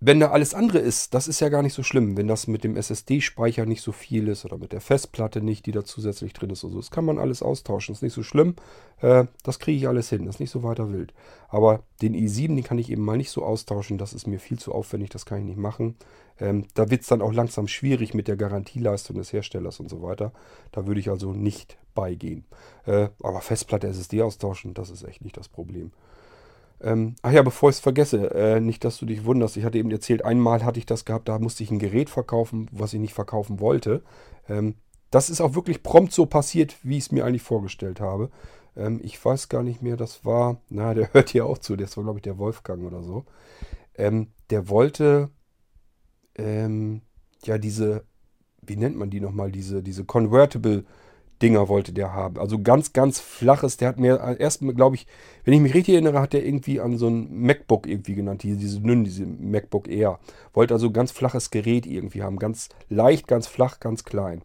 wenn 0.00 0.20
da 0.20 0.30
alles 0.30 0.54
andere 0.54 0.78
ist, 0.78 1.12
das 1.14 1.26
ist 1.26 1.40
ja 1.40 1.48
gar 1.48 1.62
nicht 1.62 1.74
so 1.74 1.82
schlimm, 1.82 2.16
wenn 2.16 2.28
das 2.28 2.46
mit 2.46 2.62
dem 2.62 2.76
SSD-Speicher 2.76 3.66
nicht 3.66 3.82
so 3.82 3.90
viel 3.90 4.28
ist 4.28 4.44
oder 4.44 4.56
mit 4.56 4.72
der 4.72 4.80
Festplatte 4.80 5.40
nicht, 5.40 5.66
die 5.66 5.72
da 5.72 5.84
zusätzlich 5.84 6.32
drin 6.32 6.50
ist. 6.50 6.64
Also 6.64 6.76
das 6.76 6.92
kann 6.92 7.04
man 7.04 7.18
alles 7.18 7.42
austauschen, 7.42 7.94
ist 7.94 8.02
nicht 8.02 8.12
so 8.12 8.22
schlimm. 8.22 8.54
Äh, 9.00 9.24
das 9.42 9.58
kriege 9.58 9.76
ich 9.76 9.88
alles 9.88 10.08
hin, 10.08 10.24
das 10.24 10.36
ist 10.36 10.40
nicht 10.40 10.50
so 10.52 10.62
weiter 10.62 10.92
wild. 10.92 11.12
Aber 11.48 11.82
den 12.00 12.14
i7, 12.14 12.54
den 12.54 12.62
kann 12.62 12.78
ich 12.78 12.90
eben 12.90 13.04
mal 13.04 13.16
nicht 13.16 13.30
so 13.30 13.44
austauschen, 13.44 13.98
das 13.98 14.12
ist 14.12 14.28
mir 14.28 14.38
viel 14.38 14.58
zu 14.58 14.72
aufwendig, 14.72 15.10
das 15.10 15.26
kann 15.26 15.38
ich 15.38 15.44
nicht 15.44 15.58
machen. 15.58 15.96
Ähm, 16.38 16.66
da 16.74 16.90
wird 16.90 17.02
es 17.02 17.08
dann 17.08 17.20
auch 17.22 17.32
langsam 17.32 17.66
schwierig 17.66 18.14
mit 18.14 18.28
der 18.28 18.36
Garantieleistung 18.36 19.16
des 19.16 19.32
Herstellers 19.32 19.80
und 19.80 19.90
so 19.90 20.02
weiter. 20.02 20.32
Da 20.70 20.86
würde 20.86 21.00
ich 21.00 21.10
also 21.10 21.32
nicht 21.32 21.76
beigehen. 21.94 22.44
Äh, 22.86 23.08
aber 23.20 23.40
Festplatte, 23.40 23.88
SSD 23.88 24.22
austauschen, 24.22 24.74
das 24.74 24.90
ist 24.90 25.02
echt 25.02 25.24
nicht 25.24 25.36
das 25.36 25.48
Problem. 25.48 25.90
Ähm, 26.80 27.16
ach 27.22 27.32
ja, 27.32 27.42
bevor 27.42 27.70
ich 27.70 27.76
es 27.76 27.80
vergesse, 27.80 28.30
äh, 28.34 28.60
nicht, 28.60 28.84
dass 28.84 28.98
du 28.98 29.06
dich 29.06 29.24
wunderst. 29.24 29.56
Ich 29.56 29.64
hatte 29.64 29.78
eben 29.78 29.90
erzählt, 29.90 30.24
einmal 30.24 30.64
hatte 30.64 30.78
ich 30.78 30.86
das 30.86 31.04
gehabt, 31.04 31.28
da 31.28 31.38
musste 31.38 31.64
ich 31.64 31.70
ein 31.70 31.78
Gerät 31.78 32.08
verkaufen, 32.08 32.68
was 32.70 32.92
ich 32.92 33.00
nicht 33.00 33.14
verkaufen 33.14 33.60
wollte. 33.60 34.02
Ähm, 34.48 34.76
das 35.10 35.30
ist 35.30 35.40
auch 35.40 35.54
wirklich 35.54 35.82
prompt 35.82 36.12
so 36.12 36.26
passiert, 36.26 36.76
wie 36.82 36.98
ich 36.98 37.04
es 37.04 37.12
mir 37.12 37.24
eigentlich 37.24 37.42
vorgestellt 37.42 38.00
habe. 38.00 38.30
Ähm, 38.76 39.00
ich 39.02 39.22
weiß 39.22 39.48
gar 39.48 39.62
nicht 39.62 39.82
mehr, 39.82 39.96
das 39.96 40.24
war, 40.24 40.60
na, 40.68 40.94
der 40.94 41.12
hört 41.14 41.30
hier 41.30 41.46
auch 41.46 41.58
zu, 41.58 41.76
das 41.76 41.96
war, 41.96 42.04
glaube 42.04 42.18
ich, 42.18 42.22
der 42.22 42.38
Wolfgang 42.38 42.84
oder 42.84 43.02
so. 43.02 43.24
Ähm, 43.96 44.28
der 44.50 44.68
wollte, 44.68 45.30
ähm, 46.36 47.02
ja, 47.44 47.58
diese, 47.58 48.04
wie 48.62 48.76
nennt 48.76 48.96
man 48.96 49.10
die 49.10 49.20
nochmal, 49.20 49.50
diese, 49.50 49.82
diese 49.82 50.04
Convertible 50.04 50.84
Dinger 51.42 51.68
wollte 51.68 51.92
der 51.92 52.12
haben. 52.12 52.38
Also 52.38 52.60
ganz, 52.60 52.92
ganz 52.92 53.20
flaches. 53.20 53.76
Der 53.76 53.88
hat 53.88 53.98
mir 53.98 54.36
erst, 54.38 54.60
glaube 54.60 54.96
ich, 54.96 55.06
wenn 55.44 55.54
ich 55.54 55.60
mich 55.60 55.74
richtig 55.74 55.94
erinnere, 55.94 56.20
hat 56.20 56.32
der 56.32 56.44
irgendwie 56.44 56.80
an 56.80 56.96
so 56.98 57.08
ein 57.08 57.42
MacBook 57.42 57.86
irgendwie 57.86 58.14
genannt, 58.14 58.42
diese, 58.42 58.56
diese 58.56 58.80
Nünn, 58.80 59.04
diese 59.04 59.24
MacBook 59.26 59.88
Air. 59.88 60.18
Wollte 60.52 60.74
also 60.74 60.90
ganz 60.90 61.12
flaches 61.12 61.50
Gerät 61.50 61.86
irgendwie 61.86 62.22
haben. 62.22 62.38
Ganz 62.38 62.68
leicht, 62.88 63.28
ganz 63.28 63.46
flach, 63.46 63.80
ganz 63.80 64.04
klein. 64.04 64.42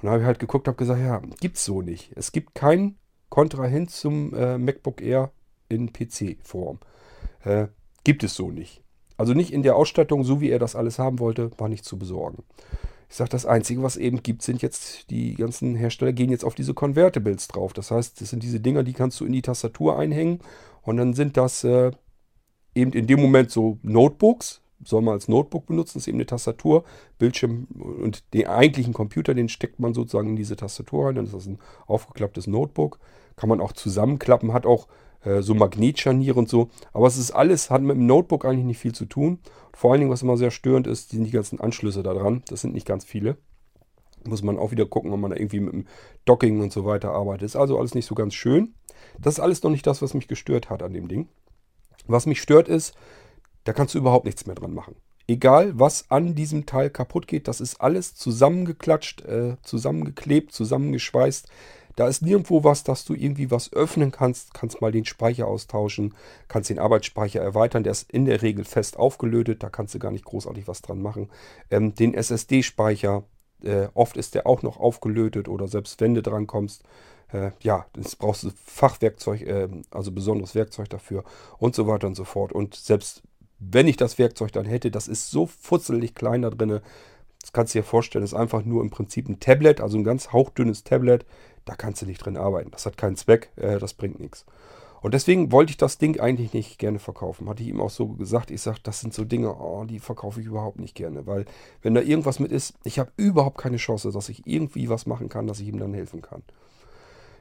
Und 0.00 0.04
da 0.04 0.10
habe 0.10 0.20
ich 0.20 0.26
halt 0.26 0.38
geguckt, 0.38 0.68
habe 0.68 0.76
gesagt, 0.76 1.00
ja, 1.00 1.22
gibt's 1.40 1.64
so 1.64 1.80
nicht. 1.80 2.12
Es 2.16 2.32
gibt 2.32 2.54
kein 2.54 2.96
Kontrahent 3.30 3.90
zum 3.90 4.34
äh, 4.34 4.58
MacBook 4.58 5.00
Air 5.00 5.32
in 5.68 5.92
PC-Form. 5.92 6.78
Äh, 7.44 7.68
gibt 8.04 8.22
es 8.22 8.34
so 8.34 8.50
nicht. 8.50 8.82
Also 9.16 9.32
nicht 9.32 9.52
in 9.52 9.62
der 9.62 9.76
Ausstattung, 9.76 10.24
so 10.24 10.40
wie 10.40 10.50
er 10.50 10.58
das 10.58 10.76
alles 10.76 10.98
haben 10.98 11.18
wollte, 11.18 11.50
war 11.58 11.68
nicht 11.68 11.84
zu 11.84 11.98
besorgen. 11.98 12.44
Ich 13.08 13.16
sage, 13.16 13.30
das 13.30 13.46
Einzige, 13.46 13.82
was 13.82 13.96
eben 13.96 14.22
gibt, 14.22 14.42
sind 14.42 14.62
jetzt, 14.62 15.10
die 15.10 15.34
ganzen 15.34 15.76
Hersteller 15.76 16.12
gehen 16.12 16.30
jetzt 16.30 16.44
auf 16.44 16.54
diese 16.54 16.74
Convertibles 16.74 17.48
drauf. 17.48 17.72
Das 17.72 17.90
heißt, 17.90 18.20
das 18.20 18.30
sind 18.30 18.42
diese 18.42 18.60
Dinger, 18.60 18.82
die 18.82 18.94
kannst 18.94 19.20
du 19.20 19.24
in 19.24 19.32
die 19.32 19.42
Tastatur 19.42 19.98
einhängen. 19.98 20.40
Und 20.82 20.96
dann 20.96 21.14
sind 21.14 21.36
das 21.36 21.62
äh, 21.64 21.92
eben 22.74 22.92
in 22.92 23.06
dem 23.06 23.20
Moment 23.20 23.50
so 23.50 23.78
Notebooks. 23.82 24.62
Soll 24.84 25.02
man 25.02 25.14
als 25.14 25.26
Notebook 25.26 25.66
benutzen, 25.66 25.94
das 25.94 26.02
ist 26.02 26.08
eben 26.08 26.18
eine 26.18 26.26
Tastatur, 26.26 26.84
Bildschirm 27.18 27.66
und 27.74 28.22
den 28.34 28.46
eigentlichen 28.46 28.92
Computer, 28.92 29.32
den 29.32 29.48
steckt 29.48 29.80
man 29.80 29.94
sozusagen 29.94 30.28
in 30.30 30.36
diese 30.36 30.54
Tastatur 30.54 31.06
rein. 31.06 31.14
Dann 31.14 31.24
ist 31.24 31.34
das 31.34 31.46
ein 31.46 31.58
aufgeklapptes 31.86 32.46
Notebook. 32.46 32.98
Kann 33.36 33.48
man 33.48 33.60
auch 33.60 33.72
zusammenklappen, 33.72 34.52
hat 34.52 34.66
auch 34.66 34.86
äh, 35.26 35.42
so 35.42 35.54
Magnetscharnier 35.54 36.36
und 36.36 36.48
so. 36.48 36.70
Aber 36.92 37.06
es 37.06 37.18
ist 37.18 37.32
alles, 37.32 37.70
hat 37.70 37.82
mit 37.82 37.96
dem 37.96 38.06
Notebook 38.06 38.44
eigentlich 38.44 38.64
nicht 38.64 38.78
viel 38.78 38.94
zu 38.94 39.06
tun. 39.06 39.40
Vor 39.74 39.90
allen 39.90 40.00
Dingen, 40.00 40.10
was 40.10 40.22
immer 40.22 40.36
sehr 40.36 40.50
störend 40.50 40.86
ist, 40.86 41.10
sind 41.10 41.24
die 41.24 41.30
ganzen 41.30 41.60
Anschlüsse 41.60 42.02
da 42.02 42.14
dran. 42.14 42.42
Das 42.48 42.60
sind 42.60 42.74
nicht 42.74 42.86
ganz 42.86 43.04
viele. 43.04 43.36
Muss 44.24 44.42
man 44.42 44.58
auch 44.58 44.70
wieder 44.70 44.86
gucken, 44.86 45.12
ob 45.12 45.20
man 45.20 45.30
da 45.30 45.36
irgendwie 45.36 45.60
mit 45.60 45.72
dem 45.72 45.86
Docking 46.24 46.60
und 46.60 46.72
so 46.72 46.84
weiter 46.84 47.10
arbeitet. 47.10 47.42
Ist 47.42 47.56
also 47.56 47.78
alles 47.78 47.94
nicht 47.94 48.06
so 48.06 48.14
ganz 48.14 48.34
schön. 48.34 48.74
Das 49.20 49.34
ist 49.34 49.40
alles 49.40 49.62
noch 49.62 49.70
nicht 49.70 49.86
das, 49.86 50.00
was 50.00 50.14
mich 50.14 50.28
gestört 50.28 50.70
hat 50.70 50.82
an 50.82 50.92
dem 50.92 51.08
Ding. 51.08 51.28
Was 52.06 52.26
mich 52.26 52.40
stört 52.40 52.68
ist, 52.68 52.94
da 53.64 53.72
kannst 53.72 53.94
du 53.94 53.98
überhaupt 53.98 54.24
nichts 54.24 54.46
mehr 54.46 54.54
dran 54.54 54.74
machen. 54.74 54.96
Egal, 55.28 55.78
was 55.78 56.08
an 56.08 56.36
diesem 56.36 56.66
Teil 56.66 56.88
kaputt 56.88 57.26
geht, 57.26 57.48
das 57.48 57.60
ist 57.60 57.80
alles 57.80 58.14
zusammengeklatscht, 58.14 59.22
äh, 59.22 59.56
zusammengeklebt, 59.62 60.52
zusammengeschweißt. 60.52 61.48
Da 61.96 62.06
ist 62.06 62.22
nirgendwo 62.22 62.62
was, 62.62 62.84
dass 62.84 63.04
du 63.04 63.14
irgendwie 63.14 63.50
was 63.50 63.72
öffnen 63.72 64.12
kannst. 64.12 64.54
Kannst 64.54 64.80
mal 64.80 64.92
den 64.92 65.06
Speicher 65.06 65.48
austauschen, 65.48 66.14
kannst 66.46 66.70
den 66.70 66.78
Arbeitsspeicher 66.78 67.40
erweitern. 67.40 67.82
Der 67.82 67.92
ist 67.92 68.10
in 68.12 68.26
der 68.26 68.42
Regel 68.42 68.64
fest 68.64 68.98
aufgelötet. 68.98 69.62
Da 69.62 69.70
kannst 69.70 69.94
du 69.94 69.98
gar 69.98 70.12
nicht 70.12 70.26
großartig 70.26 70.68
was 70.68 70.82
dran 70.82 71.02
machen. 71.02 71.30
Ähm, 71.70 71.94
den 71.94 72.14
SSD-Speicher, 72.14 73.24
äh, 73.62 73.88
oft 73.94 74.16
ist 74.16 74.34
der 74.34 74.46
auch 74.46 74.62
noch 74.62 74.78
aufgelötet 74.78 75.48
oder 75.48 75.66
selbst 75.68 76.00
wenn 76.00 76.14
du 76.14 76.22
dran 76.22 76.46
kommst, 76.46 76.84
äh, 77.32 77.50
ja, 77.60 77.86
das 77.94 78.14
brauchst 78.14 78.44
du 78.44 78.50
Fachwerkzeug, 78.64 79.42
äh, 79.42 79.68
also 79.90 80.12
besonderes 80.12 80.54
Werkzeug 80.54 80.90
dafür 80.90 81.24
und 81.58 81.74
so 81.74 81.86
weiter 81.86 82.06
und 82.06 82.14
so 82.14 82.24
fort. 82.24 82.52
Und 82.52 82.74
selbst 82.74 83.22
wenn 83.58 83.88
ich 83.88 83.96
das 83.96 84.18
Werkzeug 84.18 84.52
dann 84.52 84.66
hätte, 84.66 84.90
das 84.90 85.08
ist 85.08 85.30
so 85.30 85.46
futzelig 85.46 86.14
klein 86.14 86.42
da 86.42 86.50
drin. 86.50 86.80
Das 87.40 87.52
kannst 87.52 87.74
du 87.74 87.78
dir 87.78 87.84
vorstellen, 87.84 88.22
das 88.22 88.32
ist 88.32 88.38
einfach 88.38 88.64
nur 88.64 88.82
im 88.82 88.90
Prinzip 88.90 89.28
ein 89.28 89.40
Tablet, 89.40 89.80
also 89.80 89.96
ein 89.96 90.04
ganz 90.04 90.32
hauchdünnes 90.32 90.84
Tablet 90.84 91.24
da 91.66 91.74
kannst 91.74 92.00
du 92.00 92.06
nicht 92.06 92.24
drin 92.24 92.38
arbeiten. 92.38 92.70
Das 92.70 92.86
hat 92.86 92.96
keinen 92.96 93.16
Zweck, 93.16 93.50
äh, 93.56 93.78
das 93.78 93.92
bringt 93.92 94.18
nichts. 94.18 94.46
Und 95.02 95.12
deswegen 95.12 95.52
wollte 95.52 95.70
ich 95.70 95.76
das 95.76 95.98
Ding 95.98 96.18
eigentlich 96.18 96.52
nicht 96.52 96.78
gerne 96.78 96.98
verkaufen. 96.98 97.48
Hatte 97.48 97.62
ich 97.62 97.68
ihm 97.68 97.80
auch 97.80 97.90
so 97.90 98.08
gesagt, 98.08 98.50
ich 98.50 98.62
sage, 98.62 98.78
das 98.82 99.00
sind 99.00 99.12
so 99.12 99.24
Dinge, 99.24 99.54
oh, 99.54 99.84
die 99.84 99.98
verkaufe 99.98 100.40
ich 100.40 100.46
überhaupt 100.46 100.78
nicht 100.78 100.94
gerne. 100.94 101.26
Weil 101.26 101.44
wenn 101.82 101.94
da 101.94 102.00
irgendwas 102.00 102.40
mit 102.40 102.50
ist, 102.50 102.74
ich 102.82 102.98
habe 102.98 103.12
überhaupt 103.16 103.58
keine 103.58 103.76
Chance, 103.76 104.10
dass 104.10 104.28
ich 104.28 104.46
irgendwie 104.46 104.88
was 104.88 105.06
machen 105.06 105.28
kann, 105.28 105.46
dass 105.46 105.60
ich 105.60 105.68
ihm 105.68 105.78
dann 105.78 105.92
helfen 105.92 106.22
kann. 106.22 106.42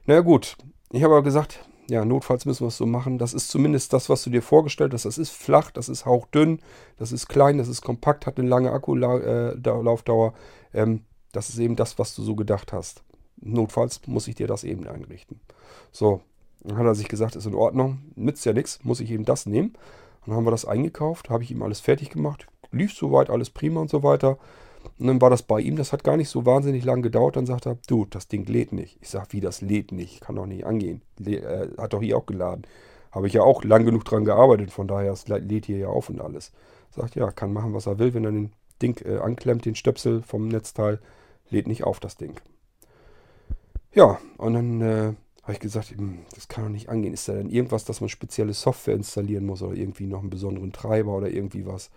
Na 0.05 0.15
naja, 0.15 0.21
gut, 0.21 0.57
ich 0.91 1.03
habe 1.03 1.13
aber 1.13 1.23
gesagt, 1.23 1.59
ja, 1.89 2.03
notfalls 2.03 2.45
müssen 2.45 2.65
wir 2.65 2.67
es 2.67 2.77
so 2.77 2.85
machen. 2.85 3.17
Das 3.17 3.33
ist 3.33 3.49
zumindest 3.49 3.93
das, 3.93 4.09
was 4.09 4.23
du 4.23 4.29
dir 4.29 4.41
vorgestellt 4.41 4.93
hast. 4.93 5.05
Das 5.05 5.17
ist 5.17 5.31
flach, 5.31 5.71
das 5.71 5.87
ist 5.87 6.05
hauchdünn, 6.05 6.59
das 6.97 7.11
ist 7.11 7.27
klein, 7.27 7.57
das 7.57 7.67
ist 7.67 7.81
kompakt, 7.81 8.25
hat 8.25 8.37
eine 8.37 8.47
lange 8.47 8.71
Akkulaufdauer. 8.71 10.33
Äh, 10.73 10.81
ähm, 10.81 11.01
das 11.31 11.49
ist 11.49 11.57
eben 11.57 11.75
das, 11.75 11.97
was 11.99 12.15
du 12.15 12.23
so 12.23 12.35
gedacht 12.35 12.73
hast 12.73 13.03
notfalls 13.37 14.01
muss 14.07 14.27
ich 14.27 14.35
dir 14.35 14.47
das 14.47 14.63
eben 14.63 14.87
einrichten. 14.87 15.39
So, 15.91 16.21
dann 16.63 16.77
hat 16.77 16.85
er 16.85 16.95
sich 16.95 17.07
gesagt, 17.07 17.35
ist 17.35 17.45
in 17.45 17.55
Ordnung, 17.55 17.99
nützt 18.15 18.45
ja 18.45 18.53
nichts, 18.53 18.79
muss 18.83 18.99
ich 18.99 19.11
eben 19.11 19.25
das 19.25 19.45
nehmen. 19.45 19.73
Dann 20.25 20.35
haben 20.35 20.45
wir 20.45 20.51
das 20.51 20.65
eingekauft, 20.65 21.29
habe 21.29 21.43
ich 21.43 21.51
ihm 21.51 21.61
alles 21.61 21.79
fertig 21.79 22.09
gemacht, 22.09 22.47
lief 22.71 22.93
soweit, 22.93 23.29
alles 23.29 23.49
prima 23.49 23.81
und 23.81 23.89
so 23.89 24.03
weiter. 24.03 24.37
Und 24.97 25.07
dann 25.07 25.21
war 25.21 25.29
das 25.29 25.43
bei 25.43 25.59
ihm, 25.59 25.75
das 25.75 25.93
hat 25.93 26.03
gar 26.03 26.17
nicht 26.17 26.29
so 26.29 26.45
wahnsinnig 26.45 26.83
lang 26.83 27.01
gedauert. 27.01 27.35
Dann 27.35 27.45
sagt 27.45 27.65
er, 27.65 27.77
du, 27.87 28.05
das 28.05 28.27
Ding 28.27 28.45
lädt 28.45 28.71
nicht. 28.71 28.97
Ich 29.01 29.09
sage, 29.09 29.27
wie 29.31 29.41
das 29.41 29.61
lädt 29.61 29.91
nicht? 29.91 30.21
Kann 30.21 30.35
doch 30.35 30.45
nicht 30.45 30.65
angehen. 30.65 31.01
Le 31.17 31.37
äh, 31.37 31.69
hat 31.77 31.93
doch 31.93 32.01
hier 32.01 32.17
auch 32.17 32.25
geladen. 32.25 32.63
Habe 33.11 33.27
ich 33.27 33.33
ja 33.33 33.41
auch 33.41 33.63
lang 33.63 33.85
genug 33.85 34.05
dran 34.05 34.25
gearbeitet, 34.25 34.71
von 34.71 34.87
daher, 34.87 35.13
es 35.13 35.27
lädt 35.27 35.65
hier 35.65 35.77
ja 35.77 35.87
auf 35.87 36.09
und 36.09 36.21
alles. 36.21 36.51
Sagt, 36.91 37.15
ja, 37.15 37.31
kann 37.31 37.53
machen, 37.53 37.73
was 37.73 37.87
er 37.87 37.97
will. 37.97 38.13
Wenn 38.13 38.25
er 38.25 38.31
den 38.31 38.51
Ding 38.81 38.99
äh, 39.05 39.17
anklemmt, 39.17 39.65
den 39.65 39.75
Stöpsel 39.75 40.21
vom 40.21 40.47
Netzteil, 40.47 40.99
lädt 41.49 41.67
nicht 41.67 41.83
auf 41.83 41.99
das 41.99 42.17
Ding. 42.17 42.39
Ja, 43.95 44.19
und 44.37 44.53
dann 44.53 44.81
äh, 44.81 45.13
habe 45.43 45.53
ich 45.53 45.59
gesagt, 45.59 45.95
das 46.35 46.47
kann 46.49 46.65
doch 46.65 46.71
nicht 46.71 46.89
angehen. 46.89 47.13
Ist 47.13 47.29
da 47.29 47.33
denn 47.33 47.49
irgendwas, 47.49 47.85
dass 47.85 48.01
man 48.01 48.09
spezielle 48.09 48.53
Software 48.53 48.93
installieren 48.93 49.45
muss 49.45 49.61
oder 49.61 49.75
irgendwie 49.75 50.05
noch 50.05 50.19
einen 50.19 50.29
besonderen 50.29 50.73
Treiber 50.73 51.15
oder 51.15 51.29
irgendwie 51.29 51.65
was? 51.65 51.91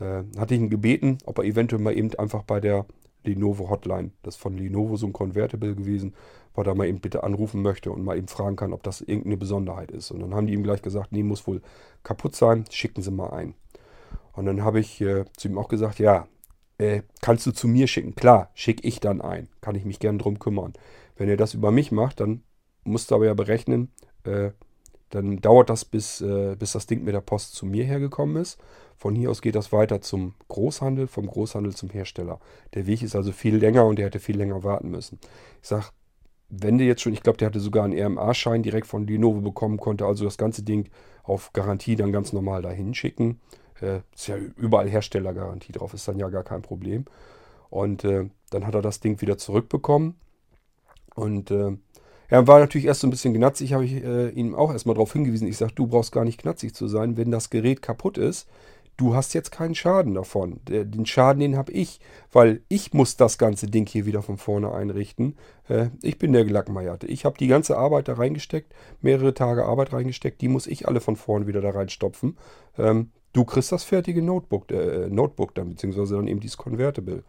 Äh, 0.00 0.24
hatte 0.38 0.54
ich 0.54 0.60
ihn 0.60 0.70
gebeten, 0.70 1.18
ob 1.26 1.38
er 1.38 1.44
eventuell 1.44 1.82
mal 1.82 1.96
eben 1.96 2.14
einfach 2.14 2.44
bei 2.44 2.60
der 2.60 2.86
Lenovo 3.24 3.68
Hotline, 3.68 4.12
das 4.22 4.36
ist 4.36 4.40
von 4.40 4.56
Lenovo 4.56 4.96
so 4.96 5.06
ein 5.06 5.12
Convertible 5.12 5.74
gewesen, 5.74 6.14
er 6.56 6.64
da 6.64 6.74
mal 6.74 6.88
eben 6.88 7.00
bitte 7.00 7.22
anrufen 7.22 7.62
möchte 7.62 7.92
und 7.92 8.02
mal 8.02 8.16
eben 8.16 8.26
fragen 8.26 8.56
kann, 8.56 8.72
ob 8.72 8.82
das 8.82 9.00
irgendeine 9.00 9.36
Besonderheit 9.36 9.92
ist. 9.92 10.10
Und 10.10 10.20
dann 10.20 10.34
haben 10.34 10.46
die 10.46 10.54
ihm 10.54 10.64
gleich 10.64 10.82
gesagt, 10.82 11.12
nee, 11.12 11.22
muss 11.22 11.46
wohl 11.46 11.60
kaputt 12.02 12.34
sein, 12.34 12.64
schicken 12.70 13.02
Sie 13.02 13.12
mal 13.12 13.30
ein. 13.30 13.54
Und 14.32 14.46
dann 14.46 14.64
habe 14.64 14.80
ich 14.80 15.00
äh, 15.00 15.24
zu 15.36 15.48
ihm 15.48 15.58
auch 15.58 15.68
gesagt, 15.68 16.00
ja, 16.00 16.26
äh, 16.78 17.02
kannst 17.20 17.46
du 17.46 17.52
zu 17.52 17.68
mir 17.68 17.86
schicken? 17.86 18.14
Klar, 18.14 18.50
schicke 18.54 18.86
ich 18.86 19.00
dann 19.00 19.20
ein. 19.20 19.48
Kann 19.60 19.74
ich 19.74 19.84
mich 19.84 19.98
gern 19.98 20.18
drum 20.18 20.38
kümmern. 20.38 20.72
Wenn 21.18 21.28
ihr 21.28 21.36
das 21.36 21.52
über 21.52 21.70
mich 21.70 21.92
macht, 21.92 22.20
dann 22.20 22.42
musst 22.84 23.10
du 23.10 23.16
aber 23.16 23.26
ja 23.26 23.34
berechnen, 23.34 23.92
äh, 24.24 24.52
dann 25.10 25.40
dauert 25.40 25.68
das, 25.68 25.84
bis, 25.84 26.20
äh, 26.20 26.54
bis 26.56 26.72
das 26.72 26.86
Ding 26.86 27.04
mit 27.04 27.14
der 27.14 27.20
Post 27.20 27.54
zu 27.54 27.66
mir 27.66 27.84
hergekommen 27.84 28.36
ist. 28.36 28.58
Von 28.96 29.14
hier 29.14 29.30
aus 29.30 29.42
geht 29.42 29.54
das 29.54 29.72
weiter 29.72 30.00
zum 30.00 30.34
Großhandel, 30.48 31.06
vom 31.06 31.26
Großhandel 31.26 31.74
zum 31.74 31.90
Hersteller. 31.90 32.40
Der 32.74 32.86
Weg 32.86 33.02
ist 33.02 33.16
also 33.16 33.32
viel 33.32 33.56
länger 33.56 33.84
und 33.84 33.98
der 33.98 34.06
hätte 34.06 34.20
viel 34.20 34.36
länger 34.36 34.64
warten 34.64 34.90
müssen. 34.90 35.18
Ich 35.62 35.68
sage, 35.68 35.86
wenn 36.50 36.78
du 36.78 36.84
jetzt 36.84 37.02
schon, 37.02 37.12
ich 37.12 37.22
glaube, 37.22 37.38
der 37.38 37.46
hatte 37.46 37.60
sogar 37.60 37.84
einen 37.84 37.98
RMA-Schein 37.98 38.62
direkt 38.62 38.86
von 38.86 39.06
Lenovo 39.06 39.40
bekommen, 39.40 39.78
konnte 39.78 40.06
also 40.06 40.24
das 40.24 40.38
ganze 40.38 40.62
Ding 40.62 40.88
auf 41.22 41.52
Garantie 41.52 41.96
dann 41.96 42.12
ganz 42.12 42.32
normal 42.32 42.62
dahin 42.62 42.94
schicken. 42.94 43.40
Äh, 43.80 44.00
ist 44.14 44.28
ja 44.28 44.36
überall 44.36 44.88
Herstellergarantie 44.88 45.72
drauf, 45.72 45.94
ist 45.94 46.08
dann 46.08 46.18
ja 46.18 46.28
gar 46.28 46.44
kein 46.44 46.62
Problem. 46.62 47.04
Und 47.70 48.04
äh, 48.04 48.28
dann 48.50 48.66
hat 48.66 48.74
er 48.74 48.82
das 48.82 49.00
Ding 49.00 49.20
wieder 49.20 49.38
zurückbekommen 49.38 50.16
und 51.18 51.50
äh, 51.50 51.76
er 52.28 52.46
war 52.46 52.60
natürlich 52.60 52.86
erst 52.86 53.00
so 53.00 53.06
ein 53.06 53.10
bisschen 53.10 53.34
gnatzig, 53.34 53.72
habe 53.72 53.84
ich 53.84 54.04
äh, 54.04 54.28
ihm 54.28 54.54
auch 54.54 54.72
erstmal 54.72 54.94
darauf 54.94 55.12
hingewiesen. 55.12 55.48
Ich 55.48 55.56
sage, 55.56 55.72
du 55.74 55.86
brauchst 55.86 56.12
gar 56.12 56.24
nicht 56.24 56.40
knatzig 56.40 56.74
zu 56.74 56.86
sein, 56.86 57.16
wenn 57.16 57.30
das 57.30 57.50
Gerät 57.50 57.82
kaputt 57.82 58.18
ist. 58.18 58.48
Du 58.96 59.14
hast 59.14 59.32
jetzt 59.32 59.50
keinen 59.50 59.74
Schaden 59.74 60.14
davon. 60.14 60.60
Der, 60.68 60.84
den 60.84 61.06
Schaden, 61.06 61.40
den 61.40 61.56
habe 61.56 61.72
ich, 61.72 62.00
weil 62.32 62.62
ich 62.68 62.92
muss 62.92 63.16
das 63.16 63.38
ganze 63.38 63.68
Ding 63.68 63.88
hier 63.88 64.06
wieder 64.06 64.22
von 64.22 64.38
vorne 64.38 64.72
einrichten. 64.72 65.36
Äh, 65.68 65.88
ich 66.02 66.18
bin 66.18 66.32
der 66.32 66.44
Gelackmeierte. 66.44 67.06
Ich 67.06 67.24
habe 67.24 67.38
die 67.38 67.46
ganze 67.46 67.78
Arbeit 67.78 68.08
da 68.08 68.14
reingesteckt, 68.14 68.74
mehrere 69.00 69.34
Tage 69.34 69.64
Arbeit 69.64 69.92
reingesteckt. 69.92 70.40
Die 70.40 70.48
muss 70.48 70.66
ich 70.66 70.86
alle 70.86 71.00
von 71.00 71.16
vorne 71.16 71.46
wieder 71.46 71.60
da 71.60 71.70
reinstopfen. 71.70 72.36
Ähm, 72.76 73.10
du 73.32 73.44
kriegst 73.44 73.72
das 73.72 73.84
fertige 73.84 74.22
Notebook, 74.22 74.70
äh, 74.70 75.08
Notebook 75.08 75.54
dann, 75.54 75.70
beziehungsweise 75.70 76.16
dann 76.16 76.28
eben 76.28 76.40
dieses 76.40 76.58
Convertible. 76.58 77.22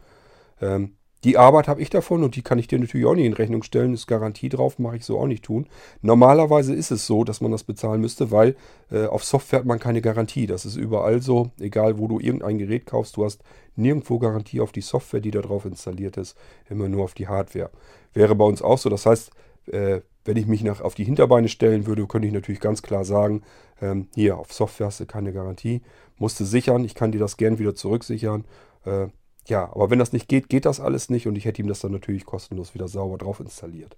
Ähm, 0.62 0.96
die 1.24 1.38
Arbeit 1.38 1.68
habe 1.68 1.82
ich 1.82 1.90
davon 1.90 2.24
und 2.24 2.36
die 2.36 2.42
kann 2.42 2.60
ich 2.60 2.68
dir 2.68 2.80
natürlich 2.80 3.06
auch 3.06 3.16
nicht 3.16 3.26
in 3.26 3.34
Rechnung 3.34 3.64
stellen. 3.64 3.94
Ist 3.94 4.08
Garantie 4.08 4.48
drauf, 4.48 4.80
mache 4.80 4.96
ich 4.96 5.06
so 5.06 5.20
auch 5.20 5.28
nicht 5.28 5.44
tun. 5.44 5.68
Normalerweise 6.02 6.74
ist 6.74 6.92
es 6.92 7.06
so, 7.06 7.26
dass 7.26 7.42
man 7.42 7.52
das 7.52 7.64
bezahlen 7.64 8.00
müsste, 8.00 8.32
weil 8.32 8.56
äh, 8.90 9.06
auf 9.06 9.26
Software 9.26 9.60
hat 9.60 9.66
man 9.66 9.80
keine 9.80 10.02
Garantie. 10.02 10.48
Das 10.48 10.66
ist 10.66 10.78
überall 10.78 11.22
so, 11.22 11.52
egal 11.60 11.98
wo 11.98 12.08
du 12.08 12.20
irgendein 12.20 12.58
Gerät 12.58 12.86
kaufst, 12.86 13.18
du 13.18 13.26
hast 13.26 13.44
nirgendwo 13.76 14.18
Garantie 14.18 14.62
auf 14.62 14.72
die 14.72 14.82
Software, 14.82 15.20
die 15.20 15.32
da 15.32 15.42
drauf 15.42 15.66
installiert 15.66 16.16
ist, 16.16 16.38
immer 16.70 16.88
nur 16.88 17.04
auf 17.04 17.14
die 17.14 17.28
Hardware. 17.28 17.70
Wäre 18.14 18.36
bei 18.36 18.46
uns 18.46 18.62
auch 18.62 18.78
so. 18.78 18.90
Das 18.90 19.06
heißt, 19.06 19.32
äh, 19.68 20.02
wenn 20.24 20.38
ich 20.38 20.48
mich 20.48 20.64
nach, 20.64 20.80
auf 20.80 20.96
die 20.96 21.04
Hinterbeine 21.04 21.50
stellen 21.50 21.86
würde, 21.86 22.08
könnte 22.08 22.28
ich 22.28 22.34
natürlich 22.34 22.62
ganz 22.62 22.82
klar 22.82 23.04
sagen, 23.04 23.42
ähm, 23.82 24.08
hier 24.16 24.38
auf 24.38 24.54
Software 24.54 24.88
hast 24.88 25.00
du 25.02 25.06
keine 25.06 25.34
Garantie, 25.34 25.82
musst 26.18 26.40
du 26.40 26.46
sichern, 26.46 26.86
ich 26.86 26.96
kann 26.96 27.12
dir 27.12 27.20
das 27.20 27.36
gern 27.38 27.60
wieder 27.60 27.76
zurücksichern. 27.76 28.46
Äh, 28.86 29.08
ja, 29.50 29.66
aber 29.66 29.90
wenn 29.90 30.00
das 30.00 30.14
nicht 30.14 30.28
geht, 30.28 30.50
geht 30.50 30.66
das 30.66 30.80
alles 30.80 31.10
nicht 31.10 31.28
und 31.28 31.36
ich 31.36 31.46
hätte 31.46 31.62
ihm 31.62 31.68
das 31.68 31.80
dann 31.80 31.92
natürlich 31.92 32.26
kostenlos 32.26 32.74
wieder 32.74 32.88
sauber 32.88 33.18
drauf 33.18 33.40
installiert. 33.40 33.98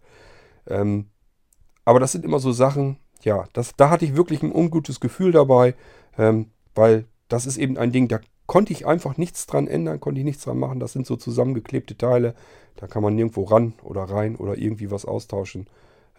Ähm, 0.68 1.10
aber 1.86 2.00
das 2.00 2.12
sind 2.12 2.26
immer 2.26 2.40
so 2.40 2.52
Sachen, 2.52 2.98
ja, 3.24 3.46
das, 3.54 3.76
da 3.76 3.90
hatte 3.90 4.06
ich 4.06 4.16
wirklich 4.16 4.44
ein 4.44 4.54
ungutes 4.54 5.00
Gefühl 5.00 5.32
dabei, 5.32 5.76
ähm, 6.18 6.52
weil 6.76 7.06
das 7.28 7.46
ist 7.46 7.58
eben 7.58 7.78
ein 7.78 7.92
Ding, 7.92 8.08
da 8.08 8.20
konnte 8.46 8.74
ich 8.74 8.86
einfach 8.86 9.18
nichts 9.18 9.46
dran 9.46 9.68
ändern, 9.68 10.00
konnte 10.00 10.20
ich 10.20 10.26
nichts 10.26 10.44
dran 10.44 10.60
machen. 10.60 10.80
Das 10.80 10.92
sind 10.92 11.06
so 11.06 11.16
zusammengeklebte 11.16 11.98
Teile, 11.98 12.36
da 12.76 12.88
kann 12.88 13.04
man 13.04 13.16
nirgendwo 13.16 13.44
ran 13.44 13.74
oder 13.84 14.04
rein 14.04 14.36
oder 14.36 14.58
irgendwie 14.58 14.92
was 14.92 15.06
austauschen. 15.06 15.68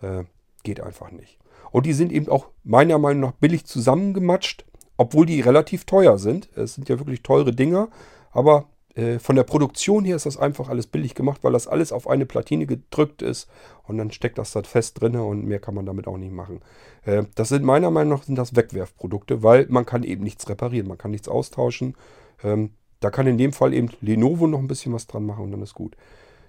Äh, 0.01 0.25
geht 0.63 0.81
einfach 0.81 1.11
nicht. 1.11 1.39
Und 1.71 1.87
die 1.87 1.93
sind 1.93 2.13
eben 2.13 2.29
auch 2.29 2.49
meiner 2.65 2.99
Meinung 2.99 3.21
nach 3.21 3.33
billig 3.33 3.65
zusammengematscht, 3.67 4.65
obwohl 4.97 5.27
die 5.27 5.41
relativ 5.41 5.85
teuer 5.85 6.19
sind. 6.19 6.49
Es 6.57 6.75
sind 6.75 6.89
ja 6.89 6.99
wirklich 6.99 7.23
teure 7.23 7.53
Dinger, 7.53 7.89
aber 8.31 8.67
äh, 8.95 9.19
von 9.19 9.37
der 9.37 9.45
Produktion 9.45 10.05
her 10.05 10.17
ist 10.17 10.27
das 10.27 10.37
einfach 10.37 10.69
alles 10.69 10.87
billig 10.87 11.15
gemacht, 11.15 11.43
weil 11.43 11.53
das 11.53 11.67
alles 11.67 11.93
auf 11.93 12.09
eine 12.09 12.27
Platine 12.27 12.67
gedrückt 12.67 13.23
ist 13.23 13.49
und 13.85 13.99
dann 13.99 14.11
steckt 14.11 14.39
das 14.39 14.53
da 14.53 14.63
fest 14.63 15.01
drin 15.01 15.17
und 15.17 15.47
mehr 15.47 15.61
kann 15.61 15.75
man 15.75 15.87
damit 15.87 16.07
auch 16.07 16.19
nicht 16.19 16.33
machen. 16.33 16.61
Äh, 17.05 17.25
das 17.35 17.49
sind 17.49 17.65
meiner 17.65 17.91
Meinung 17.91 18.19
nach 18.19 18.25
sind 18.25 18.37
das 18.37 18.55
Wegwerfprodukte, 18.55 19.43
weil 19.43 19.67
man 19.69 19.87
kann 19.87 20.03
eben 20.03 20.23
nichts 20.23 20.49
reparieren, 20.49 20.89
man 20.89 20.99
kann 20.99 21.11
nichts 21.11 21.29
austauschen. 21.29 21.97
Ähm, 22.43 22.71
da 23.01 23.11
kann 23.11 23.27
in 23.27 23.39
dem 23.39 23.53
Fall 23.53 23.75
eben 23.75 23.91
Lenovo 24.01 24.47
noch 24.47 24.61
ein 24.61 24.69
bisschen 24.69 24.93
was 24.93 25.07
dran 25.07 25.27
machen 25.27 25.45
und 25.45 25.53
dann 25.53 25.63
ist 25.63 25.75
gut. 25.75 25.97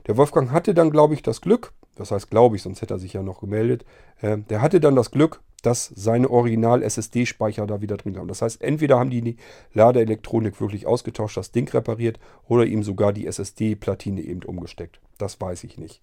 Der 0.06 0.18
Wolfgang 0.18 0.52
hatte 0.52 0.74
dann, 0.74 0.92
glaube 0.92 1.14
ich, 1.14 1.22
das 1.22 1.42
Glück, 1.42 1.74
das 1.96 2.12
heißt 2.12 2.30
glaube 2.30 2.56
ich, 2.56 2.62
sonst 2.62 2.82
hätte 2.82 2.94
er 2.94 3.00
sich 3.00 3.14
ja 3.14 3.24
noch 3.24 3.40
gemeldet, 3.40 3.86
äh, 4.22 4.38
der 4.38 4.62
hatte 4.62 4.80
dann 4.80 4.96
das 4.96 5.12
Glück, 5.12 5.42
dass 5.64 5.92
seine 5.96 6.30
Original-SSD-Speicher 6.30 7.66
da 7.66 7.82
wieder 7.82 7.98
drin 7.98 8.18
haben. 8.18 8.28
Das 8.28 8.44
heißt, 8.44 8.62
entweder 8.62 9.00
haben 9.00 9.10
die 9.10 9.22
die 9.22 9.38
Ladeelektronik 9.74 10.62
wirklich 10.62 10.86
ausgetauscht, 10.86 11.38
das 11.38 11.52
Ding 11.52 11.68
repariert 11.70 12.20
oder 12.48 12.66
ihm 12.66 12.84
sogar 12.84 13.14
die 13.14 13.26
SSD-Platine 13.26 14.22
eben 14.22 14.44
umgesteckt. 14.44 15.00
Das 15.18 15.40
weiß 15.42 15.64
ich 15.64 15.78
nicht. 15.78 16.02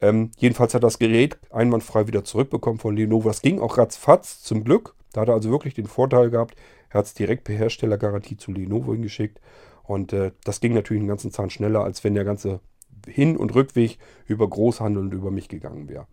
Ähm, 0.00 0.30
jedenfalls 0.36 0.74
hat 0.74 0.82
das 0.82 0.98
Gerät 0.98 1.38
einwandfrei 1.50 2.06
wieder 2.06 2.22
zurückbekommen 2.22 2.78
von 2.78 2.96
Lenovo. 2.96 3.28
Das 3.28 3.40
ging 3.40 3.60
auch 3.60 3.78
ratzfatz, 3.78 4.42
zum 4.42 4.62
Glück. 4.62 4.94
Da 5.12 5.22
hat 5.22 5.28
er 5.28 5.34
also 5.34 5.50
wirklich 5.50 5.74
den 5.74 5.86
Vorteil 5.86 6.30
gehabt, 6.30 6.56
er 6.90 6.98
hat 6.98 7.06
es 7.06 7.14
direkt 7.14 7.44
per 7.44 7.56
Herstellergarantie 7.56 8.36
zu 8.36 8.52
Lenovo 8.52 8.92
hingeschickt. 8.92 9.40
Und 9.84 10.12
äh, 10.12 10.32
das 10.44 10.60
ging 10.60 10.74
natürlich 10.74 11.00
einen 11.00 11.08
ganzen 11.08 11.32
Zahn 11.32 11.50
schneller, 11.50 11.82
als 11.82 12.04
wenn 12.04 12.14
der 12.14 12.24
ganze 12.24 12.60
Hin- 13.06 13.36
und 13.36 13.54
Rückweg 13.54 13.98
über 14.26 14.48
Großhandel 14.48 15.02
und 15.02 15.14
über 15.14 15.30
mich 15.30 15.48
gegangen 15.48 15.88
wäre. 15.88 16.06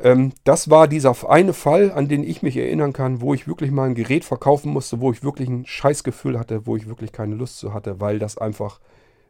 Ähm, 0.00 0.32
das 0.44 0.70
war 0.70 0.88
dieser 0.88 1.14
eine 1.28 1.52
Fall, 1.52 1.92
an 1.92 2.08
den 2.08 2.22
ich 2.22 2.42
mich 2.42 2.56
erinnern 2.56 2.92
kann, 2.92 3.20
wo 3.20 3.34
ich 3.34 3.48
wirklich 3.48 3.70
mal 3.70 3.88
ein 3.88 3.94
Gerät 3.94 4.24
verkaufen 4.24 4.72
musste, 4.72 5.00
wo 5.00 5.12
ich 5.12 5.24
wirklich 5.24 5.48
ein 5.48 5.66
Scheißgefühl 5.66 6.38
hatte, 6.38 6.66
wo 6.66 6.76
ich 6.76 6.88
wirklich 6.88 7.12
keine 7.12 7.34
Lust 7.34 7.58
zu 7.58 7.74
hatte, 7.74 8.00
weil 8.00 8.18
das 8.18 8.38
einfach 8.38 8.80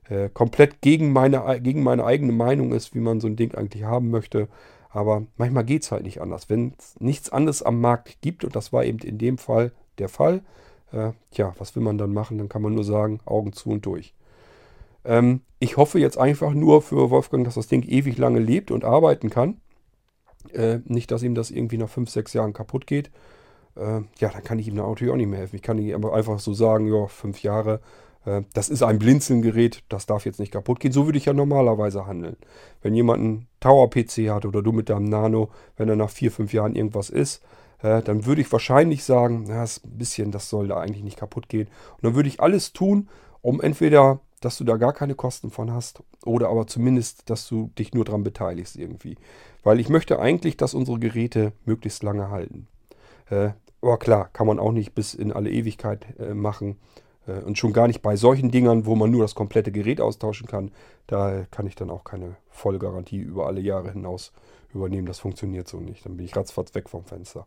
äh, 0.08 0.28
komplett 0.28 0.80
gegen 0.80 1.12
meine, 1.12 1.60
gegen 1.60 1.82
meine 1.82 2.04
eigene 2.04 2.32
Meinung 2.32 2.72
ist, 2.72 2.94
wie 2.94 3.00
man 3.00 3.20
so 3.20 3.26
ein 3.26 3.36
Ding 3.36 3.54
eigentlich 3.54 3.84
haben 3.84 4.10
möchte. 4.10 4.48
Aber 4.90 5.22
manchmal 5.36 5.64
geht 5.64 5.82
es 5.82 5.92
halt 5.92 6.02
nicht 6.02 6.20
anders. 6.20 6.48
Wenn 6.48 6.74
es 6.78 6.98
nichts 7.00 7.30
anderes 7.30 7.62
am 7.62 7.80
Markt 7.80 8.20
gibt, 8.20 8.44
und 8.44 8.56
das 8.56 8.72
war 8.72 8.84
eben 8.84 8.98
in 8.98 9.18
dem 9.18 9.38
Fall 9.38 9.72
der 9.98 10.08
Fall, 10.08 10.42
äh, 10.92 11.12
tja, 11.30 11.54
was 11.58 11.76
will 11.76 11.82
man 11.82 11.98
dann 11.98 12.12
machen? 12.12 12.38
Dann 12.38 12.48
kann 12.48 12.62
man 12.62 12.74
nur 12.74 12.84
sagen, 12.84 13.20
Augen 13.26 13.52
zu 13.52 13.70
und 13.70 13.84
durch. 13.86 14.14
Ähm, 15.04 15.42
ich 15.58 15.76
hoffe 15.76 15.98
jetzt 15.98 16.18
einfach 16.18 16.52
nur 16.52 16.82
für 16.82 17.10
Wolfgang, 17.10 17.44
dass 17.44 17.54
das 17.54 17.68
Ding 17.68 17.82
ewig 17.82 18.18
lange 18.18 18.38
lebt 18.38 18.70
und 18.70 18.84
arbeiten 18.84 19.30
kann. 19.30 19.60
Äh, 20.54 20.80
nicht, 20.84 21.10
dass 21.10 21.22
ihm 21.22 21.34
das 21.34 21.50
irgendwie 21.50 21.78
nach 21.78 21.88
5, 21.88 22.10
6 22.10 22.32
Jahren 22.32 22.52
kaputt 22.52 22.86
geht. 22.86 23.10
Äh, 23.76 24.00
ja, 24.18 24.28
dann 24.30 24.42
kann 24.44 24.58
ich 24.58 24.68
ihm 24.68 24.74
natürlich 24.74 25.12
auch 25.12 25.16
nicht 25.16 25.28
mehr 25.28 25.40
helfen. 25.40 25.56
Ich 25.56 25.62
kann 25.62 25.78
ihm 25.78 26.04
einfach 26.04 26.38
so 26.38 26.52
sagen, 26.52 26.92
ja, 26.92 27.06
5 27.06 27.42
Jahre, 27.42 27.80
äh, 28.24 28.42
das 28.54 28.68
ist 28.68 28.82
ein 28.82 28.98
Blinzelgerät, 28.98 29.82
das 29.88 30.06
darf 30.06 30.26
jetzt 30.26 30.40
nicht 30.40 30.52
kaputt 30.52 30.80
gehen. 30.80 30.92
So 30.92 31.06
würde 31.06 31.18
ich 31.18 31.26
ja 31.26 31.32
normalerweise 31.32 32.06
handeln. 32.06 32.36
Wenn 32.82 32.94
jemand 32.94 33.20
einen 33.20 33.46
Tower-PC 33.60 34.30
hat 34.30 34.44
oder 34.44 34.62
du 34.62 34.72
mit 34.72 34.88
deinem 34.88 35.08
Nano, 35.08 35.50
wenn 35.76 35.88
er 35.88 35.96
nach 35.96 36.10
4, 36.10 36.32
5 36.32 36.52
Jahren 36.52 36.74
irgendwas 36.74 37.10
ist, 37.10 37.42
äh, 37.82 38.02
dann 38.02 38.26
würde 38.26 38.40
ich 38.40 38.50
wahrscheinlich 38.50 39.04
sagen, 39.04 39.46
ja, 39.48 39.62
ist 39.62 39.84
ein 39.84 39.98
bisschen, 39.98 40.32
das 40.32 40.48
soll 40.50 40.68
da 40.68 40.78
eigentlich 40.78 41.04
nicht 41.04 41.18
kaputt 41.18 41.48
gehen. 41.48 41.68
Und 41.96 42.04
dann 42.04 42.14
würde 42.14 42.28
ich 42.28 42.40
alles 42.40 42.72
tun, 42.72 43.08
um 43.40 43.60
entweder 43.60 44.20
dass 44.40 44.58
du 44.58 44.64
da 44.64 44.76
gar 44.76 44.92
keine 44.92 45.14
Kosten 45.14 45.50
von 45.50 45.72
hast 45.72 46.02
oder 46.24 46.48
aber 46.48 46.66
zumindest, 46.66 47.28
dass 47.30 47.48
du 47.48 47.70
dich 47.78 47.92
nur 47.94 48.04
daran 48.04 48.22
beteiligst 48.22 48.76
irgendwie. 48.76 49.16
Weil 49.68 49.80
ich 49.80 49.90
möchte 49.90 50.18
eigentlich, 50.18 50.56
dass 50.56 50.72
unsere 50.72 50.98
Geräte 50.98 51.52
möglichst 51.66 52.02
lange 52.02 52.30
halten. 52.30 52.68
Äh, 53.28 53.50
aber 53.82 53.98
klar, 53.98 54.30
kann 54.32 54.46
man 54.46 54.58
auch 54.58 54.72
nicht 54.72 54.94
bis 54.94 55.12
in 55.12 55.30
alle 55.30 55.50
Ewigkeit 55.50 56.06
äh, 56.18 56.32
machen. 56.32 56.78
Äh, 57.26 57.42
und 57.42 57.58
schon 57.58 57.74
gar 57.74 57.86
nicht 57.86 58.00
bei 58.00 58.16
solchen 58.16 58.50
Dingern, 58.50 58.86
wo 58.86 58.94
man 58.94 59.10
nur 59.10 59.20
das 59.20 59.34
komplette 59.34 59.70
Gerät 59.70 60.00
austauschen 60.00 60.46
kann. 60.46 60.70
Da 61.06 61.44
kann 61.50 61.66
ich 61.66 61.74
dann 61.74 61.90
auch 61.90 62.02
keine 62.02 62.36
Vollgarantie 62.48 63.18
über 63.18 63.46
alle 63.46 63.60
Jahre 63.60 63.92
hinaus 63.92 64.32
übernehmen. 64.72 65.06
Das 65.06 65.18
funktioniert 65.18 65.68
so 65.68 65.80
nicht. 65.80 66.06
Dann 66.06 66.16
bin 66.16 66.24
ich 66.24 66.34
ratzfatz 66.34 66.74
weg 66.74 66.88
vom 66.88 67.04
Fenster. 67.04 67.46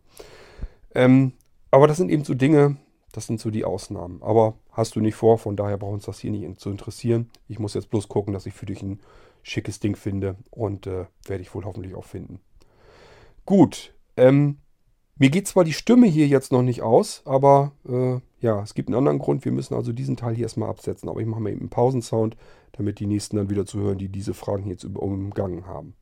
Ähm, 0.94 1.34
aber 1.72 1.88
das 1.88 1.98
sind 1.98 2.12
eben 2.12 2.24
so 2.24 2.36
Dinge, 2.36 2.78
das 3.14 3.26
sind 3.26 3.40
so 3.40 3.50
die 3.50 3.66
Ausnahmen. 3.66 4.22
Aber 4.22 4.60
hast 4.72 4.96
du 4.96 5.00
nicht 5.00 5.16
vor, 5.16 5.40
von 5.40 5.56
daher 5.56 5.80
braucht 5.80 5.94
uns 5.94 6.06
das 6.06 6.20
hier 6.20 6.30
nicht 6.30 6.60
zu 6.60 6.70
interessieren. 6.70 7.32
Ich 7.48 7.58
muss 7.58 7.74
jetzt 7.74 7.90
bloß 7.90 8.10
gucken, 8.10 8.32
dass 8.32 8.46
ich 8.46 8.54
für 8.54 8.68
dich 8.68 8.84
ein 8.84 9.00
schickes 9.44 9.80
Ding 9.80 9.96
finde 9.96 10.36
und 10.50 10.88
äh, 10.88 11.06
werde 11.26 11.42
ich 11.42 11.54
wohl 11.54 11.66
hoffentlich 11.66 11.96
auch 11.96 12.06
finden. 12.06 12.40
Gut, 13.46 13.94
ähm, 14.18 14.58
mir 15.18 15.30
geht 15.30 15.48
zwar 15.48 15.64
die 15.64 15.74
Stimme 15.74 16.08
hier 16.08 16.28
jetzt 16.28 16.52
noch 16.52 16.64
nicht 16.64 16.82
aus, 16.82 17.22
aber 17.26 17.74
äh, 17.88 18.20
ja, 18.40 18.62
es 18.64 18.74
gibt 18.74 18.90
einen 18.90 18.98
anderen 18.98 19.20
Grund. 19.20 19.46
Wir 19.46 19.52
müssen 19.52 19.76
also 19.76 19.94
diesen 19.94 20.18
Teil 20.18 20.34
hier 20.34 20.46
erstmal 20.46 20.70
absetzen. 20.70 21.08
Aber 21.10 21.22
ich 21.22 21.28
mache 21.28 21.42
mal 21.42 21.52
eben 21.52 21.60
einen 21.60 21.70
Pausensound, 21.70 22.36
damit 22.72 23.00
die 23.00 23.06
nächsten 23.06 23.38
dann 23.38 23.50
wieder 23.50 23.66
zuhören, 23.66 24.00
die 24.00 24.10
diese 24.10 24.34
Fragen 24.34 24.68
jetzt 24.68 24.84
umgangen 24.84 25.68
haben. 25.68 25.94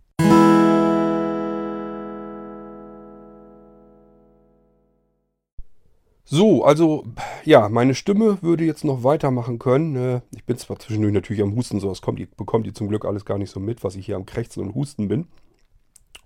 So, 6.31 6.63
also 6.63 7.05
ja, 7.43 7.69
meine 7.69 7.95
Stimme 7.95 8.37
würde 8.43 8.63
jetzt 8.63 8.83
noch 8.83 9.03
weitermachen 9.03 9.57
können. 9.57 9.95
Äh, 9.95 10.21
ich 10.35 10.45
bin 10.45 10.59
zwar 10.59 10.77
zwischendurch 10.77 11.11
natürlich 11.11 11.41
am 11.41 11.55
Husten, 11.55 11.79
so 11.79 11.89
das 11.89 12.03
kommt, 12.03 12.19
bekommt 12.37 12.67
ihr 12.67 12.73
zum 12.75 12.87
Glück 12.87 13.03
alles 13.03 13.25
gar 13.25 13.39
nicht 13.39 13.49
so 13.49 13.59
mit, 13.59 13.83
was 13.83 13.95
ich 13.95 14.05
hier 14.05 14.15
am 14.15 14.27
Krächzen 14.27 14.61
und 14.61 14.75
Husten 14.75 15.07
bin. 15.07 15.25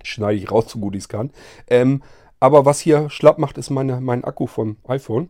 Schneide 0.03 0.37
ich 0.37 0.51
raus, 0.51 0.65
so 0.67 0.79
gut 0.79 0.95
ich 0.95 1.03
es 1.03 1.07
kann. 1.07 1.31
Ähm, 1.67 2.03
aber 2.41 2.65
was 2.65 2.81
hier 2.81 3.09
schlapp 3.09 3.37
macht, 3.37 3.57
ist 3.57 3.69
meine, 3.69 4.01
mein 4.01 4.25
Akku 4.25 4.45
vom 4.45 4.75
iPhone. 4.89 5.29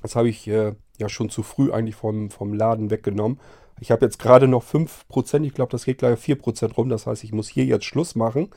Das 0.00 0.16
habe 0.16 0.30
ich 0.30 0.48
äh, 0.48 0.72
ja 0.98 1.10
schon 1.10 1.28
zu 1.28 1.42
früh 1.42 1.70
eigentlich 1.70 1.94
vom, 1.94 2.30
vom 2.30 2.54
Laden 2.54 2.90
weggenommen. 2.90 3.40
Ich 3.78 3.90
habe 3.90 4.06
jetzt 4.06 4.18
gerade 4.18 4.48
noch 4.48 4.64
5%, 4.64 5.44
ich 5.44 5.52
glaube, 5.52 5.70
das 5.70 5.84
geht 5.84 5.98
gleich 5.98 6.14
auf 6.14 6.24
4% 6.24 6.72
rum. 6.76 6.88
Das 6.88 7.06
heißt, 7.06 7.24
ich 7.24 7.32
muss 7.32 7.48
hier 7.48 7.66
jetzt 7.66 7.84
Schluss 7.84 8.14
machen 8.14 8.48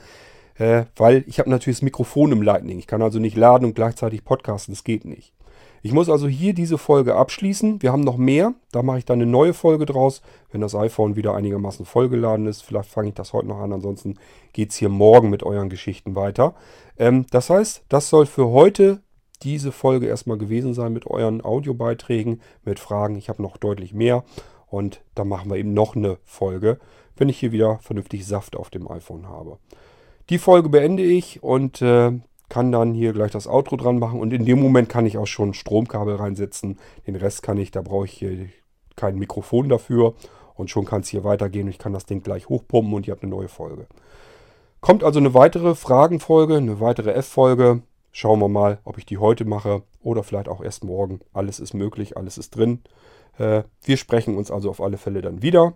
äh, 0.58 0.86
weil 0.96 1.24
ich 1.28 1.40
habe 1.40 1.50
natürlich 1.50 1.78
das 1.78 1.84
Mikrofon 1.84 2.32
im 2.32 2.42
Lightning. 2.42 2.80
Ich 2.80 2.88
kann 2.88 3.02
also 3.02 3.20
nicht 3.20 3.38
laden 3.38 3.66
und 3.66 3.76
gleichzeitig 3.76 4.24
podcasten, 4.24 4.74
das 4.74 4.84
geht 4.84 5.06
nicht. 5.06 5.34
Ich 5.86 5.92
muss 5.92 6.10
also 6.10 6.28
hier 6.28 6.56
diese 6.56 6.80
Folge 6.80 7.14
abschließen. 7.14 7.84
Wir 7.84 7.92
haben 7.92 8.02
noch 8.02 8.18
mehr, 8.18 8.56
da 8.72 8.82
mache 8.82 8.98
ich 8.98 9.06
dann 9.06 9.22
eine 9.22 9.30
neue 9.30 9.54
Folge 9.54 9.86
draus, 9.86 10.24
wenn 10.52 10.62
das 10.62 10.74
iPhone 10.74 11.16
wieder 11.16 11.36
einigermaßen 11.36 11.86
vollgeladen 11.86 12.48
ist. 12.48 12.64
Vielleicht 12.64 12.90
fange 12.90 13.10
ich 13.10 13.14
das 13.14 13.34
heute 13.34 13.48
noch 13.48 13.60
an, 13.60 13.72
ansonsten 13.72 14.16
geht 14.52 14.72
es 14.72 14.78
hier 14.78 14.90
morgen 14.90 15.30
mit 15.30 15.44
euren 15.44 15.70
Geschichten 15.70 16.16
weiter. 16.16 16.56
Ähm, 16.98 17.28
das 17.30 17.52
heißt, 17.52 17.84
das 17.88 18.10
soll 18.10 18.26
für 18.26 18.48
heute 18.48 19.04
diese 19.44 19.72
Folge 19.72 20.08
erstmal 20.08 20.40
gewesen 20.40 20.74
sein 20.74 20.92
mit 20.92 21.06
euren 21.06 21.46
Audiobeiträgen, 21.46 22.42
mit 22.64 22.80
Fragen. 22.80 23.16
Ich 23.16 23.30
habe 23.30 23.44
noch 23.44 23.58
deutlich 23.58 23.94
mehr 23.94 24.24
und 24.66 25.02
dann 25.14 25.28
machen 25.28 25.52
wir 25.52 25.58
eben 25.58 25.76
noch 25.76 25.96
eine 25.96 26.18
Folge, 26.24 26.80
wenn 27.16 27.30
ich 27.30 27.38
hier 27.38 27.52
wieder 27.52 27.78
vernünftig 27.84 28.26
Saft 28.26 28.56
auf 28.56 28.72
dem 28.72 28.90
iPhone 28.90 29.30
habe. 29.30 29.60
Die 30.30 30.40
Folge 30.40 30.70
beende 30.70 31.04
ich 31.04 31.44
und 31.44 31.82
äh, 31.82 32.12
kann 32.50 32.72
dann 32.72 32.94
hier 32.94 33.14
gleich 33.14 33.32
das 33.32 33.48
Outro 33.48 33.76
dran 33.76 34.00
machen. 34.00 34.20
Und 34.20 34.34
in 34.34 34.46
dem 34.46 34.60
Moment 34.60 34.90
kann 34.90 35.06
ich 35.06 35.18
auch 35.18 35.28
schon 35.28 35.54
Stromkabel 35.54 36.16
reinsetzen. 36.16 36.80
Den 37.06 37.16
Rest 37.16 37.44
kann 37.44 37.58
ich, 37.58 37.72
da 37.72 37.82
brauche 37.82 38.06
ich 38.06 38.14
hier 38.14 38.48
kein 38.96 39.18
Mikrofon 39.18 39.70
dafür. 39.70 40.16
Und 40.56 40.70
schon 40.70 40.86
kann 40.86 41.02
es 41.02 41.10
hier 41.10 41.24
weitergehen. 41.24 41.68
Ich 41.68 41.78
kann 41.78 41.94
das 41.94 42.06
Ding 42.06 42.24
gleich 42.24 42.50
hochpumpen 42.50 42.94
und 42.94 43.08
ihr 43.08 43.12
habt 43.12 43.24
eine 43.24 43.32
neue 43.32 43.50
Folge. 43.50 43.88
Kommt 44.82 45.04
also 45.04 45.20
eine 45.20 45.34
weitere 45.34 45.76
Fragenfolge, 45.76 46.58
eine 46.58 46.80
weitere 46.80 47.12
F-Folge. 47.12 47.82
Schauen 48.12 48.40
wir 48.40 48.48
mal, 48.48 48.80
ob 48.86 48.98
ich 48.98 49.06
die 49.06 49.18
heute 49.18 49.44
mache 49.44 49.84
oder 50.02 50.24
vielleicht 50.24 50.48
auch 50.48 50.62
erst 50.62 50.84
morgen. 50.84 51.20
Alles 51.34 51.60
ist 51.60 51.74
möglich, 51.74 52.16
alles 52.16 52.38
ist 52.38 52.56
drin. 52.56 52.80
Äh, 53.38 53.64
wir 53.84 53.98
sprechen 53.98 54.38
uns 54.38 54.50
also 54.50 54.70
auf 54.70 54.82
alle 54.82 54.98
Fälle 54.98 55.22
dann 55.22 55.42
wieder. 55.42 55.74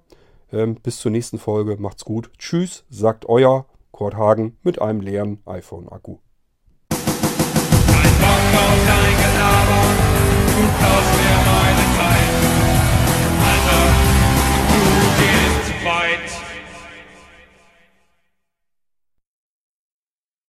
Ähm, 0.51 0.75
bis 0.75 0.99
zur 0.99 1.11
nächsten 1.11 1.37
Folge. 1.37 1.75
Macht's 1.77 2.05
gut. 2.05 2.31
Tschüss, 2.37 2.85
sagt 2.89 3.27
euer 3.27 3.65
Kurt 3.99 4.15
Hagen 4.15 4.57
mit 4.63 4.81
einem 4.81 5.01
leeren 5.01 5.39
iPhone-Akku. 5.45 6.19
Kein 6.89 6.99